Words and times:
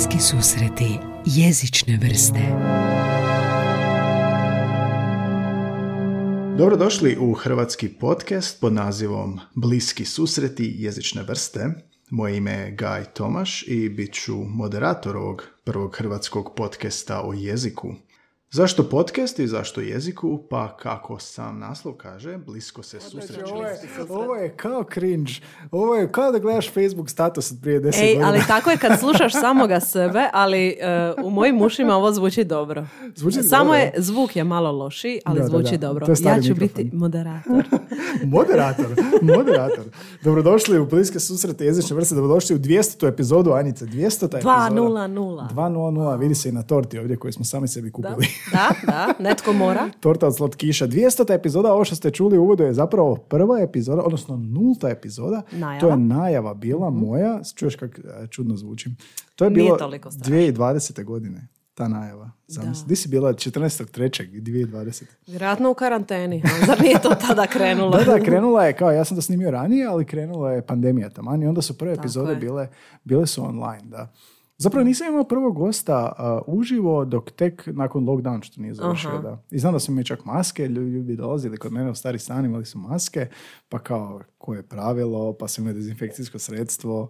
Bliski 0.00 0.20
susreti 0.20 0.98
jezične 1.26 1.98
vrste. 2.02 2.40
Dobrodošli 6.58 7.16
u 7.20 7.32
hrvatski 7.32 7.88
podcast 7.88 8.60
pod 8.60 8.72
nazivom 8.72 9.40
Bliski 9.54 10.04
susreti 10.04 10.74
jezične 10.78 11.22
vrste. 11.22 11.66
Moje 12.10 12.36
ime 12.36 12.52
je 12.52 12.70
Gaj 12.70 13.04
Tomaš 13.04 13.64
i 13.66 13.88
bit 13.88 14.14
ću 14.14 14.36
moderator 14.36 15.16
ovog 15.16 15.44
prvog 15.64 15.96
hrvatskog 15.96 16.54
podcasta 16.56 17.22
o 17.22 17.32
jeziku. 17.32 17.88
Zašto 18.52 18.82
podcast 18.84 19.38
i 19.38 19.48
zašto 19.48 19.80
jeziku? 19.80 20.40
Pa 20.50 20.76
kako 20.76 21.18
sam 21.18 21.58
naslov 21.58 21.94
kaže, 21.94 22.38
blisko 22.38 22.82
se 22.82 23.00
susreće. 23.00 23.44
Ovo 23.44 23.62
je, 23.62 23.78
ovo 24.08 24.34
je 24.34 24.48
kao 24.50 24.84
cringe. 24.94 25.32
Ovo 25.70 25.94
je 25.94 26.12
kao 26.12 26.32
da 26.32 26.38
gledaš 26.38 26.70
Facebook 26.70 27.10
status 27.10 27.52
od 27.52 27.58
prije 27.62 27.80
10 27.80 28.02
Ej, 28.02 28.08
godina. 28.08 28.28
ali 28.28 28.40
tako 28.48 28.70
je 28.70 28.76
kad 28.76 28.98
slušaš 28.98 29.32
samoga 29.42 29.80
sebe, 29.80 30.24
ali 30.32 30.68
e, 30.70 30.76
u 31.22 31.30
mojim 31.30 31.62
ušima 31.62 31.96
ovo 31.96 32.12
zvuči 32.12 32.44
dobro. 32.44 32.86
Zvuči 33.16 33.42
Samo 33.42 33.64
dobro. 33.64 33.78
je, 33.78 33.92
zvuk 33.96 34.36
je 34.36 34.44
malo 34.44 34.72
loši, 34.72 35.20
ali 35.24 35.36
Da, 35.36 35.42
da, 35.42 35.48
zvuči 35.48 35.78
da. 35.78 35.86
dobro. 35.88 36.06
To 36.06 36.12
je 36.12 36.16
stari 36.16 36.38
Ja 36.38 36.42
ću 36.42 36.48
mikrofon. 36.50 36.84
biti 36.84 36.96
moderator. 36.96 37.64
moderator, 38.36 38.86
moderator. 39.22 39.84
Dobrodošli 40.22 40.78
u 40.78 40.86
bliske 40.86 41.20
susrete 41.20 41.64
jezične 41.64 41.96
vrste. 41.96 42.14
Dobrodošli 42.14 42.56
u 42.56 42.58
200. 42.58 43.08
epizodu, 43.08 43.50
Anice. 43.50 43.86
200. 43.86 43.98
epizoda. 44.24 44.30
2.00. 44.70 45.48
2.00. 45.50 46.18
Vidi 46.18 46.34
se 46.34 46.48
i 46.48 46.52
na 46.52 46.62
torti 46.62 46.98
ovdje 46.98 47.16
koju 47.16 47.32
smo 47.32 47.44
sami 47.44 47.68
sebi 47.68 47.88
Da, 47.88 47.92
kupili. 47.92 48.26
da, 48.52 48.70
da, 48.86 49.14
netko 49.18 49.52
mora. 49.52 49.90
Torta 50.00 50.26
od 50.26 50.36
slatkiša. 50.36 50.86
200. 50.86 51.34
epizoda, 51.34 51.72
ovo 51.72 51.84
što 51.84 51.94
ste 51.96 52.10
čuli 52.10 52.38
u 52.38 52.42
uvodu 52.42 52.62
je 52.62 52.74
zapravo 52.74 53.16
prva 53.16 53.60
epizoda, 53.60 54.02
odnosno 54.02 54.36
nulta 54.36 54.88
epizoda. 54.88 55.42
Najava. 55.52 55.80
To 55.80 55.88
je 55.88 55.96
najava 55.96 56.54
bila 56.54 56.90
moja. 56.90 57.40
Čuješ 57.54 57.76
kak 57.76 57.98
e, 57.98 58.26
čudno 58.30 58.56
zvučim. 58.56 58.96
To 59.34 59.44
je 59.44 59.50
Nije 59.50 59.64
bilo 59.64 59.76
toliko 59.76 60.10
strašno. 60.10 60.34
2020. 60.36 61.04
godine. 61.04 61.48
Ta 61.74 61.88
najava. 61.88 62.30
Zamisli. 62.46 62.88
Di 62.88 62.96
si 62.96 63.08
bila 63.08 63.32
14.3.2020. 63.32 65.04
Vjerojatno 65.26 65.70
u 65.70 65.74
karanteni. 65.74 66.42
a 66.44 66.66
Zar 66.66 66.80
nije 66.82 66.98
to 67.02 67.08
tada 67.26 67.46
krenulo? 67.46 67.90
Da, 67.98 68.04
da, 68.04 68.20
krenula 68.24 68.64
je, 68.64 68.72
kao 68.72 68.90
ja 68.90 69.04
sam 69.04 69.16
to 69.16 69.22
snimio 69.22 69.50
ranije, 69.50 69.86
ali 69.86 70.04
krenula 70.04 70.52
je 70.52 70.66
pandemija 70.66 71.10
taman 71.10 71.42
i 71.42 71.46
onda 71.46 71.62
su 71.62 71.78
prve 71.78 71.94
Tako 71.94 72.04
epizode 72.04 72.32
je. 72.32 72.36
bile, 72.36 72.68
bile 73.04 73.26
su 73.26 73.44
online, 73.44 73.82
da. 73.84 74.12
Zapravo 74.60 74.84
nisam 74.84 75.08
imao 75.08 75.24
prvog 75.24 75.54
gosta 75.56 76.12
a, 76.18 76.40
uživo 76.46 77.04
dok 77.04 77.30
tek 77.30 77.62
nakon 77.66 78.04
lockdown 78.04 78.42
što 78.42 78.60
nije 78.60 78.74
završio, 78.74 79.10
Aha. 79.10 79.18
da. 79.18 79.42
I 79.50 79.58
znam 79.58 79.72
da 79.72 79.78
su 79.78 79.92
mi 79.92 80.04
čak 80.04 80.24
maske, 80.24 80.62
lju- 80.64 80.88
ljudi 80.88 81.16
dolazili 81.16 81.56
kod 81.56 81.72
mene 81.72 81.90
u 81.90 81.94
stari 81.94 82.18
stan, 82.18 82.44
imali 82.44 82.64
su 82.64 82.78
maske, 82.78 83.26
pa 83.68 83.78
kao 83.78 84.20
koje 84.38 84.58
je 84.58 84.62
pravilo, 84.62 85.32
pa 85.32 85.48
su 85.48 85.60
imali 85.60 85.74
dezinfekcijsko 85.74 86.38
sredstvo. 86.38 87.08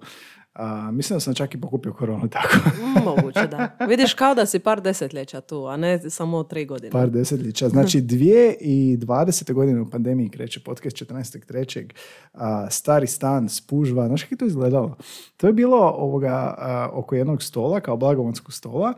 A, 0.55 0.91
mislim 0.91 1.17
da 1.17 1.21
sam 1.21 1.35
čak 1.35 1.55
i 1.55 1.61
pokupio 1.61 1.93
koronu 1.93 2.29
tako. 2.33 2.57
Moguće, 3.05 3.47
da. 3.47 3.77
Vidiš 3.89 4.15
kao 4.15 4.35
da 4.35 4.47
si 4.47 4.59
par 4.59 4.81
desetljeća 4.81 5.41
tu, 5.41 5.67
a 5.67 5.77
ne 5.77 6.11
samo 6.11 6.43
tri 6.43 6.67
godine. 6.67 6.91
Par 6.91 7.11
desetljeća. 7.11 7.69
Znači, 7.69 8.01
dvije 8.01 8.57
i 8.61 8.97
dvadesete 8.97 9.53
godine 9.53 9.81
u 9.81 9.91
pandemiji 9.91 10.29
kreće 10.29 10.61
podcast 10.61 10.97
14.3. 10.97 11.91
A, 12.33 12.71
stari 12.71 13.07
stan, 13.07 13.49
spužva. 13.49 14.07
Znaš 14.07 14.23
kako 14.23 14.35
je 14.35 14.39
to 14.39 14.45
izgledalo? 14.45 14.97
To 15.37 15.47
je 15.47 15.53
bilo 15.53 15.95
ovoga, 15.97 16.55
a, 16.59 16.91
oko 16.93 17.15
jednog 17.15 17.43
stola, 17.43 17.81
kao 17.81 17.97
blagovanskog 17.97 18.53
stola. 18.53 18.95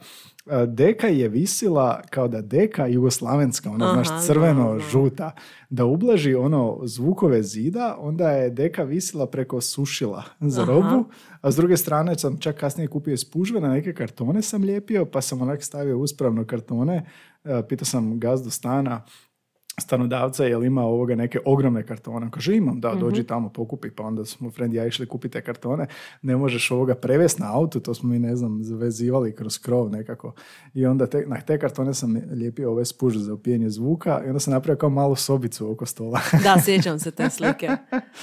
A, 0.47 0.67
Deka 0.67 1.07
je 1.07 1.29
visila 1.29 2.03
kao 2.11 2.29
da 2.29 2.41
deka 2.41 2.87
jugoslavenska, 2.87 3.71
ona 3.71 3.85
Aha, 3.85 4.03
znaš 4.05 4.27
crveno, 4.27 4.79
žuta. 4.79 5.31
Da 5.71 5.85
ublaži 5.85 6.35
ono 6.35 6.81
zvukove 6.85 7.43
zida, 7.43 7.97
onda 7.99 8.31
je 8.31 8.51
deka 8.51 8.83
visila 8.83 9.27
preko 9.27 9.61
sušila 9.61 10.25
za 10.41 10.63
Aha. 10.63 10.73
robu, 10.73 11.05
a 11.41 11.51
s 11.51 11.57
druge 11.57 11.77
strane 11.77 12.19
sam 12.19 12.39
čak 12.39 12.57
kasnije 12.57 12.89
kupio 12.89 13.17
spužve, 13.17 13.61
na 13.61 13.69
neke 13.69 13.95
kartone 13.95 14.43
sam 14.43 14.63
lijepio, 14.63 15.05
pa 15.05 15.21
sam 15.21 15.43
onak 15.43 15.63
stavio 15.65 15.99
uspravno 15.99 16.45
kartone. 16.47 17.07
E, 17.45 17.63
Pitao 17.69 17.85
sam 17.85 18.21
gazdu 18.21 18.51
stana, 18.51 19.03
stanodavca, 19.81 20.45
jel 20.45 20.65
ima 20.65 20.83
ovoga 20.83 21.15
neke 21.15 21.39
ogromne 21.45 21.87
kartone. 21.87 22.31
Kaže, 22.31 22.57
imam, 22.57 22.81
da, 22.81 22.95
dođi 22.95 23.25
tamo 23.25 23.49
pokupi. 23.49 23.91
Pa 23.91 24.03
onda 24.03 24.25
smo 24.25 24.51
friend 24.51 24.75
ja 24.75 24.87
išli 24.87 25.07
kupiti 25.07 25.33
te 25.33 25.41
kartone. 25.41 25.87
Ne 26.23 26.37
možeš 26.37 26.71
ovoga 26.71 26.95
prevesti 26.95 27.43
na 27.43 27.57
auto, 27.57 27.81
to 27.81 27.95
smo 27.95 28.09
mi, 28.09 28.19
ne 28.19 28.37
znam, 28.37 28.65
zavezivali 28.65 29.35
kroz 29.35 29.59
krov 29.59 29.91
nekako. 29.91 30.35
I 30.75 30.87
onda 30.87 31.07
te, 31.07 31.25
na 31.27 31.41
te 31.41 31.59
kartone 31.59 31.95
sam 31.95 32.17
lijepio 32.33 32.71
ove 32.71 32.85
spuže 32.85 33.19
za 33.19 33.35
upijenje 33.35 33.71
zvuka 33.71 34.23
i 34.25 34.29
onda 34.29 34.41
sam 34.41 34.53
napravio 34.53 34.79
kao 34.79 34.91
malu 34.91 35.17
sobicu 35.17 35.71
oko 35.71 35.87
stola. 35.87 36.21
Da, 36.45 36.61
sjećam 36.65 36.99
se 36.99 37.11
te 37.11 37.31
slike. 37.31 37.69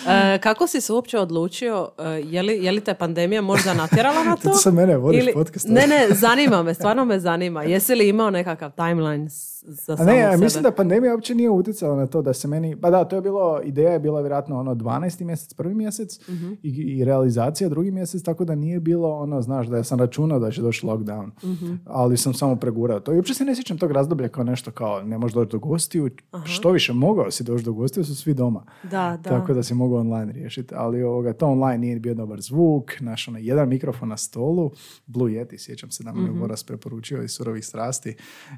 E, 0.08 0.40
kako 0.42 0.68
si 0.68 0.82
se 0.82 0.94
uopće 0.94 1.20
odlučio, 1.20 1.90
e, 1.98 2.04
je 2.04 2.44
li, 2.44 2.64
je 2.64 2.72
li 2.72 2.82
te 2.82 2.94
pandemija 2.94 3.42
možda 3.42 3.74
natjerala 3.74 4.24
na 4.24 4.36
to? 4.44 4.54
Sad 4.54 4.74
mene 4.74 4.98
vodiš 4.98 5.26
podcast. 5.34 5.68
Ne, 5.68 5.88
ne, 5.88 6.08
zanima 6.12 6.64
me, 6.64 6.74
stvarno 6.74 7.06
me 7.06 7.20
zanima. 7.20 7.64
Jesi 7.64 7.96
li 7.96 8.10
imao 8.10 8.30
nekakav 8.30 8.72
timeline 8.72 9.28
za 9.62 9.98
A 10.00 10.06
ne, 10.06 10.18
ja 10.18 10.38
mislim 10.38 10.64
da 10.64 10.72
pandemija 10.72 11.14
uopće 11.14 11.36
nije 11.40 11.50
utjecala 11.50 11.96
na 11.96 12.08
to 12.08 12.22
da 12.22 12.34
se 12.34 12.48
meni, 12.48 12.76
pa 12.76 12.90
da, 12.90 13.04
to 13.04 13.16
je 13.16 13.22
bilo, 13.22 13.62
ideja 13.64 13.92
je 13.92 14.00
bila 14.00 14.22
vjerojatno 14.22 14.60
ono 14.60 14.76
12. 14.76 15.24
mjesec, 15.24 15.54
prvi 15.54 15.76
mjesec 15.76 16.30
Mhm. 16.30 16.52
i, 16.64 16.70
i 16.70 17.06
realizacija 17.06 17.70
drugi 17.70 17.92
mjesec, 17.92 18.24
tako 18.24 18.46
da 18.46 18.56
nije 18.56 18.80
bilo 18.80 19.10
ono, 19.12 19.42
znaš, 19.42 19.68
da 19.68 19.78
ja 19.78 19.84
sam 19.84 20.00
računao 20.00 20.40
da 20.40 20.52
će 20.52 20.62
doći 20.62 20.86
lockdown, 20.86 21.30
Mhm. 21.44 21.74
ali 21.86 22.18
sam 22.18 22.34
samo 22.34 22.56
pregurao 22.56 23.00
to. 23.00 23.14
I 23.14 23.18
uopće 23.18 23.34
se 23.34 23.46
ne 23.46 23.56
sjećam 23.56 23.78
tog 23.78 23.92
razdoblja 23.92 24.28
kao 24.28 24.44
nešto 24.44 24.72
kao 24.72 25.04
ne 25.04 25.18
možeš 25.18 25.34
doći 25.36 25.52
do 25.52 25.60
gostiju, 25.60 26.10
što 26.46 26.72
više 26.72 26.94
mogao 26.94 27.32
si 27.32 27.44
doći 27.44 27.64
do 27.66 27.74
gostiju, 27.74 28.04
su 28.06 28.16
svi 28.16 28.34
doma. 28.34 28.64
Da, 28.84 28.90
da. 29.24 29.30
Tako 29.30 29.54
da 29.54 29.64
si 29.64 29.74
mogao 29.74 30.00
online 30.00 30.32
riješiti, 30.32 30.74
ali 30.78 31.04
ovoga, 31.04 31.34
to 31.34 31.48
online 31.48 31.78
nije 31.78 32.00
bio 32.00 32.14
dobar 32.14 32.42
zvuk, 32.42 32.92
naš 33.00 33.28
ono, 33.28 33.38
jedan 33.38 33.70
mikrofon 33.70 34.10
na 34.10 34.18
stolu, 34.18 34.72
Blue 35.08 35.32
Yeti, 35.32 35.56
sjećam 35.58 35.92
se 35.92 36.04
da 36.04 36.14
mi 36.14 36.24
je 36.24 36.32
Mhm. 36.32 36.44
Preporučio 36.68 37.24
iz 37.24 37.32
surovih 37.32 37.66
strasti 37.66 38.16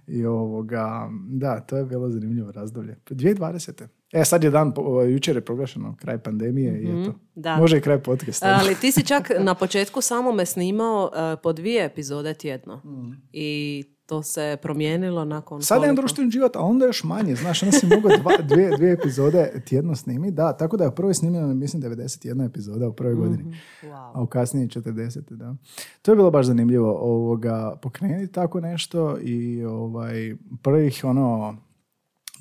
i 0.08 0.26
ovoga, 0.26 1.10
da, 1.30 1.60
to 1.60 1.78
je 1.78 1.86
bilo 1.86 2.10
zanimljivo 2.10 2.52
razdoblje. 2.52 2.71
2020. 2.72 3.88
E, 4.14 4.26
sad 4.26 4.44
je 4.44 4.50
dan, 4.50 4.74
po- 4.74 5.02
jučer 5.04 5.36
je 5.36 5.42
proglašeno 5.42 5.96
kraj 5.96 6.18
pandemije 6.18 6.74
i 6.74 6.86
eto, 6.86 6.94
Mhm, 7.02 7.12
da. 7.36 7.56
može 7.56 7.78
i 7.78 7.82
kraj 7.82 8.00
podcasta. 8.00 8.60
Ali 8.62 8.76
ti 8.76 8.92
si 8.92 9.04
čak 9.04 9.32
na 9.40 9.56
početku 9.56 10.02
samome 10.02 10.46
snimao 10.46 11.12
e, 11.34 11.36
po 11.38 11.54
dvije 11.54 11.86
epizode 11.86 12.34
tjedno. 12.34 12.76
Mm. 12.78 13.12
I 13.34 13.84
to 14.06 14.24
se 14.24 14.58
promijenilo 14.62 15.26
nakon 15.26 15.62
Sad 15.62 15.84
je 15.84 15.94
društveni 15.94 16.32
život, 16.32 16.56
a 16.56 16.60
onda 16.60 16.86
još 16.86 17.04
manje, 17.04 17.36
znaš, 17.36 17.64
onda 17.64 17.72
si 17.72 17.88
mogao 17.88 18.18
dva, 18.18 18.32
dvije, 18.50 18.78
dvije 18.78 18.94
epizode 18.94 19.62
tjedno 19.66 19.96
snimiti, 19.96 20.34
da, 20.34 20.54
tako 20.54 20.78
da 20.78 20.84
je 20.84 20.88
u 20.88 20.94
prvoj 20.94 21.14
snimljeno, 21.14 21.48
mislim, 21.48 21.82
91 21.84 22.46
epizoda 22.46 22.88
u 22.88 22.94
prvoj 22.94 23.16
godini. 23.16 23.44
Mhm. 23.44 23.52
Wow. 23.84 24.12
a 24.14 24.22
u 24.22 24.28
kasnije 24.28 24.68
40. 24.68 25.22
Da. 25.30 25.56
To 26.02 26.12
je 26.12 26.16
bilo 26.16 26.32
baš 26.32 26.46
zanimljivo 26.46 26.92
ovoga, 26.94 27.76
pokrenuti 27.82 28.32
tako 28.32 28.60
nešto 28.60 29.18
i 29.20 29.64
ovaj, 29.66 30.34
prvih 30.62 31.02
ono, 31.04 31.58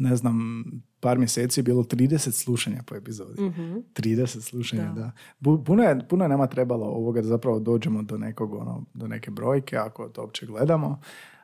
ne 0.00 0.16
znam, 0.16 0.64
par 1.00 1.18
mjeseci 1.18 1.60
je 1.60 1.64
bilo 1.64 1.82
30 1.82 2.30
slušanja 2.30 2.82
po 2.86 2.96
epizodi. 2.96 3.42
Mhm. 3.42 3.76
30 3.94 4.40
slušanja, 4.40 4.92
da. 4.92 5.12
Da. 5.40 5.58
Puno 5.64 5.82
je, 5.82 6.08
puno 6.08 6.24
je 6.24 6.28
nama 6.28 6.46
trebalo 6.46 6.86
ovoga 6.86 7.20
da 7.20 7.28
zapravo 7.28 7.58
dođemo 7.58 8.02
do 8.02 8.18
nekog, 8.18 8.54
ono, 8.54 8.84
do 8.94 9.06
neke 9.06 9.30
brojke, 9.30 9.76
ako 9.76 10.08
to 10.08 10.20
uopće 10.20 10.46
gledamo. 10.46 11.00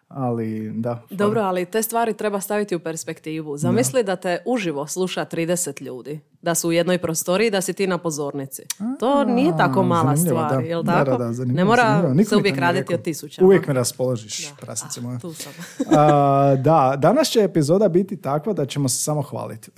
Ali, 0.09 0.72
da. 0.75 1.03
Dobro, 1.11 1.41
ali 1.41 1.65
te 1.67 1.83
stvari 1.83 2.15
treba 2.15 2.41
staviti 2.41 2.77
u 2.77 2.81
perspektivu. 2.81 3.56
Zamisli 3.56 4.05
da 4.05 4.17
te 4.17 4.43
uživo 4.47 4.87
sluša 4.87 5.25
30 5.25 5.83
ljudi. 5.83 6.21
Da 6.46 6.54
su 6.54 6.68
u 6.68 6.72
jednoj 6.72 6.98
prostoriji, 6.98 7.50
da 7.50 7.60
si 7.60 7.72
ti 7.72 7.86
na 7.86 7.98
pozornici. 7.98 8.62
To 9.00 9.24
nije 9.24 9.56
tako 9.56 9.82
mala 9.82 10.16
stvar, 10.16 10.50
da. 10.54 10.60
jel 10.60 10.84
tako? 10.84 11.10
da, 11.10 11.16
da, 11.16 11.32
zanimljivo, 11.32 11.56
ne 11.56 11.64
mora 11.64 12.14
se 12.24 12.36
uvijek 12.36 12.58
raditi 12.58 12.94
od 12.94 13.02
tisućama. 13.02 13.46
Uvijek 13.46 13.66
me 13.66 13.74
raspoložiš, 13.74 14.52
prasice 14.60 15.00
moja. 15.00 15.18
Tu 15.18 15.32
sam. 15.32 15.52
A, 15.98 16.54
da, 16.54 16.94
danas 16.98 17.28
će 17.28 17.40
epizoda 17.40 17.88
biti 17.88 18.16
takva 18.16 18.52
da 18.52 18.66
ćemo 18.66 18.88
se 18.88 19.02
samo 19.02 19.22
hvaliti. 19.22 19.70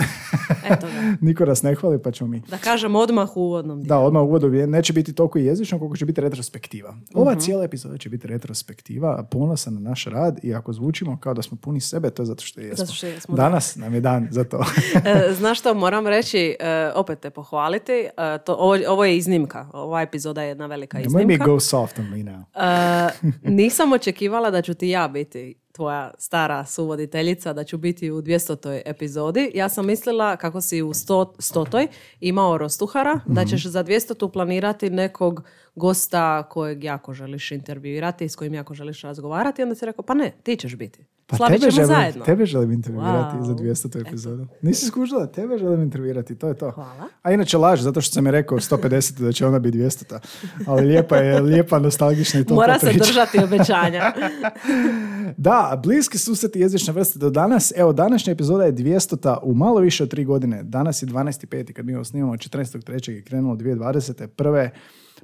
Eto. 0.71 0.87
Niko 1.21 1.45
nas 1.45 1.63
ne 1.63 1.75
hvali, 1.75 2.03
pa 2.03 2.11
ćemo 2.11 2.31
mi. 2.31 2.43
Da 2.49 2.59
kažem 2.59 2.97
odmah 2.97 3.37
u 3.37 3.41
uvodnom 3.41 3.83
dijelu. 3.83 3.89
Da, 4.01 4.07
odmah 4.07 4.23
u 4.23 4.27
uvodu 4.27 4.49
neće 4.49 4.93
biti 4.93 5.13
toliko 5.13 5.39
jezično 5.39 5.79
koliko 5.79 5.97
će 5.97 6.05
biti 6.05 6.21
retrospektiva. 6.21 6.95
Ova 7.15 7.33
Mhm. 7.33 7.41
cijela 7.41 7.65
epizoda 7.65 7.99
će 7.99 8.09
biti 8.09 8.27
retrospektiva, 8.27 9.27
ponosan 9.31 9.75
na 9.75 9.81
naš 9.81 10.05
rad 10.05 10.39
i 10.43 10.55
ako 10.55 10.73
zvučimo 10.73 11.19
kao 11.21 11.35
da 11.35 11.43
smo 11.43 11.57
puni 11.61 11.81
sebe, 11.81 12.11
to 12.11 12.23
je 12.23 12.27
zato 12.27 12.45
što 12.45 12.61
jesmo. 12.61 12.77
Zato 12.85 12.93
što 12.93 13.07
jesmo, 13.07 13.37
da. 13.37 13.43
Danas 13.43 13.77
nam 13.77 13.95
je 13.95 14.01
dan 14.01 14.29
za 14.31 14.45
to. 14.45 14.65
E, 15.05 15.33
Znaš 15.35 15.59
što, 15.59 15.75
moram 15.75 16.07
reći, 16.07 16.57
e, 16.61 16.91
opet 16.95 17.21
te 17.21 17.31
pohvaliti, 17.31 17.93
e, 17.93 18.39
to, 18.45 18.55
ovo, 18.55 18.79
ovo 18.89 19.05
je 19.05 19.17
iznimka, 19.17 19.69
ova 19.73 20.03
epizoda 20.03 20.43
je 20.43 20.49
jedna 20.49 20.67
velika 20.67 20.99
Nemoj 20.99 21.25
mi 21.25 21.33
iznimka. 21.33 21.45
go 21.45 21.61
soft 21.61 21.99
on 21.99 22.11
me 22.11 22.17
now. 22.17 22.43
E, 22.55 23.11
nisam 23.51 23.93
očekivala 23.93 24.51
da 24.51 24.63
ću 24.63 24.75
ti 24.75 24.89
ja 24.89 25.09
biti 25.09 25.55
tvoja 25.79 26.11
stara 26.19 26.65
suvoditeljica, 26.65 27.53
da 27.53 27.65
ću 27.65 27.79
biti 27.79 28.11
u 28.11 28.23
200. 28.23 28.83
epizodi. 28.85 29.51
Ja 29.55 29.69
sam 29.69 29.87
mislila 29.87 30.37
kako 30.37 30.61
si 30.61 30.83
u 30.83 30.89
100, 30.89 31.07
stotoj 31.39 31.87
imao 32.21 32.59
rostuhara, 32.59 33.21
da 33.27 33.41
Mhm. 33.41 33.49
ćeš 33.49 33.67
za 33.67 33.83
200. 33.83 34.29
planirati 34.29 34.91
nekog 34.91 35.43
gosta 35.75 36.43
kojeg 36.43 36.85
jako 36.85 37.13
želiš 37.13 37.51
intervjuirati, 37.51 38.29
s 38.29 38.37
kojim 38.37 38.55
jako 38.55 38.75
želiš 38.75 39.03
razgovarati. 39.03 39.63
I 39.63 39.65
onda 39.65 39.75
si 39.75 39.87
rekao, 39.87 40.05
pa 40.05 40.15
ne, 40.15 40.33
ti 40.43 40.57
ćeš 40.57 40.77
biti. 40.77 41.05
Slavit 41.37 41.61
ćemo 41.61 41.71
želim, 41.71 41.87
zajedno. 41.89 42.25
tebe 42.25 42.47
želim 42.47 42.73
intervjuirati 42.73 43.37
Wow. 43.37 43.43
za 43.43 43.55
200. 43.55 44.01
epizodu. 44.01 44.47
Nisi 44.63 44.87
skužila, 44.87 45.27
tebe 45.27 45.59
želim 45.59 45.83
intervjuirati, 45.83 46.35
to 46.35 46.49
je 46.49 46.55
to. 46.55 46.71
Hvala. 46.71 47.09
A 47.23 47.33
inače 47.33 47.59
laž, 47.59 47.81
zato 47.81 48.01
što 48.01 48.15
sam 48.15 48.27
je 48.27 48.33
rekao 48.33 48.59
150 48.59 49.21
da 49.21 49.33
će 49.33 49.47
ona 49.47 49.59
biti 49.59 49.79
200. 49.79 50.19
Ali 50.67 50.87
lijepa 50.87 51.17
je, 51.17 51.41
lijepa, 51.41 51.79
nostalgična 51.79 52.41
i 52.41 52.45
to 52.45 52.55
Mora 52.55 52.79
se 52.79 52.93
držati 52.95 53.39
obećanja. 53.39 54.13
Da, 55.39 55.68
bliski 55.77 56.19
susreti 56.19 56.61
jezične 56.61 56.93
vrste 56.93 57.19
do 57.19 57.31
danas. 57.31 57.73
Evo, 57.77 57.93
današnja 57.93 58.33
epizoda 58.33 58.65
je 58.65 58.73
200. 58.73 59.39
u 59.43 59.55
malo 59.55 59.81
više 59.81 60.03
od 60.03 60.11
tri 60.11 60.25
godine. 60.25 60.63
Danas 60.63 61.03
je 61.03 61.07
12.5. 61.07 61.73
kad 61.73 61.87
mi 61.87 61.95
ovo 61.95 62.05
snimamo 62.05 62.33
14.3. 62.33 63.11
je 63.11 63.23
krenulo 63.23 63.57
2020. 63.57 64.27
Prve, 64.27 64.71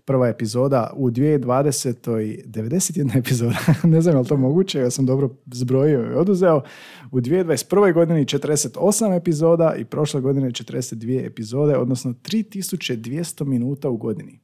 prva 0.05 0.29
epizoda 0.29 0.91
u 0.97 1.11
2020. 1.11 1.95
91 2.47 3.19
epizoda. 3.19 3.59
ne 3.85 4.01
znam 4.01 4.15
je 4.15 4.21
li 4.21 4.27
to 4.27 4.37
moguće, 4.37 4.79
ja 4.79 4.91
sam 4.91 5.07
dobro 5.07 5.31
zbrojio 5.47 6.13
i 6.13 6.15
oduzeo. 6.15 6.63
U 7.11 7.21
2021. 7.21 7.93
godini 7.93 8.25
48 8.25 9.17
epizoda 9.17 9.75
i 9.79 9.85
prošle 9.85 10.21
godine 10.21 10.51
42 10.51 11.27
epizode, 11.27 11.77
odnosno 11.77 12.13
3200 12.13 13.45
minuta 13.45 13.89
u 13.89 13.97
godini. 13.97 14.44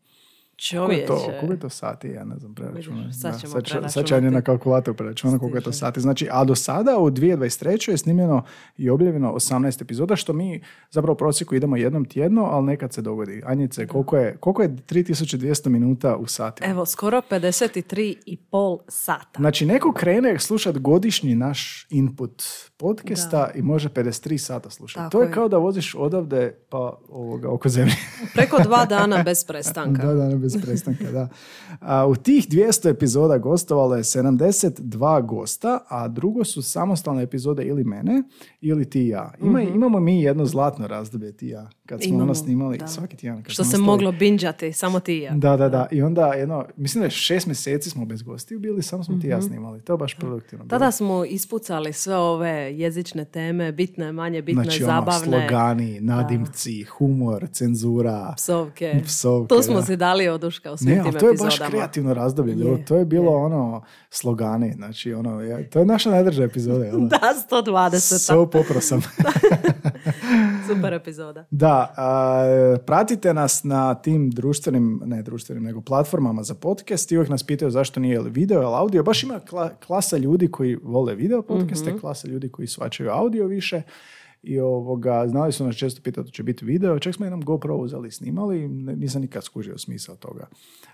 Koliko 0.68 0.92
je 0.92 1.06
to, 1.06 1.16
Čovječe. 1.16 1.38
koliko 1.40 1.52
je 1.52 1.60
to 1.60 1.68
sati, 1.68 2.08
ja 2.08 2.24
ne 2.24 2.38
znam, 2.38 2.54
preračunati. 2.54 3.12
Sad 3.12 3.40
ćemo 3.40 3.52
sad, 3.52 3.64
će, 3.64 3.70
sad 3.70 3.82
će 3.82 3.90
preračunati. 3.90 4.14
Anja 4.14 4.30
na 4.30 4.42
kalkulator 4.42 4.94
preračunati 4.94 5.38
koliko 5.38 5.58
je 5.58 5.62
to 5.62 5.72
sati. 5.72 6.00
Znači, 6.00 6.28
a 6.30 6.44
do 6.44 6.54
sada 6.54 6.98
u 6.98 7.10
2023. 7.10 7.90
je 7.90 7.98
snimljeno 7.98 8.44
i 8.76 8.90
objavljeno 8.90 9.32
18 9.32 9.82
epizoda, 9.82 10.16
što 10.16 10.32
mi 10.32 10.62
zapravo 10.90 11.12
u 11.12 11.16
prosjeku 11.16 11.54
idemo 11.54 11.76
jednom 11.76 12.04
tjedno, 12.04 12.42
ali 12.44 12.66
nekad 12.66 12.92
se 12.92 13.02
dogodi. 13.02 13.42
Anjice, 13.44 13.86
koliko 13.86 14.16
je, 14.16 14.36
koliko 14.40 14.62
je 14.62 14.68
3200 14.68 15.68
minuta 15.68 16.16
u 16.16 16.26
sati? 16.26 16.64
Evo, 16.64 16.86
skoro 16.86 17.22
53 17.30 18.16
i 18.26 18.36
pol 18.36 18.78
sata. 18.88 19.38
Znači, 19.38 19.66
neko 19.66 19.92
krene 19.92 20.38
slušat 20.38 20.78
godišnji 20.78 21.34
naš 21.34 21.86
input 21.90 22.42
podcasta 22.80 23.50
i 23.54 23.62
može 23.62 23.88
53 23.88 24.38
sata 24.38 24.70
slušati. 24.70 24.98
Tako 24.98 25.10
To 25.10 25.22
je 25.22 25.26
je. 25.26 25.32
kao 25.32 25.48
da 25.48 25.56
voziš 25.56 25.94
odavde 25.94 26.54
pa 26.68 26.98
ovoga, 27.08 27.48
oko 27.48 27.68
zemlje. 27.68 27.94
Preko 28.34 28.62
dva 28.62 28.84
dana 28.84 29.22
bez 29.22 29.44
prestanka. 29.44 30.06
Da, 30.06 30.14
da, 30.14 30.28
ne, 30.28 30.36
bez 30.36 30.56
prestanka, 30.62 31.10
da. 31.12 31.28
A, 31.80 32.06
u 32.06 32.14
tih 32.14 32.48
200 32.48 32.90
epizoda 32.90 33.38
gostovalo 33.38 33.96
je 33.96 34.02
72 34.02 35.26
gosta, 35.26 35.78
a 35.88 36.08
drugo 36.08 36.44
su 36.44 36.62
samostalne 36.62 37.22
epizode 37.22 37.64
ili 37.64 37.84
mene, 37.84 38.22
ili 38.60 38.90
ti 38.90 39.00
i 39.02 39.08
ja. 39.08 39.32
Ima, 39.40 39.62
Imamo 39.62 40.00
mi 40.00 40.22
jedno 40.22 40.44
zlatno 40.46 40.86
razdoblje 40.86 41.36
ti 41.36 41.46
i 41.46 41.50
ja, 41.50 41.70
kad 41.86 42.02
smo 42.02 42.18
ono 42.18 42.34
snimali 42.34 42.78
da. 42.78 42.86
svaki 42.86 43.16
tjedan. 43.16 43.42
kad 43.42 43.52
Što 43.52 43.64
se 43.64 43.78
moglo 43.78 44.12
binđati, 44.12 44.72
samo 44.72 45.00
ti 45.00 45.18
i 45.18 45.20
ja. 45.20 45.32
Da, 45.34 45.56
da, 45.56 45.68
da. 45.68 45.88
I 45.90 46.02
onda 46.02 46.26
jedno, 46.26 46.64
mislim 46.76 47.00
da 47.00 47.06
je 47.06 47.10
šest 47.10 47.46
mjeseci 47.46 47.90
smo 47.90 48.04
bez 48.04 48.22
gostiju 48.22 48.58
bili, 48.60 48.82
samo 48.82 49.04
smo 49.04 49.18
ti 49.20 49.26
i 49.26 49.30
ja 49.30 49.42
snimali. 49.42 49.80
To 49.80 49.92
je 49.92 49.96
baš 49.96 50.14
produktivno. 50.14 50.64
bilo. 50.64 50.78
Tada 50.78 50.90
smo 50.90 51.24
ispucali 51.24 51.92
sve 51.92 52.16
ove 52.16 52.69
jezične 52.70 53.24
teme, 53.24 53.72
bitne, 53.72 54.12
manje 54.12 54.42
bitne, 54.42 54.62
Znači, 54.62 54.84
ono, 54.84 54.92
zabavne, 54.92 55.20
slogani, 55.40 56.00
nadimci, 56.00 56.82
humor, 56.84 57.46
cenzura. 57.48 58.34
psovke. 58.36 59.00
Psovke, 59.04 59.48
Tu 59.48 59.62
smo 59.62 59.74
da. 59.74 59.82
si 59.82 59.96
dali 59.96 60.28
oduška 60.28 60.72
u 60.72 60.76
svim 60.76 60.88
Ne, 60.88 61.02
tim 61.02 61.12
to 61.12 61.26
je 61.26 61.32
baš 61.34 61.40
epizodama. 61.46 61.70
kreativno 61.70 62.14
razdoblje. 62.14 62.54
Je, 62.54 62.84
to 62.84 62.96
je 62.96 63.04
bilo 63.04 63.32
ono 63.32 63.82
slogani, 64.10 64.72
znači 64.72 65.12
ono, 65.14 65.40
ja- 65.40 65.70
to 65.70 65.78
je 65.78 65.86
naša 65.86 66.10
najdrža 66.10 66.42
epizoda, 66.44 66.84
jel 66.84 66.98
da? 67.00 67.06
Da, 67.08 67.34
120. 67.52 68.18
So 68.18 68.46
popro 68.46 68.80
sam. 68.80 69.00
Super 70.68 70.92
epizoda. 70.92 71.44
Da, 71.50 71.94
a, 71.96 72.44
pratite 72.78 73.34
nas 73.34 73.64
na 73.64 73.94
tim 73.94 74.30
društvenim, 74.30 75.02
ne 75.04 75.22
društvenim, 75.22 75.64
nego 75.64 75.80
platformama 75.80 76.42
za 76.42 76.54
podcast 76.54 77.12
i 77.12 77.16
uvijek 77.16 77.30
nas 77.30 77.42
pitaju 77.42 77.70
zašto 77.70 78.00
nije 78.00 78.20
video 78.20 78.62
ili 78.62 78.74
audio. 78.74 79.02
Baš 79.02 79.22
ima 79.22 79.40
kla- 79.42 79.70
klasa 79.80 80.16
ljudi 80.16 80.48
koji 80.48 80.76
vole 80.76 81.14
video 81.14 81.42
podcaste, 81.42 81.98
klasa 81.98 82.28
ljudi 82.28 82.48
koji 82.48 82.59
svačaju 82.66 83.10
audio 83.10 83.46
više. 83.46 83.82
I 84.42 84.60
ovoga, 84.60 85.28
znali 85.28 85.52
su 85.52 85.64
nas 85.64 85.76
često 85.76 86.02
pitati 86.02 86.32
će 86.32 86.42
biti 86.42 86.64
video, 86.64 86.98
čak 86.98 87.14
smo 87.14 87.26
jednom 87.26 87.44
GoPro 87.44 87.76
uzeli 87.76 88.10
snimali, 88.10 88.68
nisam 88.68 89.22
nikad 89.22 89.44
skužio 89.44 89.78
smisao 89.78 90.16
toga. 90.16 90.46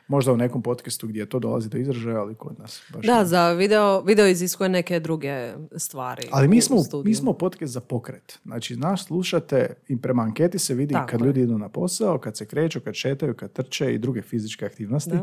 Možda 0.09 0.33
u 0.33 0.37
nekom 0.37 0.63
podcastu 0.63 1.07
gdje 1.07 1.27
to 1.27 1.39
dolazi 1.39 1.69
do 1.69 1.79
izražaja, 1.79 2.21
ali 2.21 2.35
kod 2.35 2.59
nas 2.59 2.83
baš 2.95 3.07
Da, 3.07 3.19
ne. 3.19 3.25
za 3.25 3.53
video, 3.53 4.01
video 4.03 4.27
iziskuje 4.27 4.69
neke 4.69 5.01
druge 5.01 5.53
stvari. 5.77 6.29
Ali 6.31 6.49
mi 6.49 6.61
smo, 6.61 6.77
mi 7.05 7.15
smo 7.15 7.33
podcast 7.33 7.73
za 7.73 7.81
pokret. 7.81 8.39
Znači, 8.45 8.77
nas 8.77 9.05
slušate 9.05 9.75
i 9.89 10.01
prema 10.01 10.23
anketi 10.23 10.59
se 10.59 10.75
vidi 10.75 10.95
Tako 10.95 11.11
kad 11.11 11.21
je. 11.21 11.27
ljudi 11.27 11.41
idu 11.41 11.59
na 11.59 11.69
posao, 11.69 12.19
kad 12.19 12.37
se 12.37 12.47
kreću, 12.47 12.81
kad 12.81 12.95
šetaju, 12.95 13.35
kad 13.35 13.53
trče 13.53 13.95
i 13.95 13.99
druge 13.99 14.23
fizičke 14.23 14.67
aktivnosti. 14.67 15.19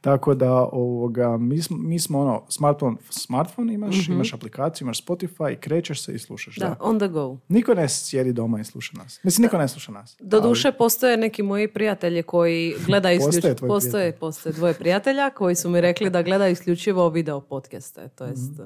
Tako 0.00 0.34
da 0.34 0.52
ovoga, 0.52 1.36
mi, 1.36 1.62
smo, 1.62 1.76
mi 1.76 1.98
smo 1.98 2.20
ono, 2.20 2.44
smartphone, 2.48 2.96
smartphone 3.10 3.74
imaš, 3.74 4.08
imaš 4.08 4.34
aplikaciju, 4.34 4.84
imaš 4.86 5.04
Spotify, 5.06 5.56
krećeš 5.56 6.04
se 6.04 6.14
i 6.14 6.18
slušaš. 6.18 6.56
Da. 6.56 6.68
Da, 6.68 6.76
on 6.80 6.98
the 6.98 7.08
go. 7.08 7.36
Niko 7.48 7.74
ne 7.74 7.88
sjedi 7.88 8.32
doma 8.32 8.60
i 8.60 8.64
sluša 8.64 8.92
nas. 8.98 9.20
Mislim, 9.22 9.42
niko 9.42 9.58
ne 9.58 9.68
sluša 9.68 9.92
nas. 9.92 10.16
Doduše, 10.20 10.72
postoje 10.72 11.16
neki 11.16 11.42
moji 11.42 11.68
prijatelji 11.68 12.22
koji 12.22 12.74
gledaju 12.86 13.18
Postoje 13.18 13.38
isključivo... 13.38 13.54
tvoji 13.54 13.68
Postoje, 13.68 13.92
prijatelji. 13.92 14.20
Postoje 14.22 14.52
dvoje 14.52 14.74
prijatelja 14.74 15.30
koji 15.30 15.54
su 15.54 15.70
mi 15.70 15.80
rekli 15.80 16.10
da 16.10 16.22
gledaju 16.22 16.52
isključivo 16.52 17.08
video 17.08 17.40
podcaste, 17.40 18.08
to 18.08 18.24
jest 18.24 18.60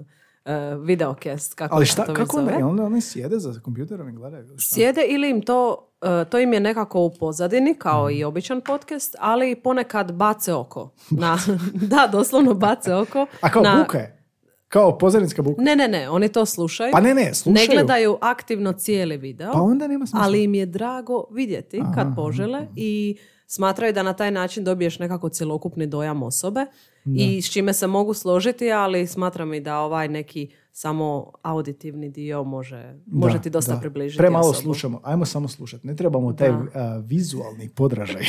eh, 0.45 0.77
videocast, 0.81 1.55
kako 1.55 1.75
Ali 1.75 1.87
šta, 1.87 2.05
to 2.05 2.15
kako 2.15 2.39
onda, 2.39 2.67
onda 2.67 2.85
oni 2.85 3.01
sjede 3.01 3.39
za 3.39 3.61
kompjuterom 3.61 4.09
i 4.09 4.13
gledaju? 4.13 4.47
šta? 4.59 4.75
Sjede 4.75 5.03
ili 5.09 5.31
im 5.31 5.43
to, 5.43 5.89
eh, 6.03 6.25
to 6.31 6.39
im 6.39 6.53
je 6.53 6.61
nekako 6.61 7.01
u 7.01 7.11
pozadini, 7.11 7.75
kao 7.75 8.11
i 8.11 8.25
običan 8.25 8.61
podcast, 8.61 9.17
ali 9.19 9.55
ponekad 9.55 10.13
bace 10.13 10.55
oko. 10.55 10.91
Na, 11.11 11.39
da, 11.91 12.09
doslovno 12.13 12.55
bace 12.55 12.95
oko. 12.95 13.27
A 13.41 13.51
kao 13.51 13.63
na, 13.63 13.77
buka 13.79 13.99
je? 13.99 14.23
Kao 14.69 14.99
pozadinska 14.99 15.43
buka? 15.43 15.63
Ne, 15.63 15.77
ne, 15.77 15.89
ne, 15.89 16.11
oni 16.11 16.29
to 16.29 16.47
slušaju. 16.47 16.93
Pa 16.93 17.01
ne, 17.01 17.15
ne, 17.15 17.35
slušaju. 17.35 17.69
Ne 17.69 17.75
gledaju 17.75 18.19
aktivno 18.21 18.73
cijeli 18.73 19.17
video. 19.17 19.53
Pa 19.53 19.61
onda 19.61 19.87
nema 19.87 20.07
smisla. 20.07 20.27
ali 20.27 20.45
im 20.45 20.55
je 20.55 20.67
drago 20.67 21.25
vidjeti 21.31 21.83
kad 21.95 22.07
požele 22.17 22.67
i 22.75 23.17
smatraju 23.47 23.93
da 23.93 24.03
na 24.03 24.13
taj 24.13 24.31
način 24.31 24.65
dobiješ 24.65 24.99
nekako 24.99 25.29
cjelokupni 25.29 25.87
dojam 25.87 26.23
osobe 26.23 26.67
i 27.07 27.43
s 27.43 27.53
čime 27.53 27.73
se 27.73 27.87
mogu 27.87 28.15
složiti, 28.15 28.73
ali 28.73 29.07
smatram 29.07 29.55
i 29.55 29.61
da 29.61 29.79
ovaj 29.79 30.09
neki 30.09 30.49
samo 30.73 31.33
auditivni 31.43 32.09
dio 32.11 32.45
može, 32.45 32.95
može 33.07 33.37
Da, 33.37 33.43
ti 33.43 33.51
dosta 33.51 33.75
da. 33.75 33.81
približiti 33.81 34.19
Premalo 34.19 34.49
osobu. 34.49 34.63
slušamo, 34.63 35.01
ajmo 35.05 35.25
samo 35.25 35.49
slušati. 35.49 35.87
Ne 35.87 35.97
trebamo 35.97 36.33
taj 36.33 36.49
Da. 36.49 36.65
a, 36.75 36.97
vizualni 36.99 37.69
podražaj. 37.69 38.23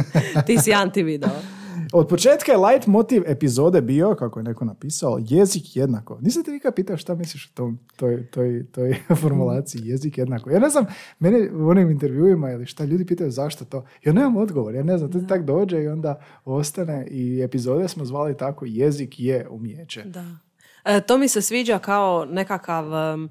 Ti 0.46 0.58
si 0.58 0.72
anti-video. 0.84 1.30
Od 1.92 2.08
početka 2.08 2.52
je 2.52 2.58
light 2.58 2.86
motiv 2.86 3.22
epizode 3.26 3.80
bio, 3.80 4.14
kako 4.14 4.40
je 4.40 4.44
neko 4.44 4.64
napisao, 4.64 5.18
jezik 5.28 5.76
jednako. 5.76 6.18
Nisam 6.20 6.44
te 6.44 6.50
nikad 6.50 6.74
pitao 6.74 6.96
šta 6.96 7.14
misliš 7.14 7.46
o 7.46 7.54
tom, 7.54 7.78
toj, 7.96 8.26
toj, 8.30 8.66
toj 8.72 8.94
formulaciji 9.20 9.80
jezik 9.84 10.18
jednako. 10.18 10.50
Ja 10.50 10.58
ne 10.58 10.68
znam, 10.68 10.86
mene 11.18 11.50
u 11.52 11.68
onim 11.68 11.90
intervjuima 11.90 12.50
ili 12.50 12.66
šta 12.66 12.84
ljudi 12.84 13.06
pitaju 13.06 13.30
zašto 13.30 13.64
to. 13.64 13.84
Ja 14.04 14.12
nemam 14.12 14.36
odgovor, 14.36 14.74
ja 14.74 14.82
ne 14.82 14.98
znam, 14.98 15.12
to 15.12 15.18
ti 15.18 15.26
tak 15.26 15.44
dođe 15.44 15.82
i 15.82 15.88
onda 15.88 16.20
ostane 16.44 17.06
i 17.10 17.42
epizode 17.42 17.88
smo 17.88 18.04
zvali 18.04 18.36
tako 18.36 18.64
jezik 18.68 19.20
je 19.20 19.48
umijeće. 19.50 20.02
Da. 20.02 20.24
E, 20.84 21.00
to 21.00 21.18
mi 21.18 21.28
se 21.28 21.42
sviđa 21.42 21.78
kao 21.78 22.24
nekakav 22.24 22.94
e, 22.94 23.28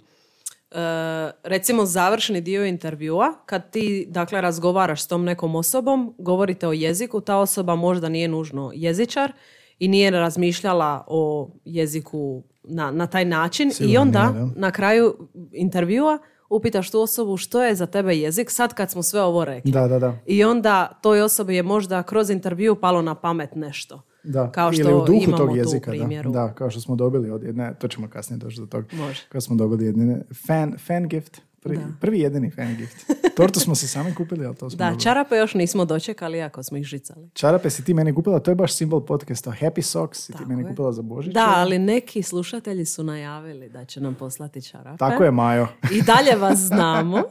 recimo 1.43 1.85
završni 1.85 2.41
dio 2.41 2.65
intervjua 2.65 3.33
kad 3.45 3.71
ti 3.71 4.05
dakle 4.09 4.41
razgovaraš 4.41 5.03
s 5.03 5.07
tom 5.07 5.23
nekom 5.23 5.55
osobom, 5.55 6.15
govorite 6.17 6.67
o 6.67 6.73
jeziku, 6.73 7.21
ta 7.21 7.37
osoba 7.37 7.75
možda 7.75 8.09
nije 8.09 8.27
nužno 8.27 8.71
jezičar 8.75 9.31
i 9.79 9.87
nije 9.87 10.11
razmišljala 10.11 11.05
o 11.07 11.49
jeziku 11.65 12.43
na, 12.63 12.91
na 12.91 13.07
taj 13.07 13.25
način 13.25 13.69
i 13.69 13.73
Sigurno 13.73 14.01
onda 14.01 14.31
nije, 14.31 14.45
na 14.55 14.71
kraju 14.71 15.29
intervjua 15.51 16.19
upitaš 16.49 16.91
tu 16.91 17.01
osobu 17.01 17.37
što 17.37 17.63
je 17.63 17.75
za 17.75 17.85
tebe 17.85 18.17
jezik 18.17 18.51
sad 18.51 18.73
kad 18.73 18.91
smo 18.91 19.03
sve 19.03 19.21
ovo 19.21 19.45
rekli. 19.45 19.71
Da, 19.71 19.87
da, 19.87 19.99
da. 19.99 20.17
I 20.25 20.43
onda 20.43 20.99
toj 21.01 21.21
osobi 21.21 21.55
je 21.55 21.63
možda 21.63 22.03
kroz 22.03 22.29
intervju 22.29 22.75
palo 22.75 23.01
na 23.01 23.15
pamet 23.15 23.55
nešto. 23.55 24.01
Da, 24.23 24.51
Kao 24.51 24.73
što 24.73 24.81
ili 24.81 24.93
u 24.93 25.05
duhu 25.05 25.23
imamo 25.23 25.37
tog 25.37 25.57
jezika. 25.57 25.91
Da, 25.91 26.29
da, 26.29 26.53
kao 26.53 26.69
što 26.69 26.81
smo 26.81 26.95
dobili 26.95 27.31
od 27.31 27.43
jedne, 27.43 27.73
to 27.79 27.87
ćemo 27.87 28.07
kasnije 28.09 28.37
doći 28.37 28.59
do 28.59 28.65
tog. 28.65 28.85
Može. 28.93 29.21
Kao 29.29 29.41
smo 29.41 29.55
dobili 29.55 29.85
jedne 29.85 30.21
fan, 30.47 30.77
fan 30.77 31.07
gift, 31.07 31.41
prvi, 31.63 31.79
prvi 32.01 32.19
jedini 32.19 32.51
fan 32.51 32.75
gift. 32.77 32.95
Tortu 33.35 33.59
smo 33.59 33.75
si 33.75 33.87
sami 33.87 34.15
kupili, 34.15 34.45
ali 34.45 34.55
to 34.55 34.69
smo 34.69 34.77
Da, 34.77 34.85
dobili. 34.85 35.01
čarape 35.01 35.35
još 35.35 35.53
nismo 35.53 35.85
dočekali, 35.85 36.41
ako 36.41 36.63
smo 36.63 36.77
ih 36.77 36.83
žicali. 36.85 37.29
Čarape 37.33 37.69
si 37.69 37.83
ti 37.83 37.93
meni 37.93 38.13
kupila, 38.13 38.39
to 38.39 38.51
je 38.51 38.55
baš 38.55 38.73
simbol 38.73 39.01
podcasta. 39.01 39.53
Happy 39.53 39.81
Socks 39.81 40.17
si 40.17 40.27
ti 40.27 40.33
Tako 40.33 40.49
meni 40.49 40.61
je. 40.61 40.67
kupila 40.67 40.91
za 40.91 41.01
Božić. 41.01 41.33
Da, 41.33 41.53
ali 41.55 41.79
neki 41.79 42.23
slušatelji 42.23 42.85
su 42.85 43.03
najavili 43.03 43.69
da 43.69 43.85
će 43.85 44.01
nam 44.01 44.15
poslati 44.15 44.61
čarape. 44.61 44.97
Tako 44.97 45.23
je, 45.23 45.31
Majo. 45.31 45.67
I 45.91 46.01
dalje 46.03 46.35
vas 46.37 46.59
znamo. 46.59 47.23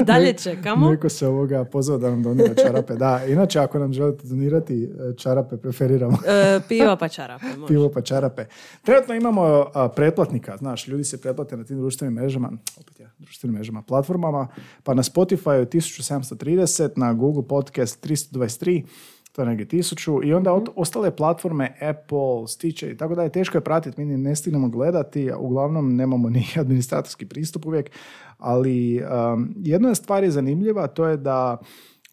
I 0.00 0.04
dalje 0.04 0.32
čekamo. 0.34 0.90
Neko 0.90 1.08
se 1.08 1.26
ovoga 1.26 1.64
pozvao 1.66 1.98
da 1.98 2.10
nam 2.10 2.22
donira 2.22 2.54
čarape. 2.56 2.94
Da, 2.94 3.20
inače 3.26 3.58
ako 3.58 3.78
nam 3.78 3.92
želite 3.92 4.26
donirati 4.26 4.84
e, 4.84 5.16
čarape, 5.16 5.56
preferiramo. 5.56 6.18
E, 6.26 6.60
piva 6.68 6.96
pa 6.96 7.08
čarape. 7.08 7.46
može. 7.48 7.66
Pivo 7.66 7.88
pa 7.88 8.00
čarape. 8.00 8.44
Trenutno 8.82 9.14
imamo 9.14 9.42
a, 9.74 9.88
pretplatnika, 9.88 10.56
znaš, 10.56 10.88
ljudi 10.88 11.04
se 11.04 11.20
pretplate 11.20 11.56
na 11.56 11.64
tim 11.64 11.78
društvenim 11.78 12.14
mrežama, 12.14 12.52
opet 12.76 13.00
ja, 13.00 13.08
društvenim 13.18 13.35
mrežama, 13.44 13.82
platformama, 13.82 14.48
pa 14.82 14.94
na 14.94 15.02
Spotify 15.02 15.66
1730, 15.66 16.90
na 16.96 17.12
Google 17.12 17.48
Podcast 17.48 18.06
323, 18.06 18.84
to 19.32 19.42
je 19.42 19.46
negdje 19.46 19.68
tisuću 19.68 20.24
i 20.24 20.34
onda 20.34 20.52
od- 20.52 20.68
ostale 20.76 21.16
platforme 21.16 21.76
Apple, 21.80 22.46
Stitcher 22.48 22.90
i 22.90 22.96
tako 22.96 23.14
da 23.14 23.22
je 23.22 23.32
teško 23.32 23.58
je 23.58 23.64
pratiti, 23.64 24.04
mi 24.04 24.16
ne 24.16 24.36
stignemo 24.36 24.68
gledati, 24.68 25.30
a 25.32 25.38
uglavnom 25.38 25.96
nemamo 25.96 26.28
ni 26.36 26.44
administratorski 26.56 27.26
pristup 27.26 27.66
uvijek, 27.66 27.90
ali 28.38 29.02
um, 29.34 29.54
jedna 29.56 29.94
stvar 29.94 30.24
je 30.24 30.30
zanimljiva, 30.30 30.86
to 30.86 31.06
je 31.06 31.16
da 31.16 31.58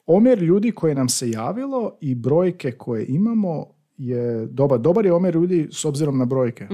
omjer 0.05 0.39
ljudi 0.43 0.71
koji 0.71 0.95
nam 0.95 1.09
se 1.09 1.29
javilo 1.29 1.97
i 2.01 2.15
brojke 2.15 2.71
koje 2.71 3.05
imamo 3.09 3.65
je 4.07 4.45
dobar. 4.45 4.79
Dobar 4.79 5.05
je 5.05 5.13
omjer 5.13 5.35
ljudi 5.35 5.67
s 5.71 5.85
obzirom 5.85 6.17
na 6.17 6.25
brojke. 6.25 6.67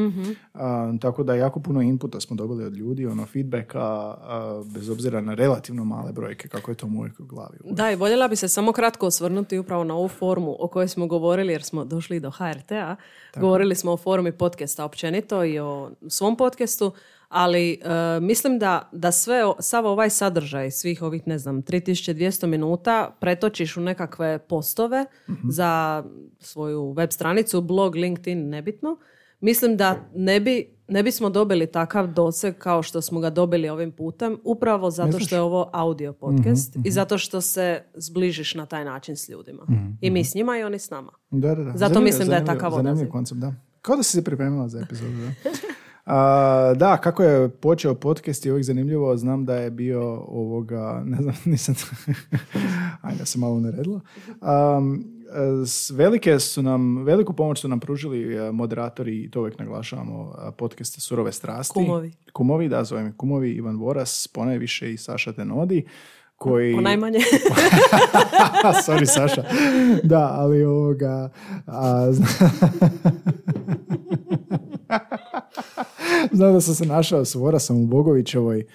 A, 0.53 0.93
tako 1.01 1.23
da 1.23 1.35
jako 1.35 1.59
puno 1.59 1.81
inputa 1.81 2.19
smo 2.19 2.35
dobili 2.35 2.65
od 2.65 2.77
ljudi, 2.77 3.05
ono 3.05 3.25
feedbacka, 3.25 3.79
a, 3.79 4.63
bez 4.73 4.89
obzira 4.89 5.21
na 5.21 5.33
relativno 5.33 5.85
male 5.85 6.11
brojke, 6.11 6.47
kako 6.47 6.71
je 6.71 6.75
to 6.75 6.87
mu 6.87 6.99
uvijek 6.99 7.19
u 7.19 7.25
glavi. 7.25 7.57
Da, 7.63 7.91
i 7.91 7.95
voljela 7.95 8.27
bi 8.27 8.35
se 8.35 8.47
samo 8.47 8.71
kratko 8.71 9.07
osvrnuti 9.07 9.57
upravo 9.59 9.83
na 9.83 9.95
ovu 9.95 10.07
formu 10.07 10.55
o 10.59 10.67
kojoj 10.67 10.87
smo 10.87 11.07
govorili 11.07 11.53
jer 11.53 11.63
smo 11.63 11.85
došli 11.85 12.19
do 12.19 12.31
HRT-a. 12.31 12.95
Govorili 13.39 13.75
smo 13.75 13.91
o 13.91 13.97
formi 13.97 14.31
podcasta 14.31 14.85
općenito 14.85 15.43
i 15.43 15.59
o 15.59 15.91
svom 16.07 16.35
podcastu, 16.35 16.91
ali 17.29 17.71
e, 17.73 17.77
mislim 18.19 18.59
da, 18.59 18.89
da 18.91 19.11
sve, 19.11 19.41
sav 19.59 19.85
ovaj 19.85 20.09
sadržaj 20.09 20.71
svih 20.71 21.01
ovih, 21.01 21.27
ne 21.27 21.37
znam, 21.37 21.63
3200 21.63 22.45
minuta 22.47 23.15
pretočiš 23.19 23.77
u 23.77 23.81
nekakve 23.81 24.39
postove 24.39 25.05
za 25.49 26.03
svoju 26.39 26.91
web 26.91 27.09
stranicu, 27.11 27.61
blog, 27.61 27.95
LinkedIn, 27.95 28.49
nebitno. 28.49 28.97
Mislim 29.39 29.77
da 29.77 29.95
ne 30.13 30.39
bi 30.39 30.79
ne 30.87 31.03
bismo 31.03 31.29
dobili 31.29 31.67
takav 31.67 32.07
doseg 32.07 32.57
kao 32.57 32.83
što 32.83 33.01
smo 33.01 33.19
ga 33.19 33.29
dobili 33.29 33.69
ovim 33.69 33.91
putem, 33.91 34.37
upravo 34.43 34.91
zato 34.91 35.19
što 35.19 35.35
je 35.35 35.41
ovo 35.41 35.69
audio 35.73 36.13
podcast 36.13 36.75
i 36.77 36.91
zato 36.91 37.17
što 37.17 37.41
se 37.41 37.83
zbližiš 37.95 38.55
na 38.55 38.65
taj 38.65 38.85
način 38.85 39.15
s 39.15 39.29
ljudima. 39.29 39.65
I 40.01 40.09
mi 40.09 40.23
s 40.23 40.33
njima 40.35 40.57
i 40.57 40.63
oni 40.63 40.79
s 40.79 40.89
nama. 40.89 41.11
Da, 41.31 41.47
da, 41.49 41.63
da. 41.63 41.71
Zato 41.71 41.93
Zanimljiv- 41.93 42.03
mislim 42.03 42.27
da 42.27 42.35
je 42.35 42.39
zanimljiv- 42.39 42.45
takav 42.47 42.71
Zanimljiv 42.71 42.91
odaziv. 42.91 43.09
koncept, 43.09 43.41
da. 43.41 43.53
Kao 43.81 43.95
da 43.95 44.03
si 44.03 44.11
se 44.11 44.23
pripremila 44.23 44.67
za 44.67 44.79
epizodu, 44.79 45.11
da. 45.13 45.49
A, 46.11 46.73
da, 46.75 46.97
kako 46.97 47.23
je 47.23 47.49
počeo 47.49 47.95
podcast 47.95 48.45
je 48.45 48.51
uvijek 48.51 48.65
zanimljivo, 48.65 49.17
znam 49.17 49.45
da 49.45 49.55
je 49.55 49.71
bio 49.71 50.01
ovoga, 50.17 51.03
ne 51.05 51.17
znam, 51.17 51.35
nisam, 51.45 51.75
ajde 53.01 53.25
se 53.25 53.39
malo 53.39 53.59
naredila. 53.59 53.99
Um, 54.77 55.03
s- 55.65 55.89
velike 55.89 56.39
su 56.39 56.61
nam, 56.61 56.97
veliku 56.97 57.33
pomoć 57.33 57.59
su 57.59 57.67
nam 57.67 57.79
pružili 57.79 58.35
e, 58.35 58.51
moderatori, 58.51 59.17
i 59.17 59.31
to 59.31 59.39
uvijek 59.39 59.59
naglašavamo, 59.59 60.33
e, 60.39 60.51
podcasta 60.51 61.01
Surove 61.01 61.31
strasti. 61.31 61.73
Kumovi. 61.73 62.11
Kumovi, 62.33 62.69
da, 62.69 62.83
zovem 62.83 63.13
kumovi, 63.13 63.51
Ivan 63.51 63.77
Voras, 63.77 64.27
ponajviše 64.27 64.93
i 64.93 64.97
Saša 64.97 65.33
Tenodi, 65.33 65.85
koji... 66.35 66.75
Ponajmanje. 66.75 67.19
Sorry, 68.85 69.05
Saša. 69.07 69.43
Da, 70.03 70.29
ali 70.31 70.63
ovoga... 70.63 71.29
A, 71.67 72.11
zna- 72.11 72.49
Znam 76.37 76.53
da 76.53 76.61
sam 76.61 76.75
se 76.75 76.85
našao 76.85 77.25
s 77.25 77.35
Vorasom 77.35 77.83
u 77.83 77.87
Bogovićevoj 77.87 78.65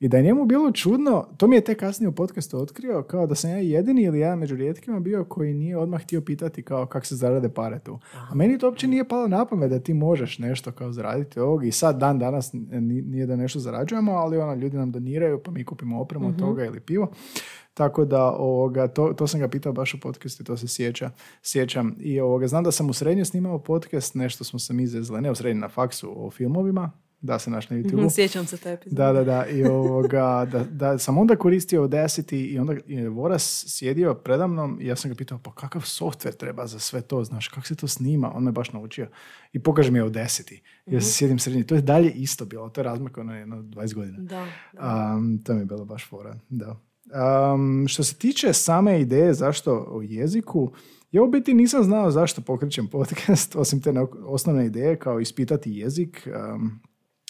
i 0.00 0.08
da 0.08 0.16
je 0.16 0.22
njemu 0.22 0.44
bilo 0.44 0.72
čudno, 0.72 1.26
to 1.36 1.46
mi 1.46 1.56
je 1.56 1.64
tek 1.64 1.78
kasnije 1.80 2.08
u 2.08 2.12
podcastu 2.12 2.58
otkrio, 2.58 3.02
kao 3.02 3.26
da 3.26 3.34
sam 3.34 3.50
ja 3.50 3.56
jedini 3.56 4.02
ili 4.02 4.20
jedan 4.20 4.38
među 4.38 4.56
rijetkima 4.56 5.00
bio 5.00 5.24
koji 5.24 5.54
nije 5.54 5.78
odmah 5.78 6.02
htio 6.02 6.20
pitati 6.20 6.62
kao 6.62 6.86
kako 6.86 7.06
se 7.06 7.16
zarade 7.16 7.48
pare 7.48 7.78
tu. 7.78 7.98
A 8.30 8.34
meni 8.34 8.58
to 8.58 8.66
uopće 8.66 8.86
nije 8.86 9.08
palo 9.08 9.28
na 9.28 9.44
pamet 9.44 9.70
da 9.70 9.80
ti 9.80 9.94
možeš 9.94 10.38
nešto 10.38 10.72
kao 10.72 10.92
zaraditi 10.92 11.40
ovog 11.40 11.66
i 11.66 11.72
sad 11.72 11.98
dan 11.98 12.18
danas 12.18 12.52
ni- 12.52 13.02
nije 13.02 13.26
da 13.26 13.36
nešto 13.36 13.58
zarađujemo, 13.58 14.12
ali 14.12 14.38
ono, 14.38 14.54
ljudi 14.54 14.76
nam 14.76 14.92
doniraju 14.92 15.42
pa 15.42 15.50
mi 15.50 15.64
kupimo 15.64 16.00
opremu 16.00 16.28
od 16.28 16.38
toga 16.38 16.64
ili 16.64 16.80
pivo. 16.80 17.08
Tako 17.74 18.04
da 18.04 18.24
ovoga, 18.24 18.88
to, 18.88 19.12
to 19.12 19.26
sam 19.26 19.40
ga 19.40 19.48
pitao 19.48 19.72
baš 19.72 19.94
u 19.94 20.00
podcastu 20.00 20.42
i 20.42 20.46
to 20.46 20.56
se 20.56 20.68
sjeća, 20.68 21.10
sjećam. 21.42 21.96
I 22.00 22.20
ovoga, 22.20 22.48
znam 22.48 22.64
da 22.64 22.72
sam 22.72 22.90
u 22.90 22.92
srednju 22.92 23.24
snimao 23.24 23.58
podcast, 23.58 24.14
nešto 24.14 24.44
smo 24.44 24.58
se 24.58 24.72
mi 24.72 24.82
izvezli, 24.82 25.20
ne 25.20 25.30
u 25.30 25.34
srednju 25.34 25.60
na 25.60 25.68
faksu 25.68 26.26
o 26.26 26.30
filmovima, 26.30 26.92
da 27.24 27.38
se 27.38 27.50
naš 27.50 27.70
na 27.70 27.76
youtube 27.76 28.10
Sjećam 28.10 28.46
se 28.46 28.56
te 28.56 28.72
epizode. 28.72 29.02
Da, 29.02 29.12
da, 29.12 29.24
da. 29.24 29.46
I 29.46 29.64
ovoga, 29.64 30.48
da, 30.52 30.64
da 30.64 30.98
sam 30.98 31.18
onda 31.18 31.36
koristio 31.36 31.82
Audacity 31.82 32.52
i 32.52 32.58
onda 32.58 32.74
je 32.86 33.08
Voras 33.08 33.64
sjedio 33.68 34.14
predamnom 34.14 34.78
i 34.80 34.86
ja 34.86 34.96
sam 34.96 35.10
ga 35.10 35.14
pitao, 35.14 35.38
pa 35.38 35.54
kakav 35.54 35.82
softver 35.82 36.34
treba 36.34 36.66
za 36.66 36.78
sve 36.78 37.00
to, 37.00 37.24
znaš, 37.24 37.48
kako 37.48 37.66
se 37.66 37.74
to 37.74 37.88
snima? 37.88 38.32
On 38.34 38.44
me 38.44 38.52
baš 38.52 38.72
naučio. 38.72 39.08
I 39.52 39.62
pokaže 39.62 39.90
mi 39.90 40.00
Audacity. 40.00 40.60
Ja 40.86 41.00
se 41.00 41.12
sjedim 41.12 41.38
srednji. 41.38 41.66
To 41.66 41.74
je 41.74 41.80
dalje 41.80 42.10
isto 42.10 42.44
bilo. 42.44 42.68
To 42.68 42.80
je 42.80 42.84
razmak 42.84 43.18
ono 43.18 43.36
jedno 43.36 43.56
20 43.56 43.94
godina. 43.94 44.18
Da. 44.18 44.46
Um, 45.14 45.42
to 45.44 45.54
mi 45.54 45.60
je 45.60 45.64
bilo 45.66 45.84
baš 45.84 46.08
fora, 46.08 46.38
da. 46.48 46.76
Um, 47.04 47.88
što 47.88 48.04
se 48.04 48.14
tiče 48.14 48.52
same 48.52 49.00
ideje 49.00 49.34
zašto 49.34 49.86
o 49.90 50.02
jeziku, 50.02 50.72
ja 51.12 51.22
u 51.22 51.30
biti 51.30 51.54
nisam 51.54 51.84
znao 51.84 52.10
zašto 52.10 52.40
pokrećem 52.40 52.86
podcast, 52.86 53.56
osim 53.62 53.80
te 53.80 53.92
osnovne 54.26 54.66
ideje 54.66 54.96
kao 54.96 55.20
ispitati 55.20 55.72
jezik. 55.72 56.28
Um, 56.54 56.80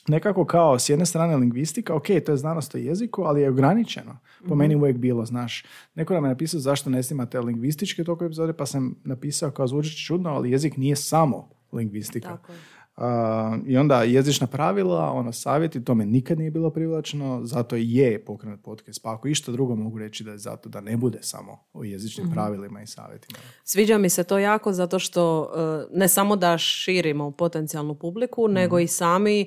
nekako 0.09 0.45
kao 0.45 0.79
s 0.79 0.89
jedne 0.89 1.07
strane 1.07 1.37
lingvistika, 1.37 1.95
ok, 1.95 2.07
to 2.27 2.33
je 2.33 2.37
znanost 2.37 2.75
o 2.75 2.79
jeziku, 2.79 3.23
ali 3.23 3.41
je 3.41 3.51
ograničeno. 3.51 4.19
Po 4.49 4.55
meni 4.55 4.77
uvijek 4.77 4.97
bilo, 4.97 5.25
znaš. 5.25 5.65
Neko 5.95 6.15
nam 6.15 6.25
je 6.25 6.29
napisao 6.29 6.61
zašto 6.61 6.91
ne 6.91 7.03
snimate 7.03 7.41
lingvističke 7.41 8.05
toliko 8.05 8.25
epizode, 8.25 8.53
pa 8.53 8.67
sam 8.67 8.95
napisao 9.05 9.51
kao 9.51 9.67
zvuči 9.67 9.97
čudno, 10.07 10.31
ali 10.31 10.51
jezik 10.51 10.77
nije 10.77 10.97
samo 10.97 11.49
lingvistika. 11.73 12.29
Tako 12.29 12.53
je. 12.53 12.59
A, 12.97 13.59
I 13.67 13.77
onda 13.77 14.03
jezična 14.03 14.47
pravila, 14.47 15.13
ono 15.13 15.33
savjeti, 15.33 15.85
to 15.85 15.95
me 15.95 16.07
nikad 16.07 16.39
nije 16.39 16.51
bilo 16.51 16.71
privlačno, 16.71 17.41
zato 17.45 17.77
i 17.77 17.95
je 17.95 18.25
pokrenut 18.25 18.61
podcast. 18.63 19.03
Pa 19.03 19.13
ako 19.13 19.29
išta 19.29 19.53
drugo 19.53 19.75
mogu 19.75 19.99
reći 19.99 20.25
da 20.25 20.31
je 20.31 20.39
zato 20.39 20.69
da 20.69 20.81
ne 20.81 20.97
bude 20.97 21.19
samo 21.23 21.59
o 21.73 21.85
jezičnim 21.85 22.31
pravilima 22.31 22.83
i 22.83 22.87
savjetima. 22.87 23.39
Sviđa 23.65 23.99
mi 23.99 24.09
se 24.09 24.25
to 24.25 24.39
jako 24.39 24.73
zato 24.73 24.99
što 24.99 25.53
e, 25.93 25.97
ne 25.99 26.09
samo 26.09 26.37
da 26.37 26.59
širimo 26.59 27.31
potencijalnu 27.31 27.95
publiku, 27.95 28.49
nego 28.49 28.79
i 28.79 28.87
sami 28.87 29.41
e, 29.41 29.47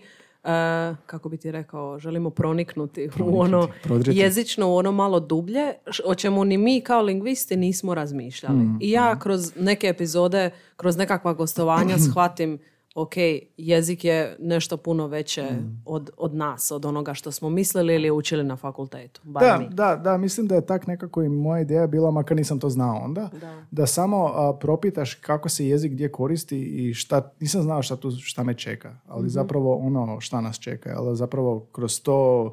kako 1.06 1.30
bi 1.30 1.38
ti 1.38 1.51
rekao, 1.51 2.00
želimo 2.00 2.30
proniknuti, 2.30 3.10
u 3.20 3.39
ono 3.39 3.68
prodrijeti. 3.84 4.20
jezično, 4.20 4.70
u 4.70 4.75
ono 4.75 4.92
malo 4.92 5.20
dublje, 5.20 5.74
o 6.06 6.16
čemu 6.16 6.46
ni 6.46 6.58
mi 6.58 6.82
kao 6.82 7.01
lingvisti 7.01 7.58
nismo 7.58 7.96
razmišljali. 7.96 8.66
I 8.80 8.92
ja 8.92 9.20
kroz 9.20 9.56
neke 9.56 9.88
epizode, 9.88 10.51
kroz 10.75 10.98
nekakva 10.98 11.34
gostovanja 11.34 11.98
shvatim 12.12 12.60
ok, 12.98 13.13
jezik 13.58 14.06
je 14.06 14.36
nešto 14.39 14.77
puno 14.77 15.08
veće 15.08 15.48
od, 15.86 16.10
od 16.18 16.36
nas, 16.36 16.72
od 16.72 16.86
onoga 16.86 17.13
što 17.13 17.32
smo 17.32 17.50
mislili 17.50 17.96
ili 17.96 18.12
učili 18.12 18.44
na 18.44 18.56
fakultetu. 18.56 19.22
Bar 19.24 19.44
Da, 19.44 19.58
mi. 19.60 19.70
da, 19.70 19.96
da, 19.96 20.18
mislim 20.18 20.48
da 20.48 20.56
je 20.56 20.66
tak 20.66 20.88
nekako 20.88 21.24
i 21.24 21.30
moja 21.30 21.62
ideja 21.62 21.88
bila, 21.88 22.12
makar 22.12 22.38
nisam 22.38 22.60
to 22.60 22.70
znao 22.70 22.98
onda, 23.04 23.30
Da. 23.72 23.86
samo 23.86 24.32
a, 24.36 24.58
propitaš 24.60 25.13
kako 25.13 25.50
se 25.50 25.68
jezik 25.68 25.92
gdje 25.92 26.12
koristi 26.12 26.60
i 26.62 26.94
šta, 26.94 27.32
nisam 27.39 27.62
znao 27.62 27.82
šta, 27.82 27.96
tu, 27.96 28.12
šta 28.12 28.44
me 28.44 28.54
čeka, 28.54 28.96
ali 29.08 29.30
zapravo 29.30 29.75
ono 29.75 30.20
šta 30.20 30.42
nas 30.42 30.60
čeka, 30.60 30.94
ali 30.98 31.16
zapravo 31.16 31.68
kroz 31.72 32.01
to 32.01 32.51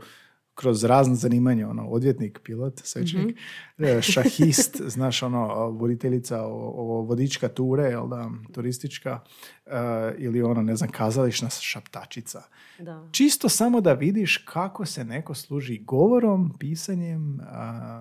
kroz 0.54 0.84
razne 0.84 1.14
zanimanja, 1.14 1.68
ono, 1.68 1.88
odvjetnik, 1.88 2.40
pilot, 2.44 2.80
svećenik, 2.84 3.38
e, 3.78 4.02
šahist, 4.02 4.82
znaš, 4.94 5.22
ono, 5.22 5.70
voditeljica, 5.70 6.42
o, 6.42 6.72
o, 6.76 7.02
vodička 7.02 7.48
ture, 7.48 7.82
jel 7.82 8.08
da, 8.08 8.30
turistička, 8.52 9.20
e, 9.66 9.70
ili 10.18 10.42
ono, 10.42 10.62
ne 10.62 10.76
znam, 10.76 10.90
kazališna 10.90 11.50
šaptačica. 11.50 12.42
Da. 12.78 13.08
Čisto 13.10 13.48
samo 13.48 13.80
da 13.80 13.92
vidiš 13.92 14.36
kako 14.36 14.86
se 14.86 15.04
neko 15.04 15.34
služi 15.34 15.78
govorom, 15.78 16.56
pisanjem, 16.58 17.40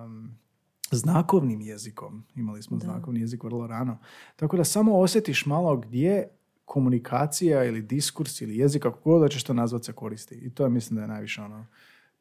um, 0.04 0.30
znakovnim 0.90 1.60
jezikom. 1.60 2.24
Imali 2.34 2.62
smo 2.62 2.78
znakovni 2.78 3.20
jezik 3.20 3.44
vrlo 3.44 3.66
rano. 3.66 3.98
Tako 4.36 4.56
da 4.56 4.64
samo 4.64 4.98
osjetiš 4.98 5.46
malo 5.46 5.76
gdje 5.76 6.28
komunikacija 6.64 7.64
ili 7.64 7.82
diskurs 7.82 8.40
ili 8.40 8.56
jezik, 8.56 8.82
kako 8.82 9.00
god 9.10 9.22
da 9.22 9.28
ćeš 9.28 9.44
to 9.44 9.54
nazvat 9.54 9.84
se 9.84 9.92
koristi. 9.92 10.34
I 10.34 10.50
to 10.50 10.64
je 10.64 10.70
mislim 10.70 10.96
da 10.96 11.02
je 11.02 11.08
najviše 11.08 11.42
ono 11.42 11.66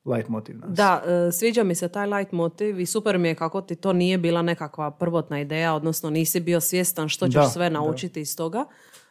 light 0.06 0.30
motiv 0.30 0.58
nas. 0.60 0.70
Da, 0.72 1.04
e, 1.28 1.32
sviđa 1.32 1.64
mi 1.64 1.76
se 1.76 1.88
taj 1.88 2.08
light 2.08 2.32
motiv 2.32 2.80
i 2.80 2.86
super 2.86 3.18
mi 3.18 3.28
je 3.28 3.36
kako 3.36 3.62
ti 3.62 3.76
to 3.76 3.94
nije 3.94 4.18
bila 4.18 4.42
nekakva 4.42 4.92
prvotna 4.92 5.40
ideja, 5.42 5.74
odnosno 5.74 6.10
nisi 6.10 6.40
bio 6.40 6.62
svjestan 6.62 7.10
što 7.10 7.28
ćeš 7.28 7.34
Da, 7.36 7.50
sve 7.50 7.70
da. 7.70 7.74
naučiti 7.74 8.22
iz 8.22 8.38
toga, 8.38 8.66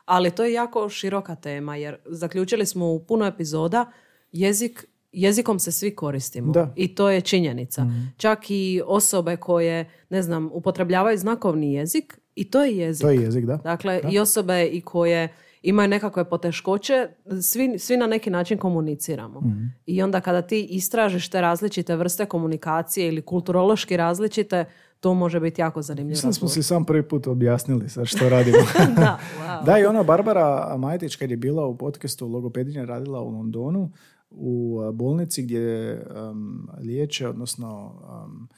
ali 0.05 0.31
to 0.31 0.45
je 0.45 0.53
jako 0.53 0.89
široka 0.89 1.35
tema 1.35 1.77
jer 1.77 1.97
zaključili 2.07 2.67
smo 2.67 2.87
u 2.93 3.05
puno 3.05 3.27
epizoda 3.27 3.93
jezik 4.33 4.85
jezikom 5.13 5.59
se 5.59 5.73
svi 5.73 5.95
koristimo 5.97 6.53
Da. 6.53 6.73
i 6.77 6.95
to 6.95 7.11
je 7.11 7.21
činjenica. 7.21 7.87
Čak 8.17 8.51
i 8.51 8.83
osobe 8.87 9.37
koje, 9.37 9.91
ne 10.11 10.23
znam, 10.23 10.51
upotrebljavaju 10.53 11.19
znakovni 11.19 11.73
jezik 11.75 12.19
i 12.35 12.51
to 12.51 12.65
je 12.65 12.77
jezik. 12.77 13.03
To 13.03 13.11
je 13.11 13.23
jezik, 13.23 13.45
da. 13.45 13.57
Dakle, 13.57 14.01
i 14.11 14.19
osobe 14.19 14.67
i 14.67 14.81
koje 14.81 15.29
imaju 15.63 15.89
nekakve 15.89 16.25
poteškoće, 16.25 17.09
svi, 17.43 17.79
svi 17.79 17.97
na 17.97 18.07
neki 18.07 18.31
način 18.31 18.59
komuniciramo. 18.59 19.41
Mhm. 19.41 19.65
I 19.87 20.03
onda 20.03 20.21
kada 20.21 20.43
ti 20.43 20.65
istražiš 20.71 21.29
te 21.29 21.41
različite 21.41 21.97
vrste 21.97 22.27
komunikacije 22.27 23.09
ili 23.09 23.23
kulturološki 23.23 23.97
različite, 23.97 24.65
to 25.01 25.15
može 25.15 25.41
biti 25.41 25.61
jako 25.61 25.83
zanimljivo. 25.83 26.11
Mislim 26.11 26.31
da 26.31 26.35
smo 26.35 26.49
si 26.49 26.63
sam 26.63 26.85
prvi 26.85 27.03
put 27.03 27.27
objasnili 27.27 27.89
sad 27.89 28.07
što 28.07 28.29
radimo. 28.29 28.59
da, 28.97 29.19
wow. 29.41 29.65
Da, 29.65 29.79
i 29.79 29.85
ona 29.85 30.03
Barbara 30.03 30.77
Majetić 30.79 31.17
kad 31.17 31.31
je 31.31 31.37
bila 31.37 31.67
u 31.67 31.77
podcastu 31.77 32.29
Logopedinja 32.29 32.85
radila 32.85 33.21
u 33.21 33.31
Londonu 33.31 33.91
u 34.31 34.81
bolnici 34.93 35.43
gdje 35.43 35.95
um, 36.31 36.69
liječe, 36.81 37.29
odnosno 37.29 37.95
um, 38.25 38.49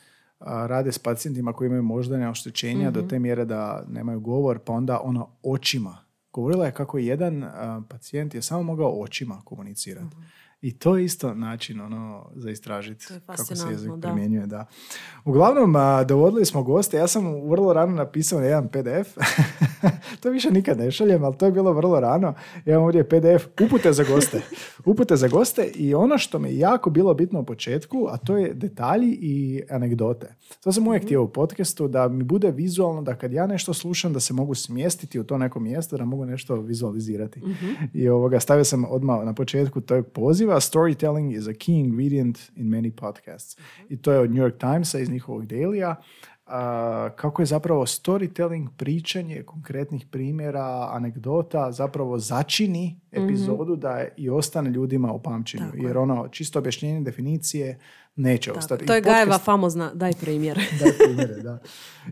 rade 0.41 0.93
s 0.93 0.99
pacijentima 0.99 1.53
koji 1.53 1.67
imaju 1.67 1.83
moždane 1.83 2.29
oštećenja 2.29 2.91
do 2.91 3.03
te 3.03 3.19
mjere 3.19 3.45
da 3.45 3.85
nemaju 3.89 4.21
govor, 4.21 4.59
pa 4.59 4.73
onda 4.73 5.01
ona 5.05 5.25
očima. 5.43 6.04
Govorila 6.35 6.67
je 6.67 6.73
kako 6.73 6.99
jedan 6.99 7.45
a, 7.45 7.83
pacijent 7.89 8.35
je 8.35 8.43
samo 8.43 8.63
mogao 8.63 9.01
očima 9.01 9.43
komunicirati. 9.45 10.17
I 10.63 10.79
to 10.79 10.97
je 10.97 11.05
isto 11.05 11.35
način 11.35 11.81
ono, 11.81 12.31
za 12.35 12.51
istražiti 12.51 13.07
kako 13.27 13.45
se 13.45 13.71
jezik 13.71 13.93
da. 13.93 14.09
primjenjuje. 14.09 14.47
Da. 14.47 14.67
Uglavnom, 15.25 15.77
a, 15.77 16.05
dovodili 16.05 16.45
smo 16.45 16.63
goste. 16.63 16.97
Ja 16.97 17.09
sam 17.09 17.51
vrlo 17.51 17.73
rano 17.73 17.95
napisao 17.95 18.41
jedan 18.41 18.69
PDF. 18.69 19.17
to 20.21 20.31
više 20.31 20.51
nikad 20.51 20.79
ne 20.79 20.91
šaljem, 20.91 21.25
ali 21.25 21.37
to 21.37 21.47
je 21.47 21.53
bilo 21.53 21.73
vrlo 21.73 22.01
rano. 22.01 22.35
Ja 22.65 22.73
imam 22.73 22.85
ovdje 22.85 23.09
PDF 23.09 23.47
upute 23.67 23.93
za 23.93 24.05
goste. 24.05 24.41
Upute 24.85 25.17
za 25.17 25.29
goste 25.29 25.65
i 25.75 25.95
ono 25.95 26.19
što 26.19 26.39
mi 26.39 26.49
je 26.49 26.59
jako 26.59 26.91
bilo 26.91 27.15
bitno 27.15 27.41
u 27.41 27.45
početku, 27.45 28.07
a 28.11 28.17
to 28.17 28.37
je 28.37 28.55
detalji 28.55 29.19
i 29.21 29.63
anegdote. 29.71 30.35
To 30.65 30.73
sam 30.73 30.89
uvijek 30.89 31.03
htio 31.03 31.23
u 31.23 31.29
podcastu, 31.29 31.89
da 31.89 32.09
mi 32.09 32.25
bude 32.25 32.51
vizualno, 32.51 33.03
da 33.03 33.15
kad 33.15 33.33
ja 33.33 33.47
nešto 33.47 33.75
slušam, 33.75 34.13
da 34.13 34.21
se 34.21 34.35
mogu 34.35 34.55
smjestiti 34.55 35.21
u 35.21 35.25
to 35.25 35.39
neko 35.39 35.61
mjesto, 35.61 35.97
da 35.97 36.05
mogu 36.05 36.25
nešto 36.25 36.57
vizualizirati. 36.57 37.41
I 37.95 38.09
ovoga, 38.09 38.41
stavio 38.41 38.65
sam 38.65 38.85
odmah 38.85 39.25
na 39.25 39.35
početku 39.35 39.81
tog 39.81 40.07
poziva, 40.07 40.61
storytelling 40.61 41.39
is 41.39 41.47
a 41.47 41.53
key 41.53 41.81
ingredient 41.81 42.39
in 42.57 42.67
many 42.67 42.91
podcasts. 42.91 43.57
I 43.89 43.97
to 43.97 44.13
je 44.13 44.19
od 44.19 44.31
New 44.31 44.43
York 44.43 44.59
Timesa 44.59 44.99
iz 44.99 45.11
njihovog 45.11 45.47
dailya. 45.47 45.95
A, 46.47 47.11
kako 47.17 47.43
je 47.43 47.47
zapravo 47.47 47.87
storytelling, 47.87 48.69
pričanje 48.77 49.43
konkretnih 49.43 50.07
primjera, 50.11 50.89
anegdota, 50.93 51.73
zapravo 51.73 52.19
začini 52.19 53.01
epizodu 53.13 53.77
da 53.77 53.91
je 53.91 54.15
i 54.17 54.31
ostane 54.31 54.71
ljudima 54.71 55.13
u 55.13 55.23
pamćenju. 55.23 55.65
Tako 55.65 55.77
je. 55.77 55.83
Jer 55.83 55.99
ono, 55.99 56.29
čisto 56.29 56.59
objašnjenje 56.59 57.01
definicije 57.01 57.79
neće 58.17 58.53
ostati. 58.53 58.87
To 58.87 58.95
je 58.95 59.01
Gajeva 59.01 59.33
podcast- 59.33 59.45
famozna, 59.45 59.91
daj 59.95 60.13
primjer. 60.13 60.57
Daj 60.81 60.93
primjere, 60.95 61.35
da. 61.35 61.59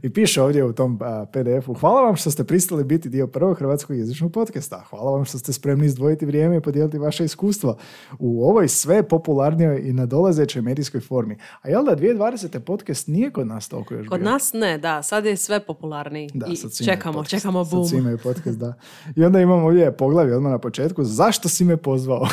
I 0.02 0.10
piše 0.10 0.42
ovdje 0.42 0.64
u 0.64 0.72
tom 0.72 0.98
PDF-u, 1.32 1.74
hvala 1.74 2.00
vam 2.00 2.16
što 2.16 2.30
ste 2.30 2.44
pristali 2.44 2.84
biti 2.84 3.08
dio 3.08 3.26
prvog 3.26 3.58
hrvatskog 3.58 3.96
jezičnog 3.96 4.32
podcasta. 4.32 4.84
Hvala 4.90 5.10
vam 5.10 5.24
što 5.24 5.38
ste 5.38 5.52
spremni 5.52 5.86
izdvojiti 5.86 6.26
vrijeme 6.26 6.56
i 6.56 6.60
podijeliti 6.60 6.98
vaše 6.98 7.24
iskustva 7.24 7.76
u 8.18 8.44
ovoj 8.44 8.68
sve 8.68 9.02
popularnijoj 9.02 9.80
i 9.80 9.92
nadolazećoj 9.92 10.62
medijskoj 10.62 11.00
formi. 11.00 11.36
A 11.62 11.68
jel 11.68 11.84
da 11.84 11.96
2020. 11.96 12.58
podcast 12.58 13.06
nije 13.06 13.30
kod 13.30 13.46
nas 13.46 13.68
toliko 13.68 13.94
još 13.94 14.08
Kod 14.08 14.20
bio? 14.20 14.30
nas 14.30 14.52
ne, 14.52 14.78
da, 14.78 15.02
sad 15.02 15.24
je 15.24 15.36
sve 15.36 15.60
popularniji 15.60 16.30
Da, 16.34 16.46
i 16.46 16.56
sad 16.56 16.84
čekamo, 16.84 17.12
podcast. 17.14 17.30
čekamo 17.32 17.64
Sad 17.64 17.70
boom. 17.72 17.86
svi 17.86 17.98
imaju 17.98 18.18
podcast, 18.18 18.58
da. 18.58 18.74
I 19.16 19.24
onda 19.24 19.40
imamo 19.40 19.66
ovdje 19.66 19.92
poglavlje 19.92 20.36
odmah 20.36 20.52
na 20.52 20.58
početku, 20.58 21.04
zašto 21.04 21.48
si 21.48 21.64
me 21.64 21.76
pozvao? 21.76 22.26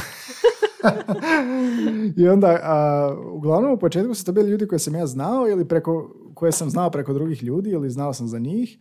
I 2.17 2.27
onda, 2.27 2.59
a, 2.63 3.15
uglavnom 3.31 3.73
u 3.73 3.79
početku 3.79 4.13
su 4.13 4.25
to 4.25 4.31
bili 4.31 4.49
ljudi 4.49 4.67
koje 4.67 4.79
sam 4.79 4.95
ja 4.95 5.07
znao 5.07 5.47
ili 5.49 5.65
preko, 5.65 6.15
koje 6.33 6.51
sam 6.51 6.69
znao 6.69 6.89
preko 6.89 7.13
drugih 7.13 7.43
ljudi 7.43 7.69
ili 7.69 7.89
znao 7.89 8.13
sam 8.13 8.27
za 8.27 8.39
njih. 8.39 8.77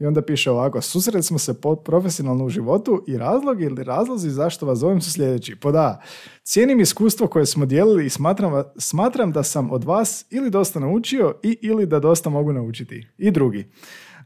I 0.00 0.06
onda 0.06 0.22
piše 0.22 0.50
ovako, 0.50 0.80
susreli 0.80 1.22
smo 1.22 1.38
se 1.38 1.60
po- 1.60 1.76
profesionalno 1.76 2.44
u 2.44 2.48
životu 2.48 3.04
i 3.06 3.18
razlog 3.18 3.62
ili 3.62 3.84
razlozi 3.84 4.30
zašto 4.30 4.66
vas 4.66 4.78
zovem 4.78 5.00
su 5.00 5.12
sljedeći. 5.12 5.56
Pod 5.56 5.76
A, 5.76 6.00
cijenim 6.42 6.80
iskustvo 6.80 7.26
koje 7.26 7.46
smo 7.46 7.66
dijelili 7.66 8.06
i 8.06 8.10
smatram, 8.10 8.62
smatram 8.78 9.32
da 9.32 9.42
sam 9.42 9.70
od 9.70 9.84
vas 9.84 10.26
ili 10.30 10.50
dosta 10.50 10.80
naučio 10.80 11.34
i 11.42 11.58
ili 11.62 11.86
da 11.86 12.00
dosta 12.00 12.30
mogu 12.30 12.52
naučiti. 12.52 13.06
I 13.18 13.30
drugi. 13.30 13.66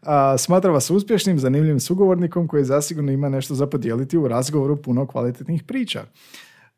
A, 0.03 0.39
smatram 0.39 0.75
vas 0.75 0.91
uspješnim, 0.91 1.39
zanimljivim 1.39 1.81
sugovornikom 1.81 2.49
koji 2.49 2.65
zasigurno 2.65 3.13
ima 3.13 3.29
nešto 3.29 3.55
za 3.55 3.67
podijeliti 3.67 4.19
u 4.19 4.29
razgovoru 4.29 4.83
puno 4.83 5.07
kvalitetnih 5.07 5.63
priča. 5.63 6.05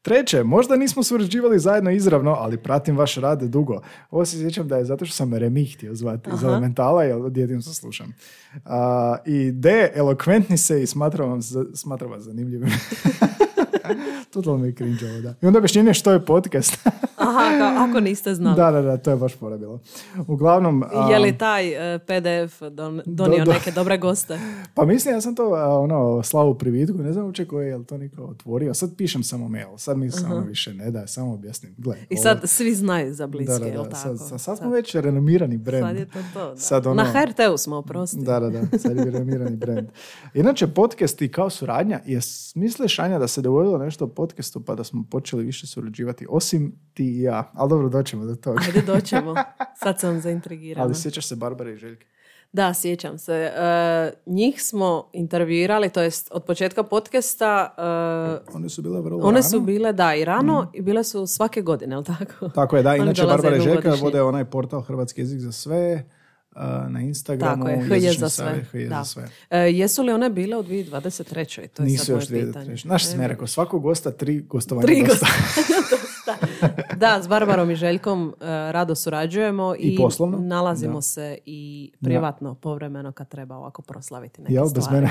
Treće, 0.02 0.42
možda 0.42 0.76
nismo 0.76 1.02
surađivali 1.02 1.58
zajedno 1.58 1.90
izravno, 1.90 2.30
ali 2.30 2.56
pratim 2.56 2.96
vaš 2.96 3.14
rad 3.14 3.42
dugo. 3.42 3.80
Ovo 4.10 4.24
se 4.24 4.38
sjećam 4.38 4.68
da 4.68 4.76
je 4.76 4.84
zato 4.84 5.04
što 5.04 5.16
sam 5.16 5.34
Remi 5.34 5.64
htio 5.64 5.94
zvati 5.94 6.30
iz 6.34 6.42
Elementala, 6.42 7.04
jer 7.04 7.16
od 7.16 7.36
jedin 7.36 7.62
se 7.62 7.74
slušam. 7.74 8.14
A, 8.64 9.16
I 9.26 9.52
D, 9.52 9.92
elokventni 9.94 10.58
se 10.58 10.82
i 10.82 10.86
smatram, 10.86 11.30
vam 11.30 11.42
smatram 11.74 12.10
vas 12.10 12.22
zanimljivim. 12.22 12.68
Totalno 14.32 14.58
mi 14.58 14.68
je 14.68 14.74
cringe 14.74 15.10
ovo, 15.10 15.20
da. 15.20 15.34
I 15.42 15.46
onda 15.46 15.58
objašnjenje 15.58 15.94
što 15.94 16.12
je 16.12 16.24
podcast. 16.24 16.78
Aha, 17.22 17.58
kao, 17.58 17.84
ako 17.84 18.00
niste 18.00 18.34
znali. 18.34 18.56
da, 18.56 18.70
da, 18.70 18.82
da, 18.82 18.96
to 18.96 19.10
je 19.10 19.16
baš 19.16 19.34
fora 19.34 19.58
bilo. 19.58 19.80
Uglavnom... 20.26 20.82
a, 20.84 21.10
Je 21.10 21.18
li 21.18 21.38
taj 21.38 21.94
e, 21.94 21.98
PDF 21.98 22.60
don- 22.62 23.02
donio 23.06 23.44
do- 23.44 23.52
neke 23.52 23.70
dobre 23.70 23.98
goste? 23.98 24.38
Pa 24.74 24.84
mislim, 24.84 25.14
ja 25.14 25.20
sam 25.20 25.34
to 25.34 25.42
a, 25.44 25.78
ono, 25.78 26.22
slao 26.22 26.48
u 26.48 26.54
privitku, 26.54 26.98
ne 26.98 27.12
znam 27.12 27.24
uopće 27.24 27.44
koji 27.44 27.66
je, 27.66 27.70
jel 27.70 27.84
to 27.84 27.98
niko 27.98 28.22
otvorio. 28.22 28.74
Sad 28.74 28.96
pišem 28.96 29.22
samo 29.22 29.48
mail, 29.48 29.76
sad 29.76 29.98
mi 29.98 30.10
samo 30.10 30.40
više 30.40 30.74
ne 30.74 30.90
da, 30.90 31.06
samo 31.06 31.32
objasnim. 31.34 31.74
Gle, 31.78 31.96
I 32.00 32.14
ovo- 32.14 32.22
sad 32.22 32.40
svi 32.44 32.74
znaju 32.74 33.14
za 33.14 33.22
da, 33.22 33.26
bliske, 33.28 33.52
da, 33.54 33.66
jel 33.66 33.76
da, 33.76 33.90
tako? 33.90 33.96
sad, 33.98 34.18
sad, 34.20 34.40
sad 34.40 34.58
smo 34.58 34.70
već 34.70 34.94
renomirani 34.94 35.56
brand. 35.56 35.84
Sad 35.84 35.96
je 35.96 36.04
to 36.06 36.18
to, 36.34 36.50
da. 36.50 36.56
Sad 36.56 36.86
ono- 36.86 36.94
Na 36.94 37.04
HRT-u 37.04 37.58
smo, 37.58 37.76
oprosti. 37.76 38.16
Da, 38.18 38.40
da, 38.40 38.50
da, 38.50 38.78
sad 38.78 38.96
je 38.96 39.04
renomirani 39.04 39.56
brand. 39.56 39.88
Inače, 40.34 40.66
podcast 40.68 41.22
i 41.22 41.28
kao 41.28 41.50
suradnja, 41.50 42.00
je 42.06 42.20
misliš, 42.54 42.98
Anja, 42.98 43.18
da 43.18 43.28
se 43.28 43.40
dogodilo 43.40 43.78
nešto 43.78 44.04
o 44.04 44.08
podcastu 44.08 44.60
pa 44.60 44.74
da 44.74 44.84
smo 44.84 45.04
počeli 45.04 45.44
više 45.44 45.66
surađivati, 45.66 46.26
osim 46.30 46.72
ti 46.94 47.04
i 47.18 47.22
ja. 47.22 47.50
Ali 47.54 47.70
dobro, 47.70 47.88
doćemo 47.88 48.24
do 48.24 48.34
toga. 48.34 48.60
Ajde, 48.66 48.82
doćemo. 48.82 49.34
Sad 49.82 50.00
sam 50.00 50.20
zaintrigirana. 50.20 50.84
Ali 50.84 50.94
sjećaš 50.94 51.26
se 51.26 51.36
Barbare 51.36 51.72
i 51.72 51.76
Željke? 51.76 52.06
Da, 52.52 52.74
sjećam 52.74 53.18
se. 53.18 53.34
E, 53.56 54.12
njih 54.26 54.62
smo 54.62 55.08
intervjuirali, 55.12 55.90
to 55.90 56.02
jest 56.02 56.28
od 56.32 56.44
početka 56.44 56.82
podcasta, 56.82 57.74
e, 58.48 58.54
One 58.56 58.68
su 58.68 58.82
bile 58.82 59.00
vrlo 59.00 59.18
one 59.18 59.40
rano. 59.40 59.42
su 59.50 59.60
bile, 59.60 59.92
da, 59.92 60.14
i 60.14 60.24
rano 60.24 60.70
i 60.74 60.82
bile 60.82 61.04
su 61.04 61.26
svake 61.26 61.62
godine, 61.62 61.94
jel 61.94 62.04
tako? 62.04 62.48
Tako 62.48 62.76
je, 62.76 62.82
da. 62.82 62.96
Inače, 62.96 63.26
Barbara 63.26 63.56
i 63.56 63.60
Željka 63.60 63.94
vode 64.00 64.22
onaj 64.22 64.44
portal 64.44 64.80
Hrvatski 64.80 65.20
jezik 65.20 65.40
za 65.40 65.52
sve 65.52 66.04
uh, 66.50 66.62
na 66.88 67.00
Instagramu. 67.00 67.64
Tako 67.64 67.94
je, 67.94 68.00
jezični 68.02 68.18
za 68.20 68.28
sve. 68.28 68.64
HJ 68.72 68.84
Da. 68.88 68.96
za 68.98 69.04
sve. 69.04 69.28
E, 69.50 69.58
jesu 69.58 70.02
li 70.02 70.12
one 70.12 70.30
bile 70.30 70.56
u 70.56 70.62
2023. 70.62 71.68
To 71.68 71.82
je 71.82 71.86
Nisu 71.86 72.04
sad 72.04 72.14
još 72.16 72.30
moje 72.30 72.40
dvije 72.42 72.46
pitanje. 72.46 72.76
Znaš 72.76 73.02
što 73.02 73.10
sam 73.10 73.20
ja 73.20 73.26
rekao, 73.26 73.46
svakog 73.46 73.82
gosta 73.82 74.10
tri 74.10 74.40
gostovanja 74.40 74.86
Tri 74.86 75.04
dosta. 75.08 75.26
Da, 76.96 77.22
s 77.22 77.28
Barbarom 77.28 77.70
i 77.70 77.76
Željkom 77.76 78.28
e, 78.30 78.44
rado 78.72 78.94
surađujemo 78.94 79.74
i, 79.74 79.78
I 79.78 79.96
poslovno? 79.96 80.38
nalazimo 80.38 80.94
Da. 80.94 81.02
se 81.02 81.38
i 81.46 81.92
privatno, 82.00 82.54
povremeno 82.54 83.12
kad 83.12 83.28
treba 83.28 83.56
ovako 83.56 83.82
proslaviti 83.82 84.40
neke 84.42 84.54
Jel, 84.54 84.64
bez 84.64 84.84
stvari. 84.84 85.06
mene? 85.06 85.10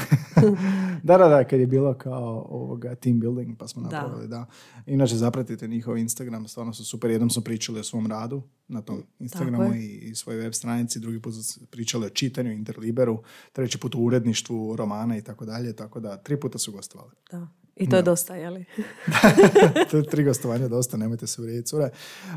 da, 1.03 1.17
da, 1.17 1.27
da, 1.27 1.43
kad 1.43 1.59
je 1.59 1.67
bilo 1.67 1.93
kao 1.93 2.47
ovoga 2.49 2.95
team 2.95 3.19
building 3.19 3.57
pa 3.57 3.67
smo 3.67 3.81
Da. 3.81 4.01
napravili, 4.01 4.27
da. 4.27 4.45
Inače, 4.85 5.15
zapratite 5.15 5.67
njihov 5.67 5.97
Instagram, 5.97 6.47
stvarno 6.47 6.73
su 6.73 6.85
super. 6.85 7.11
Jednom 7.11 7.29
smo 7.29 7.41
pričali 7.41 7.79
o 7.79 7.83
svom 7.83 8.07
radu 8.07 8.41
na 8.67 8.81
tom 8.81 9.03
Instagramu 9.19 9.73
i, 9.75 9.99
i 10.01 10.15
svojoj 10.15 10.39
web 10.39 10.53
stranici, 10.53 10.99
drugi 10.99 11.21
put 11.21 11.33
smo 11.35 11.67
pričali 11.67 12.05
o 12.05 12.09
čitanju, 12.09 12.51
interliberu, 12.51 13.23
treći 13.51 13.77
put 13.77 13.95
o 13.95 13.99
uredništvu 13.99 14.75
romana 14.75 15.17
i 15.17 15.21
tako 15.21 15.45
dalje, 15.45 15.75
tako 15.75 15.99
da 15.99 16.17
tri 16.17 16.39
puta 16.39 16.57
su 16.57 16.71
gostovali. 16.71 17.11
Da. 17.31 17.47
I 17.75 17.89
to 17.89 17.95
je 17.95 18.01
dosta, 18.01 18.35
je 18.35 18.49
li? 18.49 18.65
to 19.91 19.97
je 19.97 20.03
tri 20.03 20.23
gostovanja 20.23 20.67
dosta, 20.67 20.97
nemojte 20.97 21.27
se 21.27 21.41
uvrijediti 21.41 21.67
cure. 21.67 21.89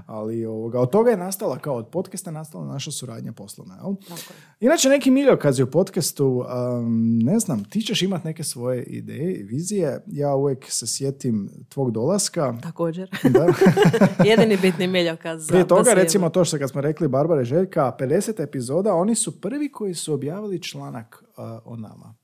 Ali 0.06 0.46
ovoga, 0.46 0.80
od 0.80 0.90
toga 0.90 1.10
je 1.10 1.16
nastala, 1.16 1.58
kao 1.58 1.74
od 1.74 1.88
podcasta 1.88 2.30
nastala 2.30 2.66
naša 2.66 2.90
suradnja 2.90 3.32
poslovna. 3.32 3.74
Jel? 3.74 3.94
Tako. 3.98 4.32
Inače, 4.60 4.88
neki 4.88 5.10
miljokazi 5.10 5.62
u 5.62 5.66
podcastu, 5.68 6.44
um, 6.76 7.18
ne 7.18 7.38
znam, 7.38 7.64
ti 7.64 7.80
ćeš 7.80 8.02
imati 8.02 8.26
neke 8.26 8.44
svoje 8.44 8.82
ideje 8.82 9.34
i 9.34 9.42
vizije. 9.42 10.00
Ja 10.06 10.34
uvijek 10.34 10.64
se 10.68 10.86
sjetim 10.86 11.50
tvog 11.68 11.90
dolaska. 11.90 12.54
Također. 12.62 13.10
Da. 13.24 13.46
Jedini 14.30 14.56
bitni 14.56 14.86
miljokaz. 14.88 15.40
za- 15.40 15.48
Prije 15.48 15.66
toga, 15.68 15.94
recimo 15.94 16.28
to 16.28 16.44
što 16.44 16.58
kad 16.58 16.70
smo 16.70 16.80
rekli 16.80 17.08
Barbara 17.08 17.42
i 17.42 17.46
Željka, 17.46 17.96
50 18.00 18.42
epizoda, 18.42 18.94
oni 18.94 19.14
su 19.14 19.40
prvi 19.40 19.68
koji 19.68 19.94
su 19.94 20.14
objavili 20.14 20.62
članak 20.62 21.24
uh, 21.28 21.44
o 21.64 21.76
nama. 21.76 22.14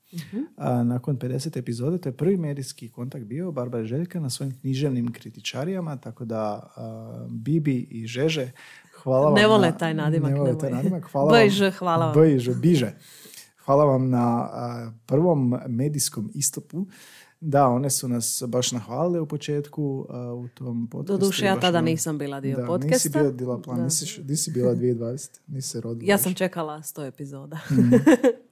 A, 0.57 0.83
nakon 0.83 1.17
50 1.19 1.57
epizode, 1.57 1.99
to 1.99 2.09
je 2.09 2.13
prvi 2.13 2.37
medijski 2.37 2.89
kontakt 2.89 3.25
bio 3.25 3.53
Barbara 3.53 3.85
Željka 3.85 4.21
na 4.21 4.31
svojim 4.31 4.55
književnim 4.55 5.13
kritičarijama, 5.13 5.97
tako 5.97 6.25
da 6.25 6.43
a, 6.77 7.27
Bibi 7.31 7.77
i 7.81 8.07
Žeže, 8.07 8.51
hvala 8.95 9.25
vam 9.25 9.35
Ne 9.35 9.47
vole 9.47 9.69
na- 9.69 9.73
taj 9.73 9.95
nadimak, 9.95 10.31
Ne 10.31 10.39
vole 10.39 10.59
taj 10.59 10.71
nadimak. 10.73 11.05
Hvala 11.05 11.31
B 11.31 11.39
i 11.39 11.51
vam. 11.51 11.71
Hvala 11.71 12.07
vam. 12.07 12.15
B 12.17 12.35
i 12.35 12.39
Ž, 12.39 12.53
biže. 12.53 12.93
Hvala 13.59 13.85
vam 13.85 14.09
na 14.09 14.27
a, 14.43 14.93
prvom 15.07 15.57
medijskom 15.69 16.31
istupu. 16.35 16.87
Da, 17.43 17.67
one 17.67 17.91
su 17.91 18.09
nas 18.09 18.43
baš 18.47 18.73
nahvalile 18.73 19.21
u 19.21 19.27
početku 19.27 20.07
a, 20.09 20.33
u 20.35 20.49
tom 20.49 20.87
podcastu. 20.87 21.19
Doduše, 21.19 21.45
ja 21.45 21.55
tada 21.57 21.73
nam- 21.73 21.85
nisam 21.85 22.19
bila 22.19 22.41
dio 22.41 22.57
da, 22.57 22.63
Nisi 22.63 22.69
podcasta. 22.69 23.09
bila, 23.13 23.33
bila 23.33 23.59
plan, 23.59 23.77
Da. 23.77 23.85
nisi, 23.85 24.23
nisi 24.23 24.51
bila 24.51 24.75
2020, 24.75 25.41
nisi 25.47 25.69
se 25.69 25.81
rodila. 25.81 26.09
Ja 26.09 26.15
još. 26.15 26.23
sam 26.23 26.35
čekala 26.35 26.83
sto 26.83 27.05
epizoda. 27.05 27.59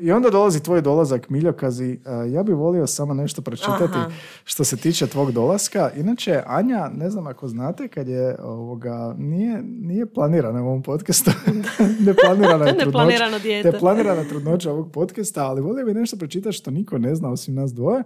I 0.00 0.12
onda 0.12 0.30
dolazi 0.30 0.62
tvoj 0.62 0.82
dolazak, 0.82 1.28
Miljokazi. 1.28 1.98
Uh, 2.26 2.32
ja 2.32 2.42
bih 2.42 2.54
volio 2.54 2.86
samo 2.86 3.14
nešto 3.14 3.42
pročitati 3.42 3.98
Aha. 3.98 4.10
što 4.44 4.64
se 4.64 4.76
tiče 4.76 5.06
tvog 5.06 5.32
dolaska. 5.32 5.90
Inače, 5.96 6.42
Anja, 6.46 6.90
ne 6.94 7.10
znam 7.10 7.26
ako 7.26 7.48
znate, 7.48 7.88
kad 7.88 8.08
je 8.08 8.36
ovoga, 8.42 9.14
nije, 9.18 9.62
nije 9.62 10.06
planirana 10.06 10.62
u 10.62 10.66
ovom 10.66 10.82
podcastu. 10.82 11.30
Neplanirana 12.06 12.66
je 12.66 12.78
trudnoća. 12.78 13.40
Neplanirana 13.64 14.24
trudnoća 14.24 14.72
ovog 14.72 14.92
podcasta, 14.92 15.46
ali 15.46 15.60
volio 15.60 15.86
bi 15.86 15.94
nešto 15.94 16.16
pročitati 16.16 16.56
što 16.56 16.70
niko 16.70 16.98
ne 16.98 17.14
zna 17.14 17.30
osim 17.30 17.54
nas 17.54 17.74
dvoje. 17.74 18.02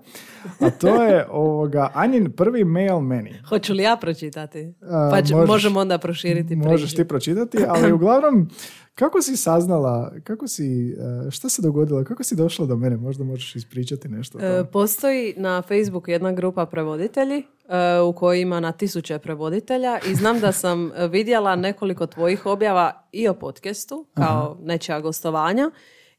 A 0.60 0.70
to 0.70 1.02
je 1.02 1.26
ovoga, 1.30 1.90
Anjin 1.94 2.32
prvi 2.32 2.64
mail 2.64 3.00
meni. 3.00 3.34
Hoću 3.48 3.72
li 3.72 3.82
ja 3.82 3.96
pročitati? 3.96 4.74
A, 4.82 5.20
Pa 5.30 5.46
možemo 5.46 5.80
onda 5.80 5.98
proširiti 5.98 6.56
Možeš 6.56 6.90
priču. 6.90 6.96
ti 6.96 7.08
pročitati, 7.08 7.58
ali 7.68 7.92
uglavnom, 7.92 8.48
kako 8.94 9.22
si 9.22 9.36
saznala, 9.36 10.12
kako 10.24 10.48
si, 10.48 10.96
e, 11.26 11.30
šta 11.30 11.48
se 11.48 11.62
dogodilo, 11.62 12.04
kako 12.04 12.24
si 12.24 12.36
došla 12.36 12.66
do 12.66 12.76
mene, 12.76 12.96
možda 12.96 13.24
možeš 13.24 13.56
ispričati 13.56 14.08
nešto 14.08 14.38
o 14.38 14.40
E. 14.40 14.64
Postoji 14.72 15.34
na 15.36 15.62
Facebooku 15.62 16.10
jedna 16.10 16.32
grupa 16.32 16.66
prevoditelji 16.66 17.38
e, 17.38 18.00
u 18.00 18.12
kojoj 18.12 18.40
ima 18.40 18.60
na 18.60 18.72
tisuće 18.72 19.18
prevoditelja 19.18 19.98
i 20.10 20.14
znam 20.14 20.40
da 20.40 20.52
sam 20.52 20.90
vidjela 21.10 21.56
nekoliko 21.56 22.06
tvojih 22.06 22.46
objava 22.46 23.08
i 23.12 23.28
o 23.28 23.34
podcastu 23.34 24.06
kao 24.14 24.58
nečija 24.62 25.00
gostovanja 25.00 25.70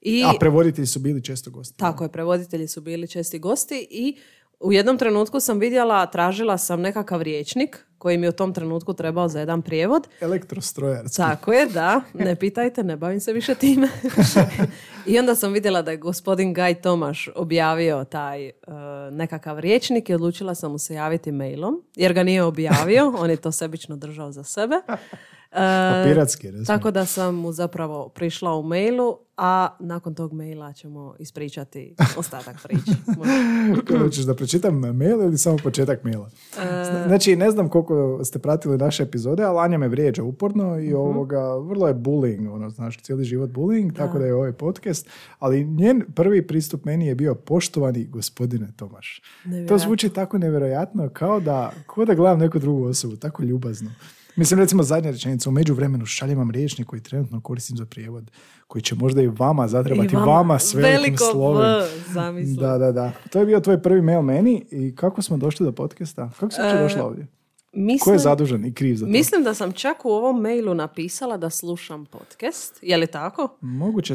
i 0.02 0.24
A 0.24 0.34
prevoditelji 0.40 0.88
su 0.88 1.00
bili 1.00 1.24
često 1.24 1.52
gosti. 1.52 1.78
tako 1.78 2.04
je, 2.04 2.12
prevoditelji 2.12 2.68
su 2.68 2.82
bili 2.82 3.08
česti 3.08 3.40
gosti 3.40 3.88
i 3.92 4.18
u 4.60 4.74
jednom 4.74 4.98
trenutku 4.98 5.40
sam 5.40 5.60
vidjela, 5.60 6.06
tražila 6.06 6.58
sam 6.58 6.82
nekakav 6.82 7.22
riječnik 7.22 7.86
koji 7.98 8.18
mi 8.18 8.26
je 8.26 8.30
u 8.30 8.34
tom 8.34 8.54
trenutku 8.54 8.94
trebao 8.94 9.28
za 9.28 9.40
jedan 9.40 9.62
prijevod 9.62 10.08
Elektrostrojarski. 10.22 11.18
Tako 11.18 11.54
je, 11.54 11.66
da. 11.66 12.02
Ne 12.14 12.36
pitajte, 12.36 12.84
ne 12.84 12.98
bavim 12.98 13.20
se 13.20 13.34
više 13.34 13.56
time. 13.56 13.88
I 15.08 15.20
onda 15.20 15.36
sam 15.36 15.54
vidjela 15.54 15.82
da 15.82 15.92
je 15.92 15.98
gospodin 15.98 16.54
Gaj 16.54 16.82
Tomaš 16.82 17.30
objavio 17.36 18.04
taj 18.04 18.48
e, 18.48 18.54
nekakav 19.12 19.60
riječnik 19.60 20.10
i 20.10 20.14
odlučila 20.14 20.56
sam 20.56 20.72
mu 20.72 20.78
se 20.78 20.94
javiti 20.94 21.32
mailom, 21.32 21.84
jer 21.96 22.14
ga 22.14 22.24
nije 22.24 22.44
objavio, 22.44 23.14
on 23.22 23.30
je 23.30 23.38
to 23.38 23.52
sebično 23.52 23.96
držao 23.96 24.32
za 24.32 24.44
sebe. 24.44 24.76
E, 25.56 26.04
Piratski, 26.06 26.48
tako 26.66 26.92
da 26.92 27.06
sam 27.06 27.36
mu 27.36 27.52
zapravo 27.52 28.10
prišla 28.10 28.56
u 28.56 28.64
mailu, 28.64 29.18
a 29.38 29.76
nakon 29.80 30.16
tog 30.16 30.34
maila 30.34 30.74
ćemo 30.74 31.16
ispričati 31.20 31.96
ostatak 32.18 32.56
priče. 32.64 32.92
Hoćeš 34.00 34.24
da 34.24 34.36
pročitam 34.36 34.76
mail 34.76 35.22
ili 35.22 35.38
samo 35.38 35.58
početak 35.58 36.04
maila? 36.04 36.30
Zna- 36.54 37.08
Znači, 37.08 37.36
ne 37.36 37.52
znam 37.52 37.70
koliko 37.70 37.96
ste 38.24 38.40
pratili 38.40 38.78
naše 38.78 39.04
epizode, 39.04 39.44
ali 39.44 39.60
Anja 39.60 39.78
me 39.78 39.88
vrijeđa 39.88 40.24
uporno 40.24 40.80
i 40.80 40.94
ovoga, 40.94 41.56
vrlo 41.56 41.88
je 41.88 41.94
bullying, 41.96 42.54
ono, 42.54 42.70
znaš, 42.70 42.98
cijeli 42.98 43.24
život 43.24 43.50
bullying, 43.50 43.96
tako 43.96 44.20
da 44.20 44.26
je 44.26 44.36
ovaj 44.36 44.52
podcast. 44.54 45.08
Ali 45.40 45.64
njen 45.66 46.04
prvi 46.16 46.48
pristup 46.48 46.86
meni 46.86 47.08
je 47.08 47.16
bio 47.16 47.36
poštovani 47.36 48.06
gospodine 48.06 48.68
Tomaš. 48.76 49.22
To 49.68 49.78
zvuči 49.78 50.10
tako 50.10 50.38
nevjerojatno 50.38 51.10
kao 51.10 51.40
da, 51.40 51.72
kao 51.88 52.06
da 52.06 52.14
gledam 52.14 52.40
neku 52.40 52.60
drugu 52.60 52.84
osobu, 52.84 53.16
tako 53.16 53.44
ljubazno. 53.44 53.92
Mislim, 54.36 54.60
recimo 54.60 54.84
zadnja 54.84 55.12
rečenica, 55.12 55.50
u 55.50 55.54
međuvremenu 55.54 56.06
šaljem 56.06 56.38
vam 56.38 56.52
riječnik 56.52 56.88
koji 56.88 57.02
trenutno 57.02 57.42
koristim 57.42 57.78
za 57.78 57.86
prijevod, 57.86 58.32
koji 58.68 58.82
će 58.82 58.96
možda 58.96 59.22
i 59.22 59.28
vama 59.28 59.68
zatrebati, 59.68 60.14
I 60.14 60.18
vama, 60.18 60.60
s 60.60 60.74
velikim 60.74 61.02
veliko 61.02 61.24
slovem. 61.32 61.82
V, 61.82 62.14
zamisli. 62.14 62.56
Da, 62.56 62.78
da, 62.78 62.92
da. 62.92 63.12
To 63.30 63.40
je 63.40 63.46
bio 63.46 63.60
tvoj 63.60 63.82
prvi 63.82 64.02
mail 64.02 64.22
meni 64.22 64.66
i 64.72 64.96
kako 64.96 65.22
smo 65.22 65.38
došli 65.38 65.66
do 65.66 65.72
podcasta? 65.72 66.30
Kako 66.40 66.52
si 66.52 66.62
uopće 66.62 66.78
E, 66.78 66.82
došla 66.82 67.06
ovdje? 67.06 67.28
Ko 67.76 67.80
je 67.80 67.84
Mislim, 67.84 68.20
zadužen 68.20 68.66
i 68.66 68.74
kriv 68.74 68.96
za 68.96 69.06
to? 69.06 69.12
Mislim 69.12 69.44
da 69.44 69.54
sam 69.54 69.72
čak 69.72 70.06
u 70.06 70.10
ovom 70.10 70.42
mailu 70.42 70.74
napisala 70.74 71.38
da 71.38 71.50
slušam 71.50 72.06
podcast. 72.06 72.80
Je 72.82 72.98
li 72.98 73.08
tako? 73.08 73.58
Moguće 73.62 74.14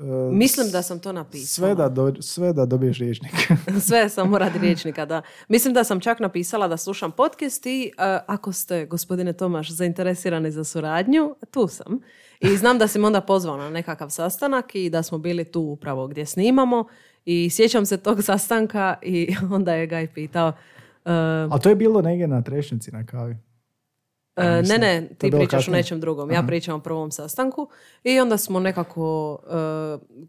e, 0.00 0.32
Mislim 0.32 0.70
da 0.70 0.82
sam 0.82 0.98
to 0.98 1.12
napisala. 1.12 1.46
sve 1.46 1.74
da, 1.74 1.88
do- 1.88 2.22
sve 2.22 2.52
da 2.52 2.66
dobiješ 2.66 2.98
riječnik. 2.98 3.32
Sve 3.88 4.08
samo 4.08 4.38
radi 4.38 4.58
riječnika, 4.66 5.04
da. 5.06 5.22
Mislim 5.48 5.74
da 5.74 5.84
sam 5.84 6.00
čak 6.00 6.20
napisala 6.20 6.68
da 6.68 6.76
slušam 6.76 7.12
podcast 7.12 7.66
i 7.66 7.84
e, 7.86 7.90
ako 8.26 8.52
ste, 8.52 8.86
gospodine 8.86 9.32
Tomaš, 9.32 9.70
zainteresirani 9.70 10.50
za 10.50 10.64
suradnju, 10.64 11.34
tu 11.50 11.68
sam. 11.68 12.00
I 12.40 12.56
znam 12.56 12.78
da 12.78 12.88
si 12.88 12.98
me 12.98 13.06
onda 13.06 13.20
pozvao 13.20 13.56
na 13.56 13.70
nekakav 13.70 14.10
sastanak 14.10 14.74
i 14.74 14.90
da 14.90 15.02
smo 15.02 15.18
bili 15.18 15.44
tu 15.44 15.60
upravo 15.60 16.06
gdje 16.06 16.26
snimamo. 16.26 16.84
I 17.24 17.50
sjećam 17.50 17.86
se 17.86 17.96
tog 17.96 18.22
sastanka 18.22 18.96
i 19.02 19.34
onda 19.52 19.74
je 19.74 19.86
Gaj 19.86 20.12
pitao 20.14 20.48
e, 21.04 21.10
A 21.50 21.58
to 21.62 21.68
je 21.68 21.76
bilo 21.76 22.02
negdje 22.02 22.28
na 22.28 22.42
trešnjici 22.42 22.92
na 22.92 23.06
kavi. 23.06 23.36
E, 24.36 24.62
ne, 24.62 24.78
ne, 24.78 25.08
to 25.08 25.14
ti 25.14 25.30
pričaš 25.30 25.52
o 25.52 25.56
kasnije. 25.56 25.76
nečem 25.76 26.00
drugom. 26.00 26.30
Ja 26.30 26.42
pričam 26.42 26.74
o 26.76 26.82
prvom 26.82 27.10
sastanku 27.10 27.68
i 28.04 28.20
onda 28.20 28.36
smo 28.36 28.60
nekako 28.60 29.38
e, 29.50 30.20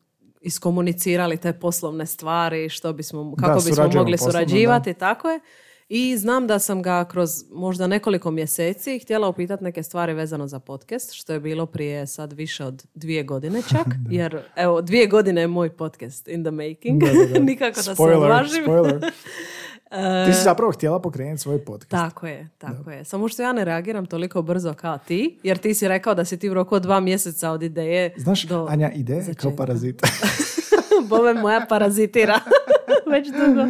iskomunicirali 0.42 1.38
te 1.38 1.54
poslovne 1.54 2.06
stvari, 2.06 2.70
što 2.70 2.94
bismo, 2.94 3.36
kako 3.40 3.56
bismo 3.56 3.76
surađujemo 3.76 4.02
mogli 4.02 4.18
poslovno, 4.18 4.32
surađivati, 4.32 4.94
tako 4.94 5.30
je. 5.30 5.40
I 5.94 6.18
znam 6.18 6.48
da 6.48 6.60
sam 6.60 6.82
ga 6.82 7.06
kroz 7.06 7.30
možda 7.52 7.88
nekoliko 7.88 8.32
mjeseci 8.32 9.00
htjela 9.00 9.28
upitati 9.28 9.64
neke 9.64 9.84
stvari 9.84 10.14
vezano 10.14 10.48
za 10.48 10.60
podcast, 10.60 11.14
što 11.14 11.34
je 11.34 11.40
bilo 11.40 11.66
prije 11.66 12.08
sad 12.08 12.34
više 12.34 12.66
od 12.66 12.84
dvije 12.94 13.24
godine 13.24 13.62
čak, 13.70 13.88
jer 14.12 14.40
evo, 14.56 14.82
dvije 14.82 15.08
godine 15.08 15.42
je 15.42 15.48
moj 15.48 15.70
podcast 15.70 16.28
in 16.28 16.44
the 16.44 16.52
making. 16.52 17.04
Da, 17.04 17.12
da, 17.14 17.34
da. 17.34 17.40
Nikako 17.52 17.76
da 17.76 17.84
se 17.84 17.96
Spoiler, 17.96 18.18
odvažim. 18.18 18.64
Ti 20.26 20.34
si 20.34 20.44
zapravo 20.44 20.72
htjela 20.72 21.02
pokrenuti 21.02 21.42
svoj 21.42 21.66
podcast. 21.66 21.90
Tako 21.90 22.28
je, 22.28 22.50
tako 22.58 22.92
je. 22.92 23.06
Samo 23.06 23.28
što 23.28 23.42
ja 23.42 23.54
ne 23.54 23.66
reagiram 23.66 24.06
toliko 24.06 24.42
brzo 24.42 24.74
kao 24.74 24.98
ti, 24.98 25.40
jer 25.44 25.58
ti 25.58 25.74
si 25.74 25.88
rekao 25.88 26.16
da 26.16 26.26
si 26.26 26.40
ti 26.40 26.50
u 26.50 26.54
roku 26.54 26.76
od 26.76 26.82
dva 26.82 27.00
mjeseca 27.00 27.52
od 27.52 27.64
ideje 27.64 28.14
Znaš, 28.18 28.44
do... 28.44 28.68
Anja, 28.70 28.92
ide 28.92 29.14
kao 29.14 29.22
začetka. 29.24 29.50
parazit. 29.58 30.02
Bove 31.10 31.34
moja 31.34 31.66
parazitira 31.70 32.40
već 33.12 33.28
dugo. 33.28 33.62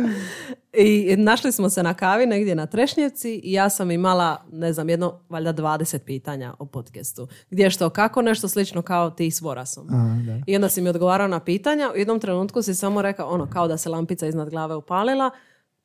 I 0.73 1.15
našli 1.17 1.51
smo 1.51 1.69
se 1.69 1.83
na 1.83 1.93
kavi 1.93 2.25
negdje 2.25 2.55
na 2.55 2.65
Trešnjevci 2.65 3.41
i 3.43 3.53
ja 3.53 3.69
sam 3.69 3.91
imala, 3.91 4.43
ne 4.51 4.73
znam, 4.73 4.89
jedno, 4.89 5.19
valjda 5.29 5.53
20 5.53 5.97
pitanja 5.97 6.53
o 6.59 6.65
podcastu. 6.65 7.27
Gdje 7.49 7.69
što, 7.69 7.89
kako, 7.89 8.21
nešto 8.21 8.47
slično 8.47 8.81
kao 8.81 9.09
ti 9.09 9.31
s 9.31 9.41
Vorasom. 9.41 9.87
Aha, 9.89 10.17
da. 10.25 10.39
I 10.47 10.55
onda 10.55 10.69
si 10.69 10.81
mi 10.81 10.89
odgovarao 10.89 11.27
na 11.27 11.39
pitanja. 11.39 11.91
U 11.95 11.97
jednom 11.97 12.19
trenutku 12.19 12.61
si 12.61 12.75
samo 12.75 13.01
rekao, 13.01 13.29
ono, 13.29 13.49
kao 13.49 13.67
da 13.67 13.77
se 13.77 13.89
lampica 13.89 14.27
iznad 14.27 14.49
glave 14.49 14.75
upalila, 14.75 15.31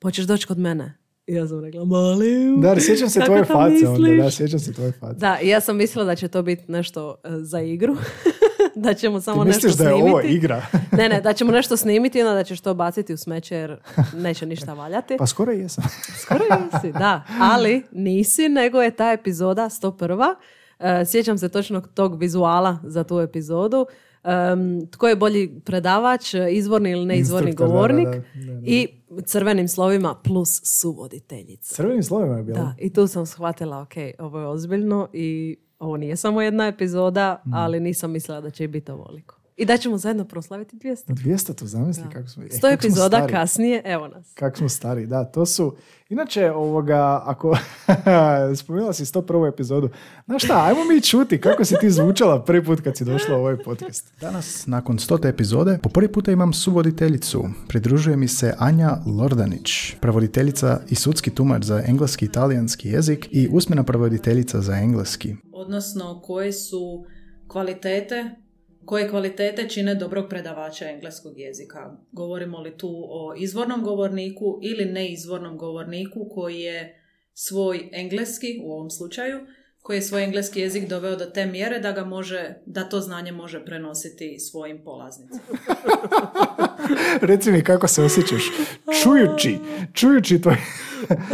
hoćeš 0.02 0.24
doći 0.24 0.46
kod 0.46 0.58
mene. 0.58 0.98
I 1.26 1.34
ja 1.34 1.48
sam 1.48 1.64
rekla, 1.64 1.84
molim. 1.84 2.60
Da, 2.60 2.80
sjećam 2.80 3.10
se 3.10 3.20
tvoje 3.20 3.44
face 3.44 3.88
onda, 3.88 4.22
da, 4.22 4.30
sjećam 4.30 4.58
se 4.58 4.72
tvoje 4.72 4.92
face. 4.92 5.18
Da, 5.18 5.38
ja 5.42 5.60
sam 5.60 5.76
mislila 5.76 6.04
da 6.04 6.14
će 6.14 6.28
to 6.28 6.42
biti 6.42 6.72
nešto 6.72 7.14
e, 7.24 7.28
za 7.30 7.60
igru. 7.60 7.96
da 8.84 8.94
ćemo 8.94 9.20
samo 9.20 9.42
Ti 9.42 9.48
nešto 9.48 9.66
misliš 9.66 9.74
da 9.74 9.84
je 9.84 9.90
snimiti. 9.90 10.10
ovo 10.10 10.20
igra? 10.20 10.66
ne, 10.98 11.08
ne, 11.08 11.20
da 11.20 11.32
ćemo 11.32 11.52
nešto 11.52 11.76
snimiti 11.86 12.18
i 12.18 12.22
onda 12.22 12.34
da 12.34 12.44
ćeš 12.44 12.60
to 12.60 12.74
baciti 12.74 13.12
u 13.12 13.16
smeće 13.16 13.56
jer 13.56 13.76
neće 14.14 14.46
ništa 14.46 14.74
valjati. 14.74 15.16
Pa 15.18 15.26
skoro 15.26 15.52
i 15.52 15.58
jesam. 15.58 15.84
Skoro 16.18 16.44
nisi, 16.72 16.92
da. 16.92 17.22
Ali 17.40 17.82
nisi, 17.92 18.48
nego 18.48 18.82
je 18.82 18.90
ta 18.90 19.12
epizoda 19.12 19.62
101. 19.62 20.34
E, 20.78 21.04
sjećam 21.06 21.38
se 21.38 21.48
točno 21.48 21.80
tog 21.80 22.18
vizuala 22.18 22.78
za 22.84 23.04
tu 23.04 23.20
epizodu. 23.20 23.86
Em, 24.24 24.86
tko 24.90 25.08
je 25.08 25.16
bolji 25.16 25.60
predavač, 25.64 26.34
izvorni 26.50 26.90
ili 26.90 27.06
neizvorni 27.06 27.50
Instruktor, 27.50 27.68
da, 27.68 27.72
da, 27.72 27.78
govornik 27.78 28.08
da, 28.08 28.52
da, 28.52 28.60
da. 28.60 28.66
i 28.66 28.95
crvenim 29.22 29.68
slovima 29.68 30.14
plus 30.16 30.48
suvoditeljica. 30.64 31.74
Crvenim 31.74 32.02
slovima 32.02 32.36
je 32.36 32.42
bilo. 32.42 32.58
Da, 32.58 32.74
i 32.78 32.92
tu 32.92 33.06
sam 33.06 33.26
shvatila, 33.26 33.80
ok, 33.80 33.94
ovo 34.18 34.40
je 34.40 34.46
ozbiljno 34.46 35.08
i 35.12 35.56
ovo 35.78 35.96
nije 35.96 36.16
samo 36.16 36.42
jedna 36.42 36.66
epizoda, 36.66 37.42
Mm. 37.46 37.54
ali 37.54 37.80
nisam 37.80 38.10
mislila 38.10 38.40
da 38.40 38.50
će 38.50 38.68
biti 38.68 38.92
ovoliko. 38.92 39.35
I 39.56 39.64
da 39.64 39.76
ćemo 39.76 39.98
zajedno 39.98 40.24
proslaviti 40.24 40.76
200. 40.76 40.96
200 41.08 41.54
to 41.54 41.66
zamisli 41.66 42.04
kako 42.12 42.28
smo... 42.28 42.42
e, 42.42 42.46
100 42.46 42.50
kako 42.50 42.60
smo 42.60 42.68
epizoda 42.68 43.16
stari. 43.16 43.32
kasnije, 43.32 43.82
evo 43.84 44.08
nas. 44.08 44.32
Kako 44.34 44.56
smo 44.56 44.68
stari, 44.68 45.06
da, 45.06 45.24
to 45.24 45.46
su... 45.46 45.76
Inače, 46.08 46.50
ovoga, 46.50 47.22
ako 47.24 47.56
spomenula 48.60 48.92
si 48.92 49.04
101. 49.04 49.52
epizodu, 49.52 49.88
znaš 50.26 50.44
šta, 50.44 50.64
ajmo 50.64 50.84
mi 50.84 51.00
čuti 51.00 51.40
kako 51.40 51.64
si 51.64 51.74
ti 51.80 51.90
zvučala 51.90 52.44
prvi 52.44 52.64
put 52.64 52.80
kad 52.80 52.96
si 52.96 53.04
došla 53.04 53.36
u 53.36 53.40
ovaj 53.40 53.56
podcast. 53.56 54.12
Danas, 54.20 54.66
nakon 54.66 54.98
stote 54.98 55.28
epizode, 55.28 55.78
po 55.82 55.88
prvi 55.88 56.12
puta 56.12 56.32
imam 56.32 56.52
suvoditeljicu. 56.52 57.44
Pridružuje 57.68 58.16
mi 58.16 58.28
se 58.28 58.54
Anja 58.58 58.96
Lordanić, 59.06 59.94
prevoditeljica 60.00 60.80
i 60.88 60.94
sudski 60.94 61.30
tumač 61.30 61.62
za 61.64 61.82
engleski 61.86 62.24
i 62.24 62.28
italijanski 62.28 62.88
jezik 62.88 63.28
i 63.30 63.48
usmena 63.52 63.82
prevoditeljica 63.82 64.60
za 64.60 64.76
engleski. 64.76 65.36
odnosno 65.52 66.20
koje 66.20 66.52
su 66.52 67.04
kvalitete 67.48 68.30
koje 68.86 69.08
kvalitete 69.08 69.68
čine 69.68 69.94
dobrog 69.94 70.28
predavača 70.28 70.90
engleskog 70.90 71.38
jezika. 71.38 71.96
Govorimo 72.12 72.60
li 72.60 72.76
tu 72.76 72.90
o 73.08 73.34
izvornom 73.38 73.82
govorniku 73.82 74.58
ili 74.62 74.84
neizvornom 74.84 75.58
govorniku 75.58 76.28
koji 76.34 76.60
je 76.60 77.02
svoj 77.32 77.88
engleski, 77.92 78.60
u 78.64 78.72
ovom 78.72 78.90
slučaju, 78.90 79.40
koji 79.82 79.96
je 79.96 80.02
svoj 80.02 80.24
engleski 80.24 80.60
jezik 80.60 80.88
doveo 80.88 81.16
do 81.16 81.24
te 81.24 81.46
mjere 81.46 81.80
da 81.80 81.92
ga 81.92 82.04
može, 82.04 82.54
da 82.66 82.88
to 82.88 83.00
znanje 83.00 83.32
može 83.32 83.64
prenositi 83.64 84.38
svojim 84.38 84.84
polaznicima. 84.84 85.40
Reci 87.28 87.52
mi 87.52 87.62
kako 87.64 87.88
se 87.88 88.02
osjećaš 88.02 88.42
čujući, 89.02 89.58
čujući 89.92 90.42
tvoj... 90.42 90.56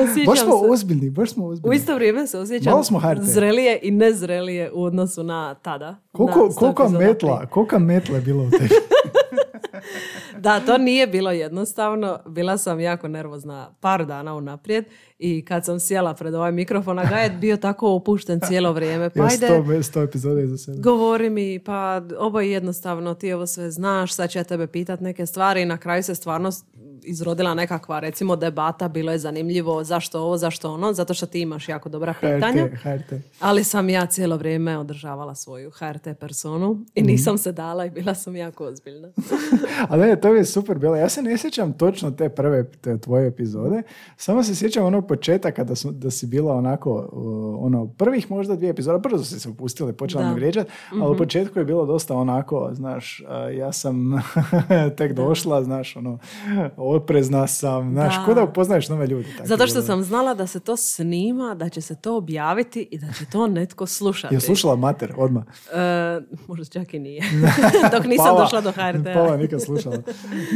Osjećam 0.00 0.26
baš 0.26 0.40
smo 0.40 0.58
se- 0.58 0.70
ozbiljni, 0.70 1.10
baš 1.10 1.30
smo 1.30 1.44
U 1.44 1.48
ozbiljni. 1.48 1.76
isto 1.76 1.94
vrijeme 1.94 2.26
se 2.26 2.38
osjećam 2.38 2.70
Malo 2.70 2.84
smo 2.84 3.00
zrelije 3.20 3.78
i 3.82 3.90
nezrelije 3.90 4.70
u 4.72 4.84
odnosu 4.84 5.22
na 5.22 5.54
tada. 5.54 5.96
Koliko, 6.12 6.38
na 6.40 6.54
koliko 6.54 6.88
metla, 6.88 7.46
koliko 7.46 7.78
metla 7.78 8.16
je 8.16 8.22
bilo 8.22 8.42
u 8.42 8.50
tebi? 8.50 8.68
da, 10.38 10.60
to 10.60 10.78
nije 10.78 11.06
bilo 11.06 11.30
jednostavno. 11.30 12.18
Bila 12.26 12.58
sam 12.58 12.80
jako 12.80 13.08
nervozna 13.08 13.74
par 13.80 14.06
dana 14.06 14.34
unaprijed 14.34 14.84
i 15.24 15.44
kad 15.44 15.64
sam 15.64 15.80
sjela 15.80 16.14
pred 16.14 16.34
ovaj 16.34 16.52
mikrofon, 16.52 16.98
a 16.98 17.04
Gajet 17.04 17.32
bio 17.34 17.56
tako 17.56 17.90
opušten 17.90 18.40
cijelo 18.40 18.72
vrijeme. 18.72 19.10
Pa 19.10 19.24
ajde, 19.24 19.82
sto, 19.82 20.02
epizoda 20.02 20.40
iza 20.40 20.58
sebe. 20.58 20.78
govori 20.78 21.30
mi, 21.30 21.58
pa 21.58 22.02
ovo 22.18 22.40
je 22.40 22.50
jednostavno, 22.50 23.14
ti 23.14 23.32
ovo 23.32 23.46
sve 23.46 23.70
znaš, 23.70 24.14
sad 24.14 24.30
ću 24.30 24.38
ja 24.38 24.44
tebe 24.44 24.66
pitat 24.66 25.00
neke 25.00 25.26
stvari 25.26 25.62
i 25.62 25.66
na 25.66 25.78
kraju 25.78 26.02
se 26.02 26.14
stvarno 26.14 26.50
izrodila 27.04 27.54
nekakva, 27.54 28.00
recimo, 28.00 28.36
debata, 28.36 28.88
bilo 28.88 29.12
je 29.12 29.18
zanimljivo 29.18 29.84
zašto 29.84 30.20
ovo, 30.20 30.36
zašto 30.36 30.72
ono, 30.72 30.92
zato 30.92 31.14
što 31.14 31.26
ti 31.26 31.40
imaš 31.40 31.68
jako 31.68 31.88
dobra 31.88 32.14
pitanja. 32.14 32.68
HRT, 32.68 32.78
HRT. 32.82 33.12
Ali 33.40 33.64
sam 33.64 33.88
ja 33.88 34.06
cijelo 34.06 34.36
vrijeme 34.36 34.78
održavala 34.78 35.34
svoju 35.34 35.70
HRT 35.70 36.08
personu 36.20 36.72
Mhm. 36.72 36.82
i 36.94 37.02
nisam 37.02 37.38
se 37.38 37.52
dala 37.52 37.86
i 37.86 37.90
bila 37.90 38.14
sam 38.14 38.36
jako 38.36 38.64
ozbiljna. 38.64 39.08
Ali 39.88 40.06
ne, 40.06 40.16
to 40.16 40.28
je 40.28 40.44
super 40.44 40.78
bilo. 40.78 40.96
Ja 40.96 41.08
se 41.08 41.22
ne 41.22 41.38
sjećam 41.38 41.72
točno 41.72 42.10
te 42.10 42.28
prve 42.28 42.64
te 42.70 42.98
tvoje 42.98 43.26
epizode, 43.26 43.82
samo 44.16 44.42
se 44.42 44.54
sjećam 44.54 44.84
onog 44.84 45.08
početaka 45.12 45.64
da, 45.64 45.74
su, 45.74 45.90
da 45.92 46.10
si 46.10 46.26
bila 46.26 46.54
onako, 46.54 47.08
uh, 47.12 47.16
ono, 47.60 47.86
prvih 47.88 48.30
možda 48.30 48.56
dvije 48.56 48.70
epizoda, 48.70 48.98
brzo 49.00 49.24
si 49.24 49.40
se 49.40 49.48
upustila 49.48 49.90
i 49.90 49.94
počela 49.94 50.24
me 50.24 50.34
vrijeđat, 50.34 50.66
ali 50.92 51.14
u 51.14 51.18
početku 51.18 51.58
je 51.58 51.64
bilo 51.64 51.86
dosta 51.86 52.16
onako, 52.16 52.70
znaš, 52.72 53.22
uh, 53.22 53.56
ja 53.56 53.72
sam 53.72 54.12
tek 54.98 55.12
došla, 55.12 55.64
znaš, 55.64 55.96
ono, 55.96 56.18
oprezna 56.76 57.46
sam, 57.46 57.90
znaš, 57.92 58.16
Da. 58.16 58.24
ko 58.24 58.34
da 58.34 58.44
upoznaješ 58.44 58.88
nove 58.88 59.06
ljudi. 59.06 59.28
tako 59.32 59.48
Zato 59.48 59.66
što 59.66 59.74
bilo. 59.74 59.86
sam 59.86 60.02
znala 60.02 60.34
da 60.34 60.46
se 60.46 60.60
to 60.60 60.76
snima, 60.76 61.54
da 61.54 61.68
će 61.68 61.80
se 61.80 61.94
to 61.94 62.16
objaviti 62.16 62.88
i 62.90 62.98
da 62.98 63.06
će 63.08 63.24
to 63.26 63.46
netko 63.46 63.86
slušati. 63.86 64.34
Je 64.34 64.40
slušala 64.40 64.76
mater 64.76 65.12
odmah? 65.16 65.44
E, 65.72 66.20
možda 66.48 66.64
čak 66.64 66.94
i 66.94 66.98
nije. 66.98 67.22
Dok 67.92 68.04
nisam 68.06 68.26
Pala- 68.26 68.40
došla 68.40 68.60
do 68.60 68.72
HRT-a. 68.72 69.14
Pala 69.14 69.36
nikad 69.36 69.62
slušala. 69.62 69.96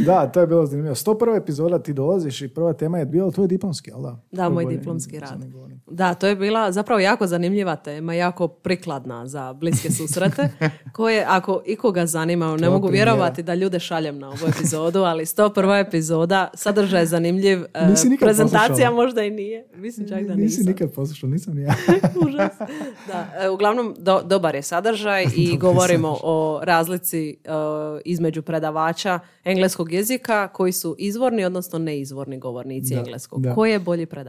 Da, 0.05 0.27
to 0.27 0.39
je 0.39 0.47
bilo 0.47 0.65
zanimljivo. 0.65 0.95
101. 0.95 1.37
epizoda 1.37 1.79
ti 1.79 1.93
dolaziš 1.93 2.41
i 2.41 2.47
prva 2.47 2.73
tema 2.73 2.99
je 2.99 3.05
bila 3.05 3.31
tvoj 3.31 3.47
diplomski, 3.47 3.89
jel 3.89 4.01
da? 4.01 4.19
Da, 4.37 4.43
To 4.43 4.49
moj 4.51 4.65
diplomski 4.67 5.19
rad. 5.19 5.43
Da, 5.87 6.13
to 6.13 6.27
je 6.27 6.35
bila 6.35 6.71
zapravo 6.71 6.99
jako 7.01 7.27
zanimljiva 7.27 7.75
tema, 7.75 8.13
jako 8.13 8.47
prikladna 8.47 9.27
za 9.27 9.53
bliske 9.53 9.91
susrete, 9.91 10.49
koje 10.91 11.25
ako 11.27 11.61
ikoga 11.65 12.05
zanima, 12.05 12.57
ne 12.57 12.67
je 12.67 12.71
mogu 12.71 12.87
vjerovati 12.89 13.43
da 13.43 13.53
ljude 13.53 13.79
šaljem 13.79 14.19
na 14.19 14.27
ovu 14.27 14.47
epizodu, 14.49 14.99
ali 14.99 15.25
101. 15.25 15.47
epizoda, 15.79 16.49
sadržaj 16.53 17.01
je 17.01 17.05
zanimljiv, 17.07 17.63
e, 17.73 17.85
Nisi 17.85 18.17
prezentacija 18.19 18.67
poslušala? 18.69 18.95
možda 18.95 19.23
i 19.23 19.29
nije, 19.31 19.67
mislim 19.75 20.07
čak 20.09 20.19
da 20.19 20.35
Nisi 20.35 20.43
nisam. 20.57 20.65
nikad 20.65 20.91
poslušao, 20.91 21.29
nisam 21.29 21.53
ni 21.55 21.61
ja. 21.61 21.73
Užas. 22.27 22.51
Da, 23.07 23.27
e, 23.37 23.49
uglavnom 23.49 23.95
do- 23.97 24.21
dobar 24.23 24.55
je 24.55 24.61
sadržaj 24.61 25.25
i 25.35 25.57
govorimo 25.59 26.17
o 26.23 26.37
razlici 26.63 27.29
e, 27.29 27.35
između 28.05 28.41
predavača 28.41 29.19
engleskog 29.43 29.91
jezika 29.91 30.47
koji 30.47 30.71
su 30.71 30.95
izvorni, 30.99 31.45
odnosno 31.45 31.79
neizvorni 31.79 32.39
govornici 32.39 32.93
Da, 32.93 32.99
engleskog. 32.99 33.41
da. 33.41 33.55
Ko 33.55 33.65
je 33.65 33.79
bolji 33.79 34.05
predavač? 34.05 34.26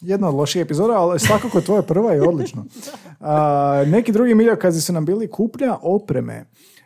Jedna 0.00 0.28
od 0.28 0.34
loših 0.34 0.62
epizoda, 0.62 0.92
ali 0.92 1.20
svakako 1.20 1.60
tvoja 1.60 1.82
prva 1.82 2.12
je 2.12 2.28
odlično. 2.28 2.64
A, 3.20 3.84
neki 3.86 4.12
drugi 4.12 4.34
miljokazi 4.34 4.80
su 4.80 4.92
nam 4.92 5.04
bili 5.04 5.30
kupnja 5.30 5.76
opreme. 5.82 6.44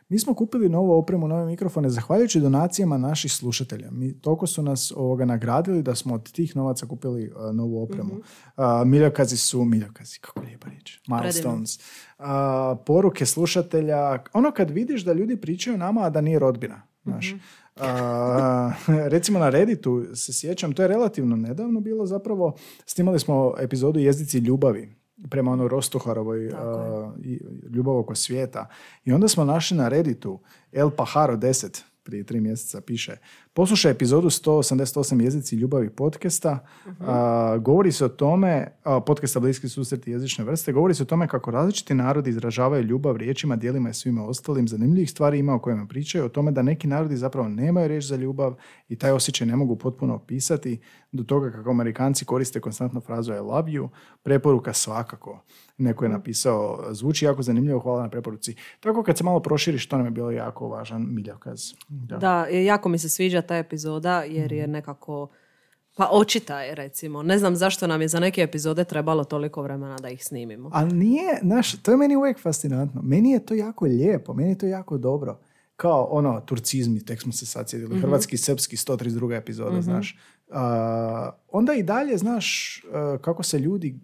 Mi 0.08 0.18
smo 0.18 0.34
kupili 0.34 0.68
novu 0.68 0.92
opremu, 0.92 1.28
nove 1.28 1.46
mikrofone, 1.46 1.90
zahvaljujući 1.90 2.40
donacijama 2.40 2.98
naših 2.98 3.32
slušatelja. 3.32 3.90
Mi 3.90 4.20
toliko 4.20 4.46
su 4.46 4.62
nas 4.62 4.92
ovoga 4.96 5.24
nagradili 5.24 5.82
da 5.82 5.94
smo 5.94 6.14
od 6.14 6.32
tih 6.32 6.56
novaca 6.56 6.86
kupili 6.86 7.32
a, 7.36 7.52
novu 7.52 7.82
opremu. 7.82 8.10
A, 8.56 8.84
miljokazi 8.86 9.36
su, 9.36 9.64
miljokazi, 9.64 10.18
kako 10.20 10.40
lijepa 10.40 10.68
riječ, 10.68 11.00
milestones. 11.08 11.78
A, 12.18 12.76
poruke 12.86 13.26
slušatelja, 13.26 14.18
ono 14.32 14.50
kad 14.50 14.70
vidiš 14.70 15.04
da 15.04 15.12
ljudi 15.12 15.36
pričaju 15.36 15.78
nama, 15.78 16.00
a 16.02 16.10
da 16.10 16.20
nije 16.20 16.38
rodbina, 16.38 16.82
znaš. 17.04 17.34
A, 17.80 18.72
recimo 19.12 19.38
na 19.38 19.48
Redditu 19.50 20.04
se 20.14 20.32
sjećam, 20.32 20.72
to 20.72 20.82
je 20.82 20.88
relativno 20.88 21.36
nedavno 21.36 21.80
bilo 21.80 22.06
zapravo, 22.06 22.54
snimali 22.86 23.18
smo 23.18 23.54
epizodu 23.58 23.98
Jezdici 23.98 24.38
ljubavi 24.38 24.94
prema 25.30 25.52
ono 25.52 25.68
Rostuharovoj 25.68 26.50
a, 26.54 27.12
i- 27.24 27.40
ljubav 27.70 27.96
oko 27.98 28.14
svijeta. 28.14 28.66
I 29.04 29.12
onda 29.12 29.28
smo 29.28 29.44
našli 29.44 29.76
na 29.76 29.88
Redditu 29.88 30.38
El 30.72 30.90
Paharo 30.90 31.36
10 31.36 31.82
prije 32.02 32.24
tri 32.24 32.40
mjeseca 32.40 32.80
piše 32.80 33.16
poslušaj 33.54 33.90
epizodu 33.90 34.30
188 34.30 35.22
jezici 35.22 35.56
ljubavi 35.56 35.90
podcasta 35.90 36.58
a, 37.00 37.58
govori 37.60 37.92
se 37.92 38.04
o 38.04 38.08
tome 38.08 38.66
a, 38.84 39.00
podcasta 39.00 39.40
Bliski 39.40 39.68
susreti 39.68 40.10
jezične 40.10 40.44
vrste 40.44 40.72
govori 40.72 40.94
se 40.94 41.02
o 41.02 41.06
tome 41.06 41.28
kako 41.28 41.50
različiti 41.50 41.94
narodi 41.94 42.30
izražavaju 42.30 42.82
ljubav 42.82 43.16
riječima, 43.16 43.56
dijelima 43.56 43.90
i 43.90 43.94
svima 43.94 44.24
ostalim 44.24 44.68
zanimljivih 44.68 45.10
stvari 45.10 45.38
ima 45.38 45.54
o 45.54 45.58
kojima 45.58 45.86
pričaju 45.86 46.24
o 46.24 46.28
tome 46.28 46.50
da 46.50 46.62
neki 46.62 46.86
narodi 46.86 47.16
zapravo 47.16 47.48
nemaju 47.48 47.88
riječ 47.88 48.04
za 48.04 48.16
ljubav 48.16 48.54
i 48.88 48.96
taj 48.96 49.10
osjećaj 49.10 49.46
ne 49.46 49.56
mogu 49.56 49.76
potpuno 49.76 50.14
opisati 50.14 50.80
do 51.12 51.22
toga 51.22 51.50
kako 51.50 51.70
Amerikanci 51.70 52.24
koriste 52.24 52.60
konstantno 52.60 53.00
frazu 53.00 53.32
I 53.32 53.38
love 53.38 53.72
you 53.72 53.88
preporuka 54.22 54.72
svakako 54.72 55.42
neko 55.78 56.04
je 56.04 56.08
napisao, 56.08 56.84
zvuči 56.90 57.24
jako 57.24 57.42
zanimljivo, 57.42 57.80
hvala 57.80 58.02
na 58.02 58.10
preporuci. 58.10 58.54
Tako 58.80 59.02
kad 59.02 59.18
se 59.18 59.24
malo 59.24 59.40
proširiš, 59.40 59.88
to 59.88 59.96
nam 59.96 60.06
je 60.06 60.10
bilo 60.10 60.30
jako 60.30 60.68
važan 60.68 61.06
miljokaz. 61.14 61.60
Da. 61.88 62.16
Da, 62.16 62.46
jako 62.46 62.88
mi 62.88 62.98
se 62.98 63.08
sviđa 63.08 63.37
ta 63.42 63.56
epizoda 63.56 64.22
jer 64.22 64.52
je 64.52 64.66
nekako 64.66 65.28
pa 65.98 66.08
očita 66.12 66.62
je 66.62 66.74
recimo. 66.74 67.22
Ne 67.22 67.38
znam 67.38 67.56
zašto 67.56 67.86
nam 67.86 68.00
je 68.02 68.08
za 68.08 68.20
neke 68.20 68.42
epizode 68.42 68.84
trebalo 68.84 69.24
toliko 69.24 69.62
vremena 69.62 69.96
da 69.96 70.08
ih 70.08 70.24
snimimo. 70.24 70.70
Ali 70.72 70.92
nije, 70.92 71.38
znaš, 71.42 71.82
to 71.82 71.90
je 71.90 71.96
meni 71.96 72.16
uvijek 72.16 72.40
fascinantno. 72.40 73.02
Meni 73.02 73.30
je 73.30 73.46
to 73.46 73.54
jako 73.54 73.84
lijepo, 73.84 74.34
meni 74.34 74.48
je 74.48 74.58
to 74.58 74.66
jako 74.66 74.98
dobro. 74.98 75.38
Kao 75.76 76.08
ono, 76.10 76.40
turcizmi, 76.40 77.04
tek 77.04 77.22
smo 77.22 77.32
se 77.32 77.46
sad 77.46 77.70
sjedili, 77.70 78.00
hrvatski 78.00 78.34
i 78.34 78.38
srpski, 78.38 78.76
132. 78.76 79.36
epizoda, 79.36 79.82
znaš. 79.82 80.18
A, 80.50 81.30
onda 81.48 81.74
i 81.74 81.82
dalje, 81.82 82.16
znaš, 82.16 82.80
a, 82.92 83.16
kako 83.20 83.42
se 83.42 83.58
ljudi 83.58 84.00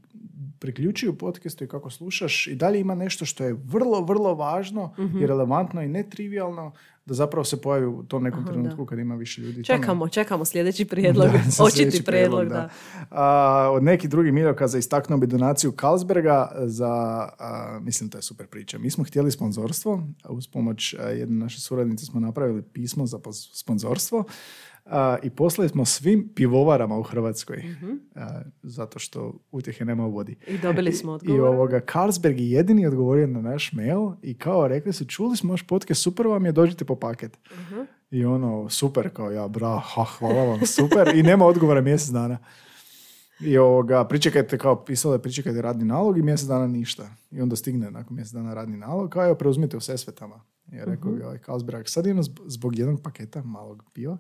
priključuju 0.58 1.18
podcastu 1.18 1.64
i 1.64 1.68
kako 1.68 1.90
slušaš 1.90 2.46
i 2.46 2.54
dalje 2.54 2.80
ima 2.80 2.94
nešto 2.94 3.24
što 3.24 3.44
je 3.44 3.56
vrlo, 3.64 4.00
vrlo 4.00 4.34
važno 4.34 4.94
i 5.20 5.26
relevantno 5.26 5.82
i 5.82 5.88
netrivialno 5.88 6.72
da 7.06 7.14
zapravo 7.14 7.44
se 7.44 7.60
pojavi 7.62 7.86
u 7.86 8.02
tom 8.02 8.22
nekom 8.22 8.46
trenutku 8.46 8.86
kad 8.86 8.98
ima 8.98 9.14
više 9.14 9.40
ljudi. 9.42 9.62
To 9.62 9.72
me- 9.72 9.78
Čekamo, 9.78 10.08
čekamo 10.08 10.44
sljedeći 10.44 10.84
prijedlog, 10.84 11.28
da, 11.58 11.64
očiti 11.64 12.04
prijedlog, 12.04 12.48
da. 12.48 12.68
A, 13.10 13.68
od 13.72 13.82
nekih 13.82 14.10
drugih 14.10 14.32
miljokaza 14.32 14.78
istaknuo 14.78 15.18
bi 15.18 15.26
donaciju 15.26 15.72
Carlsberga 15.80 16.52
za, 16.66 16.92
a, 17.38 17.78
mislim 17.82 18.10
to 18.10 18.18
je 18.18 18.22
super 18.22 18.46
priča. 18.46 18.78
Mi 18.78 18.90
smo 18.90 19.04
htjeli 19.04 19.30
sponzorstvo, 19.30 20.02
a 20.22 20.32
uz 20.32 20.46
pomoć 20.48 20.94
jedne 21.18 21.36
naše 21.36 21.60
suradnice 21.60 22.06
smo 22.06 22.20
napravili 22.20 22.62
pismo 22.62 23.06
za 23.06 23.18
sponzorstvo 23.54 24.24
a, 24.84 25.16
i 25.22 25.30
poslali 25.30 25.68
smo 25.68 25.84
svim 25.84 26.28
pivovarama 26.34 26.98
u 26.98 27.02
Hrvatskoj, 27.02 27.56
Mhm. 27.58 27.90
a, 28.14 28.42
zato 28.62 28.98
što 28.98 29.32
utjehe 29.52 29.84
nema 29.84 30.06
u 30.06 30.10
vodi. 30.10 30.36
I 30.46 30.58
dobili 30.58 30.92
smo 30.92 31.12
I 31.12 31.14
odgovor. 31.14 31.40
ovoga, 31.40 31.80
Carlsberg 31.92 32.40
je 32.40 32.50
jedini 32.50 32.86
odgovorio 32.86 33.26
na 33.26 33.40
naš 33.40 33.72
mail 33.72 34.10
i 34.22 34.34
kao 34.34 34.68
rekli 34.68 34.92
su, 34.92 35.04
čuli 35.04 35.36
smo 35.36 35.50
vaš 35.50 35.62
podcast, 35.62 36.02
super 36.02 36.26
vam 36.26 36.46
je, 36.46 36.52
dođite 36.52 36.84
po 36.84 36.96
paket. 36.96 37.38
Mhm. 37.52 37.80
I 38.10 38.24
ono, 38.24 38.68
super, 38.70 39.10
kao 39.10 39.30
ja, 39.30 39.48
bra, 39.48 39.80
ha, 39.84 40.04
hvala 40.04 40.44
vam, 40.44 40.60
super. 40.66 41.12
I 41.14 41.22
nema 41.22 41.46
odgovora 41.46 41.80
mjesec 41.80 42.08
dana. 42.08 42.38
I 43.40 43.58
ovoga, 43.58 44.04
pričekajte, 44.04 44.58
kao 44.58 44.84
pisalo 44.84 45.14
je, 45.14 45.22
pričekajte 45.22 45.62
radni 45.62 45.84
nalog 45.84 46.18
i 46.18 46.22
mjesec 46.22 46.46
dana 46.46 46.66
ništa. 46.66 47.08
I 47.30 47.40
onda 47.40 47.56
stigne 47.56 47.90
nakon 47.90 48.16
mjesec 48.16 48.32
dana 48.32 48.54
radni 48.54 48.76
nalog, 48.76 49.10
kao 49.10 49.24
evo, 49.24 49.34
preuzmite 49.34 49.76
u 49.76 49.80
Sesvetama. 49.80 50.40
I 50.66 50.76
ja 50.76 50.84
rekao, 50.84 51.10
uh 51.10 51.18
Carlsberg, 51.46 51.84
sad 51.86 52.06
imam 52.06 52.22
zb- 52.22 52.42
zbog 52.46 52.78
jednog 52.78 53.02
paketa 53.02 53.42
malog 53.42 53.84
piva. 53.92 54.18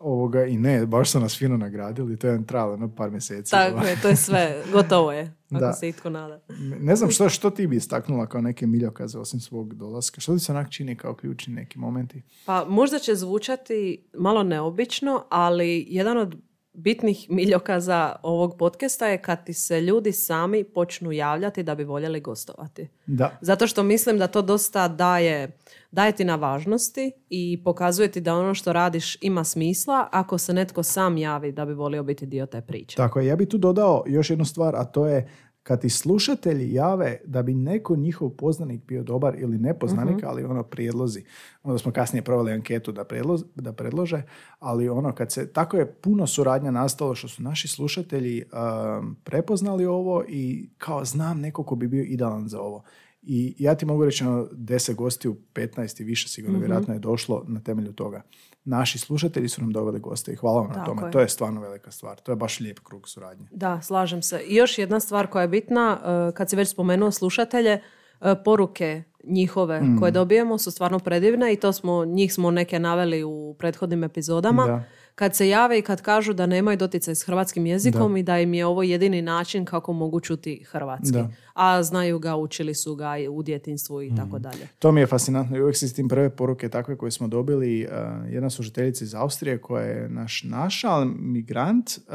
Ovoga, 0.00 0.44
I 0.44 0.56
ne, 0.56 0.86
baš 0.86 1.10
su 1.10 1.20
nas 1.20 1.38
fino 1.38 1.56
nagradili, 1.56 2.16
to 2.16 2.26
je 2.28 2.46
trajalo 2.46 2.72
jedno 2.72 2.94
par 2.94 3.10
mjeseci. 3.10 3.50
Tako 3.50 3.86
je, 3.86 4.00
to 4.02 4.08
je 4.08 4.16
sve, 4.16 4.62
gotovo 4.72 5.12
je, 5.12 5.22
ako 5.50 5.60
Da. 5.60 5.72
se 5.72 5.88
itko 5.88 6.10
nada. 6.10 6.40
Ne 6.80 6.96
znam 6.96 7.10
što, 7.10 7.28
što 7.28 7.50
ti 7.50 7.66
bi 7.66 7.76
istaknula 7.76 8.26
kao 8.26 8.40
neke 8.40 8.66
miljokaze 8.66 9.18
osim 9.18 9.40
svog 9.40 9.74
dolaska. 9.74 10.20
Što 10.20 10.34
ti 10.34 10.40
se 10.40 10.52
onak 10.52 10.70
čini 10.70 10.96
kao 10.96 11.14
ključni 11.14 11.54
neki 11.54 11.78
momenti? 11.78 12.22
Pa 12.46 12.64
možda 12.64 12.98
će 12.98 13.14
zvučati 13.14 14.04
malo 14.14 14.42
neobično, 14.42 15.24
ali 15.28 15.86
jedan 15.88 16.18
od 16.18 16.36
bitnih 16.82 17.26
miljokaza 17.30 18.16
ovog 18.22 18.56
podcasta 18.58 19.06
je 19.06 19.22
kad 19.22 19.44
ti 19.44 19.52
se 19.52 19.80
ljudi 19.80 20.12
sami 20.12 20.64
počnu 20.64 21.12
javljati 21.12 21.62
da 21.62 21.74
bi 21.74 21.84
voljeli 21.84 22.20
gostovati. 22.20 22.88
Da. 23.06 23.38
Zato 23.40 23.66
što 23.66 23.82
mislim 23.82 24.18
da 24.18 24.26
to 24.26 24.42
dosta 24.42 24.88
daje, 24.88 25.58
daje 25.90 26.12
ti 26.12 26.24
na 26.24 26.36
važnosti 26.36 27.12
i 27.30 27.62
pokazuje 27.64 28.10
ti 28.10 28.20
da 28.20 28.34
ono 28.34 28.54
što 28.54 28.72
radiš 28.72 29.16
ima 29.20 29.44
smisla 29.44 30.08
ako 30.12 30.38
se 30.38 30.52
netko 30.52 30.82
sam 30.82 31.18
javi 31.18 31.52
da 31.52 31.64
bi 31.64 31.72
volio 31.72 32.02
biti 32.02 32.26
dio 32.26 32.46
te 32.46 32.60
priče. 32.60 32.96
Tako 32.96 33.20
je, 33.20 33.26
ja 33.26 33.36
bi 33.36 33.48
tu 33.48 33.58
dodao 33.58 34.04
još 34.06 34.30
jednu 34.30 34.44
stvar, 34.44 34.76
a 34.76 34.84
to 34.84 35.06
je 35.06 35.28
kad 35.62 35.80
ti 35.80 35.90
slušatelji 35.90 36.72
jave 36.72 37.20
da 37.24 37.42
bi 37.42 37.54
neko 37.54 37.96
njihov 37.96 38.30
poznanik 38.30 38.84
bio 38.84 39.02
dobar 39.02 39.34
ili 39.38 39.58
nepoznanik, 39.58 40.24
ali 40.24 40.44
ono 40.44 40.62
prijedlozi. 40.62 41.24
Onda 41.62 41.78
smo 41.78 41.92
kasnije 41.92 42.22
proveli 42.22 42.52
anketu 42.52 42.92
da, 42.92 43.04
predloz- 43.04 43.44
da 43.54 43.72
predlože, 43.72 44.22
ali 44.58 44.88
ono 44.88 45.12
kad 45.12 45.32
se, 45.32 45.52
tako 45.52 45.76
je 45.76 45.92
puno 45.92 46.26
suradnja 46.26 46.70
nastalo 46.70 47.14
što 47.14 47.28
su 47.28 47.42
naši 47.42 47.68
slušatelji 47.68 48.42
um, 48.42 49.16
prepoznali 49.24 49.86
ovo 49.86 50.24
i 50.28 50.68
kao 50.78 51.04
znam 51.04 51.40
neko 51.40 51.64
ko 51.64 51.74
bi 51.74 51.88
bio 51.88 52.04
idealan 52.04 52.48
za 52.48 52.60
ovo. 52.60 52.82
I 53.22 53.54
ja 53.58 53.74
ti 53.74 53.86
mogu 53.86 54.04
reći, 54.04 54.24
ono, 54.24 54.46
10 54.46 54.94
gostiju, 54.94 55.36
15 55.54 56.00
i 56.00 56.04
više 56.04 56.28
sigurno 56.28 56.52
Mhm. 56.52 56.60
vjerojatno 56.60 56.94
je 56.94 57.00
došlo 57.00 57.44
na 57.48 57.60
temelju 57.60 57.92
toga. 57.92 58.22
Naši 58.64 58.98
slušatelji 58.98 59.48
su 59.48 59.60
nam 59.60 59.72
doveli 59.72 60.00
goste 60.00 60.32
i 60.32 60.36
hvala 60.36 60.60
vam 60.60 60.70
na 60.70 60.84
tome. 60.84 61.02
je. 61.02 61.10
To 61.10 61.20
je 61.20 61.28
stvarno 61.28 61.60
velika 61.60 61.90
stvar. 61.90 62.18
To 62.18 62.32
je 62.32 62.36
baš 62.36 62.60
lijep 62.60 62.78
krug 62.78 63.08
suradnje. 63.08 63.48
Da, 63.50 63.80
slažem 63.80 64.22
se. 64.22 64.40
I 64.40 64.54
još 64.54 64.78
jedna 64.78 65.00
stvar 65.00 65.26
koja 65.26 65.42
je 65.42 65.48
bitna, 65.48 65.98
uh, 66.28 66.34
kad 66.34 66.50
si 66.50 66.56
već 66.56 66.68
spomenuo 66.68 67.10
slušatelje, 67.10 67.80
uh, 68.20 68.26
poruke 68.44 69.02
njihove 69.24 69.80
Mm. 69.80 69.98
koje 69.98 70.12
dobijemo 70.12 70.58
su 70.58 70.70
stvarno 70.70 70.98
predivne 70.98 71.52
i 71.52 71.56
to 71.56 71.72
smo, 71.72 72.04
njih 72.04 72.34
smo 72.34 72.50
neke 72.50 72.78
naveli 72.78 73.24
u 73.24 73.56
prethodnim 73.58 74.04
epizodama. 74.04 74.66
Da. 74.66 74.84
Kad 75.20 75.36
se 75.36 75.48
jave 75.48 75.78
i 75.78 75.82
kad 75.82 76.02
kažu 76.02 76.32
da 76.32 76.46
nemaju 76.46 76.76
doticaj 76.76 77.14
s 77.14 77.22
hrvatskim 77.26 77.66
jezikom 77.66 78.16
i 78.16 78.22
da 78.22 78.38
im 78.38 78.54
je 78.54 78.66
ovo 78.66 78.82
jedini 78.82 79.22
način 79.22 79.64
kako 79.64 79.92
mogu 79.92 80.20
čuti 80.20 80.64
hrvatski. 80.70 81.12
Da. 81.12 81.28
A 81.54 81.82
znaju 81.82 82.18
ga, 82.18 82.36
učili 82.36 82.74
su 82.74 82.94
ga 82.94 83.14
u 83.30 83.42
djetinstvu 83.42 84.00
Mm. 84.00 84.02
i 84.02 84.16
tako 84.16 84.38
dalje. 84.38 84.68
To 84.78 84.92
mi 84.92 85.00
je 85.00 85.06
fascinantno 85.06 85.56
i 85.56 85.60
uvijek 85.60 85.76
se 85.76 85.88
s 85.88 85.94
tim 85.94 86.08
prve 86.08 86.30
poruke 86.30 86.68
takve 86.68 86.96
koje 86.96 87.10
smo 87.10 87.28
dobili. 87.28 87.86
uh, 87.86 88.32
jedna 88.32 88.50
slušateljica 88.50 89.04
iz 89.04 89.14
Austrije 89.14 89.60
koja 89.60 89.84
je 89.84 90.08
naš 90.08 90.42
našal 90.44 91.04
migrant, 91.18 91.90
uh, 91.90 92.14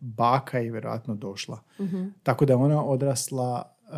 baka 0.00 0.58
je 0.58 0.70
vjerojatno 0.70 1.14
došla. 1.14 1.60
Tako 2.22 2.44
da 2.46 2.52
je 2.52 2.56
ona 2.56 2.84
odrasla 2.84 3.62
uh, 3.82 3.96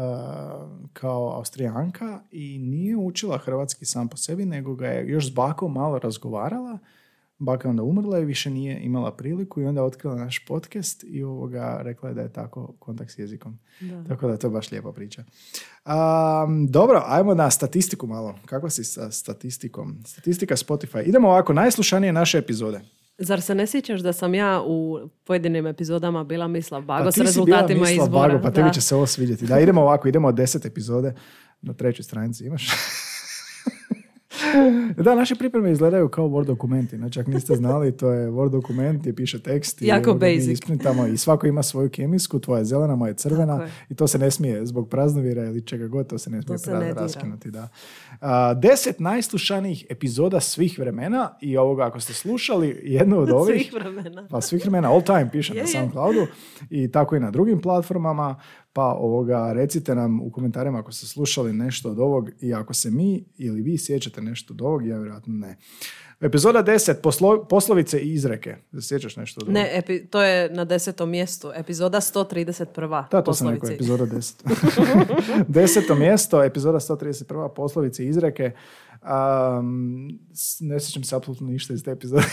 kao 0.93 1.33
Austrijanka 1.37 2.21
i 2.31 2.59
nije 2.59 2.97
učila 2.97 3.39
hrvatski 3.39 3.85
sam 3.85 4.09
po 4.09 4.17
sebi, 4.17 4.45
nego 4.45 4.75
ga 4.75 4.87
je 4.87 5.09
još 5.09 5.27
s 5.27 5.35
bakom 5.35 5.73
malo 5.73 5.99
razgovarala. 5.99 6.79
Baka 7.43 7.69
je 7.69 7.71
onda 7.71 7.83
umrla 7.83 8.19
i 8.19 8.25
više 8.25 8.51
nije 8.51 8.81
imala 8.81 9.17
priliku 9.17 9.61
i 9.61 9.65
onda 9.65 9.83
otkrila 9.83 10.15
naš 10.15 10.45
podcast 10.47 11.05
i 11.09 11.23
ovoga 11.23 11.81
rekla 11.83 12.09
je 12.09 12.15
da 12.15 12.21
je 12.21 12.33
tako 12.33 12.75
kontakt 12.79 13.11
s 13.11 13.19
jezikom. 13.19 13.59
Tako 14.09 14.29
da 14.29 14.37
to 14.37 14.47
je 14.47 14.51
baš 14.51 14.71
lijepa 14.71 14.93
priča. 14.93 15.25
Um, 15.85 16.67
dobro, 16.67 17.03
ajmo 17.07 17.35
na 17.35 17.51
statistiku 17.51 18.07
malo. 18.07 18.39
Kako 18.47 18.71
si 18.71 18.85
sa 18.85 19.11
statistikom? 19.11 20.03
Statistika 20.07 20.57
Spotify. 20.57 21.03
Idemo 21.09 21.29
ovako, 21.29 21.53
najslušanije 21.53 22.13
naše 22.13 22.39
epizode. 22.39 22.81
Zar 23.19 23.43
se 23.43 23.55
ne 23.55 23.67
sjećaš 23.67 24.01
da 24.01 24.13
sam 24.13 24.35
ja 24.35 24.63
u 24.67 24.99
pojedinim 25.25 25.67
epizodama 25.67 26.25
bila 26.25 26.49
Mislav 26.49 26.83
Bago 26.83 27.05
Pa 27.05 27.13
s 27.13 27.15
bila 27.15 27.27
rezultatima 27.27 27.81
Mislav 27.81 28.07
izbora? 28.07 28.29
Bago, 28.29 28.43
pa 28.43 28.51
tebi 28.51 28.69
Da. 28.69 28.73
će 28.73 28.81
se 28.81 28.95
ovo 28.95 29.07
svidjeti. 29.07 29.47
Da, 29.47 29.61
idemo 29.61 29.81
ovako, 29.81 30.09
idemo 30.09 30.29
od 30.29 30.35
deset 30.35 30.65
epizode. 30.65 31.15
Na 31.63 31.73
trećoj 31.73 32.03
stranici 32.03 32.45
imaš. 32.45 32.69
da, 35.05 35.15
naše 35.15 35.35
pripreme 35.35 35.73
izgledaju 35.73 36.09
kao 36.09 36.25
Word 36.29 36.45
dokumenti. 36.47 36.97
Znači, 36.97 37.21
ako 37.21 37.31
niste 37.31 37.55
znali, 37.57 37.97
to 37.97 38.11
je 38.11 38.31
Word 38.31 38.51
dokument 38.51 39.01
gdje 39.01 39.15
piše 39.15 39.43
tekst. 39.43 39.83
Jako 39.83 40.11
i 40.11 40.15
basic. 40.15 40.49
isprintamo 40.49 41.07
i 41.07 41.17
svako 41.17 41.47
ima 41.47 41.63
svoju 41.63 41.91
kemijsku, 41.91 42.39
tvoja 42.39 42.59
je 42.59 42.65
zelena, 42.65 42.97
moja 42.97 43.09
je 43.09 43.15
crvena 43.15 43.55
je. 43.63 43.71
i 43.89 43.95
to 43.95 44.07
se 44.09 44.19
ne 44.19 44.31
smije 44.31 44.67
zbog 44.67 44.89
praznovira 44.89 45.45
ili 45.45 45.67
čega 45.67 45.87
god, 45.87 46.07
to 46.07 46.19
se 46.19 46.31
ne 46.31 46.43
smije 46.43 46.59
se 46.59 46.71
ne 46.75 46.93
raskinuti. 46.95 47.51
Da. 47.51 47.69
A, 48.21 48.55
deset 48.55 49.01
najslušanijih 49.01 49.87
epizoda 49.89 50.41
svih 50.41 50.79
vremena 50.79 51.31
i 51.41 51.57
ovoga, 51.57 51.87
ako 51.87 52.01
ste 52.01 52.13
slušali 52.13 52.81
jednu 52.83 53.19
od 53.19 53.31
ovih, 53.41 53.61
Svih 53.71 53.73
vremena. 53.83 54.27
pa 54.31 54.41
svih 54.41 54.63
vremena, 54.63 54.91
all 54.93 55.03
time 55.03 55.29
piše 55.33 55.55
Je, 55.55 55.61
na. 55.63 55.67
SoundCloudu 55.67 56.27
i 56.71 56.91
tako 56.91 57.17
i 57.17 57.21
na 57.21 57.31
drugim 57.31 57.61
platformama, 57.61 58.41
pa 58.73 58.85
ovoga, 58.85 59.53
recite 59.53 59.95
nam 59.95 60.21
u 60.21 60.31
komentarima 60.31 60.79
ako 60.79 60.93
ste 60.93 61.07
slušali 61.07 61.53
nešto 61.53 61.91
od 61.91 61.99
ovog 61.99 62.31
i 62.41 62.55
ako 62.55 62.75
se 62.75 62.91
mi 62.91 63.25
ili 63.39 63.63
vi 63.63 63.79
sjećate 63.79 64.23
nešto 64.23 64.55
od 64.55 64.63
ovog, 64.63 64.87
ja 64.87 64.99
vjerojatno 64.99 65.35
ne. 65.35 65.57
Epizoda 66.21 66.65
10, 66.65 66.95
poslo- 67.03 67.45
poslovice 67.49 67.99
i 68.01 68.13
izreke. 68.13 68.57
Sjećaš 68.81 69.17
nešto 69.17 69.41
od 69.41 69.43
ovog? 69.43 69.55
Ne, 69.55 69.83
epi- 69.83 70.09
to 70.11 70.23
je 70.23 70.51
na 70.51 70.65
desetom 70.65 71.11
mjestu. 71.11 71.51
Epizoda 71.55 72.01
131. 72.01 73.05
Da, 73.11 73.23
to 73.23 73.35
sam 73.35 73.49
rekao, 73.49 73.71
epizoda 73.71 74.07
10. 74.07 74.35
Deseto 75.49 75.95
mjesto, 75.95 76.45
epizoda 76.45 76.79
131. 76.81 77.49
poslovice 77.55 78.05
i 78.05 78.09
izreke. 78.09 78.53
Um, 79.03 80.09
ne 80.61 80.81
sjećam 80.81 81.05
se 81.05 81.17
apsolutno 81.17 81.47
ništa 81.47 81.75
iz 81.75 81.85
te 81.85 81.91
epizode, 81.91 82.23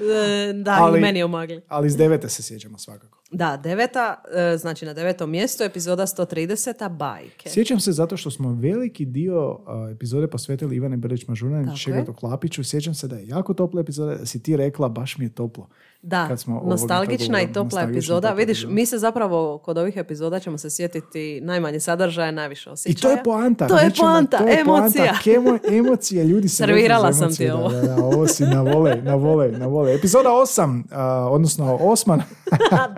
E, 0.00 0.52
Da, 0.54 0.76
Ali- 0.80 0.98
i 0.98 1.02
meni 1.02 1.18
je 1.18 1.24
umagli. 1.24 1.60
ali 1.68 1.86
iz 1.86 1.96
devete 1.96 2.28
se 2.28 2.42
sjećamo 2.42 2.78
svakako. 2.78 3.22
Da, 3.30 3.56
deveta, 3.56 4.22
e, 4.52 4.56
znači 4.56 4.84
na 4.84 4.94
devetom 4.94 5.30
mjestu, 5.30 5.64
epizoda 5.64 6.02
130. 6.02 6.88
Bajke. 6.88 7.50
Sjećam 7.50 7.80
se 7.80 7.92
zato 7.92 8.16
što 8.16 8.30
smo 8.30 8.52
veliki 8.52 9.04
dio 9.04 9.58
epizode 9.92 10.26
posvetili 10.26 10.76
Ivane 10.76 10.96
Brlić 10.96 11.26
Mažuranić, 11.26 11.66
Tako 11.66 11.76
Šegrtu 11.76 12.12
Klapiću. 12.12 12.64
Sjećam 12.64 12.94
se 12.94 13.08
da 13.08 13.16
je 13.16 13.28
jako 13.28 13.54
topla 13.54 13.80
epizoda, 13.80 14.14
da 14.14 14.26
si 14.26 14.42
ti 14.42 14.56
rekla 14.56 14.88
baš 14.88 15.18
mi 15.18 15.24
je 15.24 15.28
toplo. 15.28 15.68
Da, 16.02 16.28
kad 16.28 16.40
smo 16.40 16.62
nostalgična 16.64 17.42
i 17.42 17.52
topla 17.52 17.80
i 17.80 17.84
epizoda. 17.84 18.20
topla 18.20 18.36
Vidiš, 18.36 18.58
epizoda. 18.58 18.74
mi 18.74 18.86
se 18.86 18.98
zapravo 18.98 19.58
kod 19.58 19.78
ovih 19.78 19.96
epizoda 19.96 20.40
ćemo 20.40 20.58
se 20.58 20.70
sjetiti 20.70 21.40
najmanje 21.42 21.80
sadržaja, 21.80 22.30
najviše 22.30 22.70
I 22.70 22.72
osjećaja. 22.72 23.00
to 23.04 23.18
je 23.18 23.24
poanta. 23.24 23.66
To 23.68 23.78
je 23.78 23.90
poanta, 24.00 24.38
to 24.38 24.46
je 24.46 24.60
emocija. 24.60 25.04
Poanta. 25.04 25.20
Kemo- 25.24 25.78
emocije, 25.78 26.24
ljudi 26.24 26.48
se 26.48 26.56
Servirala 26.56 27.12
sam 27.12 27.34
ti 27.34 27.50
ovo. 27.50 27.68
Da, 27.70 27.80
da, 27.80 27.86
da, 27.86 28.04
ovo 28.04 28.26
si 28.26 28.42
na 28.44 28.62
vole, 28.62 28.96
na 28.96 29.14
vole, 29.14 29.48
na 29.50 29.66
vole. 29.66 29.94
Epizoda 29.94 30.28
8, 30.28 30.82
odnosno 31.30 31.76
osma, 31.76 32.16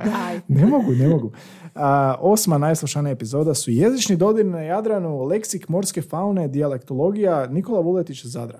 Daj. 0.04 0.40
ne 0.60 0.66
mogu, 0.66 0.92
ne 0.92 1.08
mogu. 1.08 1.32
A, 1.74 2.16
osma 2.20 2.58
najslušanija 2.58 3.12
epizoda 3.12 3.54
su 3.54 3.70
jezični 3.70 4.16
dodir 4.16 4.46
na 4.46 4.60
Jadranu, 4.60 5.22
leksik 5.22 5.68
morske 5.68 6.02
faune, 6.02 6.48
dijalektologija, 6.48 7.46
Nikola 7.46 7.80
Vuletić 7.80 8.24
Zadra. 8.24 8.58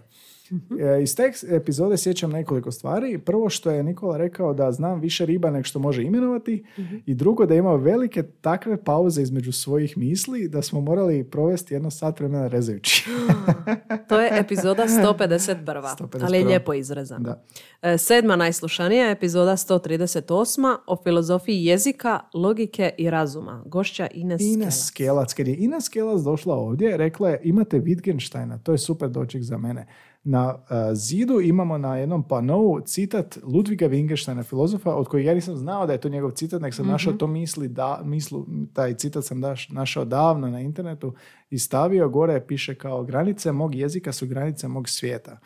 E, 0.81 1.03
Iz 1.03 1.17
te 1.17 1.33
epizode 1.49 1.97
sjećam 1.97 2.31
nekoliko 2.31 2.71
stvari. 2.71 3.19
Prvo 3.19 3.49
što 3.49 3.71
je 3.71 3.83
Nikola 3.83 4.17
rekao 4.17 4.55
da 4.55 4.73
znam 4.73 5.01
više 5.01 5.27
riba 5.27 5.51
nego 5.51 5.65
što 5.65 5.79
može 5.79 6.03
imenovati 6.03 6.65
i 7.07 7.15
drugo 7.15 7.47
da 7.47 7.55
ima 7.55 7.75
velike 7.75 8.23
takve 8.23 8.85
pauze 8.85 9.23
između 9.23 9.53
svojih 9.53 9.99
misli 9.99 10.49
da 10.49 10.63
smo 10.63 10.81
morali 10.81 11.25
provesti 11.25 11.75
jedno 11.75 11.91
sat 11.91 12.21
vremena 12.21 12.49
rezajući. 12.49 13.05
To 14.09 14.21
je 14.21 14.31
epizoda 14.41 14.85
151. 14.85 15.65
151. 15.65 16.25
ali 16.25 16.39
je 16.39 16.45
lijepo 16.45 16.75
izrezano. 16.75 17.25
Da. 17.25 17.45
E, 17.83 17.99
Sedma 17.99 18.37
najslušanija 18.37 19.11
epizoda 19.11 19.53
138. 19.53 20.77
o 20.87 20.97
filozofiji 21.03 21.65
jezika, 21.65 22.21
logike 22.35 22.91
i 22.99 23.11
razuma. 23.11 23.63
Gošća 23.67 24.09
Ines, 24.15 24.43
Ines 24.43 24.87
Skela. 24.87 25.17
Skelac. 25.17 25.35
Kad 25.35 25.49
je 25.49 25.57
Ines 25.57 25.85
Skelac 25.85 26.23
došla 26.23 26.55
ovdje, 26.55 26.97
rekla 26.97 27.31
je 27.31 27.41
imate 27.45 27.81
Wittgensteina, 27.81 28.59
to 28.63 28.73
je 28.73 28.79
super 28.79 29.09
doček 29.09 29.43
za 29.43 29.59
mene. 29.59 29.87
Na 30.27 30.55
uh, 30.55 30.61
zidu 30.95 31.41
imamo 31.41 31.79
na 31.79 31.97
jednom 31.97 32.29
panovu 32.29 32.81
citat 32.81 33.39
Ludviga 33.43 33.89
Wittgensteina, 33.89 34.43
filozofa, 34.43 34.95
od 34.95 35.09
kojeg 35.09 35.27
ja 35.27 35.35
nisam 35.35 35.57
znao 35.57 35.87
da 35.87 35.93
je 35.93 36.01
to 36.01 36.09
njegov 36.09 36.31
citat, 36.31 36.63
nek 36.63 36.75
sam 36.75 36.87
našao 36.87 37.13
to 37.13 37.27
misli, 37.27 37.69
da, 37.69 38.01
mislu, 38.05 38.47
taj 38.73 38.95
citat 38.95 39.25
sam 39.25 39.41
daš, 39.41 39.69
našao 39.69 40.05
davno 40.05 40.49
na 40.49 40.61
internetu 40.61 41.15
i 41.51 41.59
stavio 41.59 42.09
gore, 42.09 42.41
piše 42.47 42.75
kao 42.75 43.05
granice 43.05 43.53
mog 43.53 43.75
jezika 43.75 44.13
su 44.13 44.27
granice 44.27 44.69
mog 44.69 44.89
svijeta. 44.89 45.39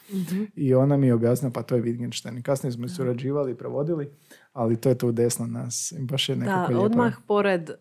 I 0.56 0.74
ona 0.74 0.96
mi 0.96 1.06
je 1.06 1.14
objasnila, 1.14 1.52
pa 1.52 1.62
to 1.62 1.74
je 1.76 1.82
Wittgenstein. 1.82 2.42
Kasnije 2.42 2.72
smo 2.72 2.88
surađivali 2.88 3.52
i 3.52 3.54
prevodili, 3.54 4.10
ali 4.52 4.76
to 4.80 4.88
je 4.88 4.98
tu 4.98 5.12
desno 5.12 5.46
nas. 5.46 5.92
I 5.92 6.02
baš 6.02 6.28
je 6.28 6.36
nekako 6.36 6.60
Da, 6.60 6.66
lijepo. 6.66 6.84
odmah 6.84 7.14
pored 7.26 7.70
e, 7.70 7.74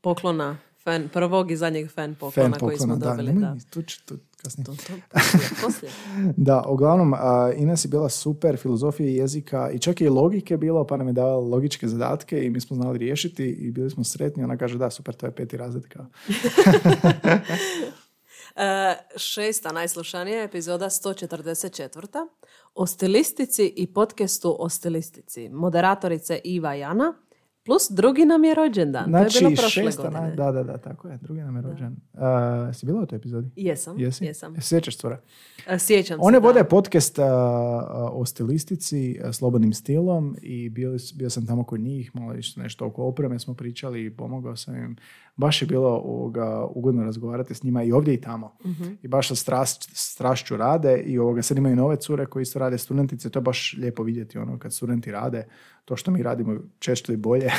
poklona 0.00 0.56
fan, 0.84 1.08
prvog 1.12 1.50
i 1.50 1.56
zadnjeg 1.56 1.90
fan 1.90 2.14
poklona, 2.14 2.50
Fan 2.50 2.60
koji 2.60 2.76
smo 2.78 2.94
poklona, 2.94 3.16
da, 3.16 3.22
dobili. 3.22 3.40
Da, 3.40 3.56
tu 3.70 3.82
tu 4.06 4.18
kasnije. 4.46 4.64
To, 4.64 4.72
to, 4.72 4.92
poslije, 5.10 5.50
poslije. 5.64 5.92
Da, 6.36 6.64
uglavnom, 6.68 7.14
a, 7.14 7.52
Ines 7.56 7.84
je 7.84 7.88
bila 7.88 8.08
super, 8.08 8.56
filozofije 8.56 9.16
jezika 9.16 9.70
i 9.70 9.78
čak 9.78 10.00
je 10.00 10.06
i 10.06 10.10
logike 10.10 10.56
bilo, 10.56 10.86
pa 10.86 10.96
nam 10.96 11.06
je 11.06 11.12
davala 11.12 11.40
logičke 11.40 11.88
zadatke 11.88 12.44
i 12.44 12.50
mi 12.50 12.60
smo 12.60 12.76
znali 12.76 12.98
riješiti 12.98 13.44
i 13.44 13.70
bili 13.70 13.90
smo 13.90 14.04
sretni. 14.04 14.44
Ona 14.44 14.56
kaže, 14.56 14.78
da, 14.78 14.90
super, 14.90 15.14
to 15.14 15.26
je 15.26 15.32
peti 15.32 15.56
razred. 15.56 15.84
Kao. 15.88 16.06
E, 18.56 18.96
šesta 19.16 19.72
najslušanija 19.72 20.42
epizoda 20.42 20.86
144. 20.86 22.28
O 22.74 22.86
stilistici 22.86 23.72
i 23.76 23.86
podcastu 23.86 24.56
o 24.58 24.68
stilistici. 24.68 25.48
Moderatorice 25.48 26.40
Iva 26.44 26.74
Jana 26.74 27.14
plus 27.66 27.88
drugi 27.90 28.24
nam 28.24 28.44
je 28.44 28.54
rođendan. 28.54 29.04
to 29.04 29.10
Znači, 29.10 29.36
je 29.36 29.40
bilo 29.40 29.50
prošle 29.52 29.82
šesta, 29.82 30.02
godine. 30.02 30.34
da, 30.36 30.52
da, 30.52 30.62
da, 30.62 30.78
tako 30.78 31.08
je, 31.08 31.18
drugi 31.18 31.40
nam 31.40 31.56
je 31.56 31.62
rođen. 31.62 31.96
A, 32.14 32.70
si 32.72 32.86
bila 32.86 33.02
u 33.02 33.06
toj 33.06 33.16
epizodi? 33.16 33.50
Jesam, 33.56 33.98
Jesi? 33.98 34.24
jesam. 34.24 34.54
Sjećaš 34.60 34.94
stvora? 34.94 35.20
E, 35.66 35.78
Sjećam 35.78 36.18
One 36.20 36.36
se, 36.36 36.40
da. 36.40 36.46
vode 36.46 36.64
podcast 36.64 37.18
a, 37.18 37.24
a, 37.24 38.10
o 38.12 38.24
stilistici, 38.24 38.96
a, 39.20 39.32
slobodnim 39.32 39.72
stilom 39.72 40.36
i 40.42 40.70
s- 40.98 41.12
bio 41.12 41.30
sam 41.30 41.46
tamo 41.46 41.64
kod 41.64 41.80
njih, 41.80 42.10
malo 42.14 42.32
nešto 42.56 42.86
oko 42.86 43.04
opreme 43.04 43.38
smo 43.38 43.54
pričali 43.54 44.04
i 44.04 44.10
pomogao 44.10 44.56
sam 44.56 44.76
im. 44.76 44.96
Baš 45.36 45.62
je 45.62 45.66
bilo 45.66 45.88
ovoga, 45.88 46.66
ugodno 46.66 47.04
razgovarati 47.04 47.54
s 47.54 47.62
njima 47.62 47.82
i 47.82 47.92
ovdje 47.92 48.14
i 48.14 48.20
tamo. 48.20 48.56
I 49.02 49.08
baš 49.08 49.28
sa 49.28 49.34
strast, 49.34 49.90
strašću 49.94 50.56
rade 50.56 50.96
i 50.96 51.18
ovoga, 51.18 51.42
sad 51.42 51.58
imaju 51.58 51.76
nove 51.76 51.96
cure 51.96 52.26
koji 52.26 52.42
isto 52.42 52.58
rade 52.58 52.78
studentice, 52.78 53.30
to 53.30 53.38
je 53.38 53.42
baš 53.42 53.76
lijepo 53.78 54.02
vidjeti 54.02 54.38
ono 54.38 54.58
kad 54.58 54.72
studenti 54.72 55.10
rade, 55.12 55.46
to 55.84 55.96
što 55.96 56.10
mi 56.10 56.22
radimo 56.22 56.56
često 56.78 57.12
i 57.12 57.16
bolje. 57.16 57.50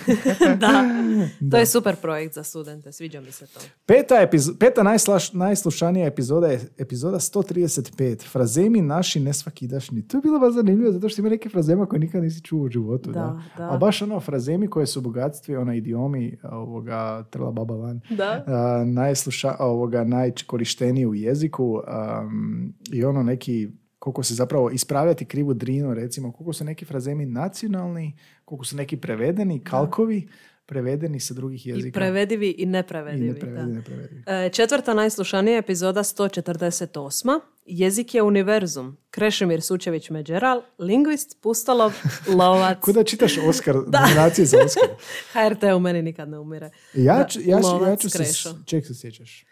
da, 0.60 0.84
to 1.50 1.56
je 1.56 1.66
super 1.66 1.96
projekt 1.96 2.34
za 2.34 2.42
studente, 2.42 2.92
sviđa 2.92 3.20
mi 3.20 3.32
se 3.32 3.46
to. 3.46 3.60
Peta, 3.86 4.14
epizo- 4.16 4.58
peta 4.58 4.82
najslaš- 4.82 5.34
najslušanija 5.34 6.06
epizoda 6.06 6.46
je 6.46 6.60
epizoda 6.78 7.16
135. 7.16 8.22
Frazemi 8.22 8.82
naši 8.82 9.20
nesvakidašnji. 9.20 10.02
To 10.02 10.16
je 10.16 10.22
bilo 10.22 10.38
baš 10.38 10.54
zanimljivo 10.54 10.92
zato 10.92 11.08
što 11.08 11.20
ima 11.20 11.28
neke 11.28 11.48
frazema 11.48 11.86
koje 11.86 12.00
nikad 12.00 12.22
nisi 12.22 12.42
čuo 12.42 12.60
u 12.60 12.68
životu. 12.68 13.12
Da, 13.12 13.20
Da, 13.20 13.42
da. 13.58 13.70
A 13.70 13.76
baš 13.76 14.02
ono 14.02 14.20
frazemi 14.20 14.68
koje 14.68 14.86
su 14.86 15.00
bogatstvi, 15.00 15.56
ona 15.56 15.74
idiomi 15.74 16.36
ovoga 16.44 17.15
trla 17.22 17.50
baba 17.50 17.74
van. 17.74 18.00
Da. 18.10 18.44
a, 18.46 18.84
najsluša, 18.86 19.56
ovoga, 19.58 20.04
najkorišteniji 20.04 21.06
u 21.06 21.14
jeziku 21.14 21.64
um, 21.64 22.74
i 22.92 23.04
ono 23.04 23.22
neki 23.22 23.68
koliko 23.98 24.22
se 24.22 24.34
zapravo 24.34 24.70
ispravljati 24.70 25.24
krivu 25.24 25.54
drinu, 25.54 25.94
recimo, 25.94 26.32
koliko 26.32 26.52
su 26.52 26.64
neki 26.64 26.84
frazemi 26.84 27.26
nacionalni, 27.26 28.16
koliko 28.44 28.64
su 28.64 28.76
neki 28.76 28.96
prevedeni, 28.96 29.64
kalkovi, 29.64 30.28
prevedeni 30.66 31.20
sa 31.20 31.34
drugih 31.34 31.66
jezika. 31.66 31.88
I 31.88 31.92
prevedivi 31.92 32.48
i 32.48 32.62
I 32.62 32.66
neprevedivi. 32.66 33.28
neprevedivi, 33.28 33.66
da. 33.66 33.66
neprevedivi. 33.68 34.22
E, 34.26 34.48
Četvrta 34.48 34.94
najslušanija 34.94 35.58
epizoda 35.58 36.00
148. 36.00 37.40
Jezik 37.66 38.14
je 38.14 38.22
univerzum. 38.22 38.96
Krešimir 39.10 39.60
Sučević-Međeral, 39.60 40.62
lingvist, 40.78 41.42
pustolov, 41.42 41.92
lovac. 42.38 42.78
Kuda 42.80 43.04
čitaš 43.04 43.38
Oscar, 43.38 43.74
nominacije 43.94 44.44
za 44.46 44.56
Oscar? 44.64 44.88
HRT 45.32 45.62
u 45.76 45.80
meni 45.80 46.02
nikad 46.02 46.28
ne 46.28 46.38
umire. 46.38 46.70
Ja, 46.94 47.24
ću, 47.24 47.40
ja, 47.40 47.60
ću- 47.60 47.84
ja 47.84 47.96
ću 47.96 48.10
se... 48.10 48.24
Ček 48.64 48.86
se 48.86 48.94
sjećaš? 48.94 49.42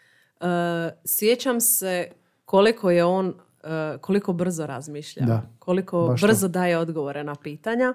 E, 0.41 0.45
sjećam 1.05 1.61
se 1.61 2.11
koliko 2.45 2.91
je 2.91 3.03
on, 3.05 3.33
e, 3.63 3.67
koliko 4.01 4.33
brzo 4.33 4.65
razmišlja. 4.65 5.25
Da, 5.25 5.49
koliko 5.59 6.15
to. 6.19 6.27
brzo 6.27 6.47
daje 6.47 6.77
odgovore 6.77 7.23
na 7.23 7.35
pitanja. 7.35 7.93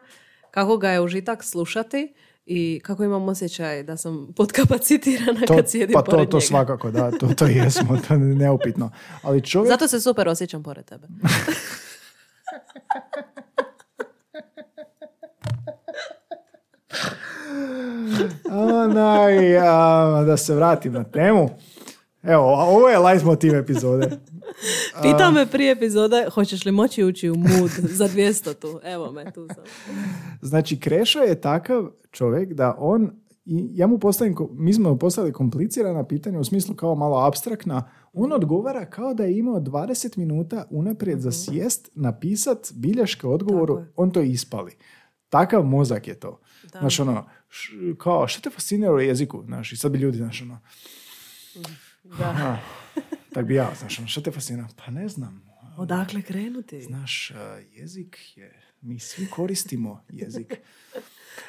Kako 0.51 0.77
ga 0.77 0.91
je 0.91 1.01
užitak 1.01 1.45
slušati 1.45 2.15
i 2.47 2.81
kako 2.85 3.05
imam 3.05 3.29
osjećaj 3.29 3.83
da 3.83 3.97
sam 3.97 4.33
podkapacitirana 4.37 5.41
To, 5.47 5.57
kad 5.57 5.71
sjedim 5.71 5.95
pa 5.95 6.03
to, 6.03 6.11
pored 6.11 6.29
to 6.29 6.37
njega. 6.37 6.47
svakako, 6.47 6.91
da, 6.91 7.11
to, 7.11 7.27
to 7.35 7.47
jesmo, 7.47 7.99
to 8.09 8.15
je 8.15 8.21
neupitno. 8.21 8.91
Ali 9.23 9.43
čovjek... 9.43 9.73
Zato 9.73 9.89
se 9.89 10.01
super 10.01 10.29
osjećam 10.29 10.63
pored 10.63 10.85
tebe. 10.85 11.07
Onaj, 18.51 19.59
a, 19.59 20.25
da 20.27 20.37
se 20.37 20.55
vratim 20.55 20.93
na 20.93 21.05
temu. 21.05 21.51
Evo, 22.23 22.55
ovo 22.55 22.89
je 22.89 22.99
light 22.99 23.25
motiv 23.25 23.55
epizode. 23.55 24.11
Pita 25.03 25.31
me 25.31 25.47
prije 25.47 25.73
epizode, 25.73 26.27
hoćeš 26.31 26.65
li 26.65 26.73
moći 26.73 27.05
ući 27.05 27.31
u 27.31 27.35
mood 27.35 27.71
za 27.71 28.09
200 28.09 28.55
tu? 28.55 28.81
Evo 28.85 29.13
me, 29.13 29.33
tu 29.33 29.47
sam. 29.47 29.65
Znači, 30.43 30.81
Krešo 30.81 31.19
je 31.19 31.41
takav 31.41 31.91
čovjek 32.11 32.53
da 32.53 32.75
on, 32.79 33.11
i 33.45 33.69
ja 33.71 33.87
mu 33.87 33.99
postavim, 33.99 34.37
mi 34.53 34.75
smo 34.75 34.91
mu 34.91 34.99
postavili 34.99 35.33
komplicirana 35.33 36.07
pitanja 36.07 36.39
u 36.41 36.45
smislu 36.45 36.75
kao 36.75 36.95
malo 36.95 37.19
abstraktna, 37.19 37.91
on 38.13 38.33
odgovara 38.33 38.87
kao 38.87 39.15
da 39.15 39.25
je 39.25 39.39
imao 39.39 39.61
20 39.61 40.19
minuta 40.19 40.67
unaprijed 40.71 41.21
za 41.21 41.33
sjest, 41.33 41.91
napisat 41.95 42.73
bilješke 42.73 43.27
odgovoru, 43.27 43.85
on 43.97 44.11
to 44.11 44.21
ispali. 44.21 44.73
Takav 45.29 45.63
mozak 45.65 46.09
je 46.09 46.15
to. 46.15 46.41
Da. 46.73 46.79
Znaš, 46.79 47.01
ono, 47.01 47.25
š- 47.49 47.71
kao, 47.99 48.29
što 48.29 48.41
te 48.41 48.51
fascinira 48.51 48.93
u 48.93 49.01
jeziku? 49.01 49.43
Znaš, 49.45 49.73
i 49.73 49.77
sad 49.77 49.93
bi 49.93 49.99
ljudi, 49.99 50.17
znaš, 50.17 50.43
ono, 50.43 50.59
Da. 52.19 52.59
tak 53.33 53.45
bi 53.47 53.55
ja, 53.55 53.71
znaš, 53.79 53.99
ono, 53.99 54.09
što 54.09 54.21
te 54.21 54.31
fascinira? 54.31 54.69
Pa 54.85 54.91
ne 54.91 55.09
znam, 55.09 55.51
Odakle 55.77 56.23
krenuti? 56.23 56.83
Znaš, 56.83 57.31
a, 57.31 57.59
jezik 57.73 58.19
je, 58.37 58.53
mi 58.81 58.99
svi 58.99 59.27
koristimo 59.27 60.05
jezik. 60.09 60.55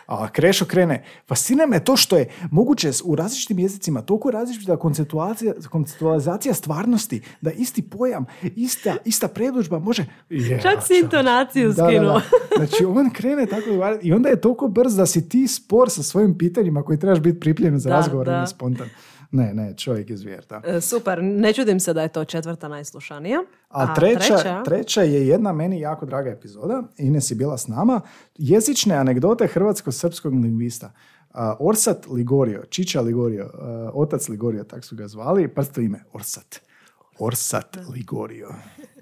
A 0.05 0.31
Krešo 0.31 0.65
krene, 0.65 1.03
fascina 1.27 1.65
me 1.65 1.83
to 1.83 1.97
što 1.97 2.17
je 2.17 2.29
moguće 2.51 2.91
u 3.03 3.15
različitim 3.15 3.59
jezicima 3.59 4.01
toliko 4.01 4.31
različita 4.31 4.77
konceptualizacija, 4.77 5.53
konceptualizacija 5.69 6.53
stvarnosti, 6.53 7.21
da 7.41 7.51
isti 7.51 7.81
pojam, 7.81 8.25
ista, 8.55 8.95
ista 9.05 9.27
predodžba 9.27 9.79
može... 9.79 10.05
Je, 10.29 10.61
Čak 10.61 10.83
si 10.87 10.93
intonaciju 11.03 11.73
da, 11.73 11.83
da, 11.83 11.89
skinuo. 11.89 12.13
da. 12.13 12.65
Znači, 12.65 12.85
on 12.85 13.09
krene 13.09 13.45
tako 13.45 13.65
i 14.01 14.13
onda 14.13 14.29
je 14.29 14.41
toliko 14.41 14.67
brz 14.67 14.95
da 14.95 15.05
si 15.05 15.29
ti 15.29 15.47
spor 15.47 15.89
sa 15.89 16.03
svojim 16.03 16.37
pitanjima 16.37 16.83
koji 16.83 16.99
trebaš 16.99 17.19
biti 17.19 17.39
pripremljen 17.39 17.79
za 17.79 17.89
Da, 17.89 17.95
razgovor, 17.95 18.29
a 18.29 18.31
da. 18.31 18.41
ne 18.41 18.47
spontan. 18.47 18.87
Ne, 19.31 19.53
ne, 19.53 19.73
čovjek 19.77 20.09
je 20.09 20.17
zvijer, 20.17 20.45
da. 20.49 20.61
E, 20.65 20.81
Super, 20.81 21.23
ne 21.23 21.53
čudim 21.53 21.79
se 21.79 21.93
da 21.93 22.01
je 22.01 22.07
to 22.07 22.25
četvrta 22.25 22.67
najslušanija. 22.67 23.39
A, 23.69 23.95
treća, 23.95 24.63
treća? 24.63 25.01
je 25.01 25.27
jedna 25.27 25.53
meni 25.53 25.79
jako 25.79 26.05
draga 26.05 26.29
epizoda, 26.29 26.83
Ines 26.97 27.31
je 27.31 27.35
bila 27.35 27.57
s 27.57 27.67
nama, 27.67 28.01
jezične 28.37 28.95
anegdote 28.95 29.47
hrvatsko-srpskog 29.47 30.33
lingvista. 30.43 30.91
A, 31.33 31.55
Orsat 31.59 32.07
Ligorio, 32.07 32.63
Čiča 32.69 33.01
Ligorio, 33.01 33.49
a, 33.53 33.91
otac 33.93 34.27
Ligorio, 34.29 34.63
tak 34.63 34.85
su 34.85 34.95
ga 34.95 35.07
zvali, 35.07 35.47
pa 35.47 35.63
to 35.63 35.81
ime, 35.81 36.03
Orsat. 36.13 36.70
Orsat 37.19 37.77
Ligorio. 37.93 38.49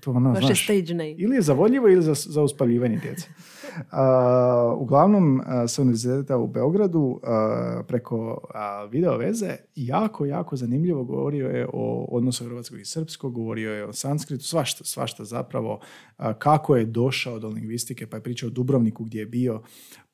To 0.02 0.12
ono, 0.12 0.32
Baš 0.32 0.42
je 0.42 0.46
znaš, 0.46 0.64
stage 0.64 0.94
name. 0.94 1.12
ili 1.12 1.36
je 1.36 1.42
zavodljivo 1.42 1.90
ili 1.90 2.02
za, 2.02 2.14
za 2.14 2.42
uspaljivanje 2.42 2.98
djece. 2.98 3.28
A, 3.92 4.76
uglavnom, 4.78 5.42
sa 5.68 5.82
univerziteta 5.82 6.38
u 6.38 6.48
Beogradu 6.48 7.20
a, 7.24 7.84
preko 7.88 8.42
a, 8.54 8.84
video 8.86 9.18
veze 9.18 9.56
jako, 9.76 10.26
jako 10.26 10.56
zanimljivo 10.56 11.04
govorio 11.04 11.48
je 11.48 11.68
o 11.74 12.08
odnosu 12.12 12.46
hrvatskog 12.46 12.80
i 12.80 12.86
srpskog, 12.86 13.34
govorio 13.34 13.74
je 13.74 13.86
o 13.86 13.94
sanskritu, 13.94 14.44
svašta, 14.44 14.84
svašta 14.84 15.24
zapravo, 15.24 15.80
kako 16.38 16.76
je 16.76 16.86
došao 16.86 17.40
do 17.40 17.50
lingvistike, 17.50 18.08
pa 18.08 18.18
je 18.18 18.24
pričao 18.24 18.48
o 18.48 18.52
Dubrovniku 18.52 19.04
gdje 19.04 19.20
je 19.20 19.26
bio 19.26 19.62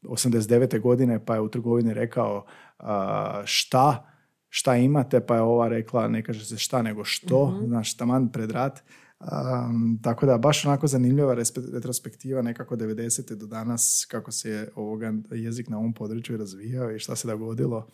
89. 0.03 0.79
godine, 0.79 1.25
pa 1.25 1.35
je 1.35 1.41
u 1.41 1.49
trgovini 1.49 1.93
rekao 1.93 2.45
a, 2.79 3.41
šta, 3.45 4.14
šta 4.57 4.75
imate, 4.75 5.19
pa 5.19 5.35
je 5.35 5.41
ova 5.41 5.67
rekla, 5.67 6.07
ne 6.07 6.23
kaže 6.23 6.45
se 6.45 6.57
šta 6.57 6.81
nego 6.81 7.03
što, 7.03 7.59
znaš, 7.67 7.97
taman 7.97 8.31
pred 8.31 8.51
rat. 8.51 8.83
Um, 9.19 9.99
tako 10.03 10.25
da 10.25 10.37
baš 10.37 10.65
onako 10.65 10.87
zanimljiva 10.87 11.35
retrospektiva 11.73 12.41
nekako 12.41 12.75
90. 12.75 13.35
do 13.35 13.47
danas 13.47 14.07
kako 14.09 14.31
se 14.31 14.49
je 14.49 14.71
ovoga 14.75 15.13
jezik 15.31 15.69
na 15.69 15.77
ovom 15.77 15.93
području 15.93 16.37
razvijao 16.37 16.91
i 16.91 16.99
šta 16.99 17.15
se 17.15 17.27
dogodilo 17.27 17.87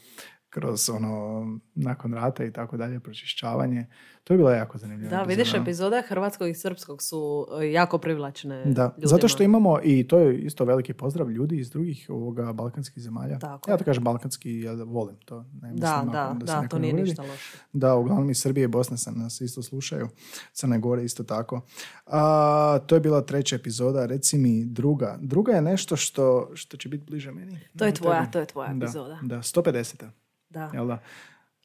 kroz 0.51 0.89
ono 0.89 1.45
nakon 1.75 2.13
rata 2.13 2.43
i 2.43 2.51
tako 2.51 2.77
dalje, 2.77 2.99
pročišćavanje. 2.99 3.85
To 4.23 4.33
je 4.33 4.37
bila 4.37 4.53
jako 4.53 4.77
zanimljiva 4.77 5.09
Da, 5.09 5.15
epizoda. 5.15 5.29
vidiš, 5.29 5.53
epizode 5.55 6.01
hrvatskog 6.01 6.49
i 6.49 6.53
srpskog 6.53 7.01
su 7.01 7.47
e, 7.61 7.71
jako 7.71 7.97
privlačne 7.97 8.55
Da, 8.57 8.83
ljudima. 8.83 9.07
zato 9.07 9.27
što 9.27 9.43
imamo, 9.43 9.79
i 9.83 10.07
to 10.07 10.19
je 10.19 10.37
isto 10.37 10.65
veliki 10.65 10.93
pozdrav 10.93 11.31
ljudi 11.31 11.57
iz 11.57 11.69
drugih 11.69 12.05
ovoga 12.09 12.53
balkanskih 12.53 13.03
zemalja. 13.03 13.39
Tako 13.39 13.71
ja 13.71 13.77
to 13.77 13.83
kažem 13.83 14.03
balkanski, 14.03 14.59
ja 14.59 14.73
volim 14.75 15.15
to. 15.17 15.39
Ne 15.53 15.71
mislim 15.71 15.79
Da, 15.79 16.05
da, 16.05 16.45
da, 16.45 16.61
neko 16.61 16.69
to 16.69 16.79
nije 16.79 16.93
ništa 16.93 17.21
loše. 17.21 17.57
Da, 17.73 17.95
uglavnom 17.95 18.29
iz 18.29 18.37
Srbije 18.37 18.63
i 18.63 18.69
Bosne 18.69 18.97
se 18.97 19.11
nas 19.11 19.41
isto 19.41 19.61
slušaju. 19.61 20.07
Crne 20.53 20.79
Gore 20.79 21.03
isto 21.03 21.23
tako. 21.23 21.61
A, 22.05 22.21
to 22.79 22.95
je 22.95 23.01
bila 23.01 23.21
treća 23.21 23.55
epizoda. 23.55 24.05
Reci 24.05 24.37
mi 24.37 24.65
druga. 24.65 25.17
Druga 25.21 25.51
je 25.51 25.61
nešto 25.61 25.95
što, 25.95 26.51
što 26.53 26.77
će 26.77 26.89
biti 26.89 27.03
bliže 27.05 27.31
meni. 27.31 27.59
To 27.77 27.85
je 27.85 27.93
tvoja, 27.93 28.19
tebi. 28.21 28.31
to 28.31 28.39
je 28.39 28.45
tvoja 28.45 28.69
Da, 28.69 28.75
epizoda. 28.75 29.19
Da, 29.21 29.37
150. 29.37 30.20
Da. 30.51 30.69
Jel 30.73 30.87
da? 30.87 30.99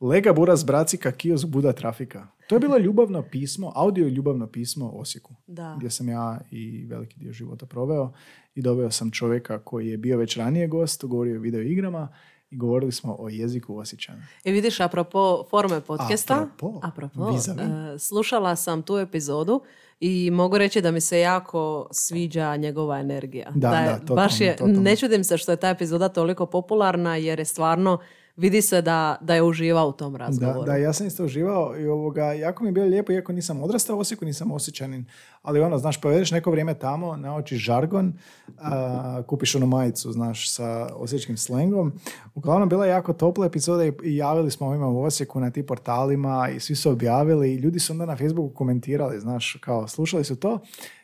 Lega 0.00 0.32
Buras 0.32 0.66
Bracika, 0.66 1.12
kiosk 1.12 1.46
Buda 1.46 1.72
Trafika. 1.72 2.26
To 2.48 2.54
je 2.54 2.60
bilo 2.60 2.78
ljubavno 2.78 3.22
pismo, 3.22 3.72
audio 3.74 4.08
ljubavno 4.08 4.46
pismo 4.46 4.90
Osijeku. 4.94 5.34
Da. 5.46 5.74
Gdje 5.78 5.90
sam 5.90 6.08
ja 6.08 6.40
i 6.50 6.86
veliki 6.88 7.18
dio 7.18 7.32
života 7.32 7.66
proveo 7.66 8.12
i 8.54 8.62
dobio 8.62 8.90
sam 8.90 9.10
čovjeka 9.10 9.58
koji 9.58 9.88
je 9.88 9.96
bio 9.96 10.18
već 10.18 10.36
ranije 10.36 10.66
gost, 10.66 11.04
govorio 11.04 11.36
o 11.36 11.40
video 11.40 11.62
igrama 11.62 12.08
i 12.50 12.56
govorili 12.56 12.92
smo 12.92 13.16
o 13.18 13.28
jeziku 13.28 13.78
Osjećana. 13.78 14.22
I 14.44 14.52
vidiš, 14.52 14.80
apropo 14.80 15.44
forme 15.50 15.80
podcasta, 15.80 16.42
Apropo, 16.42 16.80
apropo, 16.82 17.30
e, 17.30 17.98
slušala 17.98 18.56
sam 18.56 18.82
tu 18.82 18.98
epizodu 18.98 19.60
i 20.00 20.30
mogu 20.30 20.58
reći 20.58 20.80
da 20.80 20.90
mi 20.90 21.00
se 21.00 21.20
jako 21.20 21.88
sviđa 21.92 22.56
njegova 22.56 22.98
energija. 22.98 23.52
Da, 23.54 23.78
je, 23.78 23.88
da, 23.88 23.98
totalno, 23.98 24.22
baš 24.22 24.40
je, 24.40 24.56
totalno. 24.56 24.80
ne 24.80 24.96
čudim 24.96 25.24
se 25.24 25.38
što 25.38 25.52
je 25.52 25.56
ta 25.56 25.68
epizoda 25.68 26.08
toliko 26.08 26.46
popularna 26.46 27.16
jer 27.16 27.38
je 27.38 27.44
stvarno, 27.44 27.98
vidi 28.36 28.62
se 28.62 28.82
da, 28.82 29.16
da 29.20 29.34
je 29.34 29.42
uživao 29.42 29.88
u 29.88 29.92
tom 29.92 30.12
Da, 30.12 30.18
razgovoru. 30.18 30.62
da, 30.64 30.76
ja 30.76 30.92
sam 30.92 31.06
isto 31.06 31.24
uživao 31.24 31.78
i 31.78 31.86
ovoga, 31.86 32.32
jako 32.32 32.62
mi 32.62 32.68
je 32.68 32.72
bilo 32.72 32.86
lijepo, 32.86 33.12
iako 33.12 33.32
nisam 33.32 33.62
odrastao 33.62 33.96
u 33.96 34.00
Osijeku, 34.00 34.24
nisam 34.24 34.50
osjećanin, 34.50 35.04
ali 35.42 35.60
ono, 35.60 35.78
znaš, 35.78 36.00
povedeš 36.00 36.30
neko 36.30 36.50
vrijeme 36.50 36.74
tamo, 36.74 37.16
naučiš 37.16 37.64
žargon, 37.64 38.12
a, 38.58 39.22
kupiš 39.26 39.54
onu 39.54 39.66
majicu, 39.66 40.12
znaš, 40.12 40.54
sa 40.54 40.88
osječkim 40.94 41.36
slengom. 41.36 41.92
Uglavnom, 42.34 42.68
bila 42.68 42.86
je 42.86 42.90
jako 42.90 43.12
topla 43.12 43.46
epizoda 43.46 43.84
i, 43.84 43.92
javili 44.02 44.50
smo 44.50 44.66
ovima 44.66 44.88
u 44.88 45.02
Osijeku 45.02 45.40
na 45.40 45.50
tim 45.50 45.66
portalima 45.66 46.48
i 46.56 46.60
svi 46.60 46.74
su 46.76 46.90
objavili 46.90 47.52
i 47.52 47.56
ljudi 47.56 47.78
su 47.80 47.92
onda 47.92 48.06
na 48.06 48.16
Facebooku 48.16 48.54
komentirali, 48.54 49.20
znaš, 49.20 49.58
kao 49.60 49.88
slušali 49.88 50.24
su 50.24 50.36
to 50.36 50.58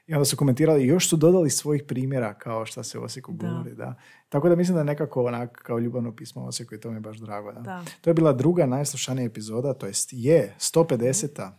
i 0.07 0.15
onda 0.15 0.25
su 0.25 0.37
komentirali 0.37 0.83
i 0.83 0.87
još 0.87 1.09
su 1.09 1.17
dodali 1.17 1.51
svojih 1.51 1.83
primjera 1.89 2.35
kao 2.35 2.67
šta 2.67 2.83
se 2.83 2.99
u 2.99 3.03
Osijeku 3.03 3.33
Da. 3.33 3.49
govori, 3.49 3.75
da. 3.75 3.95
Tako 4.33 4.49
da 4.49 4.57
mislim 4.57 4.77
da 4.77 4.83
nekako 4.83 5.25
onak 5.25 5.63
kao 5.63 5.79
ljubavno 5.79 6.17
pismo 6.17 6.45
Osijeku 6.45 6.75
i 6.75 6.81
to 6.81 6.91
mi 6.91 6.97
je 6.97 7.01
baš 7.01 7.19
drago, 7.19 7.53
da. 7.53 7.61
Da. 7.61 7.85
To 8.01 8.11
je 8.11 8.15
bila 8.15 8.33
druga 8.33 8.67
najslušanija 8.67 9.27
epizoda, 9.27 9.75
to 9.75 9.87
jest 9.87 10.09
je 10.13 10.55
150. 10.59 11.51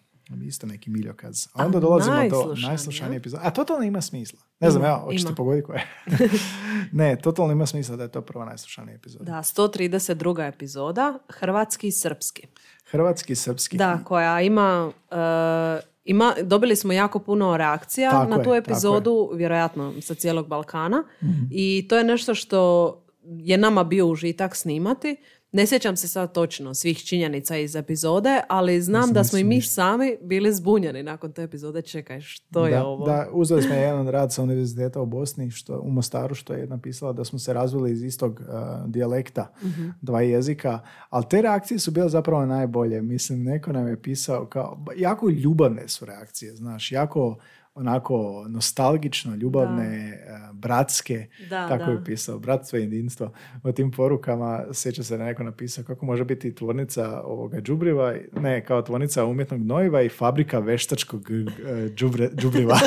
Isto 0.46 0.68
neki 0.68 0.90
miljokaz. 0.90 1.48
A 1.54 1.66
onda 1.66 1.80
dolazimo 1.80 2.30
do 2.30 2.56
najslušanije 2.68 3.18
epizode. 3.18 3.44
A 3.46 3.52
totalno 3.52 3.84
ima 3.84 4.02
smisla. 4.02 4.40
Ne 4.60 4.72
znam, 4.72 4.84
ja, 4.84 4.96
hoćete 4.96 5.28
ima. 5.28 5.36
pogoditi 5.36 5.66
koje? 5.66 5.86
ne, 7.02 7.16
totalno 7.16 7.52
ima 7.52 7.66
smisla 7.66 7.96
da 7.96 8.04
je 8.04 8.12
to 8.12 8.22
prva 8.22 8.46
najslušanija 8.46 8.96
epizoda. 8.96 9.26
Da, 9.26 9.38
132. 9.38 10.48
epizoda, 10.48 11.20
hrvatski 11.30 11.88
i 11.88 11.92
srpski. 11.92 12.48
Hrvatski, 12.92 13.36
srpski. 13.36 13.78
Da, 13.78 14.00
koja 14.04 14.42
ima, 14.42 14.92
e, 15.12 15.16
ima, 16.06 16.34
dobili 16.44 16.76
smo 16.76 16.94
jako 16.94 17.20
puno 17.20 17.58
reakcija 17.58 18.12
Tako 18.12 18.30
na 18.30 18.36
je, 18.36 18.44
tu 18.44 18.50
tako 18.50 18.56
epizodu, 18.56 19.32
vjerojatno 19.34 19.94
sa 20.02 20.14
cijelog 20.14 20.48
Balkana. 20.48 21.04
Mhm. 21.24 21.44
I 21.52 21.86
to 21.90 21.98
je 21.98 22.04
nešto 22.04 22.36
što 22.36 23.00
je 23.24 23.58
nama 23.58 23.84
bio 23.84 24.08
užitak 24.08 24.56
snimati. 24.56 25.16
Ne 25.54 25.68
sjećam 25.68 25.96
se 25.96 26.08
sad 26.08 26.34
točno 26.34 26.74
svih 26.74 26.98
činjenica 27.06 27.58
iz 27.58 27.76
epizode, 27.76 28.42
ali 28.50 28.82
znam 28.82 29.02
Mislim, 29.02 29.14
da 29.14 29.24
smo 29.24 29.38
i 29.40 29.44
mi 29.44 29.62
sami 29.62 30.18
bili 30.22 30.54
zbunjeni 30.54 31.04
nakon 31.04 31.32
te 31.32 31.44
epizode. 31.44 31.82
Čekaj, 31.82 32.22
što 32.22 32.68
je 32.68 32.82
ovo? 32.82 33.06
Da, 33.06 33.28
uzeli 33.34 33.62
smo 33.62 33.74
jedan 33.74 34.08
rad 34.08 34.34
sa 34.34 34.44
univerziteta 34.44 35.02
u 35.02 35.06
Bosni, 35.06 35.52
što, 35.52 35.80
u 35.80 35.92
Mostaru, 35.92 36.36
što 36.36 36.54
je 36.54 36.68
napisala 36.68 37.14
da 37.14 37.26
smo 37.26 37.40
se 37.40 37.54
razvili 37.54 37.92
iz 37.92 38.04
istog 38.04 38.40
uh, 38.42 38.90
dijalekta, 38.90 39.52
Mhm. 39.64 39.90
dva 40.02 40.22
jezika, 40.22 40.80
ali 41.10 41.26
te 41.30 41.42
reakcije 41.42 41.80
su 41.80 41.92
bile 41.92 42.10
zapravo 42.10 42.46
najbolje. 42.46 43.02
Mislim, 43.02 43.44
neko 43.44 43.72
nam 43.72 43.88
je 43.88 44.02
pisao 44.02 44.46
kao, 44.46 44.86
jako 44.98 45.30
ljubavne 45.30 45.88
su 45.88 46.06
reakcije, 46.06 46.56
znaš, 46.56 46.92
jako 46.92 47.38
onako 47.76 48.46
nostalgično, 48.50 49.36
ljubavne, 49.36 50.20
uh, 50.28 50.58
bratske, 50.58 51.28
Da, 51.50 51.68
tako 51.68 51.86
da. 51.86 51.92
je 51.92 52.04
pisao, 52.06 52.40
bratstvo 52.40 52.80
i 52.80 52.82
jedinstvo. 52.82 53.32
U 53.64 53.72
tim 53.72 53.92
porukama 53.92 54.66
sjeća 54.74 55.04
se 55.04 55.18
da 55.18 55.26
neko 55.26 55.44
napisao 55.44 55.84
kako 55.84 56.06
može 56.06 56.26
biti 56.26 56.56
tvornica 56.56 57.22
ovoga 57.22 57.62
đubriva, 57.62 58.16
ne, 58.42 58.66
kao 58.66 58.82
tvornica 58.82 59.26
umjetnog 59.26 59.62
gnojiva 59.62 60.02
i 60.02 60.10
fabrika 60.10 60.60
veštačkog 60.60 61.32
e, 61.32 61.90
đubre, 62.00 62.30
đubriva. 62.34 62.80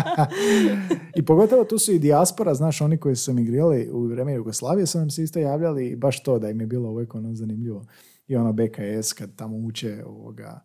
I 1.18 1.24
pogotovo 1.24 1.64
tu 1.64 1.78
su 1.78 1.92
i 1.92 1.98
dijaspora, 1.98 2.54
znaš, 2.54 2.80
oni 2.80 2.98
koji 2.98 3.16
su 3.16 3.30
emigrirali 3.30 3.88
u 3.92 4.06
vrijeme 4.06 4.32
Jugoslavije 4.32 4.86
su 4.86 4.98
nam 4.98 5.10
se 5.10 5.22
isto 5.22 5.38
javljali 5.38 5.88
i 5.88 5.96
baš 5.96 6.22
to 6.22 6.38
da 6.38 6.50
im 6.50 6.60
je 6.60 6.66
bilo 6.66 6.90
uvijek 6.90 7.14
ono 7.14 7.34
zanimljivo. 7.34 7.86
I 8.28 8.36
ono 8.36 8.52
BKS 8.52 9.12
kad 9.12 9.36
tamo 9.36 9.56
uče 9.56 10.04
ovoga 10.06 10.60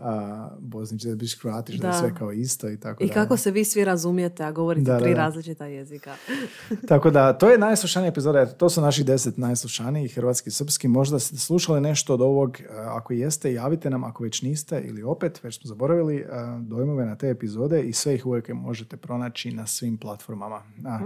a, 0.00 0.48
Bosnić, 0.60 1.02
da 1.02 1.14
biš 1.14 1.34
Kroatiš, 1.34 1.76
da. 1.76 1.86
je 1.86 1.92
Da. 1.92 1.98
sve 1.98 2.14
kao 2.14 2.32
isto 2.32 2.70
i 2.70 2.80
tako 2.80 3.04
I 3.04 3.06
da. 3.06 3.14
kako 3.14 3.36
se 3.36 3.50
vi 3.50 3.64
svi 3.64 3.84
razumijete, 3.84 4.44
a 4.44 4.52
govorite 4.52 4.90
Da, 4.90 4.98
tri 4.98 5.10
da. 5.10 5.16
različita 5.16 5.66
jezika. 5.66 6.14
Tako 6.88 7.10
da, 7.10 7.32
to 7.32 7.48
je 7.50 7.58
najslušanija 7.58 8.08
epizoda, 8.08 8.38
jer 8.38 8.52
to 8.52 8.70
su 8.70 8.80
naši 8.80 9.04
deset 9.04 9.36
najslušanijih 9.36 10.14
hrvatski 10.14 10.48
i 10.48 10.52
srpski. 10.52 10.88
Možda 10.88 11.18
ste 11.18 11.36
slušali 11.36 11.80
nešto 11.80 12.14
od 12.14 12.20
ovog, 12.20 12.60
e, 12.60 12.64
ako 12.86 13.12
jeste, 13.12 13.52
javite 13.52 13.90
nam, 13.90 14.04
ako 14.04 14.22
već 14.22 14.42
niste 14.42 14.80
ili 14.80 15.02
opet, 15.02 15.42
već 15.44 15.60
smo 15.60 15.68
zaboravili, 15.68 16.16
e, 16.16 16.26
dojmove 16.60 17.06
na 17.06 17.16
te 17.16 17.28
epizode 17.28 17.82
i 17.82 17.92
sve 17.92 18.14
ih 18.14 18.26
uvijek 18.26 18.48
možete 18.48 18.96
pronaći 18.96 19.50
na 19.52 19.66
svim 19.66 19.96
platformama. 19.98 20.62
A. 20.86 20.98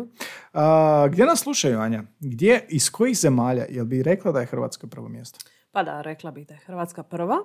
A, 0.52 1.08
gdje 1.08 1.26
nas 1.26 1.40
slušaju, 1.40 1.78
Anja? 1.78 2.02
Gdje, 2.20 2.66
iz 2.68 2.90
kojih 2.90 3.18
zemalja? 3.18 3.66
Jel 3.70 3.84
bi 3.84 4.02
rekla 4.02 4.32
da 4.32 4.40
je 4.40 4.46
Hrvatska 4.46 4.86
prvo 4.86 5.08
mjesto? 5.08 5.38
Pa 5.72 5.82
da, 5.82 6.02
rekla 6.02 6.30
bih 6.30 6.46
da 6.46 6.54
je 6.54 6.60
Hrvatska 6.60 7.02
prva. 7.02 7.36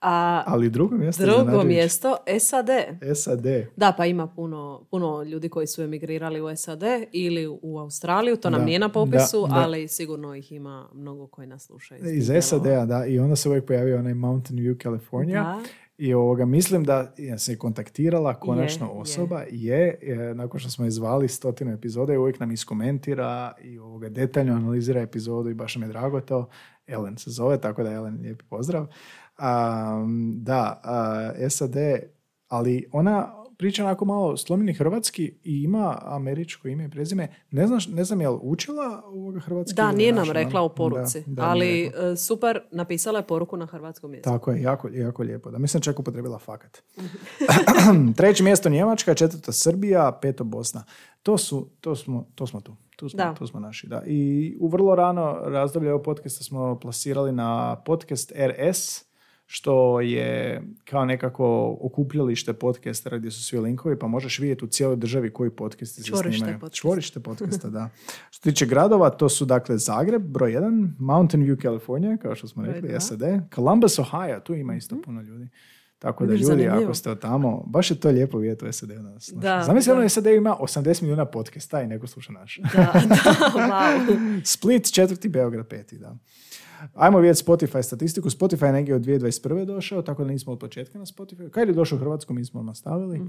A 0.00 0.42
Ali 0.46 0.70
drugo 0.70 0.96
mjesto 0.96 1.22
je 1.22 1.26
drugo 1.26 1.62
mjesto 1.64 2.16
SAD. 2.40 2.68
SAD. 3.14 3.46
Da, 3.76 3.94
pa 3.96 4.06
ima 4.06 4.26
puno, 4.26 4.86
puno 4.90 5.22
ljudi 5.22 5.48
koji 5.48 5.66
su 5.66 5.82
emigrirali 5.82 6.40
u 6.40 6.56
SAD 6.56 6.82
ili 7.12 7.58
u 7.62 7.78
Australiju, 7.78 8.36
to 8.36 8.50
nam 8.50 8.60
Da, 8.60 8.66
nije 8.66 8.78
na 8.78 8.88
popisu, 8.88 9.46
da, 9.46 9.54
da. 9.54 9.60
ali 9.60 9.88
sigurno 9.88 10.34
ih 10.34 10.52
ima 10.52 10.88
mnogo 10.94 11.26
koji 11.26 11.46
nas 11.46 11.66
slušaju. 11.66 12.00
Iz 12.04 12.28
tih 12.28 12.44
SAD-a, 12.44 12.84
da. 12.84 13.06
I 13.06 13.18
onda 13.18 13.36
se 13.36 13.48
uvijek 13.48 13.66
pojavio 13.66 13.98
onaj 13.98 14.14
Mountain 14.14 14.60
View, 14.60 14.82
California. 14.82 15.42
Da. 15.42 15.62
I 15.98 16.14
ovoga, 16.14 16.44
mislim 16.44 16.84
da 16.84 17.12
se 17.38 17.58
kontaktirala 17.58 18.34
konačno 18.34 18.86
Je, 18.86 18.92
osoba, 18.92 19.42
je, 19.50 19.98
je, 20.02 20.34
nakon 20.34 20.60
što 20.60 20.70
smo 20.70 20.84
je 20.84 20.90
zvali 20.90 21.28
stotinu 21.28 21.72
epizode, 21.72 22.18
uvijek 22.18 22.40
nam 22.40 22.50
iskomentira 22.50 23.52
i 23.62 23.78
ovoga, 23.78 24.08
detaljno 24.08 24.54
analizira 24.54 25.00
epizodu 25.00 25.50
i 25.50 25.54
baš 25.54 25.76
nam 25.76 25.82
je 25.82 25.88
drago 25.88 26.20
to. 26.20 26.48
Ellen 26.90 27.18
se 27.18 27.30
zove, 27.30 27.60
tako 27.60 27.82
da 27.82 27.92
Ellen, 27.92 28.18
lijepi 28.22 28.44
pozdrav. 28.44 28.82
Um, 28.82 30.34
da, 30.42 30.80
a, 30.84 31.50
SAD, 31.50 31.76
ali 32.48 32.88
ona 32.92 33.40
priča 33.60 33.84
onako 33.84 34.04
malo 34.04 34.36
slomljeni 34.36 34.74
hrvatski 34.74 35.34
i 35.44 35.62
ima 35.62 35.98
američko 36.02 36.68
ime 36.68 36.84
i 36.84 36.90
prezime. 36.90 37.28
Ne, 37.50 37.66
znaš, 37.66 37.88
ne 37.88 38.04
znam 38.04 38.20
je 38.20 38.28
li 38.28 38.38
učila 38.42 39.02
ovoga 39.06 39.40
hrvatski? 39.40 39.76
Da, 39.76 39.92
nije 39.92 40.12
nam 40.12 40.30
rekla 40.30 40.62
u 40.62 40.68
poruci, 40.68 41.20
Da, 41.26 41.42
da, 41.42 41.48
ali 41.48 41.86
e, 41.86 42.16
super, 42.16 42.60
napisala 42.72 43.18
je 43.18 43.26
poruku 43.26 43.56
na 43.56 43.66
hrvatskom 43.66 44.14
jeziku. 44.14 44.30
Tako 44.30 44.50
je, 44.50 44.62
jako, 44.62 44.88
jako 44.88 45.22
lijepo. 45.22 45.50
Da, 45.50 45.58
mislim 45.58 45.80
čak 45.80 45.98
upotrebila 45.98 46.38
fakat. 46.38 46.82
Treće 48.16 48.44
mjesto 48.44 48.68
Njemačka, 48.68 49.14
četvrta 49.14 49.52
Srbija, 49.52 50.18
peto 50.22 50.44
Bosna. 50.44 50.84
To, 51.22 51.38
su, 51.38 51.68
to, 51.80 51.96
smo, 51.96 52.26
to 52.34 52.46
smo 52.46 52.60
tu. 52.60 52.76
Tu 53.00 53.08
smo, 53.08 53.18
Da. 53.18 53.34
tu 53.34 53.46
smo 53.46 53.60
naši, 53.60 53.86
da. 53.86 54.02
I 54.06 54.56
u 54.60 54.68
vrlo 54.68 54.94
rano 54.94 55.38
razdoblje 55.44 55.92
ovog 55.92 56.02
podcasta 56.04 56.44
smo 56.44 56.78
plasirali 56.78 57.32
na 57.32 57.76
podcast 57.76 58.32
RS, 58.36 59.04
što 59.46 60.00
je 60.00 60.62
kao 60.84 61.04
nekako 61.04 61.76
okupljalište 61.80 62.52
podcastera 62.52 63.18
gdje 63.18 63.30
su 63.30 63.44
svi 63.44 63.58
linkovi, 63.58 63.98
pa 63.98 64.06
možeš 64.06 64.38
vidjeti 64.38 64.64
u 64.64 64.68
cijeloj 64.68 64.96
državi 64.96 65.32
koji 65.32 65.50
podcasti 65.50 66.02
se 66.02 66.08
Čvorište 66.08 66.38
snimaju. 66.38 66.58
podcasta. 66.60 66.80
Čvorište 66.80 67.20
podcasta, 67.20 67.68
da. 67.70 67.88
Što 68.30 68.42
se 68.44 68.50
tiče 68.50 68.66
gradova, 68.66 69.10
to 69.10 69.28
su 69.28 69.44
dakle 69.44 69.78
Zagreb, 69.78 70.22
broj 70.22 70.52
1, 70.52 70.90
Mountain 70.98 71.44
View, 71.44 71.62
California, 71.62 72.16
kao 72.16 72.34
što 72.34 72.48
smo 72.48 72.62
rekli. 72.64 73.00
SAD, 73.00 73.20
Columbus, 73.54 73.98
Ohio, 73.98 74.40
tu 74.40 74.54
ima 74.54 74.74
isto 74.74 74.96
puno 75.04 75.22
ljudi. 75.22 75.48
Tako 76.00 76.26
da 76.26 76.32
ljudi, 76.32 76.44
zanimljivo. 76.44 76.82
ako 76.84 76.94
ste 76.94 77.14
tamo, 77.14 77.62
baš 77.66 77.90
je 77.90 78.00
to 78.00 78.08
lijepo 78.08 78.38
vidjeti 78.38 78.64
u 78.68 78.72
SAD-u 78.72 79.20
sluša. 79.20 79.40
Da, 79.40 79.62
Zamisli 79.66 79.92
ono 79.92 80.08
SAD 80.08 80.26
ima 80.26 80.56
80 80.60 81.02
milijuna 81.02 81.24
podcasta 81.24 81.82
i 81.82 81.86
neko 81.86 82.06
sluša 82.06 82.32
naš. 82.32 82.60
Da, 82.72 82.92
da, 83.08 83.16
wow. 83.54 84.40
Split 84.44 84.92
četvrti, 84.92 85.28
Beograd 85.28 85.66
peti, 85.68 85.98
da. 85.98 86.16
Ajmo 86.94 87.18
vidjeti 87.18 87.44
Spotify 87.44 87.82
statistiku. 87.82 88.30
Spotify 88.30 88.66
je 88.66 88.72
negdje 88.72 88.94
od 88.94 89.02
2021. 89.02 89.64
došao, 89.64 90.02
tako 90.02 90.24
da 90.24 90.30
nismo 90.30 90.52
od 90.52 90.58
početka 90.58 90.98
na 90.98 91.06
Spotify. 91.06 91.50
Kad 91.50 91.68
je 91.68 91.74
došao 91.74 91.96
u 91.96 91.98
Hrvatsku, 91.98 92.34
mi 92.34 92.44
smo 92.44 92.62
nastavili. 92.62 93.20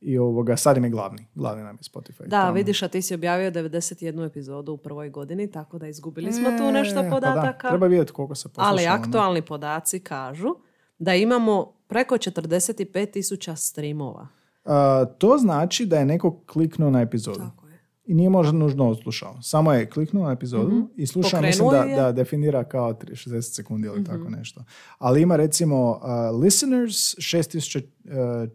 I 0.00 0.18
ovoga, 0.18 0.56
sad 0.56 0.76
im 0.76 0.84
je 0.84 0.90
glavni. 0.90 1.26
Glavni 1.34 1.62
nam 1.62 1.76
je 1.76 1.82
Spotify. 1.82 2.22
Da, 2.26 2.40
Tamo. 2.40 2.52
vidiš, 2.52 2.82
a 2.82 2.88
ti 2.88 3.02
si 3.02 3.14
objavio 3.14 3.50
91 3.50 4.26
epizodu 4.26 4.72
u 4.72 4.76
prvoj 4.76 5.10
godini, 5.10 5.50
tako 5.50 5.78
da 5.78 5.88
izgubili 5.88 6.32
smo 6.32 6.48
tu 6.58 6.64
E, 6.64 6.72
nešto 6.72 6.96
pa 6.96 7.02
da, 7.02 7.10
podataka. 7.10 7.68
treba 7.68 7.86
vidjeti 7.86 8.12
koliko 8.12 8.34
se 8.34 8.48
poslušalo. 8.48 8.68
Ali 8.70 8.86
aktualni 8.86 9.42
podaci 9.42 10.00
kažu 10.00 10.48
da 10.98 11.14
imamo 11.14 11.73
preko 11.86 12.14
45 12.14 13.12
tisuća 13.12 13.56
streamova. 13.56 14.28
A, 14.64 15.04
to 15.18 15.38
znači 15.38 15.86
da 15.86 15.98
je 15.98 16.04
neko 16.04 16.40
kliknuo 16.46 16.90
na 16.90 17.00
epizodu. 17.00 17.38
Tako 17.38 17.66
je. 17.66 17.74
I 18.06 18.14
nije 18.14 18.30
možda 18.30 18.52
nužno 18.52 18.88
odslušao. 18.88 19.42
Samo 19.42 19.72
je 19.72 19.90
kliknuo 19.90 20.26
na 20.26 20.32
epizodu 20.32 20.88
i 20.96 21.06
slušao, 21.06 21.40
mislim 21.42 21.68
da. 21.70 21.84
Mhm. 21.84 21.94
da 21.94 22.12
definira 22.12 22.64
kao 22.64 22.92
tri- 22.92 23.14
60 23.14 23.54
sekundi 23.54 23.86
ili 23.86 24.04
tako 24.04 24.28
nešto. 24.28 24.64
Ali 24.98 25.22
ima 25.22 25.36
recimo 25.36 25.90
uh, 25.90 25.98
listeners 26.40 27.14
6248, 27.16 28.48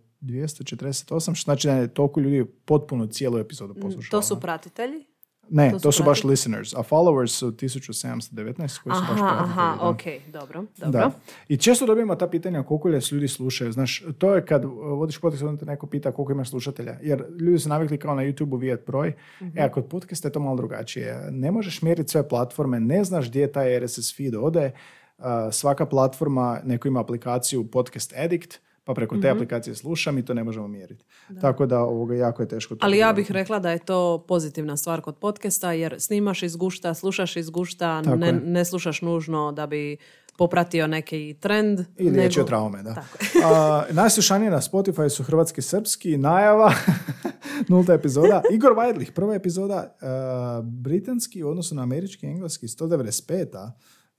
što 1.35 1.43
znači 1.43 1.67
da 1.67 1.73
je 1.73 1.87
toliko 1.87 2.19
ljudi 2.19 2.45
potpuno 2.65 3.07
cijelu 3.07 3.37
epizodu 3.37 3.73
poslušalo. 3.73 4.01
Mm, 4.01 4.11
To 4.11 4.21
su 4.21 4.39
pratitelji? 4.39 5.05
Ne, 5.51 5.71
to 5.71 5.79
to 5.79 5.91
su 5.91 5.97
su, 5.97 6.03
baš 6.03 6.23
listeners, 6.23 6.73
a 6.73 6.83
followers 6.89 7.27
su 7.27 7.51
1719 7.51 8.55
koji 8.57 8.95
su 8.95 9.01
baš 9.01 9.19
Aha, 9.21 9.27
pratitelji. 9.27 9.39
aha, 9.39 9.77
da. 9.81 9.89
ok, 9.89 10.01
dobro, 10.27 10.63
dobro. 10.77 10.91
Da. 10.99 11.11
I 11.47 11.57
često 11.57 11.85
dobijemo 11.85 12.15
ta 12.15 12.27
pitanja 12.27 12.63
koliko 12.63 12.87
li 12.87 12.99
ljudi 13.11 13.27
slušaju. 13.27 13.71
Znaš, 13.71 14.03
to 14.17 14.35
je 14.35 14.45
kad 14.45 14.65
uh, 14.65 14.71
vodiš 14.71 15.17
podcast, 15.17 15.43
onda 15.43 15.59
te 15.59 15.65
neko 15.65 15.87
pita 15.87 16.11
koliko 16.11 16.31
imaš 16.31 16.49
slušatelja. 16.49 16.97
Jer 17.01 17.23
ljudi 17.39 17.59
su 17.59 17.69
navikli 17.69 17.97
kao 17.97 18.15
na 18.15 18.21
YouTube-u 18.21 18.85
broj. 18.85 19.13
E, 19.55 19.63
a 19.63 19.71
kod 19.71 19.85
podcasta 19.85 20.27
je 20.27 20.31
to 20.31 20.39
malo 20.39 20.55
drugačije. 20.55 21.27
Ne 21.31 21.51
možeš 21.51 21.81
mjeriti 21.81 22.11
sve 22.11 22.27
platforme, 22.27 22.79
ne 22.79 23.03
znaš 23.03 23.29
gdje 23.29 23.51
taj 23.51 23.79
RSS 23.79 24.17
feed 24.17 24.35
ode. 24.35 24.71
Uh, 25.17 25.25
svaka 25.51 25.85
platforma, 25.85 26.59
neko 26.63 26.87
ima 26.87 26.99
aplikaciju 26.99 27.67
Podcast 27.67 28.13
Addict, 28.17 28.59
pa 28.83 28.93
preko 28.93 29.17
te 29.17 29.29
aplikacije 29.29 29.75
slušam 29.75 30.17
i 30.17 30.25
to 30.25 30.33
ne 30.33 30.43
možemo 30.43 30.67
mjeriti. 30.67 31.05
Tako 31.41 31.65
da 31.65 31.79
ovoga 31.79 32.15
jako 32.15 32.41
je 32.43 32.47
teško 32.47 32.75
to 32.75 32.85
Ali 32.85 32.97
ja 32.97 33.13
bih 33.13 33.31
rekla 33.31 33.59
da 33.59 33.71
je 33.71 33.79
to 33.79 34.25
pozitivna 34.27 34.77
stvar 34.77 35.01
kod 35.01 35.17
podcasta 35.17 35.71
jer 35.71 35.95
snimaš 35.99 36.43
iz 36.43 36.55
gušta, 36.55 36.93
slušaš 36.93 37.35
iz 37.35 37.49
gušta, 37.49 38.01
ne, 38.01 38.31
ne 38.31 38.65
slušaš 38.65 39.01
nužno 39.01 39.51
da 39.51 39.67
bi 39.67 39.97
popratio 40.37 40.87
neki 40.87 41.35
trend. 41.39 41.79
Ili 41.97 42.15
riječ 42.15 42.37
je 42.37 42.39
nego- 42.39 42.45
o 42.45 42.47
traume, 42.47 42.83
da. 42.83 43.03
A, 43.45 43.83
najslušanije 43.91 44.51
na 44.51 44.61
Spotify 44.61 45.09
su 45.09 45.23
hrvatski 45.23 45.61
srpski, 45.61 46.17
najava, 46.17 46.73
nulta 47.69 47.93
epizoda. 47.93 48.41
Igor 48.51 48.73
Vajdlih, 48.73 49.11
prva 49.11 49.35
epizoda, 49.35 49.97
a, 50.01 50.61
britanski 50.63 51.43
u 51.43 51.49
odnosu 51.49 51.75
na 51.75 51.81
američki 51.81 52.25
i 52.25 52.29
engleski, 52.29 52.67
195 52.67 53.71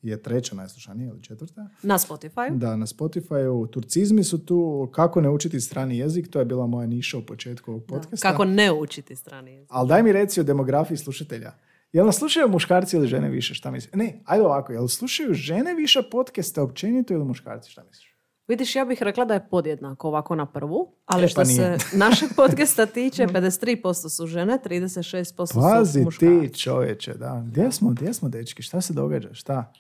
je 0.03 0.23
treća 0.23 0.55
najslušanija 0.55 1.09
ili 1.09 1.23
četvrta. 1.23 1.69
Na 1.83 1.99
Spotify. 1.99 2.57
Da, 2.57 2.77
na 2.77 2.87
Spotify 2.87 3.71
Turcizmi 3.71 4.25
su 4.25 4.45
tu, 4.45 4.89
kako 4.93 5.21
ne 5.21 5.31
učiti 5.31 5.61
strani 5.61 5.99
jezik, 5.99 6.31
to 6.31 6.39
je 6.39 6.45
bila 6.45 6.67
moja 6.67 6.87
niša 6.87 7.19
u 7.19 7.23
početku 7.23 7.71
ovog 7.71 7.85
podcasta. 7.85 8.31
Kako 8.31 8.45
ne 8.45 8.73
učiti 8.73 9.17
strani 9.17 9.53
jezik. 9.53 9.69
Ali 9.73 9.89
daj 9.89 10.03
mi 10.03 10.13
reci 10.13 10.41
o 10.41 10.45
demografiji 10.45 10.97
slušatelja. 10.97 11.53
Jel 11.93 12.07
nas 12.07 12.17
slušaju 12.19 12.49
muškarci 12.49 12.97
ili 12.97 13.09
žene 13.09 13.29
više, 13.29 13.55
šta 13.55 13.71
misliš? 13.71 13.93
Ne, 13.95 14.21
ajde 14.25 14.45
ovako, 14.45 14.73
jel 14.73 14.89
slušaju 14.89 15.35
žene 15.35 15.75
više 15.75 16.03
podcaste 16.11 16.61
općenito 16.61 17.15
ili 17.15 17.25
muškarci, 17.25 17.71
šta 17.71 17.83
misliš? 17.85 18.11
Vidiš, 18.49 18.77
ja 18.77 18.85
bih 18.85 19.03
rekla 19.03 19.25
da 19.25 19.35
je 19.35 19.49
podjednako 19.51 20.09
ovako 20.09 20.35
na 20.35 20.47
prvu, 20.47 20.95
ali 21.07 21.25
E, 21.25 21.29
što 21.29 21.41
pa 21.41 21.45
se 21.45 21.77
našeg 22.05 22.29
podcasta 22.37 22.87
tiče, 22.87 23.27
53% 23.27 24.09
su 24.09 24.27
žene, 24.27 24.59
36% 24.65 25.55
Pazi 25.55 25.93
su 25.93 26.05
muškarci. 26.05 26.49
ti 26.53 26.59
čovječe, 26.59 27.15
da. 27.15 27.45
Gdje 27.47 27.73
smo, 27.73 27.91
gdje 27.91 28.15
smo 28.15 28.29
dečki? 28.29 28.63
Šta 28.63 28.81
se 28.81 28.93
događa? 28.93 29.35
Šta? 29.35 29.73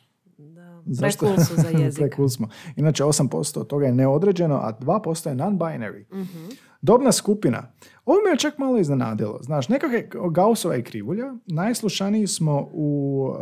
Zašto? 0.86 1.34
Su 1.36 1.54
za 1.56 1.68
jezik. 1.78 2.04
Smo. 2.30 2.48
Inače, 2.76 3.04
8% 3.04 3.58
od 3.58 3.66
toga 3.66 3.86
je 3.86 3.94
neodređeno, 3.94 4.54
a 4.56 4.78
2% 4.80 5.28
je 5.28 5.34
non-binary. 5.34 6.04
Mhm. 6.14 6.48
Dobna 6.82 7.12
skupina. 7.12 7.72
Ovo 8.04 8.18
me 8.24 8.30
je 8.30 8.38
čak 8.38 8.58
malo 8.58 8.78
iznenadilo. 8.78 9.38
Znaš, 9.42 9.68
nekakve 9.68 10.08
Gaussova 10.30 10.76
i 10.76 10.82
krivulja. 10.82 11.34
Najslušaniji 11.46 12.26
smo 12.26 12.68
u 12.72 13.26
uh, 13.30 13.36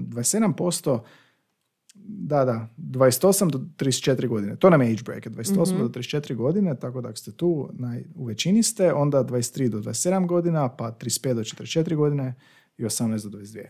27% 0.00 0.98
da, 2.06 2.44
da, 2.44 2.68
28 2.78 3.50
do 3.50 3.58
34 3.78 4.28
godine. 4.28 4.56
To 4.56 4.70
nam 4.70 4.82
je 4.82 4.88
age 4.88 5.02
bracket, 5.04 5.32
28 5.32 5.72
Mhm. 5.72 5.82
do 5.82 5.88
34 5.88 6.34
godine, 6.34 6.76
tako 6.76 7.00
da 7.00 7.08
ako 7.08 7.16
ste 7.18 7.32
tu, 7.32 7.68
naj, 7.72 8.04
u 8.14 8.24
većini 8.24 8.62
ste, 8.62 8.92
onda 8.92 9.24
23 9.24 9.68
do 9.68 9.78
27 9.78 10.26
godina, 10.26 10.68
pa 10.68 10.90
35 10.92 11.34
do 11.34 11.40
44 11.40 11.96
godine 11.96 12.34
i 12.78 12.84
18 12.84 12.98
do 13.28 13.38
22. 13.38 13.64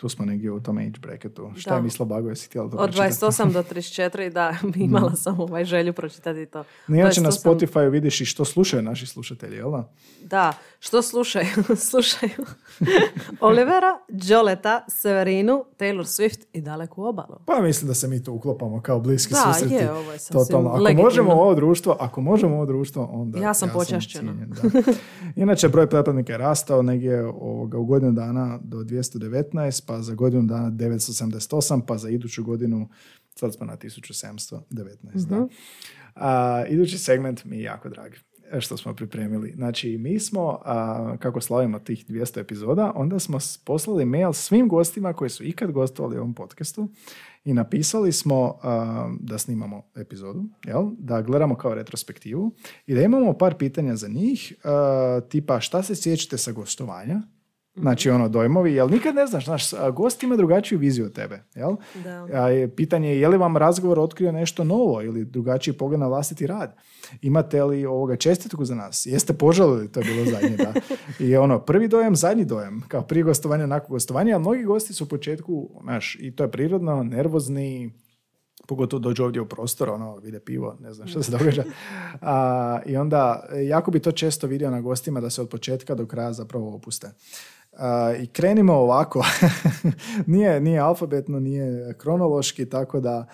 Tu 0.00 0.08
smo 0.08 0.24
negdje 0.24 0.50
u 0.50 0.60
tom 0.60 0.78
age 0.78 0.98
bracketu. 1.00 1.50
Šta 1.56 1.70
Da. 1.70 1.76
je 1.76 1.82
mislila 1.82 2.06
Bago, 2.06 2.28
jesi 2.28 2.46
htjela 2.46 2.70
to 2.70 2.76
Od 2.76 2.90
pročitati? 2.92 3.14
28 3.14 3.52
do 3.52 3.62
34, 3.72 4.32
da, 4.32 4.56
imala 4.76 5.16
sam 5.16 5.40
ovaj 5.40 5.64
želju 5.64 5.92
pročitati 5.92 6.46
to. 6.46 6.64
Inače 6.88 7.20
na 7.20 7.30
28 7.30 7.44
Spotify 7.44 7.90
vidiš 7.90 8.20
i 8.20 8.24
što 8.24 8.44
slušaju 8.44 8.82
naši 8.82 9.06
slušatelji, 9.06 9.56
jel 9.56 9.70
da? 9.70 9.92
Da, 10.22 10.52
što 10.82 11.02
slušaju? 11.02 11.46
slušaju 11.90 12.44
Olivera, 13.40 13.98
Joleta, 14.08 14.84
Severinu, 14.88 15.64
Taylor 15.78 16.04
Swift 16.04 16.40
i 16.52 16.60
Daleku 16.60 17.02
obalu. 17.04 17.38
Pa 17.46 17.60
mislim 17.62 17.88
da 17.88 17.94
se 17.94 18.08
mi 18.08 18.24
tu 18.24 18.32
uklopamo 18.34 18.82
kao 18.82 19.00
bliski 19.00 19.34
Da, 19.34 19.52
susreti. 19.52 19.74
je, 19.74 19.92
ovo 19.92 20.12
je 20.12 20.18
Totalno. 20.32 20.68
Ako 20.68 20.78
legitimno. 20.78 21.04
možemo 21.04 21.32
ovo 21.32 21.54
društvo, 21.54 21.96
ako 22.00 22.20
možemo 22.20 22.54
ovo 22.54 22.66
društvo, 22.66 23.08
onda... 23.12 23.38
Ja 23.38 23.54
sam 23.54 23.70
počašćena. 23.74 24.32
cijenjen, 24.32 24.82
da. 24.84 24.92
Inače, 25.42 25.68
broj 25.68 25.90
pretplatnika 25.90 26.32
je 26.32 26.38
rastao 26.38 26.82
negdje 26.82 27.24
ovoga, 27.24 27.78
u 27.78 27.84
godinu 27.84 28.12
dana 28.12 28.58
do 28.62 28.76
219, 28.78 29.86
pa 29.86 30.00
za 30.02 30.14
godinu 30.14 30.42
dana 30.42 30.70
978, 30.70 31.82
pa 31.86 31.98
za 31.98 32.08
iduću 32.10 32.44
godinu 32.44 32.88
sad 33.34 33.54
smo 33.54 33.66
na 33.66 33.76
1719. 33.76 35.26
Da. 35.28 35.36
Mhm. 35.36 35.44
A, 36.14 36.64
idući 36.68 36.98
segment 36.98 37.44
mi 37.44 37.56
je 37.56 37.62
jako 37.62 37.88
drag 37.88 38.12
e, 38.12 38.16
što 38.58 38.76
smo 38.76 38.94
pripremili. 38.94 39.52
Znači, 39.56 39.98
mi 39.98 40.20
smo, 40.20 40.58
a, 40.64 41.16
kako 41.18 41.40
slavimo 41.40 41.78
tih 41.78 42.06
200 42.08 42.40
epizoda, 42.40 42.92
onda 42.94 43.18
smo 43.18 43.38
poslali 43.64 44.04
mail 44.04 44.32
svim 44.32 44.68
gostima 44.68 45.12
koji 45.12 45.30
su 45.30 45.44
ikad 45.44 45.72
gostovali 45.72 46.16
u 46.16 46.20
ovom 46.20 46.34
podcastu 46.34 46.88
i 47.44 47.54
napisali 47.54 48.12
smo 48.12 48.58
a, 48.62 49.10
da 49.20 49.38
snimamo 49.38 49.82
epizodu, 49.96 50.44
jel? 50.66 50.90
da 50.98 51.22
gledamo 51.22 51.54
kao 51.54 51.74
retrospektivu 51.74 52.54
i 52.86 52.94
da 52.94 53.02
imamo 53.02 53.32
par 53.32 53.54
pitanja 53.58 53.96
za 53.96 54.08
njih, 54.08 54.54
a, 54.64 55.20
tipa 55.28 55.60
šta 55.60 55.82
se 55.82 55.94
sjećate 55.94 56.38
sa 56.38 56.52
gostovanja, 56.52 57.22
Znači 57.80 58.10
ono 58.10 58.28
dojmovi, 58.28 58.74
jel 58.74 58.90
nikad 58.90 59.14
ne 59.14 59.26
znaš, 59.26 59.44
znaš, 59.44 59.70
gost 59.94 60.22
ima 60.22 60.36
drugačiju 60.36 60.78
viziju 60.78 61.06
od 61.06 61.12
tebe, 61.12 61.42
jel? 61.54 61.76
Da. 62.04 62.26
A 62.32 62.68
pitanje 62.76 63.08
je 63.08 63.20
je 63.20 63.28
li 63.28 63.36
vam 63.36 63.56
razgovor 63.56 63.98
otkrio 63.98 64.32
nešto 64.32 64.64
novo 64.64 65.02
ili 65.02 65.24
drugačiji 65.24 65.74
pogled 65.74 66.00
na 66.00 66.06
vlastiti 66.06 66.46
rad? 66.46 66.76
Imate 67.22 67.64
li 67.64 67.86
ovoga 67.86 68.16
čestitku 68.16 68.64
za 68.64 68.74
nas? 68.74 69.06
Jeste 69.06 69.32
požalili, 69.32 69.92
to 69.92 70.00
je 70.00 70.04
bilo 70.04 70.24
zadnje, 70.24 70.56
da. 70.56 70.72
I 71.26 71.36
ono, 71.36 71.58
prvi 71.58 71.88
dojam, 71.88 72.16
zadnji 72.16 72.44
dojam, 72.44 72.82
kao 72.88 73.02
prije 73.02 73.22
gostovanja, 73.22 73.66
nakon 73.66 73.88
gostovanja, 73.90 74.36
a 74.36 74.38
mnogi 74.38 74.64
gosti 74.64 74.92
su 74.94 75.04
u 75.04 75.08
početku, 75.08 75.70
znaš, 75.82 76.16
i 76.20 76.36
to 76.36 76.44
je 76.44 76.50
prirodno, 76.50 77.02
nervozni, 77.02 77.90
pogotovo 78.66 79.00
dođu 79.00 79.24
ovdje 79.24 79.42
u 79.42 79.48
prostor, 79.48 79.90
ono, 79.90 80.16
vide 80.16 80.40
pivo, 80.40 80.76
ne 80.80 80.92
znam 80.92 81.08
što 81.08 81.22
se 81.22 81.32
događa. 81.32 81.64
A, 82.20 82.80
I 82.86 82.96
onda, 82.96 83.48
jako 83.68 83.90
bi 83.90 84.00
to 84.00 84.12
često 84.12 84.46
vidio 84.46 84.70
na 84.70 84.80
gostima 84.80 85.20
da 85.20 85.30
se 85.30 85.42
od 85.42 85.48
početka 85.48 85.94
do 85.94 86.06
kraja 86.06 86.32
zapravo 86.32 86.74
opuste. 86.74 87.10
I 88.22 88.26
krenimo 88.26 88.72
ovako, 88.72 89.24
nije, 90.26 90.60
nije 90.60 90.78
alfabetno, 90.78 91.40
nije 91.40 91.94
kronološki, 91.98 92.68
tako 92.68 93.00
da 93.00 93.26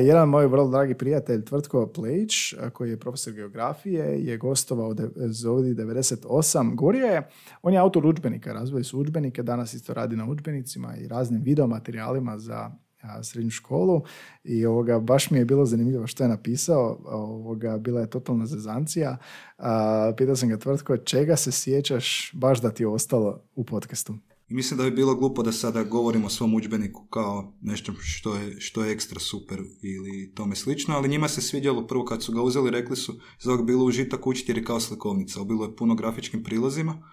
jedan 0.00 0.28
moj 0.28 0.46
vrlo 0.46 0.68
dragi 0.68 0.94
prijatelj 0.94 1.44
Tvrtko 1.44 1.86
Plejić, 1.86 2.32
koji 2.72 2.90
je 2.90 3.00
profesor 3.00 3.32
geografije, 3.32 4.24
je 4.24 4.36
gostovao 4.36 4.94
de, 4.94 5.08
Zovidi 5.16 5.82
98. 5.82 6.74
Govorio 6.74 7.06
je, 7.06 7.28
on 7.62 7.72
je 7.72 7.78
autor 7.78 8.06
udžbenika, 8.06 8.52
razvoj 8.52 8.84
su 8.84 9.00
udžbenike, 9.00 9.42
danas 9.42 9.74
isto 9.74 9.94
radi 9.94 10.16
na 10.16 10.30
udžbenicima 10.30 10.96
i 10.96 11.08
raznim 11.08 11.42
videomaterijalima 11.42 12.38
za 12.38 12.70
a, 13.04 13.22
srednju 13.22 13.50
školu 13.50 14.02
i 14.44 14.66
ovoga, 14.66 15.00
baš 15.00 15.30
mi 15.30 15.38
je 15.38 15.44
bilo 15.44 15.64
zanimljivo 15.64 16.06
što 16.06 16.24
je 16.24 16.28
napisao, 16.28 16.98
ovoga, 17.04 17.78
bila 17.78 18.00
je 18.00 18.10
totalna 18.10 18.46
zezancija. 18.46 19.16
A, 19.58 20.12
pitao 20.16 20.36
sam 20.36 20.48
ga 20.48 20.58
tvrtko, 20.58 20.96
čega 20.96 21.36
se 21.36 21.52
sjećaš 21.52 22.30
baš 22.34 22.60
da 22.60 22.70
ti 22.70 22.82
je 22.82 22.88
ostalo 22.88 23.40
u 23.54 23.64
podcastu? 23.64 24.14
I 24.48 24.54
mislim 24.54 24.78
da 24.78 24.84
bi 24.84 24.90
bilo 24.90 25.14
glupo 25.14 25.42
da 25.42 25.52
sada 25.52 25.84
govorimo 25.84 26.26
o 26.26 26.30
svom 26.30 26.54
udžbeniku 26.54 27.06
kao 27.06 27.52
nešto 27.60 27.92
što 28.00 28.34
je, 28.36 28.60
što 28.60 28.84
je 28.84 28.92
ekstra 28.92 29.20
super 29.20 29.58
ili 29.82 30.32
tome 30.34 30.56
slično, 30.56 30.94
ali 30.94 31.08
njima 31.08 31.28
se 31.28 31.42
svidjelo 31.42 31.86
prvo 31.86 32.04
kad 32.04 32.22
su 32.22 32.32
ga 32.32 32.42
uzeli, 32.42 32.70
rekli 32.70 32.96
su 32.96 33.14
za 33.40 33.52
ovog 33.52 33.66
bilo 33.66 33.84
užitak 33.84 34.26
učiti 34.26 34.50
jer 34.52 34.58
je 34.58 34.64
kao 34.64 34.80
slikovnica, 34.80 35.44
bilo 35.44 35.64
je 35.64 35.76
puno 35.76 35.94
grafičkim 35.94 36.42
prilozima 36.42 37.10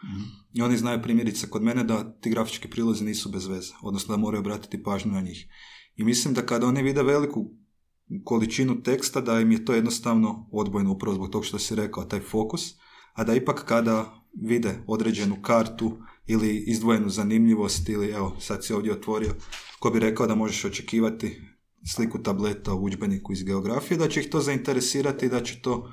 i 0.53 0.61
oni 0.61 0.77
znaju 0.77 1.01
primjerice 1.01 1.49
kod 1.49 1.63
mene 1.63 1.83
da 1.83 2.13
ti 2.21 2.29
grafički 2.29 2.69
prilozi 2.69 3.03
nisu 3.03 3.29
bez 3.29 3.47
veze, 3.47 3.73
odnosno 3.81 4.15
da 4.15 4.21
moraju 4.21 4.39
obratiti 4.39 4.83
pažnju 4.83 5.11
na 5.11 5.21
njih. 5.21 5.47
I 5.95 6.03
mislim 6.03 6.33
da 6.33 6.45
kada 6.45 6.67
oni 6.67 6.83
vide 6.83 7.03
veliku 7.03 7.45
količinu 8.23 8.83
teksta, 8.83 9.21
da 9.21 9.39
im 9.39 9.51
je 9.51 9.65
to 9.65 9.73
jednostavno 9.73 10.49
odbojno 10.51 10.91
upravo 10.91 11.15
zbog 11.15 11.29
tog 11.29 11.45
što 11.45 11.59
si 11.59 11.75
rekao, 11.75 12.03
taj 12.03 12.19
fokus, 12.19 12.73
a 13.13 13.23
da 13.23 13.35
ipak 13.35 13.65
kada 13.65 14.25
vide 14.41 14.83
određenu 14.87 15.41
kartu 15.41 15.97
ili 16.27 16.63
izdvojenu 16.67 17.09
zanimljivost 17.09 17.89
ili 17.89 18.09
evo 18.09 18.37
sad 18.39 18.65
si 18.65 18.73
ovdje 18.73 18.93
otvorio 18.93 19.35
ko 19.79 19.89
bi 19.89 19.99
rekao 19.99 20.27
da 20.27 20.35
možeš 20.35 20.65
očekivati 20.65 21.41
sliku 21.95 22.23
tableta 22.23 22.73
u 22.73 22.83
udžbeniku 22.83 23.33
iz 23.33 23.43
geografije, 23.43 23.97
da 23.97 24.09
će 24.09 24.19
ih 24.19 24.29
to 24.29 24.39
zainteresirati 24.39 25.25
i 25.25 25.29
da 25.29 25.43
će 25.43 25.61
to 25.61 25.91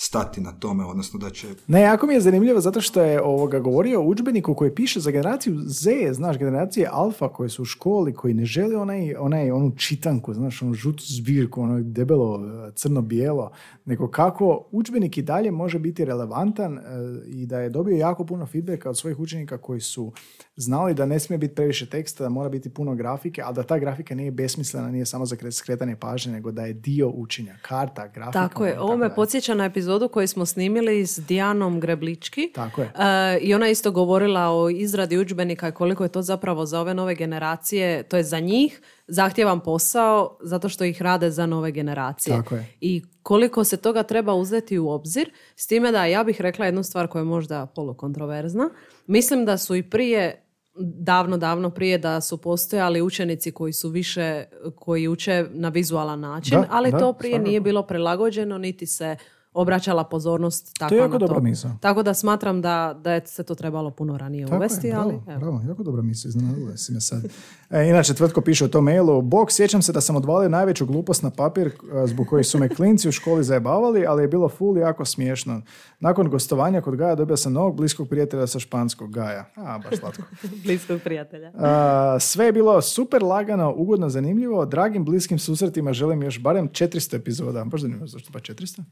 stati 0.00 0.40
na 0.40 0.52
tome, 0.52 0.84
odnosno 0.84 1.18
da 1.18 1.30
će 1.30 1.46
Ne, 1.66 1.80
jako 1.80 2.06
mi 2.06 2.14
je 2.14 2.20
zanimljivo 2.20 2.60
zato 2.60 2.80
što 2.80 3.02
je 3.02 3.22
ovoga 3.22 3.58
govorio 3.58 4.00
o 4.00 4.04
udžbeniku 4.04 4.54
koji 4.54 4.74
piše 4.74 5.00
za 5.00 5.10
generaciju 5.10 5.54
Z, 5.66 5.90
znaš, 6.12 6.38
generacije 6.38 6.88
alfa 6.92 7.28
koje 7.28 7.48
su 7.48 7.62
u 7.62 7.64
školi, 7.64 8.14
koji 8.14 8.34
ne 8.34 8.44
žele 8.44 8.76
onaj, 8.76 9.14
onaj, 9.14 9.50
onu 9.50 9.76
čitanku, 9.76 10.34
znaš, 10.34 10.62
onu 10.62 10.74
žutu 10.74 11.04
zbirku, 11.06 11.62
ono 11.62 11.80
debelo, 11.82 12.40
e, 12.46 12.72
crno-bijelo, 12.74 13.50
nego 13.84 14.08
kako 14.08 14.68
udžbenik 14.70 15.18
i 15.18 15.22
dalje 15.22 15.50
može 15.50 15.78
biti 15.78 16.04
relevantan 16.04 16.78
e, 16.78 16.82
i 17.26 17.46
da 17.46 17.60
je 17.60 17.70
dobio 17.70 17.96
jako 17.96 18.24
puno 18.24 18.46
feedbacka 18.46 18.90
od 18.90 18.98
svojih 18.98 19.18
učenika 19.18 19.58
koji 19.58 19.80
su 19.80 20.12
znali 20.58 20.94
da 20.94 21.06
ne 21.06 21.20
smije 21.20 21.38
biti 21.38 21.54
previše 21.54 21.86
teksta, 21.86 22.24
da 22.24 22.30
mora 22.30 22.48
biti 22.48 22.70
puno 22.70 22.94
grafike, 22.94 23.42
ali 23.42 23.54
da 23.54 23.62
ta 23.62 23.78
grafika 23.78 24.14
nije 24.14 24.30
besmislena, 24.30 24.90
nije 24.90 25.06
samo 25.06 25.26
za 25.26 25.36
kre- 25.36 25.50
skretanje 25.50 25.96
pažnje, 25.96 26.32
nego 26.32 26.52
da 26.52 26.62
je 26.62 26.72
dio 26.72 27.08
učenja, 27.08 27.54
karta, 27.62 28.08
grafika. 28.08 28.48
Tako 28.48 28.66
je, 28.66 28.80
ovo 28.80 28.96
me 28.96 29.14
podsjeća 29.14 29.54
na 29.54 29.64
epizodu 29.64 30.08
koju 30.08 30.28
smo 30.28 30.46
snimili 30.46 31.06
s 31.06 31.18
Dijanom 31.18 31.80
Greblički. 31.80 32.52
Tako 32.54 32.80
je. 32.80 32.92
E, 32.98 33.38
I 33.38 33.54
ona 33.54 33.66
je 33.66 33.72
isto 33.72 33.90
govorila 33.90 34.48
o 34.48 34.70
izradi 34.70 35.18
udžbenika 35.18 35.68
i 35.68 35.72
koliko 35.72 36.02
je 36.02 36.08
to 36.08 36.22
zapravo 36.22 36.66
za 36.66 36.80
ove 36.80 36.94
nove 36.94 37.14
generacije, 37.14 38.02
to 38.02 38.16
je 38.16 38.24
za 38.24 38.40
njih 38.40 38.80
zahtjevan 39.06 39.60
posao 39.60 40.38
zato 40.42 40.68
što 40.68 40.84
ih 40.84 41.02
rade 41.02 41.30
za 41.30 41.46
nove 41.46 41.72
generacije. 41.72 42.36
Tako 42.36 42.54
je. 42.54 42.66
I 42.80 43.02
koliko 43.22 43.64
se 43.64 43.76
toga 43.76 44.02
treba 44.02 44.34
uzeti 44.34 44.78
u 44.78 44.88
obzir, 44.88 45.30
s 45.56 45.66
time 45.66 45.92
da 45.92 46.04
ja 46.04 46.24
bih 46.24 46.40
rekla 46.40 46.66
jednu 46.66 46.82
stvar 46.82 47.08
koja 47.08 47.20
je 47.20 47.24
možda 47.24 47.66
polukontroverzna. 47.66 48.70
Mislim 49.06 49.44
da 49.44 49.58
su 49.58 49.76
i 49.76 49.82
prije 49.82 50.47
davno, 50.80 51.36
davno 51.36 51.70
prije 51.70 51.98
da 51.98 52.20
su 52.20 52.36
postojali 52.36 53.02
učenici 53.02 53.52
koji 53.52 53.72
su 53.72 53.88
više, 53.88 54.44
koji 54.76 55.08
uče 55.08 55.46
na 55.50 55.68
vizualan 55.68 56.20
način, 56.20 56.60
Da, 56.60 56.66
ali 56.70 56.90
da, 56.90 56.98
to 56.98 57.12
prije 57.12 57.32
svakako. 57.32 57.48
nije 57.48 57.60
bilo 57.60 57.82
prilagođeno, 57.82 58.58
niti 58.58 58.86
se 58.86 59.16
obraćala 59.60 60.04
pozornost 60.04 60.74
tako 60.78 60.88
To 60.88 60.94
je 60.94 60.98
jako 60.98 61.12
na 61.12 61.18
dobra 61.18 61.36
to. 61.36 61.42
misao. 61.42 61.70
Tako 61.80 62.02
da 62.02 62.14
smatram 62.14 62.60
da, 62.62 63.00
da 63.02 63.12
je 63.12 63.26
se 63.26 63.42
to 63.42 63.54
trebalo 63.54 63.90
puno 63.90 64.18
ranije 64.18 64.46
Tako 64.46 64.56
uvesti, 64.56 64.86
je, 64.86 64.92
bravo, 64.92 65.08
ali 65.08 65.20
evo. 65.34 65.40
bravo, 65.40 65.62
jako 65.68 65.82
dobra 65.82 66.02
misla, 66.02 66.28
iznenadila 66.28 66.76
si 66.76 66.92
me 66.92 67.00
sad. 67.00 67.24
E, 67.70 67.88
inače, 67.88 68.14
Tvrtko 68.14 68.40
piše 68.40 68.64
u 68.64 68.68
tom 68.68 68.84
mailu, 68.84 69.22
Bog, 69.22 69.52
sjećam 69.52 69.82
se 69.82 69.92
da 69.92 70.00
sam 70.00 70.16
odvalio 70.16 70.48
najveću 70.48 70.86
glupost 70.86 71.22
na 71.22 71.30
papir 71.30 71.66
e, 71.66 71.72
zbog 72.06 72.26
kojih 72.26 72.46
su 72.46 72.58
me 72.58 72.68
klinci 72.68 73.08
u 73.08 73.12
školi 73.12 73.44
zajebavali, 73.44 74.06
ali 74.06 74.22
je 74.22 74.28
bilo 74.28 74.48
full 74.48 74.78
jako 74.78 75.04
smiješno. 75.04 75.62
Nakon 76.00 76.30
gostovanja 76.30 76.80
kod 76.80 76.96
Gaja 76.96 77.14
dobio 77.14 77.36
sam 77.36 77.52
novog 77.52 77.76
bliskog 77.76 78.08
prijatelja 78.08 78.46
sa 78.46 78.58
španskog 78.58 79.12
Gaja. 79.12 79.44
A, 79.56 79.78
baš 79.78 79.98
slatko. 79.98 80.22
Bliskog 80.64 81.00
prijatelja. 81.04 81.52
A, 81.58 82.16
sve 82.20 82.46
je 82.46 82.52
bilo 82.52 82.82
super 82.82 83.22
lagano, 83.22 83.74
ugodno, 83.76 84.08
zanimljivo. 84.08 84.66
Dragim 84.66 85.04
bliskim 85.04 85.38
susretima 85.38 85.92
želim 85.92 86.22
još 86.22 86.40
barem 86.42 86.68
400 86.68 87.16
epizoda. 87.16 87.64
Baš 87.64 87.80
zanimljivo, 87.80 88.06
zašto 88.06 88.32
pa 88.32 88.38
400? 88.38 88.82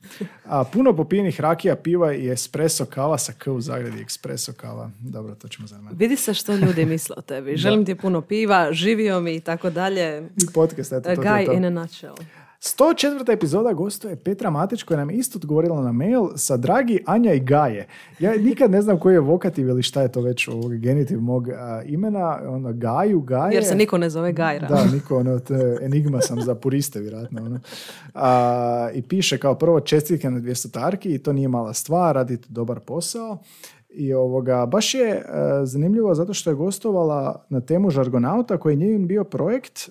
A, 0.44 0.55
puno 0.64 0.96
popijenih 0.96 1.40
rakija, 1.40 1.76
piva 1.76 2.14
i 2.14 2.30
espresso 2.30 2.84
kava 2.84 3.18
sa 3.18 3.32
K 3.32 3.50
u 3.50 3.60
zagradi. 3.60 4.02
Espresso 4.02 4.52
kava. 4.52 4.90
Dobro, 5.00 5.34
to 5.34 5.48
ćemo 5.48 5.68
zanimati. 5.68 5.96
Vidi 5.96 6.16
se 6.16 6.34
što 6.34 6.54
ljudi 6.54 6.84
misle 6.84 7.14
o 7.18 7.20
tebi. 7.20 7.56
Želim 7.56 7.84
ti 7.84 7.94
puno 7.94 8.20
piva, 8.20 8.72
živio 8.72 9.20
mi 9.20 9.34
i 9.34 9.40
tako 9.40 9.70
dalje. 9.70 10.22
I 10.36 10.52
podcast, 10.54 10.92
eto, 10.92 11.08
to, 11.08 11.16
to, 11.16 11.22
Guy 11.22 11.46
to. 11.46 11.52
in 11.52 11.64
a 11.64 11.70
nutshell. 11.70 12.14
104. 12.60 13.32
epizoda 13.32 13.72
gostuje 13.72 14.16
Petra 14.16 14.50
Matić 14.50 14.82
koja 14.82 14.96
nam 14.96 15.10
je 15.10 15.16
isto 15.16 15.38
odgovorila 15.38 15.82
na 15.82 15.92
mail 15.92 16.28
sa 16.36 16.56
dragi 16.56 17.02
Anja 17.06 17.32
i 17.32 17.40
Gaje. 17.40 17.86
Ja 18.18 18.36
nikad 18.36 18.70
ne 18.70 18.82
znam 18.82 18.98
koji 18.98 19.14
je 19.14 19.20
vokativ 19.20 19.68
ili 19.68 19.82
šta 19.82 20.02
je 20.02 20.12
to 20.12 20.20
već 20.20 20.48
ovog 20.48 20.76
genitiv 20.76 21.20
mog 21.20 21.48
a, 21.48 21.82
imena. 21.86 22.38
Ono, 22.48 22.72
Gaju, 22.72 23.20
Gaje. 23.20 23.54
Jer 23.54 23.64
se 23.64 23.74
niko 23.74 23.98
ne 23.98 24.10
zove 24.10 24.32
Gajra. 24.32 24.68
Da, 24.68 24.84
niko, 24.92 25.18
ono, 25.18 25.40
enigma 25.82 26.20
sam 26.20 26.40
za 26.40 26.54
puriste, 26.54 27.00
vjerojatno. 27.00 27.42
Ono. 27.42 27.60
A, 28.14 28.90
I 28.94 29.02
piše 29.02 29.38
kao 29.38 29.54
prvo 29.54 29.80
čestitke 29.80 30.30
na 30.30 30.40
200 30.40 30.70
tarki 30.70 31.14
i 31.14 31.18
to 31.18 31.32
nije 31.32 31.48
mala 31.48 31.74
stvar, 31.74 32.14
radite 32.14 32.46
dobar 32.48 32.80
posao. 32.80 33.38
I 33.98 34.14
ovoga, 34.14 34.66
baš 34.66 34.94
je 34.94 35.08
e, 35.08 35.24
zanimljivo 35.64 36.14
zato 36.14 36.34
što 36.34 36.50
je 36.50 36.56
gostovala 36.56 37.46
na 37.48 37.60
temu 37.60 37.90
žargonauta 37.90 38.58
koji 38.58 38.72
je 38.72 38.76
njen 38.76 39.06
bio 39.06 39.24
projekt 39.24 39.88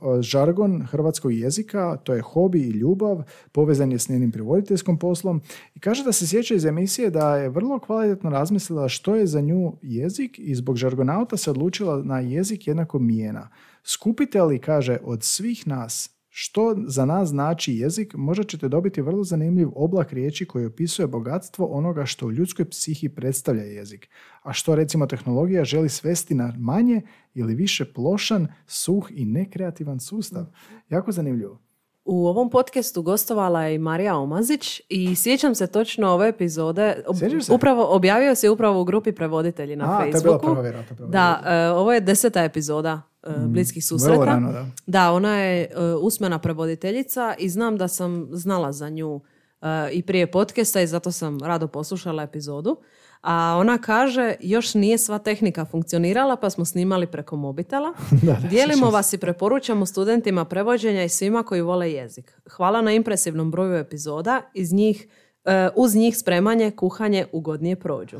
o 0.00 0.22
žargon 0.22 0.82
hrvatskog 0.82 1.32
jezika, 1.32 1.96
to 1.96 2.14
je 2.14 2.20
hobi 2.20 2.60
i 2.60 2.70
ljubav, 2.70 3.22
povezan 3.52 3.92
je 3.92 3.98
s 3.98 4.08
njenim 4.08 4.32
prevoditeljskom 4.32 4.98
poslom 4.98 5.40
i 5.74 5.80
kaže 5.80 6.04
da 6.04 6.12
se 6.12 6.26
sjeća 6.26 6.54
iz 6.54 6.64
emisije 6.64 7.10
da 7.10 7.36
je 7.36 7.48
vrlo 7.48 7.78
kvalitetno 7.78 8.30
razmislila 8.30 8.88
što 8.88 9.14
je 9.14 9.26
za 9.26 9.40
nju 9.40 9.72
jezik 9.82 10.38
i 10.38 10.54
zbog 10.54 10.76
žargonauta 10.76 11.36
se 11.36 11.50
odlučila 11.50 12.02
na 12.02 12.20
jezik 12.20 12.66
jednako 12.66 12.98
mijena. 12.98 13.48
Skupite 13.84 14.42
li, 14.42 14.58
kaže, 14.58 14.98
od 15.04 15.22
svih 15.22 15.66
nas 15.66 16.17
što 16.40 16.74
za 16.86 17.04
nas 17.04 17.28
znači 17.28 17.74
jezik, 17.74 18.14
možda 18.16 18.44
ćete 18.44 18.68
dobiti 18.68 19.02
vrlo 19.02 19.24
zanimljiv 19.24 19.68
oblak 19.74 20.12
riječi 20.12 20.46
koji 20.46 20.66
opisuje 20.66 21.06
bogatstvo 21.06 21.66
onoga 21.66 22.04
što 22.04 22.26
u 22.26 22.32
ljudskoj 22.32 22.64
psihi 22.70 23.08
predstavlja 23.08 23.62
jezik, 23.62 24.08
a 24.42 24.52
što 24.52 24.74
recimo 24.74 25.06
tehnologija 25.06 25.64
želi 25.64 25.88
svesti 25.88 26.34
na 26.34 26.54
manje 26.58 27.02
ili 27.34 27.54
više 27.54 27.92
plošan, 27.92 28.46
suh 28.66 29.06
i 29.10 29.24
nekreativan 29.24 30.00
sustav. 30.00 30.44
Jako 30.88 31.12
zanimljivo. 31.12 31.58
U 32.04 32.26
ovom 32.26 32.50
podcastu 32.50 33.02
gostovala 33.02 33.62
je 33.62 33.78
Marija 33.78 34.16
Omazić 34.16 34.80
i 34.88 35.14
sjećam 35.14 35.54
se 35.54 35.66
točno 35.66 36.08
ove 36.08 36.28
epizode. 36.28 37.02
Se? 37.42 37.52
Upravo, 37.52 37.86
objavio 37.94 38.34
se 38.34 38.50
upravo 38.50 38.80
u 38.80 38.84
grupi 38.84 39.12
prevoditelji 39.12 39.76
na 39.76 39.84
A, 39.84 39.98
to 39.98 40.04
je 40.04 40.10
bila 40.10 40.12
Facebooku. 40.12 40.46
prva, 40.46 40.62
vjerojatno, 40.62 40.96
prva. 40.96 41.08
Da, 41.08 41.42
e, 41.46 41.70
ovo 41.70 41.92
je 41.92 42.00
deseta 42.00 42.44
epizoda 42.44 43.07
bliskih 43.46 43.86
susreta. 43.86 44.14
Mm, 44.14 44.20
Vrlo 44.20 44.24
rano, 44.24 44.52
da. 44.52 44.66
Da, 44.86 45.12
ona 45.12 45.36
je 45.38 45.62
e, 45.62 45.94
usmena 46.00 46.38
prevoditeljica 46.38 47.34
i 47.38 47.48
znam 47.48 47.76
da 47.76 47.88
sam 47.88 48.28
znala 48.32 48.72
za 48.72 48.88
nju 48.88 49.20
e, 49.62 49.90
i 49.92 50.02
prije 50.02 50.30
podcasta 50.30 50.80
i 50.80 50.86
zato 50.86 51.12
sam 51.12 51.38
rado 51.40 51.68
poslušala 51.68 52.22
epizodu. 52.22 52.76
A 53.20 53.56
ona 53.60 53.78
kaže, 53.78 54.34
još 54.40 54.74
nije 54.74 54.98
sva 54.98 55.18
tehnika 55.18 55.64
funkcionirala 55.64 56.36
pa 56.36 56.50
smo 56.50 56.64
snimali 56.64 57.06
preko 57.06 57.36
mobitela. 57.36 57.94
Dijelimo 58.50 58.90
vas 58.90 59.12
i 59.12 59.18
preporučamo 59.18 59.86
studentima 59.86 60.44
prevođenja 60.44 61.04
i 61.04 61.08
svima 61.08 61.42
koji 61.42 61.60
vole 61.60 61.92
jezik. 61.92 62.40
Hvala 62.50 62.82
na 62.82 62.92
impresivnom 62.92 63.50
broju 63.50 63.74
epizoda, 63.74 64.42
iz 64.54 64.72
njih 64.72 65.06
e, 65.06 65.27
uz 65.76 65.94
njih 65.94 66.18
spremanje, 66.18 66.70
kuhanje 66.70 67.26
ugodnije 67.32 67.76
prođu. 67.76 68.16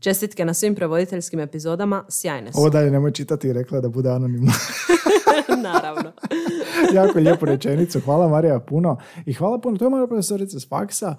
Čestitke 0.00 0.44
na 0.44 0.54
svim 0.54 0.74
prevoditeljskim 0.74 1.40
epizodama, 1.40 2.04
sjajne 2.08 2.52
su. 2.52 2.58
Ovo 2.58 2.70
dalje 2.70 2.90
nemoj 2.90 3.12
čitati 3.12 3.48
i 3.48 3.52
rekla 3.52 3.80
da 3.80 3.88
bude 3.88 4.10
anonimno. 4.10 4.52
Naravno. 5.62 6.12
jako 6.98 7.18
lijepu 7.18 7.46
rečenicu. 7.46 8.00
Hvala 8.00 8.28
Marija 8.28 8.60
puno. 8.60 8.96
I 9.26 9.32
hvala 9.32 9.58
puno. 9.58 9.78
To 9.78 9.84
je 9.84 9.90
moja 9.90 10.06
profesorica 10.06 10.60
s 10.60 10.68
faksa. 10.68 11.16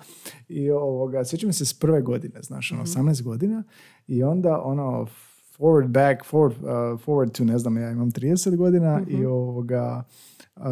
I 0.50 0.72
ovoga, 0.72 1.26
sjećam 1.26 1.54
se 1.54 1.66
s 1.66 1.74
prve 1.74 2.02
godine, 2.02 2.42
znaš, 2.42 2.72
ono, 2.72 2.84
18 2.84 3.22
godina. 3.22 3.64
I 4.08 4.24
onda 4.24 4.62
ono, 4.64 5.08
forward 5.58 5.88
back, 5.88 6.26
forward, 6.32 6.56
uh, 6.64 7.02
forward 7.02 7.32
to, 7.38 7.44
ne 7.44 7.60
znam, 7.60 7.78
ja 7.78 7.92
imam 7.92 8.12
30 8.12 8.56
godina 8.56 9.02
i 9.08 9.26
ovoga, 9.26 10.04
uh, 10.56 10.64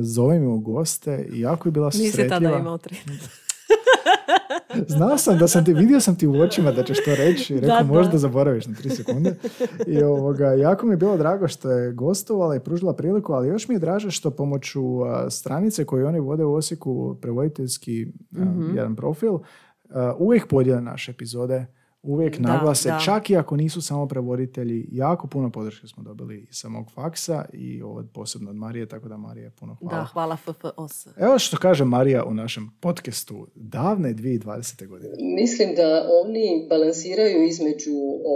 zove 0.00 0.46
u 0.46 0.58
goste 0.58 1.28
i 1.32 1.40
jako 1.40 1.68
je 1.68 1.72
bila 1.72 1.86
Nisi 1.86 2.16
tada 2.16 2.28
sretljiva. 2.28 2.58
imao 2.58 2.78
tri. 2.78 2.96
Znao 4.88 5.18
sam 5.18 5.38
da 5.38 5.48
sam 5.48 5.64
ti, 5.64 5.74
vidio 5.74 6.00
sam 6.00 6.16
ti 6.16 6.26
u 6.26 6.34
očima 6.34 6.72
da 6.72 6.82
ćeš 6.82 7.04
to 7.04 7.14
reći 7.16 7.54
i 7.54 7.60
rekao 7.60 7.76
Da, 7.76 7.82
da. 7.82 7.88
možda 7.88 8.18
zaboraviš 8.18 8.66
na 8.66 8.74
tri 8.74 8.90
sekunde. 8.90 9.34
I 9.86 10.02
ovoga, 10.02 10.46
jako 10.46 10.86
mi 10.86 10.92
je 10.92 10.96
bilo 10.96 11.16
drago 11.16 11.48
što 11.48 11.70
je 11.70 11.92
gostovala 11.92 12.56
i 12.56 12.60
pružila 12.60 12.92
priliku, 12.94 13.32
ali 13.32 13.48
još 13.48 13.68
mi 13.68 13.74
je 13.74 13.78
draže 13.78 14.10
što 14.10 14.30
pomoću 14.30 14.80
stranice 15.30 15.84
koju 15.84 16.06
oni 16.06 16.20
vode 16.20 16.44
u 16.44 16.54
Osijeku, 16.54 17.16
prevoditeljski 17.22 18.06
a, 18.32 18.40
Mhm. 18.40 18.76
jedan 18.76 18.96
profil, 18.96 19.32
uvijek 20.18 20.46
podijele 20.46 20.80
naše 20.80 21.10
epizode, 21.10 21.66
uvijek 22.02 22.36
Da, 22.36 22.48
naglase, 22.48 22.88
da. 22.88 22.98
čak 22.98 23.30
i 23.30 23.36
ako 23.36 23.56
nisu 23.56 23.82
samo 23.82 24.06
prevoditelji, 24.06 24.88
jako 24.90 25.26
puno 25.26 25.50
podrške 25.50 25.86
smo 25.86 26.02
dobili 26.02 26.38
i 26.40 26.52
sa 26.52 26.68
mog 26.68 26.90
faksa 26.90 27.44
i 27.52 27.82
ovo 27.82 28.04
posebno 28.04 28.50
od 28.50 28.56
Marije, 28.56 28.86
tako 28.86 29.08
da 29.08 29.16
Marije 29.16 29.50
puno 29.50 29.74
hvala. 29.76 29.94
Da, 29.94 30.04
hvala 30.04 30.36
FFOS. 30.36 31.06
Evo 31.16 31.38
što 31.38 31.56
kaže 31.56 31.84
Marija 31.86 32.24
u 32.24 32.34
našem 32.34 32.70
podcastu 32.80 33.46
davne 33.54 34.14
2020. 34.14 34.86
godine. 34.86 35.14
Mislim 35.34 35.74
da 35.74 35.86
oni 36.24 36.66
balansiraju 36.68 37.42
između 37.44 37.94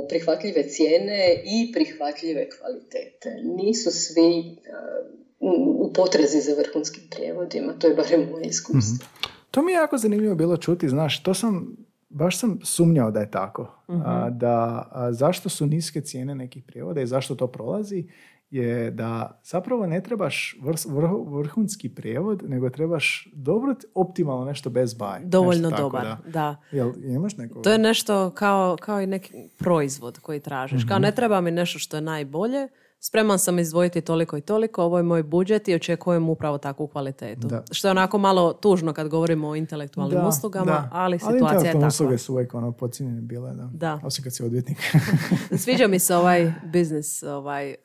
prihvatljive 0.09 0.63
cijene 0.65 1.19
i 1.47 1.73
prihvatljive 1.73 2.49
kvalitete. 2.51 3.29
Nisu 3.57 3.91
svi 3.93 4.31
a, 4.69 5.03
u- 5.41 5.93
potrazi 5.93 6.41
za 6.41 6.53
vrhunskim 6.55 7.03
prijevodima, 7.11 7.73
to 7.73 7.87
je 7.87 7.95
barem 7.95 8.29
moje 8.31 8.47
iskustvo. 8.47 9.07
To 9.51 9.63
mi 9.63 9.73
je 9.73 9.77
jako 9.77 9.99
zanimljivo 9.99 10.35
bilo 10.35 10.57
čuti, 10.57 10.89
znaš, 10.89 11.23
to 11.23 11.35
sam, 11.35 11.77
baš 12.13 12.39
sam 12.39 12.59
sumnjao 12.63 13.11
da 13.11 13.21
je 13.21 13.31
tako. 13.31 13.85
A, 13.89 14.31
da, 14.31 14.89
a, 14.91 15.13
zašto 15.13 15.49
su 15.49 15.67
niske 15.67 16.01
cijene 16.01 16.35
nekih 16.35 16.65
prijevoda 16.65 17.01
i 17.01 17.07
zašto 17.07 17.35
to 17.35 17.47
prolazi, 17.47 18.07
je 18.51 18.91
da 18.91 19.41
zapravo 19.45 19.87
ne 19.87 20.03
trebaš 20.03 20.57
vrh- 20.63 21.39
vrhunski 21.39 21.89
prijevod, 21.89 22.43
nego 22.49 22.71
trebaš 22.71 23.29
dobro, 23.33 23.75
optimalno 23.95 24.45
nešto 24.45 24.71
bez 24.71 24.95
baj. 24.95 25.21
Dovoljno 25.25 25.71
Nešto 25.71 25.71
tako, 25.71 25.83
dobar, 25.83 26.05
da. 26.05 26.31
da. 26.31 26.57
Jel 26.73 26.93
imaš 27.05 27.37
neko? 27.37 27.61
To 27.61 27.71
je 27.73 27.79
nešto 27.79 28.31
kao, 28.31 28.77
kao 28.81 29.01
i 29.01 29.07
neki 29.07 29.33
proizvod 29.59 30.19
koji 30.19 30.41
tražiš. 30.41 30.85
Kao 30.89 30.99
ne 30.99 31.13
treba 31.13 31.41
mi 31.41 31.51
nešto 31.51 31.79
što 31.79 31.97
je 31.97 32.01
najbolje, 32.01 32.69
spreman 33.05 33.38
sam 33.38 33.59
izdvojiti 33.59 34.00
toliko 34.00 34.36
i 34.36 34.40
toliko, 34.40 34.82
ovo 34.82 34.96
je 34.96 35.03
moj 35.03 35.22
budžet 35.22 35.68
i 35.68 35.74
očekujem 35.74 36.28
upravo 36.28 36.59
takvu 36.59 36.86
kvalitetu. 36.86 37.46
Da. 37.46 37.64
Što 37.70 37.88
je 37.88 37.90
onako 37.90 38.18
malo 38.18 38.53
tužno 38.53 38.92
kad 38.92 39.09
govorimo 39.09 39.48
o 39.48 39.57
intelektualnim 39.57 40.18
Da, 40.18 40.26
uslugama, 40.28 40.64
da. 40.72 40.88
ali 40.92 41.18
situacija 41.18 41.36
je 41.36 41.38
intelektualne 41.40 41.72
takva. 41.72 41.88
usluge 41.88 42.18
su 42.18 42.32
uvijek 42.32 42.55
ono 42.55 42.72
podcijenjene 42.72 43.20
bile, 43.20 43.55
da. 43.55 43.70
Da. 43.72 44.00
Osim 44.05 44.24
kad 44.24 44.34
si 44.34 44.42
odvjetnik. 44.44 44.78
Sviđa 45.62 45.86
mi 45.86 45.98
se 45.98 46.16
ovaj 46.16 46.53
biznis, 46.72 47.22
ovaj 47.22 47.70
eh, 47.70 47.76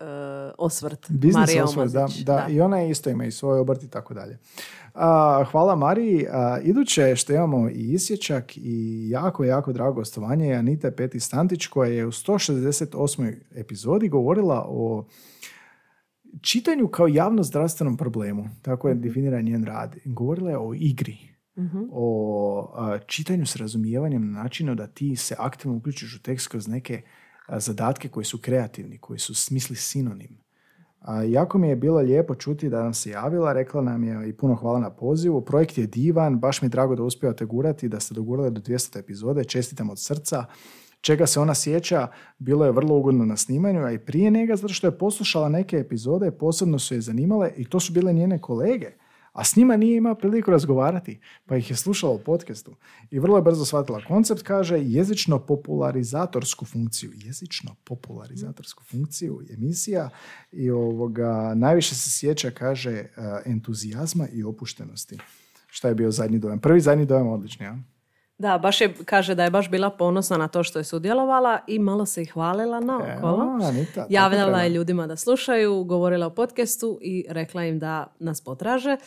osvrt 0.58 1.06
Biznis 1.10 1.36
Marija 1.36 1.64
osvrt, 1.64 1.92
da, 1.92 2.08
da, 2.24 2.48
I 2.50 2.62
ona 2.62 2.78
je 2.80 2.90
isto 2.90 3.10
ima 3.10 3.26
i 3.26 3.32
svoj 3.32 3.60
obrt 3.60 3.84
i 3.84 3.90
tako 3.90 4.14
dalje. 4.14 4.38
A, 5.00 5.44
hvala 5.52 5.76
Mariji. 5.76 6.26
A, 6.32 6.60
iduće 6.64 7.16
što 7.16 7.34
imamo 7.34 7.70
i 7.70 7.94
isječak 7.94 8.58
i 8.58 9.10
jako, 9.10 9.44
jako 9.44 9.74
drago 9.74 9.94
gostovanje 9.94 10.48
je 10.48 10.56
Anita 10.56 10.92
Peti 10.92 11.20
Stantić 11.20 11.68
koja 11.68 11.92
je 11.92 12.06
u 12.06 12.12
168. 12.12 13.36
epizodi 13.56 14.10
govorila 14.10 14.66
o 14.70 15.08
čitanju 16.42 16.88
kao 16.88 17.08
javno 17.08 17.44
zdravstvenom 17.44 17.98
problemu. 17.98 18.50
Tako 18.62 18.90
je 18.90 18.96
definiran 18.96 19.44
njen 19.44 19.66
rad. 19.66 19.96
Govorila 20.06 20.50
je 20.50 20.58
o 20.58 20.74
igri. 20.74 21.18
O 21.92 22.74
a, 22.76 23.00
čitanju 23.00 23.46
s 23.46 23.56
razumijevanjem 23.56 24.32
na 24.32 24.44
načinu 24.44 24.76
da 24.76 24.88
ti 24.88 25.16
se 25.16 25.36
aktivno 25.40 25.78
uključiš 25.78 26.16
u 26.16 26.22
tekst 26.22 26.48
kroz 26.48 26.68
neke 26.68 27.02
a, 27.48 27.60
zadatke 27.60 28.10
koji 28.10 28.26
su 28.26 28.38
kreativni, 28.38 28.98
koji 28.98 29.20
su 29.20 29.36
smisli 29.36 29.76
sinonim. 29.76 30.47
A, 31.00 31.24
jako 31.24 31.58
mi 31.58 31.70
je 31.70 31.76
bilo 31.76 32.00
lijepo 32.00 32.36
čuti 32.36 32.70
da 32.70 32.84
nam 32.84 32.94
se 32.94 33.10
javila, 33.10 33.54
rekla 33.54 33.82
nam 33.82 34.04
je 34.04 34.30
i 34.30 34.34
puno 34.34 34.56
hvala 34.56 34.80
na 34.80 34.90
pozivu. 34.90 35.42
Projekt 35.42 35.78
je 35.78 35.88
divan, 35.88 36.40
baš 36.40 36.62
mi 36.62 36.66
je 36.66 36.70
drago 36.70 36.96
da 36.96 37.04
uspijate 37.04 37.46
gurati, 37.46 37.90
da 37.90 38.00
ste 38.00 38.14
dogurali 38.14 38.52
do 38.52 38.62
200 38.62 39.00
epizode, 39.00 39.44
čestitam 39.44 39.90
od 39.90 40.00
srca. 40.00 40.46
Čega 41.02 41.28
se 41.28 41.40
ona 41.40 41.56
sjeća, 41.56 42.08
bilo 42.40 42.66
je 42.66 42.72
vrlo 42.72 42.98
ugodno 42.98 43.26
na 43.26 43.38
snimanju, 43.38 43.84
a 43.84 43.92
i 43.92 44.00
prije 44.00 44.30
njega, 44.32 44.56
zato 44.56 44.74
što 44.74 44.88
je 44.88 44.98
poslušala 44.98 45.50
neke 45.50 45.78
epizode, 45.78 46.32
posebno 46.32 46.80
su 46.80 46.94
je 46.94 47.02
zanimale 47.02 47.52
i 47.58 47.66
to 47.66 47.80
su 47.80 47.94
bile 47.94 48.14
njene 48.14 48.42
kolege. 48.42 48.92
A 49.38 49.44
s 49.44 49.56
njima 49.56 49.78
nije 49.78 49.98
imao 49.98 50.16
priliku 50.16 50.52
razgovarati, 50.52 51.20
pa 51.46 51.58
ih 51.58 51.70
je 51.70 51.76
slušala 51.76 52.14
u 52.14 52.20
podcastu. 52.20 52.76
I 53.12 53.20
vrlo 53.20 53.38
je 53.38 53.42
brzo 53.42 53.66
shvatila 53.66 54.02
koncept, 54.08 54.42
kaže, 54.42 54.80
jezično 54.80 55.40
popularizatorsku 55.40 56.66
funkciju. 56.66 57.12
Jezično 57.16 57.76
popularizatorsku 57.84 58.84
funkciju 58.84 59.42
emisija 59.54 60.10
i 60.52 60.72
ovoga, 60.72 61.54
najviše 61.56 61.96
se 61.96 62.10
sjeća, 62.10 62.52
kaže, 62.52 62.92
eh, 62.92 63.10
entuzijazma 63.46 64.28
i 64.28 64.44
opuštenosti. 64.44 65.18
Šta 65.68 65.88
je 65.88 65.96
bio 65.96 66.12
zadnji 66.12 66.40
dojam? 66.40 66.60
Prvi 66.60 66.82
zadnji 66.82 67.06
dojam 67.06 67.28
odlični, 67.28 67.66
ja? 67.66 67.80
Da, 68.38 68.58
baš 68.58 68.82
je, 68.82 68.94
kaže 69.06 69.36
da 69.36 69.44
je 69.44 69.50
baš 69.50 69.70
bila 69.70 69.90
ponosna 69.90 70.38
na 70.38 70.48
to 70.48 70.64
što 70.64 70.80
je 70.80 70.84
sudjelovala 70.84 71.60
i 71.68 71.80
malo 71.80 72.06
se 72.06 72.22
i 72.22 72.26
hvalila 72.26 72.80
naokolo. 72.80 73.60
Tako 73.96 74.08
Javljala 74.10 74.62
je 74.62 74.70
ljudima 74.70 75.08
da 75.08 75.16
slušaju, 75.16 75.84
govorila 75.84 76.26
o 76.26 76.30
podcastu 76.30 77.00
i 77.02 77.26
rekla 77.30 77.64
im 77.64 77.80
da 77.80 78.08
nas 78.20 78.42
potraže. 78.42 78.98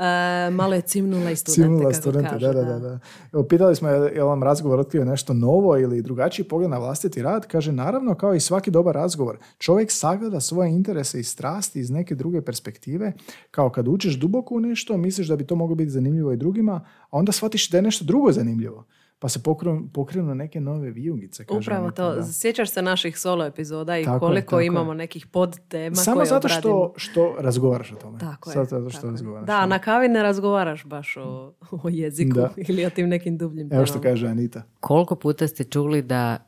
E, 0.00 0.50
malo 0.50 0.74
je 0.74 0.80
cimnula 0.80 1.30
i 1.30 1.36
studente, 1.36 1.62
Cimnula 1.62 1.92
studente, 1.92 2.28
kažu, 2.30 2.46
da, 2.46 2.52
da, 2.52 2.64
da, 2.64 2.78
da. 2.78 2.98
Evo, 3.32 3.42
pitali 3.42 3.76
smo 3.76 3.88
je 3.88 3.94
je 4.14 4.22
li 4.22 4.28
vam 4.28 4.42
razgovor 4.42 4.80
otkrio 4.80 5.04
nešto 5.04 5.34
novo 5.34 5.78
ili 5.78 6.02
drugačiji 6.02 6.48
pogled 6.48 6.70
na 6.70 6.78
vlastiti 6.78 7.22
rad. 7.22 7.46
Kaže, 7.46 7.72
naravno, 7.72 8.14
kao 8.14 8.34
i 8.34 8.40
svaki 8.40 8.70
dobar 8.70 8.94
razgovor, 8.94 9.38
čovjek 9.58 9.90
sagleda 9.90 10.40
svoje 10.40 10.70
interese 10.70 11.20
i 11.20 11.24
strasti 11.24 11.80
iz 11.80 11.90
neke 11.90 12.14
druge 12.14 12.42
perspektive, 12.42 13.12
kao 13.50 13.70
kad 13.70 13.88
učiš 13.88 14.14
duboko 14.14 14.54
u 14.54 14.60
nešto, 14.60 14.96
misliš 14.96 15.28
da 15.28 15.36
bi 15.36 15.46
to 15.46 15.54
moglo 15.54 15.74
biti 15.74 15.90
zanimljivo 15.90 16.32
i 16.32 16.36
drugima, 16.36 16.80
a 17.10 17.18
onda 17.18 17.32
shvatiš 17.32 17.70
da 17.70 17.78
je 17.78 17.82
nešto 17.82 18.04
drugo 18.04 18.32
zanimljivo. 18.32 18.84
Pa 19.20 19.28
se 19.28 19.42
pokrenu, 19.42 19.88
pokrenu 19.88 20.34
neke 20.34 20.60
nove 20.60 20.90
vijugice. 20.90 21.44
kaže 21.44 21.58
Upravo 21.60 21.90
to. 21.90 22.14
da. 22.14 22.22
Sjećaš 22.24 22.70
se 22.70 22.82
naših 22.82 23.18
solo 23.18 23.44
epizoda 23.44 23.98
i 23.98 24.04
Tako 24.04 24.14
je, 24.16 24.20
koliko 24.20 24.60
je. 24.60 24.66
imamo 24.66 24.94
nekih 24.94 25.26
podtema 25.26 25.96
Samo 25.96 26.16
koje 26.16 26.26
zato 26.26 26.36
obradimo. 26.38 26.60
što, 26.88 26.94
što 26.96 27.36
razgovaraš 27.38 27.92
o 27.92 27.96
tome. 27.96 28.18
Tako 28.18 28.50
je. 28.50 28.54
Samo 28.54 28.64
zato 28.64 28.90
što 28.90 28.98
tako 28.98 29.06
je. 29.06 29.10
razgovaraš. 29.10 29.46
Da, 29.46 29.66
na 29.66 29.78
kavi 29.78 30.08
ne 30.08 30.22
razgovaraš 30.22 30.84
baš 30.84 31.16
o, 31.16 31.52
o 31.72 31.88
jeziku 31.88 32.34
Da. 32.34 32.50
ili 32.68 32.86
o 32.86 32.90
tim 32.90 33.08
nekim 33.08 33.38
dubljim 33.38 33.68
Evo 33.72 33.86
što 33.86 33.92
temama. 33.92 34.10
kaže 34.10 34.28
Anita. 34.28 34.62
Koliko 34.80 35.16
puta 35.16 35.48
ste 35.48 35.64
čuli 35.64 36.02
da 36.02 36.46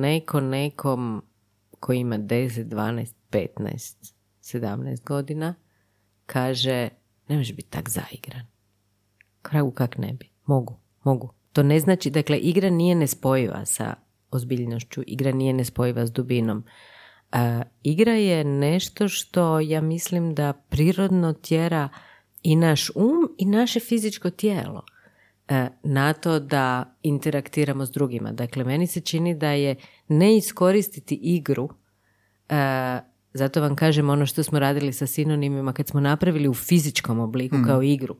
neko 0.00 0.40
nekom 0.40 1.22
koji 1.80 1.98
ima 1.98 2.18
10, 2.18 2.64
12, 2.64 3.14
15, 3.30 4.12
17 4.42 5.02
godina 5.02 5.54
kaže 6.26 6.88
ne 7.28 7.36
može 7.36 7.54
biti 7.54 7.70
tak 7.70 7.88
zaigran. 7.88 8.42
Kragu 9.42 9.70
kak 9.70 9.98
ne 9.98 10.12
bi. 10.12 10.28
Mogu, 10.46 10.74
mogu. 11.04 11.30
To 11.54 11.62
ne 11.62 11.80
znači, 11.80 12.10
dakle, 12.10 12.38
igra 12.38 12.70
nije 12.70 12.94
nespojiva 12.94 13.64
sa 13.66 13.94
ozbiljnošću, 14.30 15.02
igra 15.06 15.32
nije 15.32 15.52
nespojiva 15.52 16.06
s 16.06 16.12
dubinom. 16.12 16.64
A, 17.32 17.62
igra 17.82 18.12
je 18.12 18.44
nešto 18.44 19.08
što 19.08 19.60
ja 19.60 19.80
mislim 19.80 20.34
da 20.34 20.52
prirodno 20.52 21.32
tjera 21.32 21.88
i 22.42 22.56
naš 22.56 22.90
um 22.90 23.34
i 23.38 23.44
naše 23.44 23.80
fizičko 23.80 24.30
tijelo 24.30 24.82
e, 25.48 25.68
na 25.82 26.12
to 26.12 26.40
da 26.40 26.96
interaktiramo 27.02 27.86
s 27.86 27.90
drugima. 27.90 28.32
Dakle, 28.32 28.64
meni 28.64 28.86
se 28.86 29.00
čini 29.00 29.34
da 29.34 29.50
je 29.50 29.76
ne 30.08 30.36
iskoristiti 30.36 31.14
igru, 31.14 31.68
e, 32.48 32.54
zato 33.34 33.60
vam 33.60 33.76
kažem 33.76 34.10
ono 34.10 34.26
što 34.26 34.42
smo 34.42 34.58
radili 34.58 34.92
sa 34.92 35.06
sinonimima 35.06 35.72
kad 35.72 35.88
smo 35.88 36.00
napravili 36.00 36.48
u 36.48 36.54
fizičkom 36.54 37.20
obliku 37.20 37.56
kao 37.66 37.82
igru. 37.82 38.16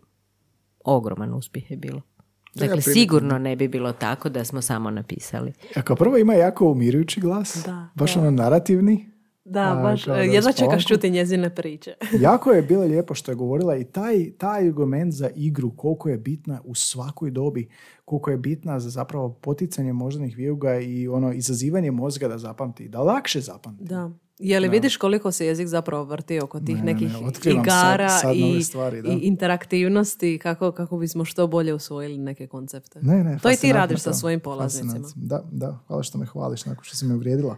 Ogroman 0.85 1.35
uspjeh 1.35 1.71
je 1.71 1.77
bilo. 1.77 2.14
Dakle, 2.55 2.83
sigurno 2.83 3.39
ne 3.39 3.57
bi 3.57 3.69
bilo 3.69 3.93
tako 3.93 4.29
da 4.29 4.45
smo 4.45 4.63
samo 4.63 4.91
napisali. 4.91 5.53
A 5.77 5.83
kao 5.83 5.97
prvo 5.97 6.17
ima 6.17 6.35
jako 6.35 6.71
umirujući 6.71 7.21
glas, 7.21 7.63
Da, 7.67 7.89
baš 7.95 8.15
da. 8.15 8.21
ono 8.21 8.31
narativni. 8.31 9.15
Da, 9.45 9.73
A, 9.73 9.83
baš, 9.83 10.05
da 10.05 10.17
jedva 10.17 10.53
čekaš 10.53 10.87
čuti 10.87 11.11
njezine 11.11 11.55
priče. 11.55 11.95
jako 12.21 12.53
je 12.53 12.63
bilo 12.63 12.83
lijepo 12.85 13.15
što 13.15 13.33
je 13.33 13.35
govorila 13.35 13.77
i 13.77 13.85
taj, 13.85 14.31
taj 14.39 14.69
argument 14.69 15.15
za 15.15 15.31
igru, 15.37 15.71
koliko 15.77 16.09
je 16.09 16.19
bitna 16.19 16.61
u 16.65 16.75
svakoj 16.75 17.31
dobi, 17.31 17.69
koliko 18.05 18.31
je 18.31 18.37
bitna 18.37 18.81
za 18.81 18.91
zapravo 18.91 19.33
poticanje 19.33 19.93
moždanih 19.93 20.37
vijuga 20.37 20.81
i 20.81 21.09
ono 21.09 21.33
izazivanje 21.33 21.91
mozga 21.91 22.29
da 22.29 22.39
zapamti, 22.39 22.89
da 22.89 23.03
lakše 23.03 23.41
zapamti. 23.41 23.85
Da. 23.85 24.11
Je 24.39 24.61
li 24.61 24.69
vidiš 24.69 24.97
koliko 24.97 25.33
se 25.33 25.47
jezik 25.47 25.67
zapravo 25.69 26.05
vrti 26.05 26.41
oko 26.41 26.61
tih 26.61 26.75
Ne, 26.75 26.83
ne, 26.83 26.93
nekih 26.93 27.13
ne, 27.45 27.53
igara 27.53 28.09
sad- 28.09 28.21
sad 28.21 28.37
i, 28.37 28.63
stvari, 28.63 28.99
i 29.01 29.19
interaktivnosti 29.19 30.39
kako, 30.39 30.73
kako 30.73 30.99
bismo 30.99 31.25
što 31.25 31.47
bolje 31.47 31.75
usvojili 31.75 32.19
neke 32.19 32.47
koncepte. 32.47 32.99
Ne, 33.03 33.25
ne, 33.25 33.39
to 33.39 33.51
i 33.51 33.57
ti 33.57 33.73
radiš 33.73 34.01
sa 34.01 34.13
svojim 34.13 34.41
polaznicima. 34.41 35.09
Da, 35.17 35.45
da, 35.53 35.79
hvala 35.87 36.03
što 36.03 36.19
me 36.19 36.27
hvališ 36.27 36.67
nakon 36.67 36.85
što 36.85 36.97
si 36.97 37.05
me 37.05 37.15
uvrijedila. 37.15 37.57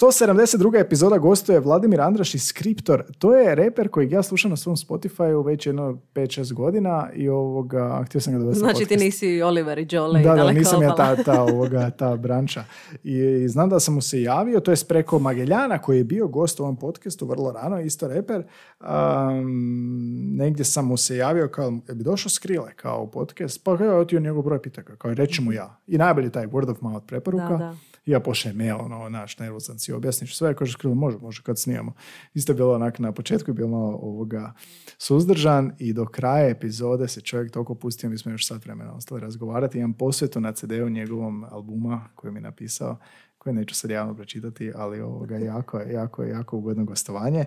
172. 0.00 0.80
epizoda 0.80 1.18
gostuje 1.18 1.60
Vladimir 1.60 2.00
Andraš 2.00 2.34
i 2.34 2.38
Skriptor. 2.38 3.04
To 3.18 3.34
je 3.34 3.54
reper 3.54 3.88
kojeg 3.88 4.12
ja 4.12 4.22
slušam 4.22 4.50
na 4.50 4.56
svom 4.56 4.76
Spotify 4.76 5.46
već 5.46 5.66
jedno 5.66 5.98
5-6 6.14 6.52
godina 6.52 7.08
i 7.14 7.28
ovoga, 7.28 8.02
htio 8.06 8.20
sam 8.20 8.32
ga 8.32 8.38
dovesti 8.38 8.58
Znači 8.58 8.78
ti 8.78 8.84
podcast. 8.84 9.04
nisi 9.04 9.42
Oliver 9.42 9.78
i 9.78 9.86
Joel 9.90 10.16
i 10.16 10.22
Da, 10.22 10.34
da, 10.34 10.52
nisam 10.52 10.82
ja 10.82 10.94
ta, 10.94 11.16
ta, 11.16 11.42
ovoga, 11.42 11.90
ta 11.90 12.16
branča. 12.16 12.64
I, 13.04 13.18
I 13.44 13.48
znam 13.48 13.68
da 13.68 13.80
sam 13.80 13.94
mu 13.94 14.00
se 14.00 14.22
javio, 14.22 14.60
to 14.60 14.70
je 14.70 14.76
preko 14.88 15.18
Mageljana 15.18 15.78
koji 15.78 15.98
je 15.98 16.04
bio 16.04 16.28
gost 16.28 16.60
u 16.60 16.62
ovom 16.62 16.76
podcastu 16.76 17.26
vrlo 17.26 17.52
rano, 17.52 17.80
isto 17.80 18.08
reper. 18.08 18.42
Um, 18.80 20.36
negdje 20.36 20.64
sam 20.64 20.86
mu 20.86 20.96
se 20.96 21.16
javio 21.16 21.48
kao, 21.48 21.70
bi 21.70 22.04
došao 22.04 22.30
Skrile 22.30 22.74
kao 22.76 23.06
podcast, 23.10 23.64
pa 23.64 23.76
kao 23.76 23.86
je 23.86 24.00
otio 24.00 24.20
njegov 24.20 24.42
broj 24.42 24.62
pitaka, 24.62 24.96
kao 24.96 25.14
reći 25.14 25.42
mu 25.42 25.52
ja. 25.52 25.80
I 25.86 25.98
najbolji 25.98 26.30
taj 26.30 26.46
word 26.46 26.70
of 26.70 26.80
mouth 26.80 27.06
preporuka. 27.06 27.48
Da, 27.48 27.56
da. 27.56 27.74
I 28.08 28.10
ja 28.10 28.20
pošaljem 28.20 28.56
mail, 28.56 28.76
ono, 28.80 29.08
naš, 29.08 29.38
nervozan 29.38 29.78
si, 29.78 29.92
objasniš 29.92 30.36
sve, 30.36 30.54
kaže 30.54 30.72
Skrilo, 30.72 30.94
može, 30.94 31.18
može, 31.18 31.42
kad 31.42 31.58
snijamo. 31.58 31.92
Isto 32.34 32.52
je 32.52 32.56
bilo 32.56 32.74
onak, 32.74 32.98
na 32.98 33.12
početku 33.12 33.50
je 33.50 33.54
bilo 33.54 33.68
malo 33.68 33.98
ovoga 34.02 34.52
suzdržan 34.98 35.72
i 35.78 35.92
do 35.92 36.06
kraja 36.06 36.48
epizode 36.48 37.08
se 37.08 37.20
čovjek 37.20 37.52
toliko 37.52 37.74
pustio, 37.74 38.10
mi 38.10 38.18
smo 38.18 38.32
još 38.32 38.46
sat 38.46 38.64
vremena 38.64 38.94
ostali 38.94 39.20
razgovarati. 39.20 39.78
Imam 39.78 39.92
posvetu 39.92 40.40
na 40.40 40.52
CD-u 40.52 40.88
njegovom 40.88 41.44
albuma 41.50 42.08
koji 42.14 42.32
mi 42.32 42.38
je 42.38 42.42
napisao, 42.42 42.98
koje 43.38 43.52
neću 43.52 43.74
sad 43.74 43.90
javno 43.90 44.14
pročitati, 44.14 44.72
ali 44.74 45.00
ovoga 45.00 45.36
jako 45.36 45.78
je, 45.78 45.92
jako 45.92 46.22
jako 46.22 46.56
ugodno 46.56 46.84
gostovanje. 46.84 47.44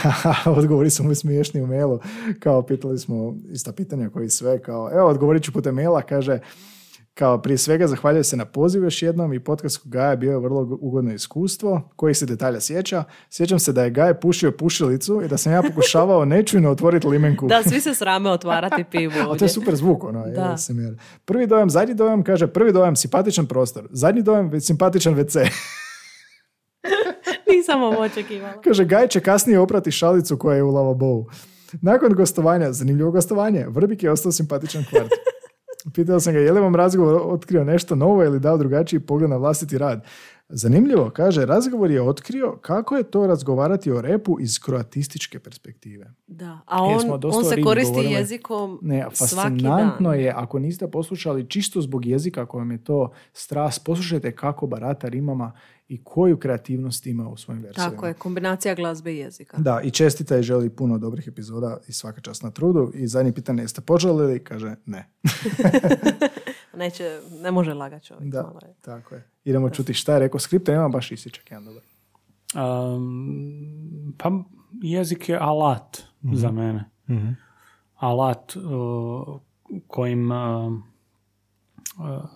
Odgovori 0.58 0.90
su 0.90 1.04
mu 1.04 1.14
smiješni 1.14 1.62
u 1.62 1.66
mailu, 1.66 2.00
kao 2.40 2.62
pitali 2.62 2.98
smo 2.98 3.36
ista 3.50 3.72
pitanja 3.72 4.10
koji 4.10 4.28
sve, 4.28 4.62
kao 4.62 4.90
evo 4.92 5.08
odgovorit 5.08 5.42
ću 5.42 5.52
putem 5.52 5.74
maila, 5.74 6.02
kaže 6.02 6.40
kao 7.18 7.42
prije 7.42 7.58
svega 7.58 7.86
zahvaljujem 7.86 8.24
se 8.24 8.36
na 8.36 8.44
pozivu 8.44 8.84
još 8.84 9.02
jednom 9.02 9.32
i 9.32 9.40
podcast 9.40 9.80
Gaja 9.84 10.16
bio 10.16 10.30
je 10.30 10.38
vrlo 10.38 10.78
ugodno 10.80 11.14
iskustvo. 11.14 11.90
Koji 11.96 12.14
se 12.14 12.26
detalja 12.26 12.60
sjeća? 12.60 13.04
Sjećam 13.30 13.58
se 13.58 13.72
da 13.72 13.84
je 13.84 13.90
Gaj 13.90 14.20
pušio 14.20 14.52
pušilicu 14.52 15.22
i 15.24 15.28
da 15.28 15.36
sam 15.36 15.52
ja 15.52 15.62
pokušavao 15.62 16.24
nečujno 16.34 16.70
otvoriti 16.70 17.06
limenku. 17.06 17.46
Da, 17.46 17.62
svi 17.62 17.80
se 17.80 17.94
srame 17.94 18.30
otvarati 18.30 18.84
pivu 18.90 19.12
A 19.30 19.36
to 19.38 19.44
je 19.44 19.48
super 19.48 19.76
zvuk, 19.76 20.04
ono, 20.04 20.26
Da. 20.26 20.56
SMR. 20.56 20.94
Prvi 21.24 21.46
dojam, 21.46 21.70
zadnji 21.70 21.94
dojam, 21.94 22.22
kaže, 22.24 22.46
prvi 22.46 22.72
dojam, 22.72 22.96
simpatičan 22.96 23.46
prostor. 23.46 23.88
Zadnji 23.90 24.22
dojam, 24.22 24.60
simpatičan 24.60 25.14
WC. 25.14 25.50
Nisam 27.52 27.82
ovo 27.82 28.02
očekivala. 28.02 28.60
Kaže, 28.64 28.84
Gaj 28.84 29.08
će 29.08 29.20
kasnije 29.20 29.58
oprati 29.58 29.90
šalicu 29.90 30.36
koja 30.36 30.56
je 30.56 30.62
u 30.62 30.70
lavabou. 30.70 31.26
Nakon 31.82 32.12
gostovanja, 32.14 32.72
zanimljivo 32.72 33.10
gostovanje, 33.10 33.66
Vrbik 33.68 34.02
je 34.02 34.10
ostao 34.10 34.32
simpatičan 34.32 34.84
kvart. 34.90 35.12
Pitao 35.94 36.20
sam 36.20 36.32
ga, 36.32 36.38
je 36.38 36.52
li 36.52 36.60
vam 36.60 36.74
razgovor 36.74 37.20
otkrio 37.24 37.64
nešto 37.64 37.94
novo 37.94 38.24
ili 38.24 38.40
dao 38.40 38.58
drugačiji 38.58 39.00
pogled 39.00 39.30
na 39.30 39.36
vlastiti 39.36 39.78
rad? 39.78 40.04
Zanimljivo, 40.50 41.10
kaže, 41.10 41.46
razgovor 41.46 41.90
je 41.90 42.02
otkrio 42.02 42.58
kako 42.62 42.96
je 42.96 43.02
to 43.02 43.26
razgovarati 43.26 43.90
o 43.90 44.00
repu 44.00 44.40
iz 44.40 44.58
kroatističke 44.58 45.38
perspektive. 45.38 46.14
Da, 46.26 46.58
a 46.66 46.82
on, 46.82 47.20
on 47.24 47.44
se 47.44 47.62
koristi 47.62 47.92
govorili. 47.92 48.14
jezikom 48.14 48.78
Ne, 48.82 49.06
svaki 49.12 49.16
fascinantno 49.18 50.10
dan. 50.10 50.20
je, 50.20 50.32
ako 50.36 50.58
niste 50.58 50.90
poslušali 50.90 51.48
čisto 51.48 51.80
zbog 51.80 52.06
jezika 52.06 52.46
kojem 52.46 52.70
je 52.70 52.84
to 52.84 53.10
strast, 53.32 53.84
poslušajte 53.84 54.32
kako 54.32 54.66
barata 54.66 55.08
rimama 55.08 55.52
i 55.88 56.04
koju 56.04 56.36
kreativnost 56.36 57.06
ima 57.06 57.28
u 57.28 57.36
svojim 57.36 57.62
versijama. 57.62 57.90
Tako 57.90 58.06
je, 58.06 58.14
kombinacija 58.14 58.74
glazbe 58.74 59.12
i 59.12 59.18
jezika. 59.18 59.56
Da, 59.56 59.80
i 59.84 59.90
čestita 59.90 60.36
je 60.36 60.42
želi 60.42 60.70
puno 60.70 60.98
dobrih 60.98 61.28
epizoda 61.28 61.78
i 61.88 61.92
svaka 61.92 62.20
čast 62.20 62.42
na 62.42 62.50
trudu. 62.50 62.92
I 62.94 63.06
zadnje 63.06 63.32
pitanje, 63.32 63.62
jeste 63.62 63.80
počeli 63.80 64.26
li? 64.26 64.44
Kaže, 64.44 64.76
ne. 64.86 65.10
Neće, 66.78 67.20
ne 67.42 67.50
može 67.50 67.74
lagat 67.74 68.02
čovjek. 68.02 68.32
Da, 68.32 68.42
malo 68.42 68.60
je. 68.62 68.74
tako 68.80 69.14
je. 69.14 69.30
Idemo 69.44 69.70
čuti 69.70 69.94
šta 69.94 70.12
je 70.12 70.18
rekao 70.18 70.40
skripta, 70.40 70.72
imam 70.72 70.92
baš 70.92 71.12
isičak 71.12 71.50
jedan 71.50 71.64
dobar. 71.64 71.82
Um, 72.54 74.14
pa 74.18 74.30
jezik 74.72 75.28
je 75.28 75.38
alat 75.40 76.02
za 76.32 76.50
mene. 76.50 76.84
Alat 77.94 78.56
uh, 78.56 79.40
kojim 79.86 80.30
uh, 80.30 80.72
uh, 81.98 82.30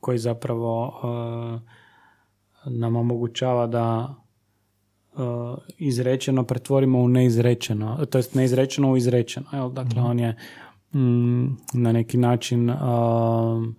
koji 0.00 0.18
zapravo 0.18 0.88
uh, 0.88 1.60
nam 2.66 2.96
omogućava 2.96 3.66
da 3.66 4.14
uh, 5.12 5.58
izrečeno 5.78 6.44
pretvorimo 6.44 7.00
u 7.00 7.08
neizrečeno, 7.08 8.06
to 8.06 8.18
jest 8.18 8.34
neizrečeno 8.34 8.92
u 8.92 8.96
izrečeno. 8.96 9.46
Jel? 9.52 9.70
Dakle, 9.70 10.02
on 10.02 10.18
je 10.18 10.36
mm, 10.94 11.44
na 11.72 11.92
neki 11.92 12.18
način 12.18 12.70
um, 12.70 13.76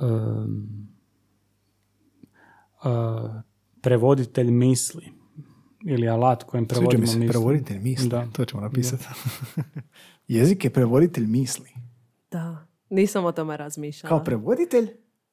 um, 0.00 0.88
uh, 2.84 3.30
prevoditelj 3.80 4.50
misli 4.50 5.12
ili 5.84 6.08
alat 6.08 6.42
kojim 6.42 6.66
prevodimo 6.66 7.06
se, 7.06 7.18
misli. 7.18 7.32
prevoditelj 7.32 7.78
misli. 7.78 8.08
Da. 8.08 8.26
To 8.32 8.44
ćemo 8.44 8.62
napisati. 8.62 9.04
Jezik 10.28 10.64
je 10.64 10.70
prevoditelj 10.70 11.26
misli. 11.26 11.70
Da, 12.30 12.66
nisam 12.90 13.24
o 13.24 13.32
tome 13.32 13.56
razmišljala. 13.56 14.08
Kao 14.08 14.24
prevoditelj 14.24 14.88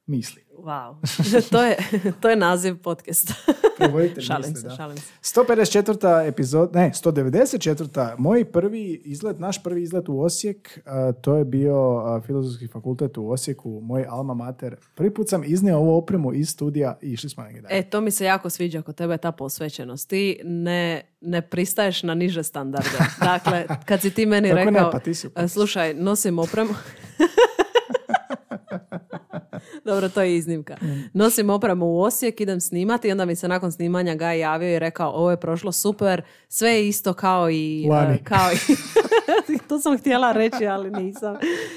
misli. 0.10 0.41
Wow. 0.57 0.95
to, 1.51 1.64
je, 1.64 1.78
to 2.20 2.30
je 2.30 2.36
naziv 2.36 2.78
podcasta. 2.78 3.34
Prevoditelj 3.78 4.24
šalim 4.30 4.49
misli, 4.49 4.62
se, 4.62 4.68
da. 4.68 4.76
šalim 4.76 4.97
se. 4.97 5.14
154. 5.24 6.28
epizod, 6.28 6.76
ne, 6.76 6.91
194. 6.95 8.16
Moj 8.18 8.45
prvi 8.45 9.01
izlet, 9.05 9.39
naš 9.39 9.64
prvi 9.64 9.84
izlet 9.84 10.10
u 10.10 10.20
Osijek, 10.20 10.80
to 11.22 11.36
je 11.36 11.45
bio 11.45 11.76
Filozofski 12.26 12.68
fakultet 12.68 13.18
u 13.18 13.30
Osijeku, 13.30 13.80
moj 13.84 14.05
alma 14.10 14.34
mater. 14.34 14.76
Prvi 14.95 15.14
put 15.14 15.30
sam 15.30 15.43
iznio 15.43 15.78
ovu 15.78 15.97
opremu 15.97 16.34
iz 16.34 16.49
studija 16.49 16.97
i 17.01 17.12
išli 17.12 17.30
smo 17.30 17.43
negdje 17.43 17.62
dalje. 17.62 17.80
E, 17.80 17.89
to 17.89 18.01
mi 18.01 18.12
se 18.12 18.26
jako 18.26 18.49
sviđa 18.49 18.82
kod 18.82 18.95
tebe 18.95 19.18
ta 19.18 19.32
posvećenost. 19.32 20.10
Ti 20.10 20.39
ne, 20.43 21.01
ne 21.22 21.41
pristaješ 21.41 22.03
na 22.03 22.14
niže 22.14 22.43
standarde. 22.43 22.89
Dakle, 23.22 23.66
kad 23.86 24.01
si 24.01 24.10
ti 24.12 24.26
meni 24.26 24.49
Kako 24.49 24.60
ne? 24.60 24.72
rekao, 24.72 24.91
Pa 24.91 24.99
ti 24.99 25.14
si 25.14 25.28
"E, 25.36 25.47
slušaj, 25.47 25.93
nosim 25.93 26.39
opremu... 26.39 26.74
Dobro, 29.90 30.10
to 30.10 30.22
je 30.22 30.36
iznimka. 30.38 30.76
Nosim 31.14 31.50
opremu 31.50 31.86
u 31.86 32.02
Osijek, 32.02 32.42
idem 32.42 32.62
snimati 32.62 33.08
i 33.08 33.12
onda 33.12 33.26
mi 33.26 33.36
se 33.36 33.48
nakon 33.48 33.72
snimanja 33.72 34.16
Gaj 34.16 34.40
javio 34.40 34.76
i 34.76 34.80
rekao 34.80 35.12
ovo 35.12 35.32
je 35.32 35.38
prošlo 35.38 35.72
super, 35.72 36.22
sve 36.48 36.70
je 36.70 36.88
isto 36.88 37.14
kao 37.14 37.50
i... 37.50 37.88
Lani. 37.90 38.14
e, 38.16 38.24
kao 38.24 38.52
i 38.52 39.58
to 39.70 39.80
sam 39.80 39.98
htjela 39.98 40.32
reći, 40.32 40.68
ali 40.68 40.92
nisam. 40.92 41.36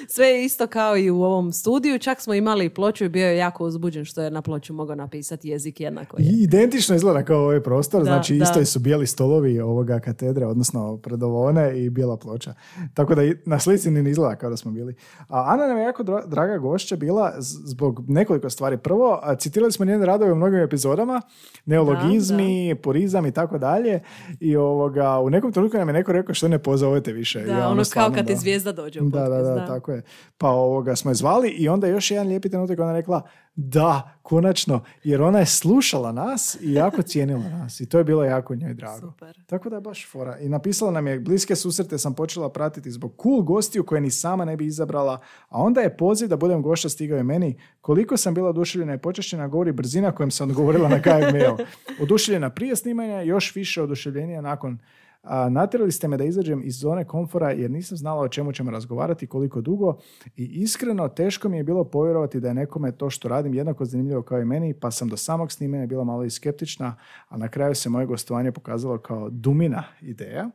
Sve 0.09 0.27
je 0.27 0.45
isto 0.45 0.67
kao 0.67 0.97
i 0.97 1.11
u 1.11 1.23
ovom 1.23 1.53
studiju, 1.53 1.99
čak 1.99 2.21
smo 2.21 2.35
imali 2.35 2.69
ploču 2.69 3.05
i 3.05 3.09
bio 3.09 3.27
je 3.27 3.37
jako 3.37 3.65
uzbuđen 3.65 4.05
što 4.05 4.23
je 4.23 4.31
na 4.31 4.43
ploču 4.43 4.73
mogao 4.75 4.97
napisati 4.97 5.49
jezik 5.49 5.81
jednako 5.81 6.17
je. 6.19 6.25
I 6.27 6.43
Identično 6.43 6.97
izgleda 6.97 7.25
kao 7.25 7.41
ovaj 7.41 7.63
prostor, 7.63 8.01
Da, 8.01 8.05
znači 8.05 8.37
da. 8.37 8.45
isto 8.45 8.65
su 8.65 8.79
bijeli 8.79 9.07
stolovi 9.07 9.61
ovoga 9.61 10.01
katedre, 10.01 10.47
odnosno 10.47 10.97
predovone 10.97 11.85
i 11.85 11.91
bijela 11.91 12.17
ploča. 12.17 12.55
Tako 12.95 13.15
da 13.15 13.23
na 13.45 13.59
slici 13.59 13.91
ni 13.91 14.11
izgleda 14.11 14.37
kao 14.37 14.51
da 14.51 14.57
smo 14.57 14.71
bili. 14.73 14.95
A 15.29 15.45
Ana 15.53 15.67
nam 15.67 15.77
je 15.79 15.83
jako 15.83 16.03
dra- 16.03 16.27
draga 16.29 16.59
gošća 16.59 16.97
bila 16.97 17.33
zbog 17.41 18.02
nekoliko 18.09 18.51
stvari. 18.51 18.79
Prvo, 18.79 19.21
citirali 19.39 19.73
smo 19.73 19.85
njene 19.85 20.07
radove 20.07 20.33
u 20.33 20.37
mnogim 20.37 20.59
epizodama, 20.59 21.23
neologizmi, 21.65 22.75
purizam 22.83 23.27
i 23.27 23.33
tako 23.33 23.59
dalje. 23.59 24.01
I 24.41 24.57
ovoga, 24.57 25.21
u 25.21 25.31
nekom 25.31 25.53
trenutku 25.53 25.79
nam 25.79 25.89
je 25.89 25.93
neko 25.93 26.13
rekao 26.13 26.35
što 26.35 26.49
ne 26.49 26.59
pozovete 26.59 27.13
više. 27.13 27.43
Da, 27.43 27.53
ja, 27.53 27.67
ono 27.67 27.77
kao 27.77 27.85
stvarno, 27.85 28.17
kad 28.17 28.27
ti 28.27 28.33
da. 28.33 28.39
zvijezda 28.39 28.73
dođe 28.73 29.01
u 29.01 29.09
Da, 29.09 29.21
da, 29.21 29.25
podcast, 29.25 29.55
da, 29.55 29.67
tako 29.67 29.93
je. 29.93 30.03
Pa 30.39 30.49
ovoga 30.49 30.97
smo 30.97 31.11
je 31.11 31.15
zvali 31.15 31.49
i 31.49 31.69
onda 31.69 31.87
još 31.87 32.11
jedan 32.11 32.27
lijepi 32.29 32.49
trenutak 32.49 32.79
ona 32.79 32.93
rekla 32.93 33.23
da, 33.55 34.19
konačno, 34.23 34.85
jer 35.05 35.23
ona 35.23 35.39
je 35.39 35.47
slušala 35.47 36.13
nas 36.13 36.57
i 36.61 36.73
jako 36.73 37.03
cijenila 37.13 37.49
nas 37.49 37.81
i 37.81 37.89
to 37.89 37.99
je 37.99 38.05
bilo 38.05 38.25
jako 38.25 38.55
njoj 38.55 38.75
drago. 38.75 39.01
Super. 39.01 39.39
Tako 39.47 39.71
da 39.71 39.77
je 39.77 39.81
baš 39.81 40.11
fora. 40.11 40.39
I 40.39 40.49
napisala 40.49 40.91
nam 40.91 41.07
je, 41.07 41.21
bliske 41.21 41.57
susrete 41.57 41.99
sam 41.99 42.15
počela 42.15 42.53
pratiti 42.53 42.91
zbog 42.91 43.15
cool 43.23 43.43
gostiju 43.43 43.85
koje 43.85 44.01
ni 44.01 44.11
sama 44.11 44.45
ne 44.45 44.57
bi 44.57 44.67
izabrala, 44.67 45.21
a 45.49 45.63
onda 45.63 45.81
je 45.81 45.97
poziv 45.97 46.29
da 46.29 46.37
budem 46.37 46.63
gošća 46.63 46.89
stigao 46.89 47.17
je 47.17 47.23
meni. 47.23 47.59
Koliko 47.81 48.17
sam 48.17 48.35
bila 48.35 48.49
oduševljena 48.49 48.95
i 48.95 48.99
počašćena 48.99 49.49
govori 49.49 49.73
brzina 49.73 50.13
kojom 50.13 50.31
sam 50.31 50.49
odgovorila 50.49 50.89
na 50.89 51.03
kaj 51.07 51.33
mail. 51.33 51.57
Oduševljena 52.01 52.51
prije 52.51 52.77
snimanja, 52.77 53.21
još 53.21 53.55
više 53.55 53.83
oduševljenija 53.83 54.41
nakon 54.41 54.79
a, 55.23 55.49
natjerali 55.49 55.93
ste 55.93 56.09
me 56.09 56.17
da 56.17 56.25
izađem 56.25 56.63
iz 56.65 56.79
zone 56.79 57.05
komfora 57.05 57.51
jer 57.51 57.71
nisam 57.71 57.97
znala 57.97 58.21
o 58.23 58.29
čemu 58.29 58.53
ćemo 58.53 58.71
razgovarati 58.71 59.27
koliko 59.27 59.61
dugo. 59.61 59.99
I 60.37 60.45
iskreno 60.45 61.09
teško 61.09 61.49
mi 61.49 61.57
je 61.57 61.65
bilo 61.65 61.85
povjerovati 61.85 62.41
da 62.41 62.49
je 62.49 62.55
nekome 62.55 62.93
to 62.93 63.11
što 63.11 63.29
radim 63.29 63.55
jednako 63.55 63.85
zanimljivo 63.85 64.23
kao 64.23 64.41
i 64.41 64.45
meni 64.45 64.75
pa 64.75 64.91
sam 64.91 65.09
do 65.09 65.17
samog 65.17 65.53
snimanja 65.53 65.87
bila 65.87 66.05
malo 66.05 66.25
i 66.25 66.31
skeptična, 66.31 66.97
a 67.29 67.37
na 67.37 67.49
kraju 67.49 67.75
se 67.75 67.89
moje 67.89 68.07
gostovanje 68.07 68.53
pokazalo 68.53 68.99
kao 68.99 69.31
dumina 69.31 69.85
ideja 70.01 70.51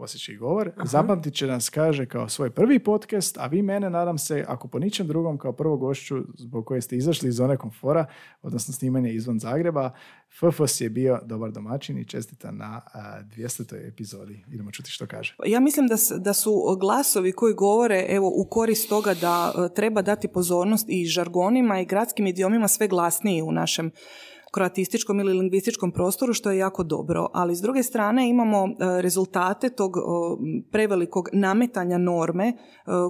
osjećaj 0.00 0.36
govor. 0.36 0.70
Zapamtit 0.84 1.34
će 1.34 1.46
nas, 1.46 1.68
kaže, 1.68 2.06
kao 2.06 2.28
svoj 2.28 2.50
prvi 2.50 2.78
podcast, 2.78 3.38
a 3.38 3.46
vi 3.46 3.62
mene, 3.62 3.90
nadam 3.90 4.18
se, 4.18 4.44
ako 4.48 4.68
po 4.68 4.78
ničem 4.78 5.06
drugom, 5.06 5.38
kao 5.38 5.52
prvo 5.52 5.76
gošću 5.76 6.16
zbog 6.38 6.66
koje 6.66 6.80
ste 6.80 6.96
izašli 6.96 7.28
iz 7.28 7.34
zone 7.34 7.56
komfora, 7.56 8.06
odnosno 8.42 8.74
snimanje 8.74 9.12
izvan 9.12 9.38
Zagreba, 9.38 9.90
FFS 10.38 10.80
je 10.80 10.90
bio 10.90 11.20
dobar 11.24 11.50
domaćin 11.50 11.98
i 11.98 12.04
čestita 12.04 12.50
na 12.50 12.80
a, 12.94 13.22
200. 13.36 13.88
epizodi. 13.88 14.44
Idemo 14.52 14.70
čuti 14.70 14.90
što 14.90 15.06
kaže. 15.06 15.36
Ja 15.46 15.60
mislim 15.60 15.86
da, 15.86 15.96
da 16.18 16.32
su 16.32 16.76
glasovi 16.80 17.32
koji 17.32 17.54
govore 17.54 18.06
evo, 18.08 18.32
u 18.36 18.44
korist 18.50 18.88
toga 18.88 19.14
da 19.14 19.52
e, 19.54 19.74
treba 19.74 20.02
dati 20.02 20.28
pozornost 20.28 20.86
i 20.88 21.06
žargonima 21.06 21.80
i 21.80 21.84
gradskim 21.84 22.26
idiomima 22.26 22.68
sve 22.68 22.88
glasniji 22.88 23.42
u 23.42 23.52
našem 23.52 23.90
kroatističkom 24.50 25.20
ili 25.20 25.32
lingvističkom 25.32 25.92
prostoru, 25.92 26.32
što 26.32 26.50
je 26.50 26.58
jako 26.58 26.82
dobro. 26.82 27.26
Ali 27.32 27.56
s 27.56 27.60
druge 27.60 27.82
strane 27.82 28.28
imamo 28.28 28.66
e, 28.66 28.70
rezultate 29.02 29.70
tog 29.70 29.92
prevelikog 30.70 31.28
nametanja 31.32 31.98
norme 31.98 32.48
e, 32.48 32.54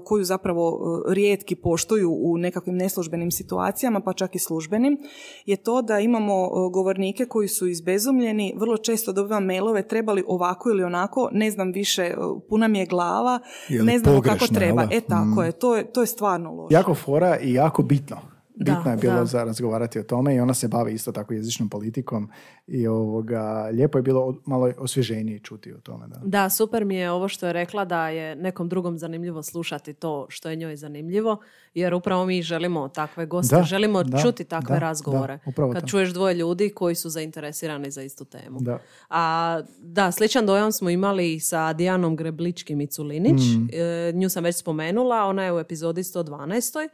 koju 0.05 0.25
zapravo 0.25 0.69
e, 1.09 1.15
rijetki 1.15 1.55
poštuju 1.57 2.11
u 2.23 2.37
nekakvim 2.39 2.77
neslužbenim 2.77 3.31
situacijama, 3.31 4.01
pa 4.01 4.13
čak 4.13 4.35
i 4.35 4.39
službenim, 4.39 4.99
je 5.47 5.57
to 5.57 5.83
da 5.83 5.99
imamo 5.99 6.49
govornike 6.71 7.25
koji 7.25 7.49
su 7.49 7.69
izbezumljeni, 7.69 8.55
vrlo 8.57 8.77
često 8.77 9.13
dobivam 9.13 9.45
mailove 9.45 9.89
trebali 9.89 10.25
ovako 10.27 10.71
ili 10.71 10.83
onako, 10.85 11.29
ne 11.33 11.51
znam 11.51 11.73
više, 11.73 12.15
puna 12.49 12.69
mi 12.69 12.79
je 12.79 12.87
glava, 12.87 13.39
Je 13.69 13.83
ne 13.83 13.99
znamo 13.99 14.21
kako 14.21 14.47
treba. 14.47 14.87
E 14.91 15.01
tako 15.01 15.41
Mm. 15.41 15.45
je, 15.45 15.53
to 15.53 15.77
je, 15.77 15.93
to 15.93 16.01
je 16.01 16.07
stvarno 16.07 16.53
loše. 16.53 16.75
Jako 16.75 16.95
fora 16.95 17.39
i 17.39 17.53
jako 17.53 17.83
bitno. 17.83 18.17
Da, 18.61 18.75
Bitno 18.75 18.91
je 18.91 18.97
bilo 18.97 19.15
da. 19.15 19.25
za 19.25 19.45
razgovarati 19.45 19.99
o 19.99 20.03
tome 20.03 20.35
i 20.35 20.41
ona 20.41 20.55
se 20.55 20.69
bavi 20.69 20.93
isto 20.93 21.13
tako 21.13 21.35
jezičnom 21.35 21.69
politikom 21.69 22.31
i 22.67 22.87
ovoga, 22.87 23.69
lijepo 23.73 23.99
je 23.99 24.03
bilo 24.03 24.41
malo 24.47 24.73
osvježenije 24.79 25.39
čuti 25.39 25.73
o 25.73 25.79
tome. 25.81 26.07
Da. 26.09 26.21
Da, 26.25 26.51
super 26.51 26.85
mi 26.85 26.97
je 26.97 27.11
ovo 27.11 27.29
što 27.29 27.47
je 27.47 27.53
rekla 27.53 27.85
da 27.85 28.09
je 28.09 28.37
nekom 28.37 28.69
drugom 28.69 28.99
zanimljivo 28.99 29.43
slušati 29.43 29.95
to 29.95 30.27
što 30.29 30.51
je 30.51 30.57
njoj 30.57 30.77
zanimljivo, 30.77 31.41
jer 31.75 31.95
upravo 31.95 32.27
mi 32.27 32.43
želimo 32.43 32.89
takve 32.89 33.27
goste, 33.27 33.57
Da, 33.57 33.63
želimo 33.63 34.05
da, 34.05 34.19
čuti 34.19 34.45
takve 34.45 34.75
da, 34.75 34.79
razgovore. 34.79 35.39
da, 35.57 35.73
kad 35.73 35.87
čuješ 35.89 36.11
dvoje 36.11 36.35
ljudi 36.35 36.71
koji 36.71 36.95
su 36.95 37.09
zainteresirani 37.11 37.91
za 37.91 38.03
istu 38.03 38.25
temu. 38.25 38.61
Da. 38.61 38.79
A 39.11 39.61
da, 39.79 40.13
sličan 40.13 40.47
dojam 40.47 40.73
smo 40.73 40.91
imali 40.91 41.35
i 41.35 41.41
sa 41.41 41.73
Dijanom 41.73 42.17
Greblički-Miculinić. 42.17 43.57
Mm. 43.59 43.69
E, 43.73 44.13
nju 44.13 44.29
sam 44.29 44.45
već 44.45 44.57
spomenula, 44.57 45.25
ona 45.25 45.45
je 45.45 45.53
u 45.53 45.59
epizodi 45.59 46.03
112. 46.03 46.89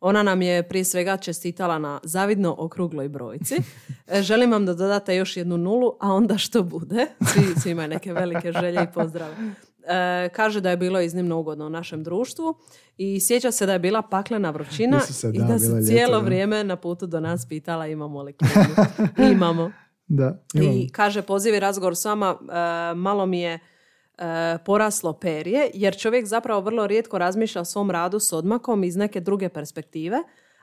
Ona 0.00 0.22
nam 0.22 0.42
je 0.42 0.68
prije 0.68 0.84
svega 0.84 1.16
čestitala 1.16 1.78
na 1.78 2.00
zavidno 2.02 2.54
okrugloj 2.58 3.08
brojci. 3.08 3.56
E, 4.08 4.22
Želim 4.22 4.52
vam 4.52 4.66
da 4.66 4.74
dodate 4.74 5.16
još 5.16 5.36
jednu 5.36 5.56
nulu, 5.56 5.92
a 6.00 6.12
onda 6.12 6.38
što 6.38 6.62
bude. 6.62 7.06
Svi, 7.32 7.60
svi 7.60 7.70
imaju 7.70 7.88
neke 7.88 8.12
velike 8.12 8.52
želje 8.52 8.82
i 8.82 8.92
pozdrave. 8.94 9.34
E, 9.86 10.28
kaže 10.28 10.60
da 10.60 10.70
je 10.70 10.76
bilo 10.76 11.00
iznimno 11.00 11.38
ugodno 11.38 11.66
u 11.66 11.70
našem 11.70 12.02
društvu 12.04 12.54
i 12.96 13.20
sjeća 13.20 13.52
se 13.52 13.66
da 13.66 13.72
je 13.72 13.78
bila 13.78 14.02
paklena 14.02 14.50
vrućina 14.50 14.96
Isuse, 14.96 15.30
i 15.34 15.38
da, 15.38 15.44
da 15.44 15.58
se 15.58 15.68
ljeto, 15.68 15.86
cijelo 15.86 16.18
da. 16.18 16.24
vrijeme 16.24 16.64
na 16.64 16.76
putu 16.76 17.06
do 17.06 17.20
nas 17.20 17.48
pitala 17.48 17.86
imamo 17.86 18.22
li 18.22 18.32
klimu. 18.32 19.32
Imamo. 19.32 19.70
Da, 20.08 20.42
imamo. 20.54 20.72
I 20.72 20.88
kaže 20.88 21.22
poziv 21.22 21.54
i 21.54 21.60
razgovor 21.60 21.96
s 21.96 22.04
vama, 22.04 22.36
e, 22.40 22.94
malo 22.94 23.26
mi 23.26 23.40
je 23.40 23.58
poraslo 24.64 25.12
perje, 25.12 25.70
jer 25.74 25.96
čovjek 25.96 26.26
zapravo 26.26 26.60
vrlo 26.60 26.86
rijetko 26.86 27.18
razmišlja 27.18 27.60
o 27.60 27.64
svom 27.64 27.90
radu 27.90 28.20
s 28.20 28.32
odmakom 28.32 28.84
iz 28.84 28.96
neke 28.96 29.20
druge 29.20 29.48
perspektive, 29.48 30.16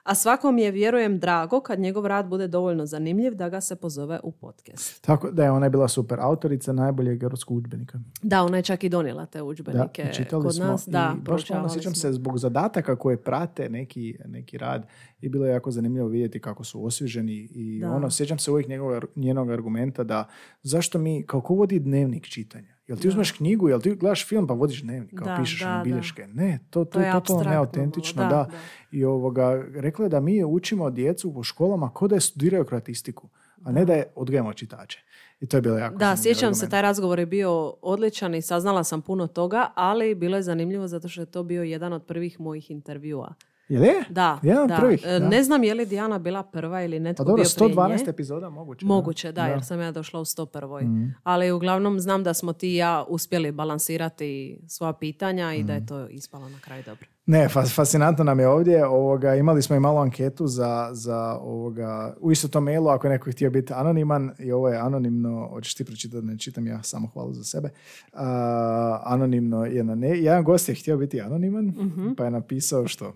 a 0.04 0.16
svakom 0.16 0.58
je, 0.58 0.72
vjerujem, 0.72 1.20
drago 1.20 1.60
kad 1.62 1.80
njegov 1.80 2.08
rad 2.08 2.28
bude 2.28 2.47
dovoljno 2.47 2.86
zanimljiv 2.86 3.36
da 3.36 3.49
ga 3.49 3.62
se 3.62 3.76
pozove 3.76 4.20
u 4.24 4.32
podcast. 4.32 5.01
Tako 5.06 5.32
da 5.32 5.43
je 5.43 5.51
ona 5.51 5.66
je 5.66 5.70
bila 5.70 5.88
super 5.88 6.20
autorica 6.20 6.74
najboljeg 6.74 7.24
europskog 7.24 7.58
udžbenika. 7.58 7.99
Da, 8.22 8.43
ona 8.43 8.58
je 8.58 8.64
čak 8.64 8.84
i 8.84 8.89
donijela 8.89 9.26
te 9.26 9.41
udžbenike 9.41 10.12
kod 10.32 10.56
smo 10.56 10.66
nas. 10.66 10.88
i 10.88 10.91
Da, 10.91 11.16
baš 11.22 11.51
ono, 11.51 11.70
sjećam 11.70 11.95
se 11.95 12.14
zbog 12.14 12.38
zadataka 12.38 12.95
koje 12.95 13.18
prate 13.18 13.70
neki, 13.70 14.18
neki 14.26 14.58
rad 14.58 14.88
i 15.22 15.30
bilo 15.30 15.45
je 15.45 15.51
jako 15.51 15.72
zanimljivo 15.72 16.08
vidjeti 16.08 16.39
kako 16.39 16.64
su 16.64 16.86
osvježeni 16.86 17.49
i 17.51 17.80
Da. 17.80 17.91
ono, 17.91 18.12
sjećam 18.12 18.39
se 18.39 18.51
uvijek 18.51 18.68
njegovog, 18.68 19.06
njenog 19.16 19.51
argumenta 19.51 20.04
da 20.04 20.28
zašto 20.62 20.99
mi, 20.99 21.24
kao 21.28 21.41
ko 21.41 21.54
vodi 21.54 21.80
dnevnik 21.80 22.28
čitanja? 22.28 22.73
Jel 22.88 22.98
ti 22.98 23.08
uzmeš 23.08 23.32
knjigu, 23.32 23.70
jel 23.70 23.82
ti 23.82 23.96
gledaš 23.96 24.28
film 24.28 24.48
pa 24.48 24.54
vodiš 24.54 24.82
dnevnik, 24.82 25.14
kao 25.16 25.26
Da, 25.28 25.38
pišeš 25.40 25.60
da, 25.62 25.78
da. 25.78 25.82
bilješke? 25.84 26.28
Ne, 26.28 26.60
to, 26.70 26.86
to, 26.86 26.92
To 26.92 27.00
je 27.00 27.12
totalno 27.12 27.44
neautentično, 27.44 28.24
da, 28.24 28.30
da, 28.30 28.36
da. 28.36 28.58
I 28.92 29.06
ovoga, 29.06 29.64
rekla 29.76 30.06
je 30.06 30.10
da 30.10 30.20
mi 30.20 30.44
učimo 30.44 30.90
djecu 30.90 31.34
po 31.34 31.44
školama 31.44 31.90
ko 31.90 32.08
da 32.08 32.16
je 32.16 32.22
studiraju 32.22 32.66
kroatistiku, 32.66 33.30
a 33.64 33.72
ne 33.72 33.86
da 33.86 33.94
je 33.94 34.08
odgajamo 34.16 34.54
čitače. 34.54 35.00
I 35.40 35.48
to 35.48 35.58
je 35.58 35.62
bilo 35.62 35.78
jako 35.78 35.96
Da, 35.98 36.16
sjećam 36.18 36.54
se, 36.54 36.60
argument. 36.60 36.72
taj 36.72 36.82
razgovor 36.82 37.20
je 37.20 37.26
bio 37.26 37.52
odličan 37.82 38.36
i 38.36 38.42
saznala 38.42 38.84
sam 38.84 39.02
puno 39.02 39.28
toga, 39.28 39.72
ali 39.76 40.16
bilo 40.16 40.36
je 40.38 40.44
zanimljivo 40.44 40.88
zato 40.88 41.08
što 41.08 41.22
je 41.22 41.26
to 41.26 41.44
bio 41.44 41.64
jedan 41.64 41.94
od 41.94 42.04
prvih 42.04 42.40
mojih 42.40 42.72
intervjua. 42.72 43.34
Je? 43.70 43.93
Da, 44.09 44.39
Jedan 44.43 44.68
da. 44.68 44.76
prvih, 44.78 45.01
E, 45.05 45.20
da. 45.20 45.30
Ne 45.30 45.43
znam 45.43 45.64
je 45.64 45.74
li 45.74 45.86
Dijana 45.86 46.20
bila 46.20 46.43
prva 46.43 46.82
ili 46.82 46.99
netko 46.99 47.18
Pa 47.18 47.26
dobro, 47.26 47.43
bio 47.43 47.49
prije 47.57 47.70
112 47.70 47.97
nje. 47.97 48.09
epizoda 48.09 48.49
moguće. 48.49 48.86
Moguće, 48.86 49.32
da, 49.32 49.45
jer 49.45 49.64
sam 49.64 49.80
ja 49.80 49.91
došla 49.91 50.20
u 50.20 50.26
101. 50.26 50.82
Mhm. 50.84 51.05
Ali 51.24 51.51
uglavnom 51.51 51.99
znam 51.99 52.24
da 52.24 52.34
smo 52.34 52.53
ti 52.53 52.70
i 52.70 52.76
ja 52.76 53.05
uspjeli 53.07 53.51
balansirati 53.51 54.59
svoja 54.68 54.93
pitanja 54.93 55.53
i 55.53 55.64
da 55.64 55.74
je 55.74 55.86
to 55.86 56.07
ispalo 56.07 56.49
na 56.49 56.59
kraju 56.59 56.84
dobro. 56.86 57.07
Ne, 57.26 57.47
fas- 57.47 57.76
fascinantno 57.76 58.24
nam 58.24 58.39
je 58.39 58.47
ovdje. 58.47 58.86
Ovoga, 58.86 59.36
imali 59.36 59.61
smo 59.61 59.76
i 59.76 59.80
malu 59.80 59.97
anketu 59.97 60.47
za, 60.47 60.89
za 60.91 61.18
ovoga, 61.36 62.16
u 62.20 62.32
isto 62.32 62.47
tom 62.47 62.64
mailu, 62.64 62.88
ako 62.88 63.07
je 63.07 63.11
neko 63.11 63.32
htio 63.32 63.49
biti 63.51 63.74
anoniman, 63.74 64.32
i 64.39 64.51
ovo 64.51 64.70
je 64.70 64.78
anonimno, 64.78 65.47
hoćeš 65.47 65.76
ti 65.76 65.86
pročitati, 65.86 66.26
ne 66.26 66.38
čitam 66.38 66.68
ja 66.68 66.84
samo 66.84 67.07
hvalu 67.07 67.34
za 67.34 67.43
sebe. 67.43 67.70
A, 68.14 69.01
anonimno 69.05 69.66
je 69.66 69.84
na 69.84 69.95
ne, 69.95 70.09
jedan 70.09 70.43
gost 70.43 70.70
je 70.70 70.76
htio 70.76 70.97
biti 70.97 71.22
anoniman, 71.22 71.66
Mhm. 71.66 72.14
pa 72.14 72.26
je 72.26 72.32
napisao 72.32 72.88
što? 72.88 73.14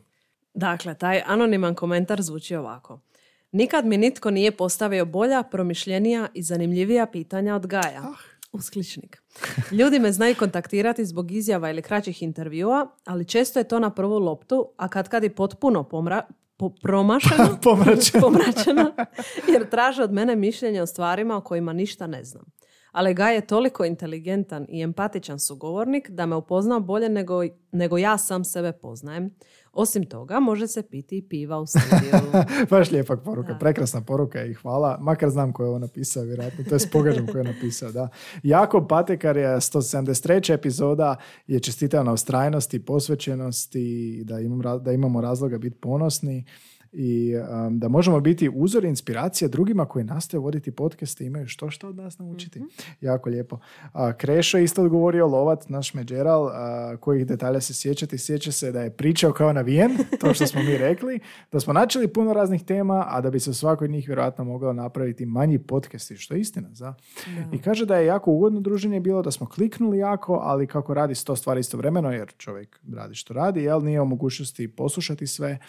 Dakle, 0.58 0.94
taj 0.94 1.22
anoniman 1.26 1.76
komentar 1.76 2.22
zvuči 2.22 2.56
ovako. 2.56 3.00
Nikad 3.52 3.86
mi 3.86 3.98
nitko 3.98 4.32
nije 4.32 4.52
postavio 4.52 5.06
bolja, 5.06 5.44
promišljenija 5.44 6.28
i 6.34 6.44
zanimljivija 6.44 7.06
pitanja 7.06 7.56
od 7.56 7.68
Gaja. 7.68 8.04
Uskličnik. 8.52 9.24
Ljudi 9.72 10.00
me 10.00 10.12
znaju 10.12 10.36
kontaktirati 10.40 11.06
zbog 11.06 11.32
izjava 11.32 11.70
ili 11.70 11.82
kraćih 11.82 12.24
intervjua, 12.24 12.88
ali 13.06 13.26
često 13.26 13.60
je 13.60 13.68
to 13.68 13.80
na 13.80 13.90
prvu 13.90 14.20
loptu, 14.20 14.66
a 14.78 14.88
kad 14.88 15.10
kad 15.10 15.24
i 15.24 15.30
potpuno 15.30 15.84
pomra, 15.84 16.22
po, 16.58 16.70
promašeno, 16.70 17.58
Pomračeno. 17.64 18.22
pomračeno, 18.24 18.92
jer 19.54 19.70
traže 19.70 20.04
od 20.04 20.14
mene 20.14 20.36
mišljenje 20.36 20.82
o 20.82 20.86
stvarima 20.86 21.38
o 21.38 21.42
kojima 21.42 21.74
ništa 21.74 22.08
ne 22.08 22.24
znam. 22.24 22.44
Ali 22.92 23.14
Gaj 23.14 23.36
je 23.36 23.48
toliko 23.48 23.86
inteligentan 23.86 24.66
i 24.70 24.82
empatičan 24.82 25.40
sugovornik 25.40 26.10
da 26.10 26.26
me 26.26 26.36
upoznao 26.36 26.80
bolje 26.80 27.10
nego, 27.10 27.42
nego 27.72 27.98
ja 27.98 28.18
sam 28.18 28.44
sebe 28.44 28.72
poznajem. 28.72 29.36
Osim 29.78 30.06
toga, 30.06 30.40
može 30.40 30.68
se 30.68 30.84
piti 30.84 31.18
i 31.18 31.22
piva 31.22 31.60
u 31.60 31.66
studiju. 31.66 32.44
Baš 32.70 32.92
lijepa 32.92 33.18
poruka, 33.18 33.58
prekrasna 33.60 34.02
poruka 34.02 34.46
i 34.46 34.54
hvala. 34.54 34.98
Makar 35.02 35.30
znam 35.30 35.54
ko 35.54 35.64
je 35.64 35.70
ovo 35.70 35.80
napisao, 35.80 36.24
vjerojatno. 36.24 36.64
To 36.64 36.76
je 36.76 36.80
spogađam 36.80 37.28
ko 37.28 37.38
je 37.38 37.44
napisao, 37.44 37.92
da. 37.92 38.10
Jakob 38.44 38.88
Patekar 38.90 39.38
je 39.38 39.48
173. 39.48 40.54
epizoda 40.54 41.16
je 41.48 41.60
čestitao 41.60 42.04
na 42.04 42.14
ustrajnosti, 42.14 42.86
posvećenosti, 42.86 44.22
da, 44.24 44.40
imam, 44.40 44.84
da 44.84 44.92
imamo 44.92 45.22
razloga 45.22 45.58
biti 45.58 45.78
ponosni 45.78 46.46
i 46.92 47.36
um, 47.36 47.80
da 47.80 47.88
možemo 47.88 48.20
biti 48.20 48.50
uzor 48.54 48.86
i 48.86 48.88
inspiracija 48.88 49.48
drugima 49.48 49.86
koji 49.86 50.06
nastoje 50.06 50.40
voditi 50.40 50.72
podcaste 50.72 51.24
i 51.24 51.28
imaju 51.28 51.48
što 51.48 51.70
što 51.70 51.88
od 51.88 51.96
nas 51.96 52.20
naučiti. 52.20 52.64
Jako 53.02 53.30
lijepo. 53.30 53.60
A, 53.94 54.14
Krešo 54.14 54.58
je 54.58 54.64
isto 54.64 54.84
odgovorio, 54.84 55.28
Lovat, 55.28 55.70
naš 55.70 55.94
međeral, 55.94 56.48
a, 56.48 56.98
kojih 57.00 57.28
detalja 57.28 57.62
se 57.62 57.74
sjećati. 57.74 58.18
Sjeća 58.18 58.52
se 58.52 58.72
da 58.72 58.82
je 58.82 58.90
pričao 58.90 59.34
kao 59.34 59.54
navijen, 59.54 59.98
to 60.22 60.34
što 60.34 60.48
smo 60.48 60.64
mi 60.64 60.78
rekli, 60.78 61.20
da 61.52 61.60
smo 61.60 61.74
načeli 61.74 62.08
puno 62.08 62.34
raznih 62.34 62.64
tema, 62.64 63.06
a 63.08 63.22
da 63.22 63.30
bi 63.30 63.40
se 63.40 63.50
u 63.50 63.54
svakoj 63.54 63.86
od 63.86 63.92
njih 63.92 64.08
vjerojatno 64.08 64.44
mogao 64.44 64.74
napraviti 64.74 65.26
manji 65.26 65.60
podcasti, 65.60 66.18
što 66.18 66.34
je 66.34 66.40
istina. 66.40 66.70
Za. 66.74 66.94
I 67.54 67.58
kaže 67.58 67.86
da 67.86 67.98
je 67.98 68.06
jako 68.06 68.32
ugodno 68.32 68.60
druženje 68.60 69.00
bilo, 69.00 69.22
da 69.22 69.32
smo 69.32 69.48
kliknuli 69.48 69.98
jako, 69.98 70.40
ali 70.44 70.68
kako 70.68 70.94
radi 70.94 71.16
sto 71.16 71.36
stvari 71.36 71.60
istovremeno, 71.60 72.12
jer 72.12 72.34
čovjek 72.38 72.80
radi 72.96 73.16
što 73.16 73.34
radi, 73.34 73.64
jel 73.64 73.84
nije 73.84 74.02
u 74.02 74.06
mogućnosti 74.06 74.68
poslušati 74.68 75.28
sve, 75.28 75.60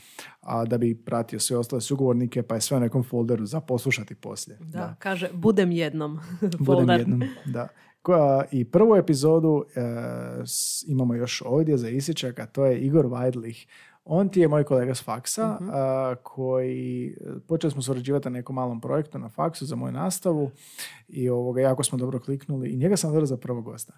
a 0.41 0.65
da 0.65 0.79
bi 0.79 0.95
pratio 1.09 1.41
sve 1.41 1.57
ostale 1.57 1.81
sugovornike, 1.81 2.43
pa 2.43 2.55
je 2.55 2.61
sve 2.61 2.77
u 2.77 2.81
nekom 2.81 3.03
folderu 3.03 3.47
za 3.47 3.61
poslušati 3.61 4.15
poslije. 4.15 4.59
Da, 4.63 4.95
kaže, 4.99 5.31
budem 5.33 5.73
jednom. 5.73 6.19
Budem 6.61 6.91
jednom, 6.91 7.23
da. 7.47 7.69
Koja, 8.03 8.45
I 8.53 8.65
prvu 8.65 8.97
epizodu 8.97 9.65
e, 9.67 9.81
s- 10.47 10.85
imamo 10.89 11.15
još 11.15 11.43
ovdje 11.47 11.77
za 11.77 11.89
isječak, 11.89 12.39
a 12.39 12.47
to 12.47 12.67
je 12.67 12.79
Igor 12.79 13.07
Vajdlih. 13.07 13.67
On 14.05 14.29
ti 14.29 14.41
je 14.41 14.49
moj 14.49 14.65
kolega 14.65 14.95
s 14.95 15.03
faksa, 15.03 15.59
a, 15.63 16.15
koji, 16.23 17.17
počeli 17.49 17.71
smo 17.71 17.83
surađivati 17.83 18.29
na 18.29 18.33
nekom 18.33 18.57
malom 18.57 18.81
projektu 18.81 19.19
na 19.19 19.29
faksu 19.29 19.67
za 19.67 19.77
moju 19.77 19.93
nastavu 19.93 20.51
i 21.09 21.29
ovoga, 21.29 21.61
jako 21.61 21.83
smo 21.85 21.99
dobro 21.99 22.21
kliknuli 22.21 22.69
i 22.69 22.77
njega 22.77 22.97
sam 22.97 23.11
dobro 23.11 23.27
za 23.27 23.37
prvog 23.37 23.65
gosta. 23.65 23.93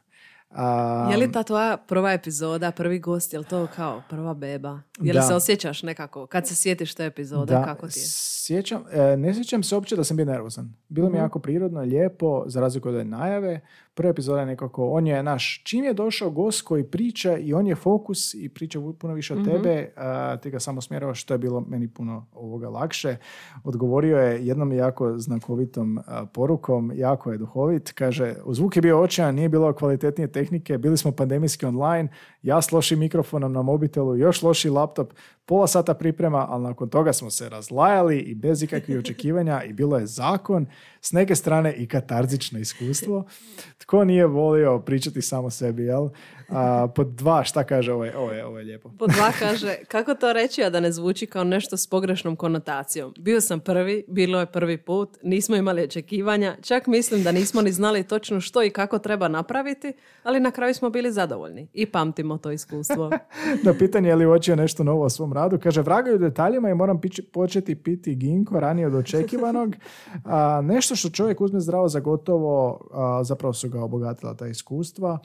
A, 0.51 1.09
Je 1.11 1.17
li 1.17 1.33
ta 1.33 1.43
tvoja 1.43 1.77
prva 1.79 2.13
epizoda, 2.13 2.71
prvi 2.73 2.99
gost, 2.99 3.33
je 3.33 3.39
li 3.39 3.45
to 3.45 3.67
kao 3.67 4.03
prva 4.09 4.35
beba? 4.35 4.81
Je 4.99 5.13
li 5.13 5.13
Da. 5.13 5.23
se 5.23 5.35
osjećaš 5.35 5.83
nekako, 5.83 6.27
kad 6.27 6.49
se 6.49 6.55
sjetiš 6.55 6.95
te 6.95 7.05
epizode, 7.05 7.55
Da, 7.55 7.65
kako 7.65 7.89
ti 7.89 7.99
je? 7.99 8.05
Sjećam, 8.07 8.85
e, 8.93 9.17
ne 9.17 9.35
sjećam 9.35 9.63
se 9.63 9.75
uopće 9.75 9.97
da 9.97 10.05
sam 10.05 10.17
bio 10.17 10.27
nervozan. 10.27 10.75
Bilo 10.89 11.07
Mhm. 11.07 11.13
mi 11.13 11.19
je 11.19 11.23
jako 11.23 11.39
prirodno, 11.39 11.81
lijepo, 11.81 12.45
za 12.47 12.61
razliku 12.61 12.89
od 12.89 13.07
najave. 13.07 13.61
Prva 13.95 14.11
epizoda 14.11 14.41
je 14.41 14.47
nekako, 14.47 14.91
on 14.91 15.07
je 15.07 15.23
naš, 15.23 15.63
čim 15.65 15.85
je 15.85 15.95
došao 15.95 16.31
gost 16.31 16.63
koji 16.63 16.85
priča 16.85 17.37
i 17.37 17.55
on 17.55 17.67
je 17.67 17.75
fokus 17.75 18.35
i 18.35 18.49
priča 18.49 18.79
puno 18.99 19.15
više 19.15 19.35
Mhm. 19.35 19.43
od 19.43 19.49
tebe, 19.51 19.93
a, 19.97 20.37
ti 20.37 20.51
ga 20.51 20.61
samo 20.61 20.81
smjeravaš, 20.81 21.21
što 21.23 21.35
je 21.35 21.39
bilo 21.39 21.61
meni 21.61 21.89
puno 21.89 22.27
ovoga 22.33 22.69
lakše. 22.69 23.17
Odgovorio 23.65 24.19
je 24.19 24.47
jednom 24.47 24.73
jako 24.73 25.19
znakovitom 25.19 26.01
a, 26.07 26.27
porukom, 26.27 26.93
jako 26.95 27.33
je 27.33 27.39
duhovit, 27.39 27.93
kaže, 27.93 28.35
zvuk 28.51 28.77
je 28.77 28.83
bio 28.83 29.01
očajan, 29.03 29.35
nije 29.35 29.49
bilo 29.49 29.73
kvalitetnije 29.73 30.33
tehnike, 30.33 30.79
bili 30.79 30.97
smo 30.97 31.13
pandemijski 31.13 31.67
online, 31.67 32.09
ja 32.43 32.63
s 32.63 32.73
lošim 32.73 32.99
mikrofonom 32.99 33.53
na 33.53 33.63
mobitelu, 33.63 34.17
još 34.17 34.43
loši 34.43 34.69
laptop, 34.71 35.13
pola 35.47 35.67
sata 35.67 35.95
priprema, 35.95 36.47
ali 36.49 36.63
nakon 36.63 36.89
toga 36.89 37.13
smo 37.13 37.31
se 37.31 37.49
razlajali 37.49 38.19
i 38.19 38.35
bez 38.35 38.63
ikakvih 38.63 38.99
očekivanja 39.05 39.63
i 39.63 39.73
bilo 39.73 39.99
je 39.99 40.07
zakon, 40.07 40.67
s 41.01 41.13
neke 41.13 41.35
strane 41.35 41.73
i 41.73 41.87
katarzično 41.87 42.59
iskustvo. 42.59 43.25
Tko 43.91 44.05
nije 44.05 44.27
volio 44.27 44.79
pričati 44.79 45.23
samo 45.23 45.51
sebi, 45.51 45.83
jel? 45.83 46.09
A, 46.49 46.89
pod 46.95 47.07
dva, 47.07 47.45
šta 47.45 47.65
kaže 47.65 47.93
ovo 47.93 48.05
je, 48.05 48.17
ovo 48.17 48.33
je, 48.33 48.45
ovo 48.47 48.59
je 48.59 48.65
lijepo. 48.65 48.91
Po 48.99 49.07
dva 49.07 49.33
kaže, 49.39 49.75
kako 49.89 50.15
to 50.15 50.33
reći, 50.33 50.63
a 50.65 50.71
da 50.71 50.81
ne 50.81 50.93
zvuči 50.93 51.27
kao 51.27 51.45
nešto 51.45 51.77
s 51.77 51.87
pogrešnom 51.87 52.37
konotacijom. 52.37 53.15
Bio 53.19 53.41
sam 53.41 53.61
prvi, 53.61 54.05
bilo 54.09 54.41
je 54.41 54.47
prvi 54.47 54.77
put, 54.77 55.19
nismo 55.23 55.57
imali 55.57 55.83
očekivanja, 55.83 56.57
čak 56.63 56.87
mislim 56.87 57.23
da 57.23 57.33
nismo 57.33 57.63
ni 57.63 57.73
znali 57.73 58.03
točno 58.03 58.41
što 58.41 58.63
i 58.63 58.71
kako 58.71 58.99
treba 58.99 59.29
napraviti, 59.29 59.93
ali 60.23 60.41
na 60.41 60.51
kraju 60.51 60.75
smo 60.75 60.91
bili 60.91 61.13
zadovoljni 61.13 61.69
i 61.73 61.87
pamtimo 61.87 62.39
to 62.39 62.51
iskustvo. 62.51 63.11
Na 63.65 63.75
pitanje 63.79 64.09
je 64.09 64.17
li 64.17 64.27
uočio 64.27 64.57
nešto 64.57 64.85
novo 64.85 65.05
o 65.05 65.11
svom 65.11 65.33
radu, 65.33 65.59
kaže 65.63 65.83
vragaju 65.83 66.19
detaljima 66.19 66.71
i 66.71 66.75
moram 66.75 67.01
pići- 67.01 67.23
početi 67.33 67.75
piti 67.75 68.15
ginko 68.15 68.61
ranije 68.61 68.87
od 68.87 68.95
očekivanog. 68.95 69.77
A, 70.25 70.61
nešto 70.65 70.97
što 70.97 71.11
čovjek 71.11 71.41
uzme 71.41 71.61
zdravo 71.61 71.89
za 71.89 72.01
gotovo, 72.01 72.89
a, 72.93 73.25
zapravo 73.25 73.53
su 73.53 73.69
ga 73.71 73.83
obogatila 73.83 74.35
ta 74.35 74.47
iskustva. 74.47 75.19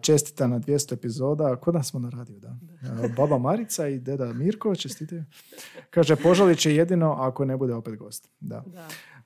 Čestita 0.00 0.46
na 0.46 0.60
200 0.60 0.92
epizoda, 0.94 1.56
kod 1.56 1.74
nas 1.74 1.88
smo 1.90 2.00
na 2.00 2.10
radiju, 2.10 2.38
da. 2.38 2.56
Baba 3.16 3.38
Marica 3.38 3.88
i 3.88 3.98
deda 3.98 4.32
Mirko 4.32 4.74
čestitaju. 4.74 5.24
Kaže, 5.90 6.16
požalit 6.16 6.58
će 6.58 6.74
jedino 6.74 7.12
ako 7.12 7.44
ne 7.44 7.56
bude 7.56 7.74
opet 7.74 7.96
gost. 7.96 8.28
Da. 8.40 8.64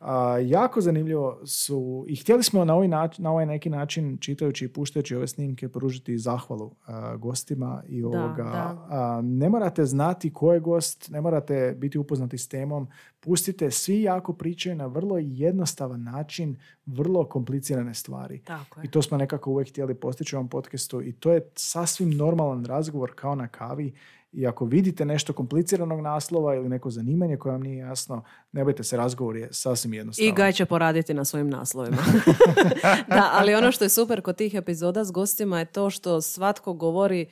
A, 0.01 0.39
jako 0.39 0.81
zanimljivo 0.81 1.41
su, 1.45 2.05
i 2.09 2.17
htjeli 2.17 2.43
smo 2.43 2.65
na 2.65 2.75
ovaj, 2.75 2.89
nač- 2.89 3.19
na 3.19 3.31
ovaj 3.31 3.47
neki 3.47 3.71
način, 3.71 4.19
čitajući 4.21 4.65
i 4.65 4.69
puštajući 4.69 5.17
ove 5.17 5.27
snimke, 5.29 5.69
pružiti 5.69 6.19
zahvalu 6.19 6.75
a, 6.87 7.17
gostima 7.17 7.83
i 7.89 8.05
ovoga. 8.05 8.43
da. 8.43 8.87
a, 8.89 9.21
ne 9.25 9.49
morate 9.49 9.85
znati 9.85 10.33
ko 10.33 10.53
je 10.53 10.61
gost, 10.61 11.11
ne 11.11 11.21
morate 11.21 11.75
biti 11.79 11.99
upoznati 11.99 12.39
s 12.39 12.49
temom, 12.49 12.89
pustite, 13.21 13.71
svi 13.71 14.03
jako 14.03 14.33
pričaju 14.33 14.77
na 14.77 14.87
vrlo 14.87 15.19
jednostavan 15.19 16.03
način, 16.03 16.57
vrlo 16.87 17.25
komplicirane 17.25 17.95
stvari. 17.95 18.39
Tako 18.45 18.81
je. 18.81 18.85
I 18.85 18.91
to 18.91 19.03
smo 19.03 19.19
nekako 19.19 19.51
uvijek 19.51 19.69
htjeli 19.69 19.95
postići 19.95 20.37
u 20.37 20.39
ovom 20.39 20.49
podcastu 20.49 21.03
i 21.03 21.13
to 21.13 21.33
je 21.33 21.51
sasvim 21.57 22.11
normalan 22.11 22.65
razgovor 22.65 23.13
kao 23.15 23.35
na 23.35 23.49
kavi 23.49 23.95
i 24.33 24.47
ako 24.47 24.64
vidite 24.64 25.05
nešto 25.05 25.33
kompliciranog 25.33 26.01
naslova 26.01 26.55
ili 26.55 26.68
neko 26.68 26.91
zanimanje 26.91 27.37
koje 27.37 27.53
vam 27.53 27.62
nije 27.62 27.76
jasno, 27.79 28.22
ne 28.53 28.64
bojte 28.64 28.85
se, 28.85 28.97
razgovor 28.97 29.37
je 29.37 29.49
sasvim 29.51 29.95
jednostavan. 29.95 30.29
I 30.29 30.33
Gaj 30.33 30.53
će 30.53 30.64
poraditi 30.66 31.14
na 31.14 31.24
svojim 31.24 31.51
naslovima. 31.51 31.97
da, 33.09 33.31
ali 33.33 33.55
ono 33.55 33.72
što 33.72 33.85
je 33.85 33.89
super 33.89 34.22
kod 34.22 34.37
tih 34.37 34.55
epizoda 34.55 35.05
s 35.05 35.11
gostima 35.11 35.59
je 35.59 35.64
to 35.64 35.91
što 35.91 36.20
svatko 36.20 36.72
govori 36.72 37.26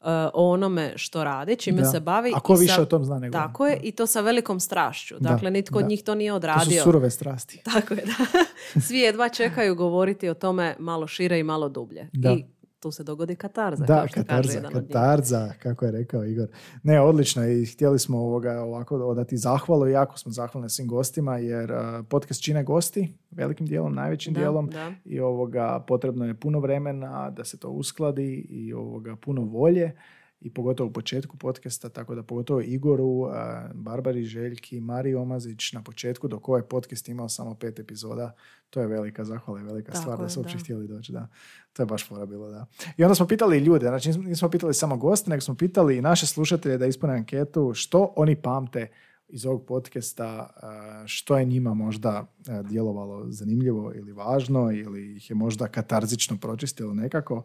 uh, 0.00 0.06
o 0.34 0.50
onome 0.50 0.92
što 0.96 1.24
radi, 1.24 1.56
čime 1.56 1.80
Da. 1.80 1.86
se 1.86 2.00
bavi. 2.00 2.32
A 2.36 2.40
ko 2.40 2.54
i 2.54 2.60
više 2.60 2.74
sa- 2.74 2.82
o 2.82 2.86
tom 2.86 3.04
zna 3.04 3.18
nego. 3.18 3.32
Tako 3.32 3.66
je, 3.66 3.80
i 3.82 3.92
to 3.92 4.06
sa 4.06 4.20
velikom 4.20 4.60
strašću. 4.60 5.14
Da, 5.20 5.30
Dakle, 5.30 5.50
nitko 5.50 5.78
od 5.78 5.84
da. 5.84 5.88
njih 5.88 6.02
to 6.02 6.14
nije 6.14 6.30
To 6.30 6.32
su 6.32 6.36
odradio. 6.36 6.82
surove 6.82 7.10
strasti. 7.10 7.60
Tako 7.64 7.94
je, 7.94 8.02
da. 8.04 8.40
Svi 8.86 8.98
jedva 8.98 9.28
čekaju 9.28 9.74
govoriti 9.74 10.28
o 10.28 10.34
tome 10.34 10.76
malo 10.78 11.06
šire 11.06 11.38
i 11.38 11.42
malo 11.42 11.68
dublje. 11.68 12.08
Da. 12.12 12.30
I 12.30 12.44
tu 12.82 12.90
se 12.90 13.04
dogodi 13.04 13.36
katarza, 13.36 13.84
Da, 13.84 13.96
kao 13.96 14.08
što 14.08 14.24
kaže 14.24 14.54
katarza, 14.54 14.80
katarza, 14.80 15.52
kako 15.62 15.84
je 15.84 15.90
rekao 15.92 16.24
Igor. 16.24 16.48
Ne, 16.82 17.00
odlično 17.00 17.48
i 17.48 17.66
htjeli 17.66 17.98
smo 17.98 18.18
ovoga 18.18 18.60
ovako 18.60 18.96
odati 18.96 19.36
zahvalu 19.36 19.88
i 19.88 19.92
jako 19.92 20.18
smo 20.18 20.32
zahvalni 20.32 20.70
svim 20.70 20.88
gostima 20.88 21.38
jer 21.38 21.72
uh, 21.72 21.78
podcast 22.08 22.42
čine 22.42 22.64
gosti 22.64 23.14
velikim 23.30 23.66
dijelom, 23.66 23.94
najvećim 23.94 24.34
Da, 24.34 24.40
dijelom 24.40 24.70
da. 24.70 24.92
i 25.04 25.20
ovoga 25.20 25.84
potrebno 25.88 26.24
je 26.24 26.34
puno 26.34 26.60
vremena 26.60 27.30
da 27.30 27.44
se 27.44 27.58
to 27.58 27.68
uskladi 27.68 28.46
i 28.50 28.72
ovoga 28.72 29.16
puno 29.16 29.42
volje 29.42 29.96
i 30.44 30.50
pogotovo 30.50 30.88
u 30.88 30.92
početku 30.92 31.36
podcasta, 31.36 31.88
tako 31.88 32.14
da 32.14 32.22
pogotovo 32.22 32.60
Igoru, 32.60 33.28
Barbari 33.74 34.24
Željki, 34.24 34.80
Mari 34.80 35.14
Omazić 35.14 35.72
na 35.72 35.82
početku, 35.82 36.28
dok 36.28 36.48
ovaj 36.48 36.62
podcast 36.62 37.08
imao 37.08 37.28
samo 37.28 37.54
pet 37.54 37.78
epizoda, 37.78 38.32
to 38.70 38.80
je 38.80 38.86
velika 38.86 39.24
zahvala 39.24 39.60
i 39.60 39.64
velika 39.64 39.92
Tako 39.92 40.02
stvar 40.02 40.18
da 40.18 40.28
su 40.28 40.40
uopće 40.40 40.58
htjeli 40.58 40.88
doći, 40.88 41.12
da. 41.12 41.28
To 41.72 41.82
je 41.82 41.86
baš 41.86 42.08
fora 42.08 42.26
bilo, 42.26 42.50
da. 42.50 42.66
I 42.96 43.04
onda 43.04 43.14
smo 43.14 43.26
pitali 43.26 43.58
ljude, 43.58 43.86
znači 43.86 44.08
nismo 44.12 44.48
pitali 44.48 44.74
samo 44.74 44.96
goste, 44.96 45.30
nego 45.30 45.40
smo 45.40 45.54
pitali 45.54 45.96
i 45.96 46.02
naše 46.02 46.26
slušatelje 46.26 46.78
da 46.78 46.86
ispune 46.86 47.14
anketu 47.14 47.72
što 47.74 48.12
oni 48.16 48.36
pamte 48.36 48.88
iz 49.32 49.46
ovog 49.46 49.66
podcasta 49.66 50.26
a, 50.56 51.02
što 51.06 51.38
je 51.38 51.44
njima 51.44 51.74
možda 51.74 52.26
a, 52.48 52.62
djelovalo 52.62 53.24
zanimljivo 53.28 53.92
ili 53.94 54.12
važno 54.12 54.70
ili 54.72 55.16
ih 55.16 55.30
je 55.30 55.36
možda 55.36 55.68
katarzično 55.68 56.36
pročistilo 56.36 56.94
nekako. 56.94 57.42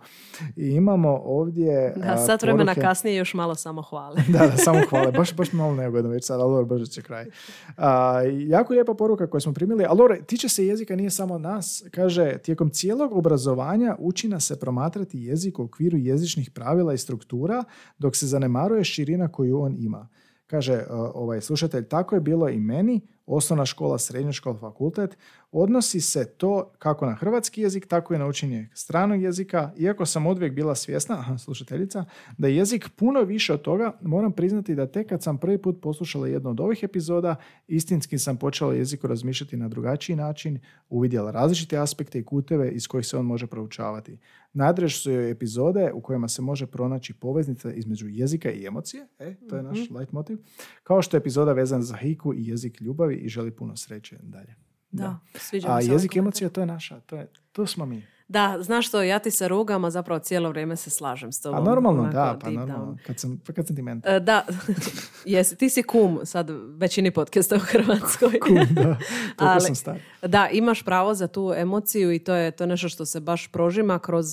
I 0.55 0.67
imamo 0.67 1.21
ovdje 1.25 1.93
Da, 1.95 2.13
a, 2.13 2.17
sat 2.17 2.41
vremena 2.41 2.71
poruke- 2.73 2.81
kasnije 2.81 3.15
još 3.15 3.33
malo 3.33 3.55
samo 3.55 3.81
hvale. 3.81 4.21
da, 4.29 4.39
da, 4.39 4.57
samo 4.57 4.79
hvale. 4.89 5.11
Baš, 5.11 5.35
baš 5.35 5.53
malo 5.53 5.75
neugodno 5.75 6.09
već 6.09 6.25
sad, 6.25 6.41
ali 6.41 6.51
dobro, 6.51 6.65
brzo 6.65 6.85
će 6.85 7.01
kraj. 7.01 7.25
A, 7.77 8.21
jako 8.47 8.73
lijepa 8.73 8.93
poruka 8.93 9.29
koju 9.29 9.41
smo 9.41 9.53
primili, 9.53 9.85
ali 9.85 9.97
dobro, 9.97 10.17
tiče 10.25 10.49
se 10.49 10.65
jezika, 10.67 10.95
nije 10.95 11.09
samo 11.09 11.37
nas. 11.37 11.83
Kaže, 11.91 12.37
tijekom 12.37 12.69
cijelog 12.69 13.11
obrazovanja 13.13 13.95
uči 13.99 14.27
nas 14.27 14.45
se 14.45 14.59
promatrati 14.59 15.19
jezik 15.19 15.59
u 15.59 15.63
okviru 15.63 15.97
jezičnih 15.97 16.51
pravila 16.51 16.93
i 16.93 16.97
struktura, 16.97 17.63
dok 17.99 18.15
se 18.15 18.27
zanemaruje 18.27 18.83
širina 18.83 19.27
koju 19.27 19.59
on 19.61 19.75
ima. 19.79 20.07
Kaže 20.47 20.73
uh, 20.73 20.83
ovaj 21.13 21.41
slušatelj, 21.41 21.87
tako 21.87 22.15
je 22.15 22.21
bilo 22.21 22.49
i 22.49 22.59
meni, 22.59 23.01
osnovna 23.25 23.65
škola, 23.65 23.97
srednja 23.97 24.31
škola, 24.31 24.57
fakultet. 24.57 25.17
Odnosi 25.51 26.01
se 26.01 26.25
to 26.37 26.71
kako 26.79 27.05
na 27.05 27.13
hrvatski 27.13 27.61
jezik, 27.61 27.87
tako 27.87 28.13
i 28.13 28.17
na 28.17 28.27
učenje 28.27 28.69
stranog 28.73 29.21
jezika. 29.21 29.71
Iako 29.77 30.05
sam 30.05 30.27
odvijek 30.27 30.53
bila 30.53 30.75
svjesna, 30.75 31.15
aha, 31.19 31.37
slušateljica, 31.37 32.05
da 32.37 32.47
je 32.47 32.55
jezik 32.55 32.89
puno 32.95 33.21
više 33.21 33.53
od 33.53 33.61
toga, 33.61 33.97
moram 34.01 34.31
priznati 34.31 34.75
da 34.75 34.91
tek 34.91 35.09
kad 35.09 35.23
sam 35.23 35.37
prvi 35.37 35.57
put 35.57 35.81
poslušala 35.81 36.27
jednu 36.27 36.49
od 36.49 36.59
ovih 36.59 36.83
epizoda, 36.83 37.35
istinski 37.67 38.17
sam 38.17 38.37
počela 38.37 38.73
jeziku 38.73 39.07
razmišljati 39.07 39.57
na 39.57 39.67
drugačiji 39.67 40.15
način, 40.15 40.59
uvidjela 40.89 41.31
različite 41.31 41.77
aspekte 41.77 42.19
i 42.19 42.25
kuteve 42.25 42.71
iz 42.71 42.87
kojih 42.87 43.07
se 43.07 43.17
on 43.17 43.25
može 43.25 43.47
proučavati. 43.47 44.17
Nadrež 44.53 44.95
su 44.95 45.11
joj 45.11 45.31
epizode 45.31 45.91
u 45.93 46.01
kojima 46.01 46.27
se 46.27 46.41
može 46.41 46.67
pronaći 46.67 47.13
poveznica 47.13 47.73
između 47.73 48.07
jezika 48.07 48.51
i 48.51 48.65
emocije, 48.65 49.07
e, 49.19 49.35
to 49.49 49.55
je 49.55 49.63
naš 49.63 49.89
leitmotiv, 49.89 50.37
kao 50.83 51.01
što 51.01 51.17
je 51.17 51.19
epizoda 51.19 51.53
vezana 51.53 51.83
za 51.83 51.95
hiku 51.95 52.33
i 52.33 52.47
jezik 52.47 52.81
ljubavi 52.81 53.15
i 53.15 53.29
želi 53.29 53.51
puno 53.51 53.75
sreće 53.75 54.17
dalje. 54.21 54.66
Da, 54.91 55.19
sviđa 55.35 55.67
A 55.67 55.75
mi 55.75 55.81
se 55.81 55.85
ovaj 55.85 55.95
jezik 55.95 56.15
emocija, 56.15 56.49
to 56.49 56.59
je 56.61 56.65
naša, 56.65 56.99
to, 56.99 57.15
je, 57.15 57.27
to 57.51 57.65
smo 57.67 57.85
mi. 57.85 58.07
Da, 58.27 58.57
znaš 58.61 58.87
što, 58.87 59.01
ja 59.01 59.19
ti 59.19 59.31
se 59.31 59.47
rugam, 59.47 59.85
a 59.85 59.91
zapravo 59.91 60.19
cijelo 60.19 60.49
vrijeme 60.49 60.75
se 60.75 60.89
slažem 60.89 61.31
s 61.31 61.41
tobom. 61.41 61.59
A 61.59 61.63
normalno, 61.63 62.01
onako 62.01 62.15
da, 62.15 62.39
pa 62.41 62.49
normalno. 62.49 62.97
Kad 63.05 63.19
sam, 63.19 63.41
pa 63.47 63.53
kad 63.53 63.67
sam 63.67 63.75
ti 63.75 63.81
mentor. 63.81 64.11
E, 64.11 64.19
Da, 64.19 64.45
jesi, 65.25 65.55
ti 65.55 65.69
si 65.69 65.83
kum 65.83 66.19
sad 66.23 66.49
većini 66.77 67.11
podcasta 67.11 67.55
u 67.55 67.59
Hrvatskoj. 67.59 68.39
Kum, 68.47 68.57
da. 68.71 68.97
Ali- 69.37 69.61
sam 69.61 69.75
star. 69.75 69.99
Da, 70.21 70.49
imaš 70.49 70.83
pravo 70.83 71.13
za 71.13 71.27
tu 71.27 71.53
emociju 71.57 72.11
i 72.13 72.19
to 72.19 72.35
je 72.35 72.51
to 72.51 72.63
je 72.63 72.67
nešto 72.67 72.89
što 72.89 73.05
se 73.05 73.19
baš 73.19 73.47
prožima 73.47 73.99
kroz 73.99 74.25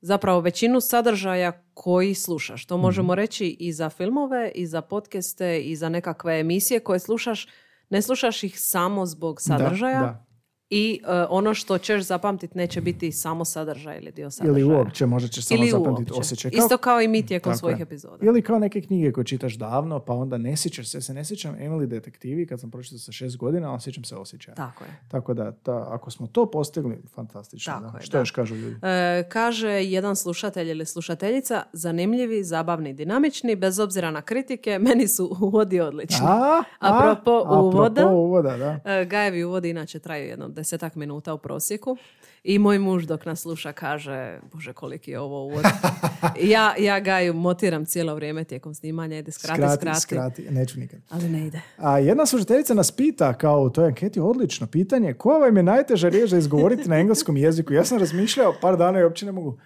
zapravo 0.00 0.40
većinu 0.40 0.80
sadržaja 0.80 1.64
koji 1.74 2.14
slušaš. 2.14 2.66
To 2.66 2.76
možemo 2.76 3.12
Mhm. 3.12 3.16
reći 3.16 3.46
i 3.50 3.72
za 3.72 3.90
filmove, 3.90 4.52
i 4.54 4.66
za 4.66 4.80
podcaste, 4.80 5.60
i 5.60 5.76
za 5.76 5.88
nekakve 5.88 6.40
emisije 6.40 6.80
koje 6.80 6.98
slušaš. 6.98 7.48
Ne 7.90 8.02
slušaš 8.02 8.42
ih 8.42 8.60
samo 8.60 9.06
zbog 9.06 9.40
sadržaja? 9.40 10.00
Da, 10.00 10.24
i 10.70 11.00
e, 11.04 11.26
ono 11.28 11.54
što 11.54 11.78
ćeš 11.78 12.02
zapamtiti 12.02 12.58
neće 12.58 12.80
biti 12.80 13.12
samo 13.12 13.44
sadržaj 13.44 13.98
ili 13.98 14.12
dio 14.12 14.30
sadržaja. 14.30 14.64
Ili 14.64 14.74
uopće, 14.74 15.06
možda 15.06 15.28
ćeš 15.28 15.44
samo 15.44 15.66
zapamtiti 15.66 16.12
osjećaj. 16.16 16.50
Isto 16.54 16.76
kao 16.76 17.00
i 17.00 17.08
mi 17.08 17.26
tijekom 17.26 17.52
Tako 17.52 17.58
svojih 17.58 17.78
je. 17.78 17.82
epizoda. 17.82 18.26
Ili 18.26 18.42
kao 18.42 18.58
neke 18.58 18.80
knjige 18.80 19.12
koje 19.12 19.24
čitaš 19.24 19.54
davno, 19.54 20.00
pa 20.00 20.12
onda 20.12 20.38
ne 20.38 20.56
sjećaš 20.56 20.88
se. 20.88 20.96
Ja 20.98 21.02
se 21.02 21.14
ne 21.14 21.24
sjećam 21.24 21.56
Emily 21.56 21.86
detektivi 21.86 22.46
kad 22.46 22.60
sam 22.60 22.70
pročitao 22.70 22.98
sa 22.98 23.12
šest 23.12 23.36
godina, 23.36 23.70
ali 23.70 23.80
sjećam 23.80 24.04
se 24.04 24.16
osjećaja. 24.16 24.54
Tako 24.54 24.84
je. 24.84 24.90
Tako 25.08 25.34
da, 25.34 25.52
ta, 25.52 25.86
ako 25.90 26.10
smo 26.10 26.26
to 26.26 26.50
postigli, 26.50 26.98
fantastično. 27.14 27.72
Tako 27.72 27.92
da. 27.92 27.98
je, 27.98 28.02
Što 28.02 28.12
da. 28.12 28.18
još 28.18 28.30
kažu 28.30 28.54
ljudi? 28.54 28.76
E, 28.82 29.28
kaže 29.28 29.68
jedan 29.70 30.16
slušatelj 30.16 30.70
ili 30.70 30.86
slušateljica, 30.86 31.62
zanimljivi, 31.72 32.44
zabavni, 32.44 32.92
dinamični, 32.92 33.56
bez 33.56 33.78
obzira 33.78 34.10
na 34.10 34.22
kritike, 34.22 34.78
meni 34.78 35.08
su 35.08 35.36
uvodi 35.40 35.80
odlični. 35.80 36.26
A, 36.26 36.62
Apropo 36.78 37.44
uvoda. 37.60 38.00
Apropo 38.00 38.16
uvoda, 38.16 38.56
da. 38.56 38.92
E, 38.92 39.04
Gajevi 39.04 39.44
uvodi 39.44 39.70
inače 39.70 39.98
traju 39.98 40.26
jedno 40.26 40.48
desetak 40.58 40.94
minuta 40.94 41.34
u 41.34 41.38
prosjeku. 41.38 41.96
I 42.44 42.58
moj 42.58 42.78
muž 42.78 43.04
dok 43.04 43.26
nas 43.26 43.40
sluša 43.42 43.72
kaže, 43.72 44.40
bože 44.52 44.72
koliki 44.72 45.10
je 45.10 45.20
ovo 45.20 45.44
uvod. 45.44 45.64
ja, 46.54 46.74
ja 46.78 47.00
Gaju 47.00 47.34
motiram 47.34 47.86
cijelo 47.86 48.14
vrijeme 48.14 48.44
tijekom 48.44 48.74
snimanja, 48.74 49.18
ide 49.18 49.32
skrati, 49.32 49.60
Skrati, 49.60 49.80
skrati. 49.80 50.00
skrati, 50.00 50.50
neću 50.50 50.80
nikad. 50.80 51.00
Ali 51.10 51.28
ne 51.28 51.46
ide. 51.46 51.60
A 51.76 51.98
jedna 51.98 52.26
slušateljica 52.26 52.74
nas 52.74 52.90
pita, 52.90 53.34
kao 53.34 53.60
u 53.60 53.70
toj 53.70 53.86
anketi, 53.86 54.20
odlično 54.20 54.66
pitanje, 54.66 55.14
koja 55.14 55.38
vam 55.38 55.56
je 55.56 55.62
najteža 55.62 56.08
riječ 56.08 56.30
za 56.30 56.38
izgovoriti 56.38 56.88
na 56.88 56.96
engleskom 56.96 57.36
jeziku? 57.36 57.72
Ja 57.72 57.84
sam 57.84 57.98
razmišljao 57.98 58.54
par 58.60 58.76
dana 58.76 59.00
i 59.00 59.04
uopće 59.04 59.26
ne 59.26 59.32
mogu. 59.32 59.58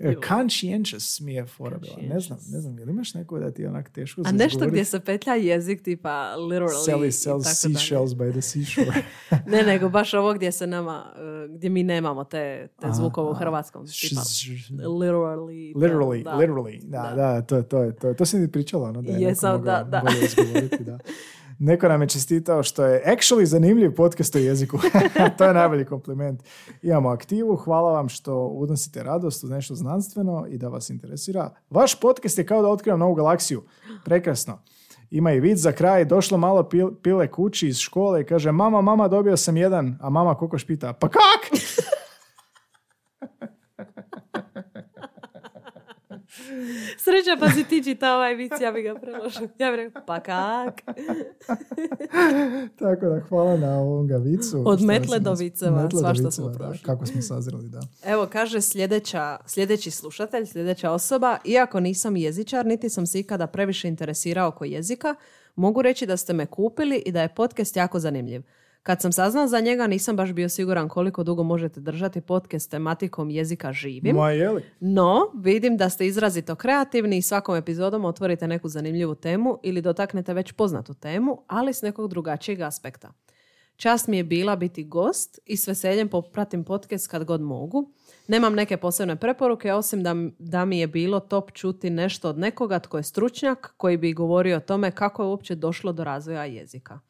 E, 0.00 0.14
Conscientious 0.28 1.20
mi 1.20 1.34
je 1.34 1.46
fora 1.46 1.78
bila. 1.78 1.96
Ne 2.14 2.20
znam, 2.20 2.38
ne 2.52 2.60
znam, 2.60 2.78
je 2.78 2.84
li 2.84 2.90
imaš 2.90 3.14
neko 3.14 3.38
da 3.38 3.50
ti 3.50 3.62
je 3.62 3.68
onak 3.68 3.90
teško 3.90 4.22
A 4.24 4.32
nešto 4.32 4.66
gdje 4.66 4.84
se 4.84 5.00
petlja 5.00 5.34
jezik 5.34 5.82
tipa 5.82 6.34
literally 6.36 6.84
Sally 6.84 7.12
sells 7.12 7.46
seashells 7.46 8.10
by 8.10 8.32
the 8.32 8.40
seashore. 8.40 9.02
Ne, 9.46 9.62
nego 9.62 9.88
baš 9.88 10.14
ovo 10.14 10.34
gdje 10.34 10.52
se 10.52 10.66
nama, 10.66 11.12
e, 11.16 11.48
gdje 11.48 11.70
mi 11.70 11.82
nemamo 11.82 12.24
te, 12.24 12.68
te 12.80 12.86
zvukove 12.92 13.30
u 13.30 13.34
hrvatskom. 13.34 13.86
Tipa 13.86 14.20
literally. 14.70 15.74
Literally, 15.76 16.24
da. 16.24 16.30
literally. 16.30 16.80
Da, 16.82 17.12
da, 17.16 17.42
to, 17.42 17.62
to, 17.62 17.92
to, 17.92 18.14
to 18.14 18.26
si 18.26 18.36
mi 18.36 18.52
pričala, 18.52 18.92
no, 18.92 19.02
da 19.02 19.12
je 19.12 19.20
Jesam, 19.22 19.64
da, 19.64 19.82
da. 19.82 20.02
da. 20.80 20.98
Neko 21.62 21.88
nam 21.88 22.02
je 22.02 22.08
čestitao 22.08 22.62
što 22.62 22.84
je 22.84 23.04
actually 23.06 23.44
zanimljiv 23.44 23.94
podcast 23.94 24.36
o 24.36 24.38
jeziku. 24.38 24.78
to 25.38 25.44
je 25.44 25.54
najbolji 25.54 25.84
kompliment. 25.84 26.42
Imamo 26.82 27.08
aktivu, 27.08 27.56
hvala 27.56 27.92
vam 27.92 28.08
što 28.08 28.46
unosite 28.46 29.02
radost 29.02 29.44
uz 29.44 29.50
nešto 29.50 29.74
znanstveno 29.74 30.46
i 30.48 30.58
da 30.58 30.68
vas 30.68 30.90
interesira. 30.90 31.50
Vaš 31.70 32.00
podcast 32.00 32.38
je 32.38 32.46
kao 32.46 32.62
da 32.62 32.68
otkrivam 32.68 33.00
novu 33.00 33.14
galaksiju. 33.14 33.62
Prekrasno. 34.04 34.62
Ima 35.10 35.32
i 35.32 35.40
vid 35.40 35.56
za 35.56 35.72
kraj, 35.72 36.04
došlo 36.04 36.38
malo 36.38 36.62
pil- 36.62 36.94
pile 37.02 37.30
kući 37.30 37.68
iz 37.68 37.78
škole 37.78 38.20
i 38.20 38.24
kaže 38.24 38.52
mama, 38.52 38.80
mama, 38.80 39.08
dobio 39.08 39.36
sam 39.36 39.56
jedan, 39.56 39.98
a 40.00 40.10
mama 40.10 40.34
kokoš 40.34 40.66
pita, 40.66 40.92
pa 40.92 41.08
kak? 41.08 41.50
Sreća 47.04 47.36
pa 47.40 47.50
si 47.50 47.64
ti 47.64 47.84
čita 47.84 48.14
ovaj 48.14 48.34
vic, 48.34 48.52
ja 48.60 48.72
bi 48.72 48.82
ga 48.82 48.94
preložila. 48.94 49.48
Ja 49.58 49.70
bih 49.70 49.76
rekla, 49.76 50.00
pa 50.06 50.20
kak? 50.20 50.80
Tako 52.78 53.06
da 53.06 53.20
hvala 53.28 53.56
na 53.56 53.78
ovom 53.78 54.06
ga 54.06 54.16
vicu. 54.16 54.62
Od 54.66 54.78
Što 54.78 54.86
metle 54.86 55.18
do 55.18 55.34
viceva, 55.34 55.86
do 55.86 55.98
svašta 55.98 56.30
smo 56.30 56.48
da, 56.48 56.58
prošli. 56.58 56.84
Kako 56.84 57.06
smo 57.06 57.22
sazreli, 57.22 57.68
da. 57.68 57.80
Evo, 58.04 58.28
kaže 58.32 58.60
sljedeća, 58.60 59.36
sljedeći 59.46 59.90
slušatelj, 59.90 60.46
sljedeća 60.46 60.90
osoba, 60.90 61.38
iako 61.44 61.80
nisam 61.80 62.16
jezičar, 62.16 62.66
niti 62.66 62.88
sam 62.88 63.06
se 63.06 63.20
ikada 63.20 63.46
previše 63.46 63.88
interesirao 63.88 64.48
oko 64.48 64.64
jezika, 64.64 65.14
mogu 65.56 65.82
reći 65.82 66.06
da 66.06 66.16
ste 66.16 66.32
me 66.32 66.46
kupili 66.46 67.02
i 67.06 67.12
da 67.12 67.22
je 67.22 67.34
podcast 67.34 67.76
jako 67.76 67.98
zanimljiv. 67.98 68.42
Kad 68.82 69.00
sam 69.00 69.12
saznao 69.12 69.46
za 69.46 69.60
njega, 69.60 69.86
nisam 69.86 70.16
baš 70.16 70.32
bio 70.32 70.48
siguran 70.48 70.88
koliko 70.88 71.24
dugo 71.24 71.42
možete 71.42 71.80
držati 71.80 72.20
podcast 72.20 72.70
tematikom 72.70 73.30
jezika 73.30 73.72
živim. 73.72 74.16
Ma 74.16 74.30
je 74.30 74.50
li? 74.50 74.62
No, 74.80 75.20
vidim 75.34 75.76
da 75.76 75.90
ste 75.90 76.06
izrazito 76.06 76.54
kreativni 76.54 77.16
i 77.16 77.22
svakom 77.22 77.56
epizodom 77.56 78.04
otvorite 78.04 78.46
neku 78.46 78.68
zanimljivu 78.68 79.14
temu 79.14 79.58
ili 79.62 79.82
dotaknete 79.82 80.34
već 80.34 80.52
poznatu 80.52 80.94
temu, 80.94 81.42
ali 81.46 81.74
s 81.74 81.82
nekog 81.82 82.10
drugačijeg 82.10 82.60
aspekta. 82.60 83.12
Čast 83.76 84.08
mi 84.08 84.16
je 84.16 84.24
bila 84.24 84.56
biti 84.56 84.84
gost 84.84 85.38
i 85.46 85.56
s 85.56 85.68
veseljem 85.68 86.08
popratim 86.08 86.64
podcast 86.64 87.08
kad 87.08 87.24
god 87.24 87.40
mogu. 87.40 87.92
Nemam 88.28 88.54
neke 88.54 88.76
posebne 88.76 89.16
preporuke, 89.16 89.72
osim 89.72 90.02
da, 90.02 90.14
da 90.38 90.64
mi 90.64 90.78
je 90.78 90.86
bilo 90.86 91.20
top 91.20 91.52
čuti 91.52 91.90
nešto 91.90 92.28
od 92.28 92.38
nekoga 92.38 92.78
tko 92.78 92.96
je 92.96 93.02
stručnjak 93.02 93.74
koji 93.76 93.96
bi 93.96 94.12
govorio 94.12 94.56
o 94.56 94.60
tome 94.60 94.90
kako 94.90 95.22
je 95.22 95.26
uopće 95.26 95.54
došlo 95.54 95.92
do 95.92 96.04
razvoja 96.04 96.44
jezika. 96.44 97.00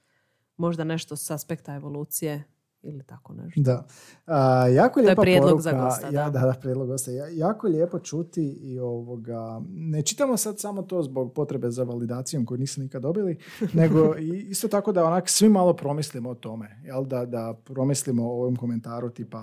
Možda 0.61 0.85
nešto 0.85 1.17
s 1.17 1.31
aspekta 1.31 1.75
evolucije 1.75 2.45
ili 2.83 3.03
tako 3.03 3.33
nešto. 3.35 3.61
Da. 3.61 3.87
A, 4.27 4.69
jako 4.69 5.01
je 5.01 5.03
To 5.05 5.07
je 5.07 5.11
lijepa 5.11 5.23
prijedlog 5.23 5.51
poruka. 5.51 5.63
za 5.63 5.73
gosta, 5.73 6.07
Ja, 6.07 6.31
da. 6.31 6.41
da, 6.41 6.55
prijedlog 6.61 6.89
gosta. 6.89 7.11
Ja, 7.11 7.27
jako 7.29 7.67
je 7.67 7.73
lijepo 7.73 7.99
čuti 7.99 8.45
i 8.45 8.79
ovoga, 8.79 9.63
ne 9.69 10.03
čitamo 10.03 10.37
sad 10.37 10.59
samo 10.61 10.83
to 10.83 11.03
zbog 11.03 11.35
potrebe 11.35 11.71
za 11.71 11.85
validacijom 11.85 12.47
koju 12.47 12.59
nisam 12.59 12.83
nikad 12.83 13.03
dobili, 13.03 13.39
nego 13.73 14.15
isto 14.49 14.69
tako 14.69 14.93
da 14.93 15.05
onak 15.05 15.29
svi 15.29 15.49
malo 15.49 15.77
promislimo 15.77 16.31
o 16.31 16.35
tome, 16.35 16.83
jel? 16.85 17.05
Da, 17.05 17.27
da 17.27 17.55
promislimo 17.65 18.25
o 18.25 18.33
ovom 18.33 18.57
komentaru 18.57 19.11
tipa 19.11 19.43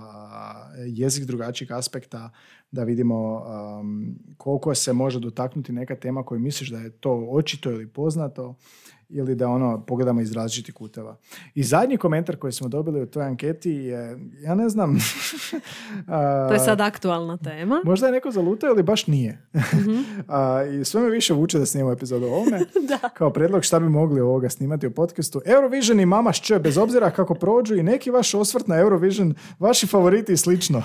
jezik 0.88 1.26
drugačijeg 1.26 1.72
aspekta, 1.72 2.30
da 2.72 2.84
vidimo 2.84 3.44
um, 3.80 4.15
koliko 4.38 4.76
se 4.76 4.94
može 4.94 5.19
dotaknuti 5.19 5.72
neka 5.72 5.95
tema 5.95 6.23
koju 6.23 6.39
misliš 6.39 6.69
da 6.69 6.77
je 6.77 6.89
to 6.89 7.27
očito 7.31 7.72
ili 7.72 7.88
poznato 7.88 8.56
ili 9.10 9.36
da 9.36 9.48
ono 9.48 9.86
pogledamo 9.86 10.22
iz 10.22 10.32
različitih 10.34 10.74
kuteva. 10.76 11.18
I 11.56 11.64
zadnji 11.64 11.98
komentar 11.98 12.36
koji 12.36 12.54
smo 12.54 12.68
dobili 12.68 13.02
u 13.02 13.06
toj 13.06 13.24
anketi 13.24 13.72
je, 13.72 14.20
ja 14.42 14.56
ne 14.56 14.70
znam, 14.70 14.98
a, 16.08 16.48
To 16.48 16.54
je 16.54 16.60
sad 16.60 16.82
aktualna 16.82 17.38
tema. 17.38 17.82
možda 17.86 18.06
je 18.06 18.12
neko 18.12 18.32
zalutao 18.32 18.70
ili 18.70 18.84
baš 18.84 19.08
nije. 19.08 19.42
A, 20.28 20.64
I 20.64 20.86
sve 20.86 21.02
me 21.02 21.10
više 21.10 21.34
vuče 21.34 21.60
da 21.60 21.66
snimamo 21.66 21.94
epizodu 21.94 22.26
o 22.26 22.30
ovome. 22.30 22.60
Kao 23.18 23.30
predlog 23.34 23.64
šta 23.64 23.80
bi 23.80 23.90
mogli 23.90 24.22
ovoga 24.22 24.50
snimati 24.50 24.88
u 24.88 24.92
podcastu. 24.92 25.42
Eurovision 25.46 26.00
i 26.00 26.06
Mama 26.06 26.34
Šće, 26.34 26.60
bez 26.60 26.78
obzira 26.78 27.12
kako 27.12 27.34
prođu 27.34 27.76
i 27.76 27.84
neki 27.84 28.12
vaš 28.12 28.34
osvrt 28.34 28.68
na 28.68 28.76
Eurovision, 28.80 29.36
vaši 29.60 29.88
favoriti 29.88 30.34
i 30.34 30.38
slično. 30.38 30.84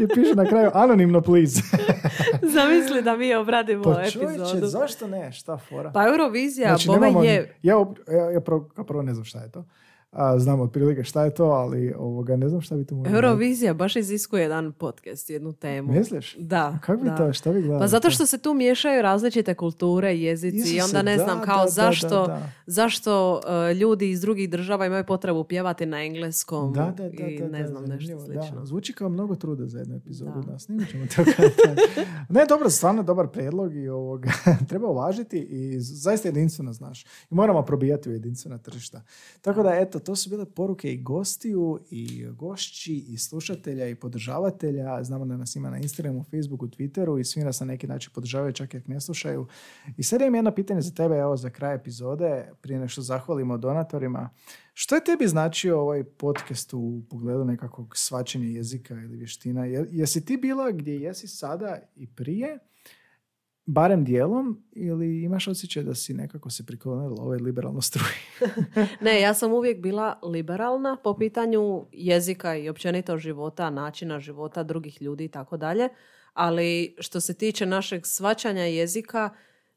I 0.00 0.08
piše 0.08 0.34
na 0.34 0.44
kraju 0.44 0.70
anonimno 0.74 1.20
please. 1.20 1.62
Zamisli 2.54 3.02
da 3.02 3.16
mi 3.16 3.34
obradimo 3.34 3.82
Pa 3.84 3.94
čovječe, 4.04 4.32
epizodu. 4.32 4.66
zašto 4.66 5.06
ne? 5.06 5.32
Šta 5.32 5.58
fora? 5.58 5.90
Pa 5.90 6.06
Eurovizija, 6.06 6.68
Znači, 6.68 6.86
bome 6.86 7.00
nemamo- 7.00 7.24
je... 7.24 7.54
Ja, 7.62 7.74
ja, 8.08 8.30
ja 8.30 8.40
prvo 8.80 9.02
ne 9.02 9.14
znam 9.14 9.24
šta 9.24 9.38
je 9.38 9.50
to. 9.50 9.64
A, 10.12 10.38
znam 10.38 10.60
otprilike 10.60 11.04
šta 11.04 11.24
je 11.24 11.34
to, 11.34 11.44
ali 11.44 11.94
ovoga, 11.98 12.36
ne 12.36 12.48
znam 12.48 12.60
šta 12.60 12.76
bi 12.76 12.84
to 12.84 12.94
moglo. 12.94 13.12
Eurovizija 13.12 13.74
baš 13.74 13.96
iziskuje 13.96 14.42
jedan 14.42 14.72
podcast, 14.72 15.30
jednu 15.30 15.52
temu. 15.52 15.92
Misliš? 15.92 16.36
Da. 16.38 16.78
Kako 16.82 17.02
bi 17.02 17.10
to, 17.16 17.32
šta 17.32 17.52
bi 17.52 17.60
gledali? 17.60 17.80
Pa 17.80 17.86
zato 17.86 18.10
što 18.10 18.26
se 18.26 18.38
tu 18.38 18.54
miješaju 18.54 19.02
različite 19.02 19.54
kulture, 19.54 20.16
jezici 20.16 20.56
i 20.56 20.60
Isuse, 20.60 20.84
onda 20.84 21.02
ne 21.02 21.16
da, 21.16 21.24
znam 21.24 21.40
kao 21.42 21.64
da, 21.64 21.70
zašto, 21.70 22.08
da, 22.08 22.26
da. 22.26 22.48
zašto 22.66 23.32
uh, 23.34 23.76
ljudi 23.76 24.10
iz 24.10 24.20
drugih 24.20 24.50
država 24.50 24.86
imaju 24.86 25.04
potrebu 25.04 25.44
pjevati 25.44 25.86
na 25.86 26.04
engleskom 26.04 26.72
Da, 26.72 26.94
da, 26.96 27.08
da, 27.08 27.26
i 27.26 27.38
ne 27.38 27.66
znam 27.66 27.84
nešto 27.84 28.20
slično. 28.20 28.60
Da. 28.60 28.66
Zvuči 28.66 28.92
kao 28.92 29.08
mnogo 29.08 29.34
truda 29.34 29.66
za 29.66 29.78
jednu 29.78 29.96
epizodu. 29.96 30.42
Da. 30.46 30.58
Snimit 30.58 30.90
ćemo 30.90 31.06
to. 31.06 31.22
Ne, 32.28 32.44
dobro, 32.48 32.70
stvarno 32.70 33.02
dobar 33.02 33.28
predlog 33.28 33.76
i 33.76 33.88
ovoga, 33.88 34.30
treba 34.68 34.88
uvažiti 34.88 35.38
i 35.38 35.80
zaista 35.80 36.28
jedinstveno 36.28 36.72
znaš. 36.72 37.04
I 37.04 37.34
moramo 37.34 37.62
probijati 37.62 38.10
u 38.10 38.12
jedinstvena 38.12 38.58
tržišta. 38.58 39.02
Tako 39.40 39.62
da, 39.62 39.74
eto, 39.74 40.01
to 40.02 40.16
su 40.16 40.30
bile 40.30 40.44
poruke 40.46 40.92
i 40.92 41.02
gostiju 41.02 41.78
i 41.90 42.26
gošći 42.26 43.04
i 43.08 43.18
slušatelja 43.18 43.88
i 43.88 43.94
podržavatelja. 43.94 45.04
Znamo 45.04 45.24
da 45.26 45.36
nas 45.36 45.56
ima 45.56 45.70
na 45.70 45.78
Instagramu, 45.78 46.22
Facebooku, 46.24 46.66
Twitteru 46.68 47.20
i 47.20 47.24
svi 47.24 47.40
nas 47.40 47.60
na 47.60 47.66
neki 47.66 47.86
način 47.86 48.10
podržavaju 48.14 48.52
čak 48.52 48.74
i 48.74 48.76
ako 48.76 48.90
ne 48.90 49.00
slušaju. 49.00 49.46
I 49.96 50.02
sad 50.02 50.20
imam 50.20 50.34
jedno 50.34 50.54
pitanje 50.54 50.80
za 50.80 50.90
tebe, 50.90 51.14
evo 51.14 51.36
za 51.36 51.50
kraj 51.50 51.74
epizode, 51.74 52.52
prije 52.60 52.78
nešto 52.78 53.02
zahvalimo 53.02 53.58
donatorima. 53.58 54.30
Što 54.74 54.94
je 54.94 55.04
tebi 55.04 55.28
značio 55.28 55.80
ovaj 55.80 56.04
podcast 56.04 56.74
u 56.74 57.02
pogledu 57.10 57.44
nekakvog 57.44 57.96
svačenja 57.96 58.46
jezika 58.46 58.94
ili 58.94 59.16
vještina? 59.16 59.64
Je- 59.64 59.88
Jesi 59.90 60.24
ti 60.24 60.36
bila 60.36 60.70
gdje 60.70 60.92
jesi 60.94 61.28
sada 61.28 61.78
i 61.96 62.06
prije, 62.06 62.58
barem 63.66 64.04
dijelom, 64.04 64.64
ili 64.72 65.22
imaš 65.22 65.48
osjećaj 65.48 65.82
da 65.82 65.94
si 65.94 66.14
nekako 66.14 66.50
se 66.50 66.66
priklonila 66.66 67.22
ovoj 67.22 67.38
liberalno 67.38 67.80
struji? 67.80 68.14
Ne, 69.00 69.20
ja 69.20 69.34
sam 69.34 69.52
uvijek 69.52 69.82
bila 69.82 70.20
liberalna 70.22 70.96
po 71.04 71.16
pitanju 71.16 71.86
jezika 71.92 72.56
i 72.56 72.68
općenito 72.68 73.18
života, 73.18 73.70
načina 73.70 74.20
života 74.20 74.62
drugih 74.62 75.02
ljudi 75.02 75.24
i 75.24 75.28
tako 75.28 75.56
dalje. 75.56 75.88
Ali 76.32 76.96
što 76.98 77.20
se 77.20 77.34
tiče 77.34 77.66
našeg 77.66 78.02
svačanja 78.04 78.62
jezika, 78.62 79.30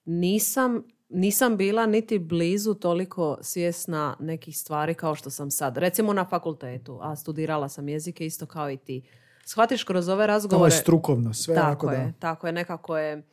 nisam, 0.05 0.83
nisam 1.09 1.57
bila 1.57 1.85
niti 1.85 2.19
blizu 2.19 2.73
toliko 2.73 3.37
svjesna 3.41 4.17
nekih 4.19 4.57
stvari 4.57 4.93
kao 4.93 5.15
što 5.15 5.29
sam 5.29 5.51
sad. 5.51 5.77
Recimo 5.77 6.13
na 6.13 6.25
fakultetu, 6.25 6.99
a 7.01 7.15
studirala 7.15 7.69
sam 7.69 7.89
jezike 7.89 8.25
isto 8.25 8.45
kao 8.45 8.71
i 8.71 8.77
ti. 8.77 9.09
Shvatiš 9.45 9.83
kroz 9.83 10.07
ove 10.07 10.13
Ovo 10.13 10.21
je 10.23 10.27
razgovore... 10.27 10.71
strukovno, 10.71 11.33
sve 11.33 11.55
tako 11.55 11.67
onako 11.67 11.87
da... 11.87 11.93
je, 11.93 12.13
tako 12.19 12.47
je, 12.47 12.53
nekako 12.53 12.97
je 12.97 13.23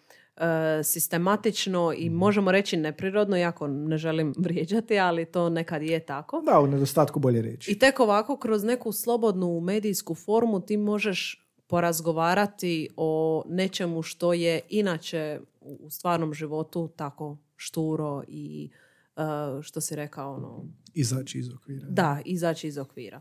sistematično 0.85 1.93
i 1.97 2.11
možemo 2.11 2.53
reći 2.53 2.77
neprirodno, 2.77 3.37
iako 3.37 3.67
ne 3.67 3.99
želim 3.99 4.35
vrijeđati, 4.45 4.99
ali 4.99 5.25
to 5.25 5.49
nekad 5.49 5.83
je 5.83 6.01
tako. 6.01 6.43
Da, 6.47 6.61
u 6.61 6.67
nedostatku 6.67 7.21
bolje 7.21 7.43
reći. 7.43 7.71
I 7.73 7.79
tek 7.79 8.01
ovako 8.01 8.37
kroz 8.37 8.65
neku 8.65 8.93
slobodnu 8.93 9.61
medijsku 9.61 10.15
formu 10.15 10.61
ti 10.61 10.77
možeš 10.77 11.39
porazgovarati 11.67 12.89
o 12.97 13.43
nečemu 13.49 14.03
što 14.03 14.33
je 14.33 14.61
inače 14.69 15.41
u 15.61 15.91
stvarnom 15.91 16.35
životu 16.35 16.91
tako 16.97 17.39
šturo 17.57 18.23
i 18.29 18.71
e, 19.17 19.23
što 19.63 19.81
si 19.81 19.97
rekao, 19.97 20.35
ono, 20.35 20.65
Izaći 20.95 21.39
iz 21.39 21.51
okvira. 21.55 21.87
da, 21.89 22.21
izaći 22.25 22.69
iz 22.69 22.79
okvira. 22.79 23.21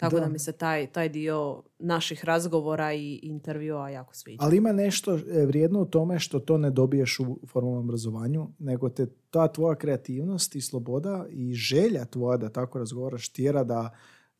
Tako 0.00 0.14
da, 0.14 0.20
Da. 0.20 0.28
mi 0.28 0.38
se 0.38 0.52
taj, 0.52 0.86
taj 0.86 1.08
dio 1.08 1.62
naših 1.78 2.24
razgovora 2.24 2.92
i 2.92 3.20
intervjua 3.22 3.88
jako 3.90 4.14
sviđa. 4.14 4.38
Ali 4.40 4.56
ima 4.56 4.72
nešto 4.72 5.14
e, 5.14 5.46
vrijedno 5.46 5.80
u 5.80 5.84
tome 5.84 6.18
što 6.18 6.38
to 6.38 6.58
ne 6.58 6.70
dobiješ 6.70 7.20
u 7.20 7.38
formalnom 7.46 7.84
obrazovanju, 7.84 8.48
nego 8.58 8.88
te 8.88 9.06
ta 9.30 9.48
tvoja 9.48 9.74
kreativnost 9.74 10.56
i 10.56 10.60
sloboda 10.60 11.26
i 11.30 11.54
želja 11.54 12.04
tvoja 12.04 12.36
da 12.36 12.48
tako 12.48 12.78
razgovaraš 12.78 13.28
tjera 13.28 13.64
da 13.64 13.90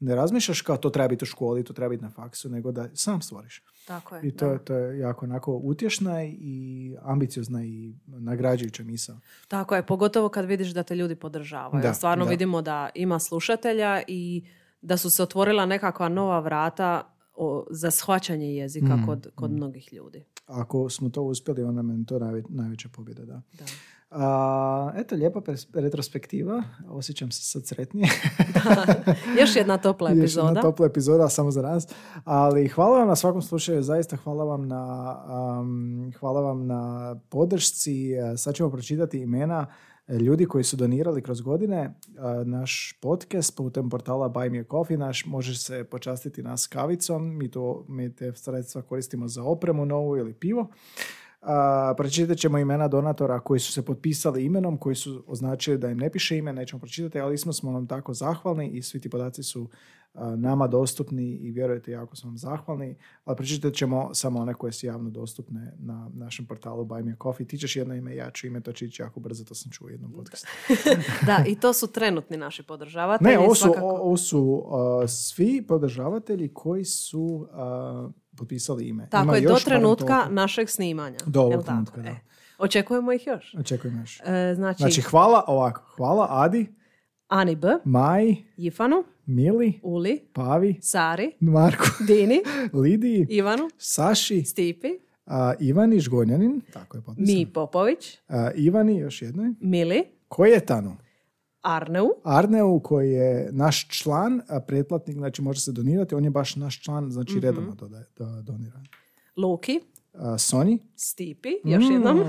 ne 0.01 0.15
razmišljaš 0.15 0.63
kao 0.63 0.77
to 0.77 0.91
treba 0.91 1.09
biti 1.09 1.25
u 1.25 1.27
školi, 1.27 1.65
to 1.65 1.73
treba 1.73 1.89
biti 1.89 2.03
na 2.03 2.11
faksu, 2.11 2.49
nego 2.49 2.73
da 2.73 2.89
sam 2.95 3.23
stvoriš. 3.23 3.63
Tako 3.87 4.17
je. 4.17 4.29
I 4.29 4.31
to, 4.31 4.49
da. 4.49 4.59
to 4.59 4.75
je 4.75 4.99
jako 4.99 5.27
onako 5.27 5.53
utješna 5.53 6.25
i 6.25 6.95
ambiciozna 7.03 7.65
i 7.65 7.95
nagrađujuća 8.07 8.83
misao. 8.83 9.17
Tako 9.49 9.75
je, 9.77 9.87
pogotovo 9.87 10.29
kad 10.29 10.45
vidiš 10.45 10.69
da 10.69 10.83
te 10.83 10.97
ljudi 10.97 11.15
podržavaju. 11.15 11.83
Da, 11.83 11.95
Stvarno 11.95 12.25
da. 12.25 12.31
vidimo 12.31 12.63
da 12.63 12.89
ima 12.95 13.19
slušatelja 13.19 14.03
i 14.07 14.45
da 14.83 14.97
su 14.97 15.11
se 15.11 15.23
otvorila 15.23 15.67
nekakva 15.67 16.09
nova 16.09 16.41
vrata 16.41 17.03
o- 17.35 17.67
za 17.71 17.91
shvaćanje 17.91 18.47
jezika 18.49 18.97
Mm, 18.97 19.07
kod, 19.07 19.31
kod 19.35 19.51
mnogih 19.51 19.93
ljudi. 19.93 20.25
Ako 20.47 20.91
smo 20.91 21.09
to 21.09 21.23
uspjeli, 21.23 21.63
onda 21.63 21.83
meni 21.83 22.07
to 22.07 22.19
najve- 22.19 22.43
najveća 22.49 22.89
pobjeda, 22.89 23.25
da. 23.25 23.43
Da. 23.53 23.65
A, 24.13 24.93
eto, 24.97 25.15
lijepa 25.15 25.41
retrospektiva. 25.75 26.63
Osjećam 26.89 27.31
se 27.31 27.43
sad 27.43 27.67
sretnije. 27.67 28.09
Još 29.41 29.57
jedna 29.57 29.79
topla 29.79 30.11
Još 30.11 30.19
epizoda. 30.19 30.47
jedna 30.49 30.63
topla 30.63 30.87
epizoda 30.87 31.29
samo 31.29 31.51
za 31.51 31.63
nas. 31.63 31.89
Ali 32.25 32.69
hvala 32.69 32.99
vam 32.99 33.09
na 33.09 33.17
svakom 33.17 33.43
slučaju, 33.43 33.83
zaista 33.83 34.17
hvala 34.17 34.45
vam 34.45 34.69
na, 34.69 35.17
um, 35.61 36.13
hvala 36.13 36.41
vam 36.41 36.67
na 36.67 37.15
podršci. 37.21 38.09
Sad 38.37 38.55
ćemo 38.55 38.71
pročitati 38.71 39.19
imena 39.19 39.67
ljudi 40.19 40.47
koji 40.47 40.65
su 40.65 40.77
donirali 40.77 41.23
kroz 41.23 41.41
godine 41.41 41.79
e, 41.79 41.93
naš 42.45 42.99
podcast 43.01 43.57
putem 43.57 43.91
portala 43.91 44.29
Buy 44.29 44.51
Me 44.51 44.61
a 44.61 44.65
Coffee. 44.71 44.99
Naš 44.99 45.27
može 45.27 45.59
se 45.59 45.85
počastiti 45.85 46.43
nas 46.43 46.67
kavicom. 46.67 47.37
Mi, 47.37 47.51
to, 47.51 47.85
mi 47.89 48.15
te 48.15 48.33
sredstva 48.35 48.83
koristimo 48.83 49.29
za 49.29 49.45
opremu 49.45 49.87
novu 49.87 50.17
ili 50.17 50.35
pivo. 50.35 50.71
A, 51.43 51.95
pročitat 51.97 52.39
ćemo 52.39 52.59
imena 52.59 52.89
donatora 52.89 53.41
koji 53.41 53.61
su 53.61 53.73
se 53.73 53.85
potpisali 53.85 54.45
imenom, 54.45 54.79
koji 54.79 54.95
su 54.95 55.25
označili 55.27 55.79
da 55.79 55.91
im 55.91 55.99
ne 55.99 56.11
piše 56.11 56.39
ime, 56.39 56.53
nećemo 56.53 56.81
pročitati, 56.81 57.21
ali 57.21 57.39
smo 57.39 57.53
smo 57.53 57.73
vam 57.73 57.87
tako 57.87 58.15
zahvalni 58.15 58.69
i 58.69 58.83
svi 58.83 59.01
ti 59.01 59.11
podaci 59.11 59.43
su 59.43 59.69
nama 60.15 60.67
dostupni 60.67 61.31
i 61.31 61.51
vjerujete 61.51 61.91
jako 61.91 62.17
smo 62.17 62.31
vam 62.31 62.39
zahvalni, 62.39 62.97
ali 63.25 63.37
pročitat 63.37 63.73
ćemo 63.75 64.15
samo 64.15 64.41
one 64.41 64.55
koje 64.55 64.73
su 64.73 64.87
javno 64.87 65.11
dostupne 65.11 65.73
na 65.79 66.11
našem 66.15 66.47
portalu 66.47 66.85
Buy 66.85 67.05
Me 67.05 67.13
a 67.13 67.17
Coffee. 67.23 67.47
Ti 67.47 67.59
ćeš 67.59 67.77
jedno 67.77 67.95
ime, 67.95 68.17
ja 68.17 68.31
ću 68.31 68.47
ime, 68.47 68.61
to 68.61 68.73
će 68.73 68.87
ići 68.87 69.03
jako 69.03 69.21
brzo, 69.21 69.45
to 69.45 69.55
sam 69.55 69.73
čuo 69.73 69.87
u 69.87 69.91
jednom 69.91 70.13
podcastu. 70.13 70.47
Da, 71.27 71.45
i 71.47 71.55
to 71.55 71.73
su 71.73 71.87
trenutni 71.87 72.37
naši 72.37 72.63
podržavatelji. 72.63 73.31
Ne, 73.31 73.39
ovo 73.39 73.55
su, 73.55 73.65
svakako. 73.65 73.87
ovo 73.87 74.17
su 74.17 74.67
a, 74.71 75.09
svi 75.09 75.65
podržavatelji 75.69 76.55
koji 76.55 76.85
su 76.85 77.49
a, 77.53 78.09
potpisali 78.37 78.89
ime. 78.89 79.09
Tako 79.11 79.25
Ima 79.25 79.37
je, 79.37 79.49
do 79.49 79.57
trenutka 79.65 80.07
toliko. 80.17 80.35
našeg 80.35 80.69
snimanja. 80.69 81.19
Do 81.27 81.41
ovog 81.41 81.65
trenutka, 81.65 82.01
da. 82.03 82.09
E, 82.09 82.21
Očekujemo 82.59 83.13
ih 83.13 83.27
još. 83.27 83.55
Očekujem 83.59 84.01
još. 84.01 84.21
E, 84.21 84.53
znači, 84.55 84.79
Znači, 84.79 85.01
hvala 85.01 85.45
ovako. 85.47 85.83
Hvala 85.97 86.27
Adi, 86.31 86.75
Ani 87.31 87.57
B, 87.57 87.67
Maj, 87.85 88.35
Jifanu, 88.57 89.05
Mili, 89.27 89.81
Uli, 89.83 90.21
Pavi, 90.33 90.75
Sari, 90.83 91.33
Marku, 91.41 91.85
Dini, 92.09 92.41
Lidiji, 92.75 93.27
Ivanu, 93.31 93.71
Saši, 93.79 94.43
Stipi, 94.43 94.89
a, 95.27 95.55
Ivani 95.61 96.01
Žgonjanin, 96.01 96.61
tako 96.73 96.97
je 96.97 97.03
potpisan. 97.03 97.35
Mi 97.35 97.47
Popović, 97.47 98.19
A, 98.29 98.51
Ivani, 98.53 98.97
još 98.97 99.23
jednoj. 99.23 99.51
Mili, 99.61 100.05
Kojetanu. 100.29 100.97
Arneu, 101.63 102.09
Arneu 102.25 102.81
koji 102.81 103.11
je 103.11 103.49
naš 103.53 103.89
član, 103.91 104.41
a 104.49 104.61
pretplatnik, 104.61 105.17
znači 105.17 105.43
može 105.43 105.61
se 105.61 105.73
donirati, 105.73 106.15
on 106.15 106.25
je 106.25 106.31
baš 106.31 106.57
naš 106.57 106.83
član, 106.83 107.11
znači 107.11 107.33
Mhm. 107.33 107.41
redovno 107.41 107.75
dodaje, 107.75 108.05
do, 108.17 108.43
donira. 108.43 108.83
Luki, 109.37 109.81
A, 110.13 110.39
Soni, 110.39 110.79
Stipi, 110.97 111.49
još 111.65 111.85
jednom. 111.91 112.19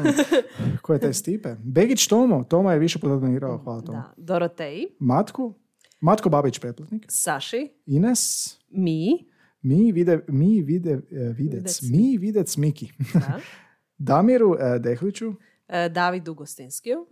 Mm. 0.60 0.78
ko 0.82 0.94
je 0.94 1.00
taj 1.00 1.14
Stipe? 1.14 1.56
Begić 1.60 2.08
Tomo, 2.08 2.44
Toma 2.44 2.74
je 2.74 2.80
više 2.80 3.00
puta 3.00 3.16
donirao, 3.16 3.58
hvala 3.58 3.82
Tomo. 3.82 3.98
Da, 3.98 4.14
Doroteji, 4.18 4.88
Matku, 5.00 5.54
Matko 6.00 6.30
Babić 6.30 6.60
pretplatnik, 6.60 7.06
Saši, 7.10 7.70
Ines, 7.86 8.54
mi, 8.70 9.26
mi 9.62 9.92
vide, 9.92 10.20
mi 10.28 10.62
vide, 10.62 10.92
e, 10.92 11.00
videc, 11.16 11.38
Videc. 11.38 11.82
mi 11.82 12.18
videc 12.18 12.58
Miki, 12.58 12.92
da, 13.14 13.40
Damiru 13.98 14.56
e, 14.60 14.80
Dehliću, 14.80 15.34
e, 15.68 15.90
Davidu 15.90 16.34
Gostinskiju, 16.34 17.08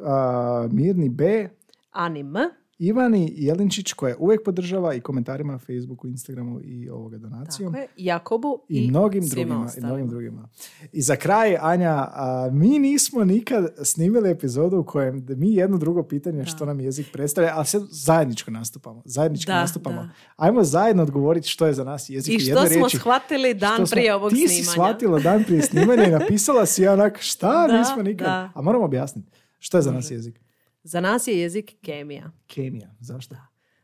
Mirni 0.71 1.09
B, 1.09 1.49
Ani 1.91 2.19
M, 2.19 2.33
Ivani 2.79 3.33
Jelinčić 3.35 3.93
koja 3.93 4.15
uvijek 4.17 4.43
podržava 4.43 4.93
i 4.93 4.99
komentarima 4.99 5.53
na 5.53 5.59
Facebooku, 5.59 6.07
Instagramu 6.07 6.59
i 6.61 6.89
ovoga 6.89 7.17
donacijom. 7.17 7.73
tako 7.73 7.81
je, 7.81 7.87
Jakobu 7.97 8.61
I, 8.69 8.77
i, 8.77 8.87
mnogim 8.87 9.23
drugima, 9.25 9.69
i 9.77 9.81
mnogim 9.81 10.07
drugima. 10.07 10.49
I 10.91 11.01
za 11.01 11.15
kraj, 11.15 11.57
Anja, 11.57 11.89
a, 12.05 12.49
mi 12.51 12.79
nismo 12.79 13.23
nikad 13.23 13.65
snimili 13.83 14.29
epizodu 14.29 14.77
u 14.77 14.83
kojem 14.83 15.25
da 15.25 15.35
mi 15.35 15.53
jedno 15.53 15.77
drugo 15.77 16.03
pitanje 16.03 16.45
što 16.45 16.65
nam 16.65 16.79
jezik 16.79 17.07
predstavlja, 17.13 17.51
ali 17.53 17.65
sad 17.65 17.81
zajedničko 17.91 18.51
nastupamo. 18.51 19.01
Zajednički 19.05 19.47
Da, 19.47 19.55
nastupamo. 19.55 19.95
da. 19.97 20.09
Ajmo 20.37 20.63
zajedno 20.63 21.03
odgovoriti 21.03 21.47
što 21.47 21.65
je 21.65 21.73
za 21.73 21.83
nas 21.83 22.09
jezik 22.09 22.33
I 22.33 22.39
što 22.39 22.55
smo 22.57 22.67
riječi. 22.69 22.97
shvatili 22.97 23.53
dan 23.53 23.75
Što 23.75 23.85
smo- 23.85 23.95
prije 23.95 24.15
ovog 24.15 24.29
ti 24.29 24.35
snimanja. 24.37 24.53
si 24.55 24.63
shvatila 24.63 25.19
dan 25.19 25.43
prije 25.43 25.61
snimanja 25.61 26.03
i 26.03 26.11
napisala 26.11 26.65
si 26.65 26.87
onak 26.87 27.17
šta 27.19 27.47
Da, 27.67 27.77
nismo 27.79 28.03
nikad. 28.03 28.27
da. 28.27 28.51
A 28.55 28.61
moramo 28.61 28.85
objasniti. 28.85 29.29
Što 29.59 29.77
je 29.77 29.81
za 29.81 29.91
nas 29.91 30.11
jezik? 30.11 30.39
Za 30.83 31.01
nas 31.01 31.27
je 31.27 31.39
jezik 31.39 31.75
kemija. 31.81 32.31
Kemija. 32.47 32.89
Zašto? 32.99 33.35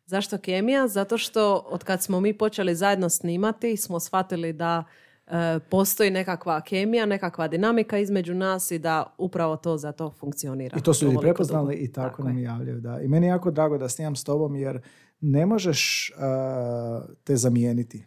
Zašto 0.05 0.37
kemija? 0.37 0.87
Zato 0.87 1.17
što 1.17 1.55
od 1.69 1.83
kad 1.83 2.03
smo 2.03 2.19
mi 2.19 2.37
počeli 2.37 2.75
zajedno 2.75 3.09
snimati 3.09 3.77
smo 3.77 3.99
shvatili 3.99 4.53
da 4.53 4.83
e, 5.27 5.59
postoji 5.69 6.11
nekakva 6.11 6.61
kemija, 6.61 7.05
nekakva 7.05 7.47
dinamika 7.47 7.97
između 7.97 8.33
nas 8.33 8.71
i 8.71 8.79
da 8.79 9.15
upravo 9.17 9.57
to 9.57 9.77
za 9.77 9.91
to 9.91 10.11
funkcionira. 10.11 10.77
I 10.77 10.81
to 10.81 10.93
su 10.93 11.05
ljudi 11.05 11.17
prepoznali 11.21 11.75
i 11.75 11.91
tako, 11.91 12.09
Tako 12.09 12.23
nam 12.23 12.37
je. 12.37 12.43
javljaju. 12.43 12.79
Da. 12.81 13.01
I 13.01 13.07
meni 13.07 13.25
je 13.27 13.29
jako 13.29 13.51
drago 13.51 13.77
da 13.77 13.89
snimam 13.89 14.15
s 14.15 14.23
tobom 14.23 14.55
jer 14.55 14.81
ne 15.21 15.45
možeš 15.45 16.11
uh, 16.15 17.15
te 17.23 17.35
zamijeniti. 17.35 18.05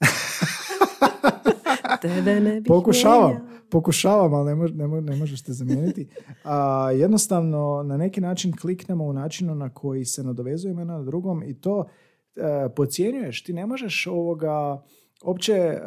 Tebe 2.02 2.40
ne 2.40 2.60
bih 2.60 2.68
Pokušavam. 2.68 3.55
Pokušavam, 3.70 4.34
ali 4.34 4.54
ne, 4.54 4.62
mož- 4.62 4.74
ne, 4.74 4.84
mo- 4.84 5.00
ne 5.00 5.16
možeš 5.16 5.42
te 5.42 5.52
zamijeniti. 5.52 6.08
A, 6.44 6.90
jednostavno, 6.90 7.82
na 7.86 7.96
neki 7.96 8.20
način 8.20 8.56
kliknemo 8.56 9.04
u 9.04 9.12
načinu 9.12 9.54
na 9.54 9.74
koji 9.74 10.04
se 10.04 10.22
nadovezujemo 10.24 10.84
na 10.84 11.02
drugom 11.02 11.42
i 11.42 11.60
to 11.60 11.84
e, 12.36 12.68
podcjenjuješ. 12.76 13.44
Ti 13.44 13.52
ne 13.52 13.66
možeš 13.66 14.06
ovoga 14.06 14.82
opće 15.22 15.52
e, 15.52 15.80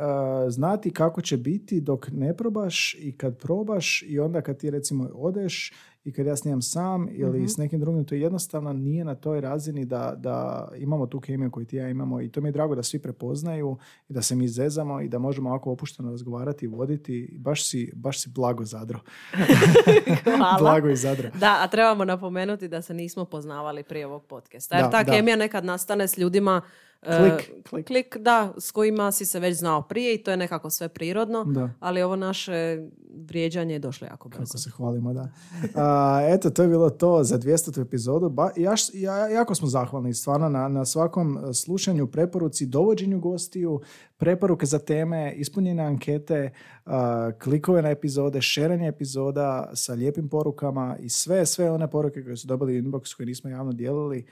znati 0.49 0.91
kako 0.91 1.21
će 1.21 1.37
biti 1.37 1.81
dok 1.81 2.07
ne 2.11 2.37
probaš 2.37 2.95
i 2.99 3.17
kad 3.17 3.37
probaš 3.37 4.03
i 4.07 4.19
onda 4.19 4.41
kad 4.41 4.57
ti 4.57 4.69
recimo 4.69 5.09
odeš 5.13 5.73
i 6.03 6.11
kad 6.11 6.25
ja 6.25 6.35
snimam 6.35 6.61
sam 6.61 7.07
ili 7.11 7.47
s 7.47 7.57
nekim 7.57 7.79
drugim, 7.79 8.05
to 8.05 8.15
jednostavno 8.15 8.73
nije 8.73 9.05
na 9.05 9.15
toj 9.15 9.41
razini 9.41 9.85
da, 9.85 10.13
da 10.17 10.67
imamo 10.77 11.07
tu 11.07 11.19
kemiju 11.19 11.51
koju 11.51 11.65
ti 11.65 11.75
ja 11.75 11.89
imamo 11.89 12.21
i 12.21 12.29
to 12.29 12.41
mi 12.41 12.47
je 12.47 12.51
drago 12.51 12.75
da 12.75 12.83
svi 12.83 12.99
prepoznaju 12.99 13.77
i 14.09 14.13
da 14.13 14.21
se 14.21 14.35
mi 14.35 14.47
zezamo 14.47 15.01
i 15.01 15.07
da 15.07 15.19
možemo 15.19 15.49
ovako 15.49 15.71
opušteno 15.71 16.11
razgovarati 16.11 16.65
i 16.65 16.67
voditi. 16.67 17.29
Baš 17.37 17.69
si, 17.69 17.91
baš 17.95 18.21
si 18.21 18.29
blago 18.29 18.65
zadro. 18.65 18.99
Hvala. 20.23 20.57
blago 20.59 20.89
i 20.89 20.95
zadro. 20.95 21.29
Da, 21.39 21.57
a 21.61 21.67
trebamo 21.67 22.05
napomenuti 22.05 22.67
da 22.67 22.81
se 22.81 22.93
nismo 22.93 23.25
poznavali 23.25 23.83
prije 23.83 24.05
ovog 24.05 24.25
podcasta. 24.25 24.75
Jer 24.75 24.85
Da, 24.85 24.91
ta 24.91 25.03
da. 25.03 25.11
kemija 25.11 25.35
nekad 25.35 25.65
nastane 25.65 26.07
s 26.07 26.17
ljudima 26.17 26.61
Klik, 27.01 27.63
klik. 27.63 27.87
klik, 27.87 28.17
da, 28.17 28.53
s 28.57 28.71
kojima 28.71 29.11
si 29.11 29.25
se 29.25 29.39
već 29.39 29.57
znao 29.57 29.81
prije 29.81 30.15
i 30.15 30.23
to 30.23 30.31
je 30.31 30.37
nekako 30.37 30.69
sve 30.69 30.89
prirodno, 30.89 31.43
Da. 31.45 31.69
ali 31.79 32.01
ovo 32.01 32.15
naše 32.15 32.77
vrijeđanje 33.17 33.73
je 33.73 33.79
došlo 33.79 34.07
jako 34.07 34.29
brzo. 34.29 34.39
Kako 34.41 34.57
se 34.57 34.69
hvalimo, 34.69 35.13
da. 35.13 35.29
A, 35.75 36.19
eto, 36.23 36.49
to 36.49 36.61
je 36.61 36.67
bilo 36.67 36.89
to 36.89 37.23
za 37.23 37.37
200. 37.37 37.81
epizodu. 37.81 38.29
Ba, 38.29 38.51
jaš- 38.55 38.91
ja, 38.93 39.27
jako 39.27 39.55
smo 39.55 39.67
zahvalni 39.67 40.13
stvarno 40.13 40.49
na, 40.49 40.67
na 40.67 40.85
svakom 40.85 41.37
e, 41.39 41.53
slušanju, 41.53 42.07
preporuci, 42.07 42.65
dovođenju 42.65 43.19
gostiju, 43.19 43.81
preporuke 44.17 44.65
za 44.65 44.79
teme, 44.79 45.33
ispunjene 45.33 45.83
ankete, 45.83 46.51
a, 46.85 47.31
klikove 47.33 47.81
na 47.81 47.89
epizode, 47.89 48.41
šeranje 48.41 48.87
epizoda 48.87 49.69
sa 49.73 49.93
lijepim 49.93 50.29
porukama 50.29 50.97
i 50.99 51.09
sve, 51.09 51.45
sve 51.45 51.71
one 51.71 51.89
poruke 51.89 52.23
koje 52.23 52.37
su 52.37 52.47
dobili 52.47 52.73
u 52.73 52.83
inbox 52.83 53.15
koje 53.15 53.25
nismo 53.25 53.49
javno 53.49 53.71
dijelili 53.71 54.25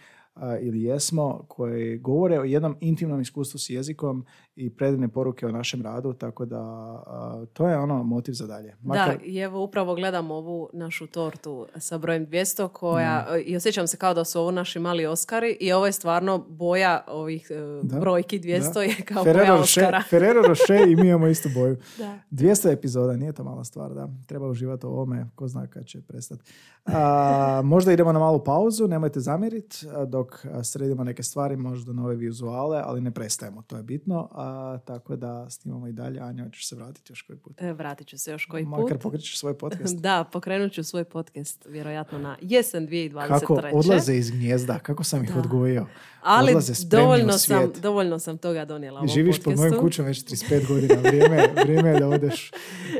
ili 0.61 0.83
jesmo, 0.83 1.45
koje 1.47 1.97
govore 1.97 2.39
o 2.39 2.43
jednom 2.43 2.77
intimnom 2.79 3.21
iskustvu 3.21 3.59
s 3.59 3.69
jezikom 3.69 4.25
i 4.57 4.69
predivne 4.69 5.07
poruke 5.07 5.45
o 5.45 5.51
našem 5.51 5.81
radu, 5.81 6.13
tako 6.13 6.45
da 6.45 6.59
a, 6.59 7.45
to 7.53 7.67
je 7.67 7.77
ono 7.77 8.03
motiv 8.03 8.31
za 8.31 8.47
dalje. 8.47 8.75
Da, 8.81 9.15
i 9.23 9.37
evo 9.37 9.63
upravo 9.63 9.95
gledam 9.95 10.31
ovu 10.31 10.69
našu 10.73 11.07
tortu 11.07 11.67
sa 11.79 11.97
brojem 11.97 12.27
200 12.27 12.67
koja, 12.67 13.37
i 13.45 13.55
osjećam 13.55 13.87
se 13.87 13.97
kao 13.97 14.13
da 14.13 14.25
su 14.25 14.39
ovo 14.39 14.51
naši 14.51 14.79
mali 14.79 15.05
Oskari 15.05 15.57
i 15.59 15.71
ovo 15.71 15.85
je 15.85 15.91
stvarno 15.91 16.45
boja 16.49 17.03
ovih 17.07 17.51
e, 17.51 17.57
Da, 17.83 17.99
brojki 17.99 18.39
200 18.39 18.73
da. 18.73 18.81
je 18.81 18.95
kao 19.05 19.23
Ferrero 19.23 19.45
boja 19.45 19.61
Oskara. 19.61 20.03
Ferrero 20.09 20.41
Rocher 20.41 20.87
i 20.87 20.95
mi 20.95 21.07
imamo 21.07 21.27
istu 21.27 21.49
boju. 21.53 21.77
Da. 21.97 22.19
200 22.31 22.71
epizoda, 22.71 23.15
nije 23.15 23.33
to 23.33 23.43
mala 23.43 23.63
stvar, 23.63 23.93
da. 23.93 24.09
Treba 24.25 24.47
uživati 24.47 24.85
u 24.85 24.89
ovome, 24.89 25.25
ko 25.35 25.47
zna 25.47 25.67
kad 25.67 25.85
će 25.85 26.01
prestati. 26.01 26.43
A, 26.85 27.61
možda 27.63 27.91
idemo 27.91 28.11
na 28.11 28.19
malu 28.19 28.43
pauzu, 28.43 28.87
nemojte 28.87 29.19
zamjeriti, 29.19 29.85
dok 30.07 30.45
sredimo 30.63 31.03
neke 31.03 31.23
stvari, 31.23 31.55
možda 31.55 31.93
nove 31.93 32.15
vizuale, 32.15 32.81
ali 32.85 33.01
ne 33.01 33.11
prestajemo, 33.11 33.61
to 33.61 33.77
je 33.77 33.83
bitno. 33.83 34.29
A, 34.31 34.46
tako 34.79 35.15
da 35.15 35.49
snimamo 35.49 35.87
i 35.87 35.93
dalje. 35.93 36.19
Anja, 36.19 36.43
hoćeš 36.43 36.67
se 36.67 36.75
vratiti 36.75 37.11
još 37.11 37.21
koji 37.21 37.39
put? 37.39 37.61
E, 37.61 37.73
Vratit 37.73 38.07
ću 38.07 38.17
se 38.17 38.31
još 38.31 38.45
koji 38.45 38.65
Makar 38.65 38.87
put. 38.89 39.01
pokrećeš 39.01 39.39
svoj 39.39 39.53
podcast. 39.55 39.95
Da, 40.07 40.23
pokrenut 40.23 40.71
ću 40.71 40.83
svoj 40.83 41.03
podcast 41.03 41.65
vjerojatno 41.65 42.17
na 42.19 42.37
jesen 42.41 42.87
2023. 42.87 43.27
Kako 43.29 43.61
odlaze 43.73 44.15
iz 44.15 44.31
gnjezda, 44.31 44.79
kako 44.79 45.03
sam 45.03 45.23
ih 45.23 45.35
odgojio. 45.35 45.85
Ali 46.21 46.55
u 46.55 46.59
dovoljno 46.85 47.33
sam, 47.33 47.71
dovoljno 47.81 48.19
sam 48.19 48.37
toga 48.37 48.65
donijela 48.65 48.99
ovom 48.99 49.07
živiš 49.07 49.35
pod 49.35 49.43
podcastu. 49.43 49.61
mojom 49.63 49.81
kućom 49.81 50.05
već 50.05 50.23
35 50.23 50.67
godina. 50.67 50.95
Vrijeme, 51.01 51.47
vrijeme 51.55 51.89
je 51.89 51.99
da 51.99 52.07
odeš 52.07 52.51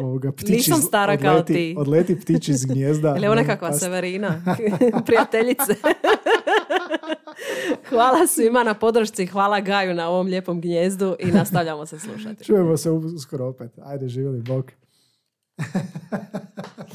ovoga, 0.01 0.31
ptić 0.31 0.49
Nisam 0.49 0.79
iz- 0.79 0.85
stara 0.85 1.17
kao 1.17 1.31
odleti, 1.31 1.53
ti. 1.53 1.75
Odleti 1.77 2.19
ptić 2.19 2.49
iz 2.49 2.65
gnjezda. 2.65 3.15
Ili 3.17 3.35
nekakva 3.41 3.67
past. 3.67 3.79
Severina, 3.79 4.41
prijateljice. 5.05 5.75
hvala 7.89 8.27
svima 8.27 8.63
na 8.63 8.73
podršci, 8.73 9.25
hvala 9.25 9.59
Gaju 9.59 9.93
na 9.93 10.09
ovom 10.09 10.27
lijepom 10.27 10.61
gnjezdu 10.61 11.15
i 11.19 11.31
nastavljamo 11.31 11.85
se 11.85 11.99
slušati. 11.99 12.43
Čujemo 12.43 12.77
se 12.77 12.91
uskoro 12.91 13.45
opet. 13.47 13.71
Ajde, 13.83 14.07
živjeli, 14.07 14.41
bok. 14.41 14.71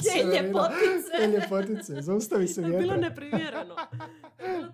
Je, 0.03 0.23
ljepotice! 0.23 1.11
E, 1.21 1.27
ljepotice, 1.27 2.01
zaustavi 2.01 2.47
se 2.47 2.61
To 2.61 2.67
je 2.67 2.77
bilo 2.77 2.93
vjetra. 2.93 3.09
neprimjereno. 3.09 3.75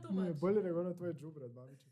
Nije 0.10 0.34
bolje 0.34 0.64
nego 0.64 0.80
ono 0.80 0.94
tvoje 0.94 1.14
džubre 1.14 1.45
od 1.45 1.52
Babića. 1.52 1.86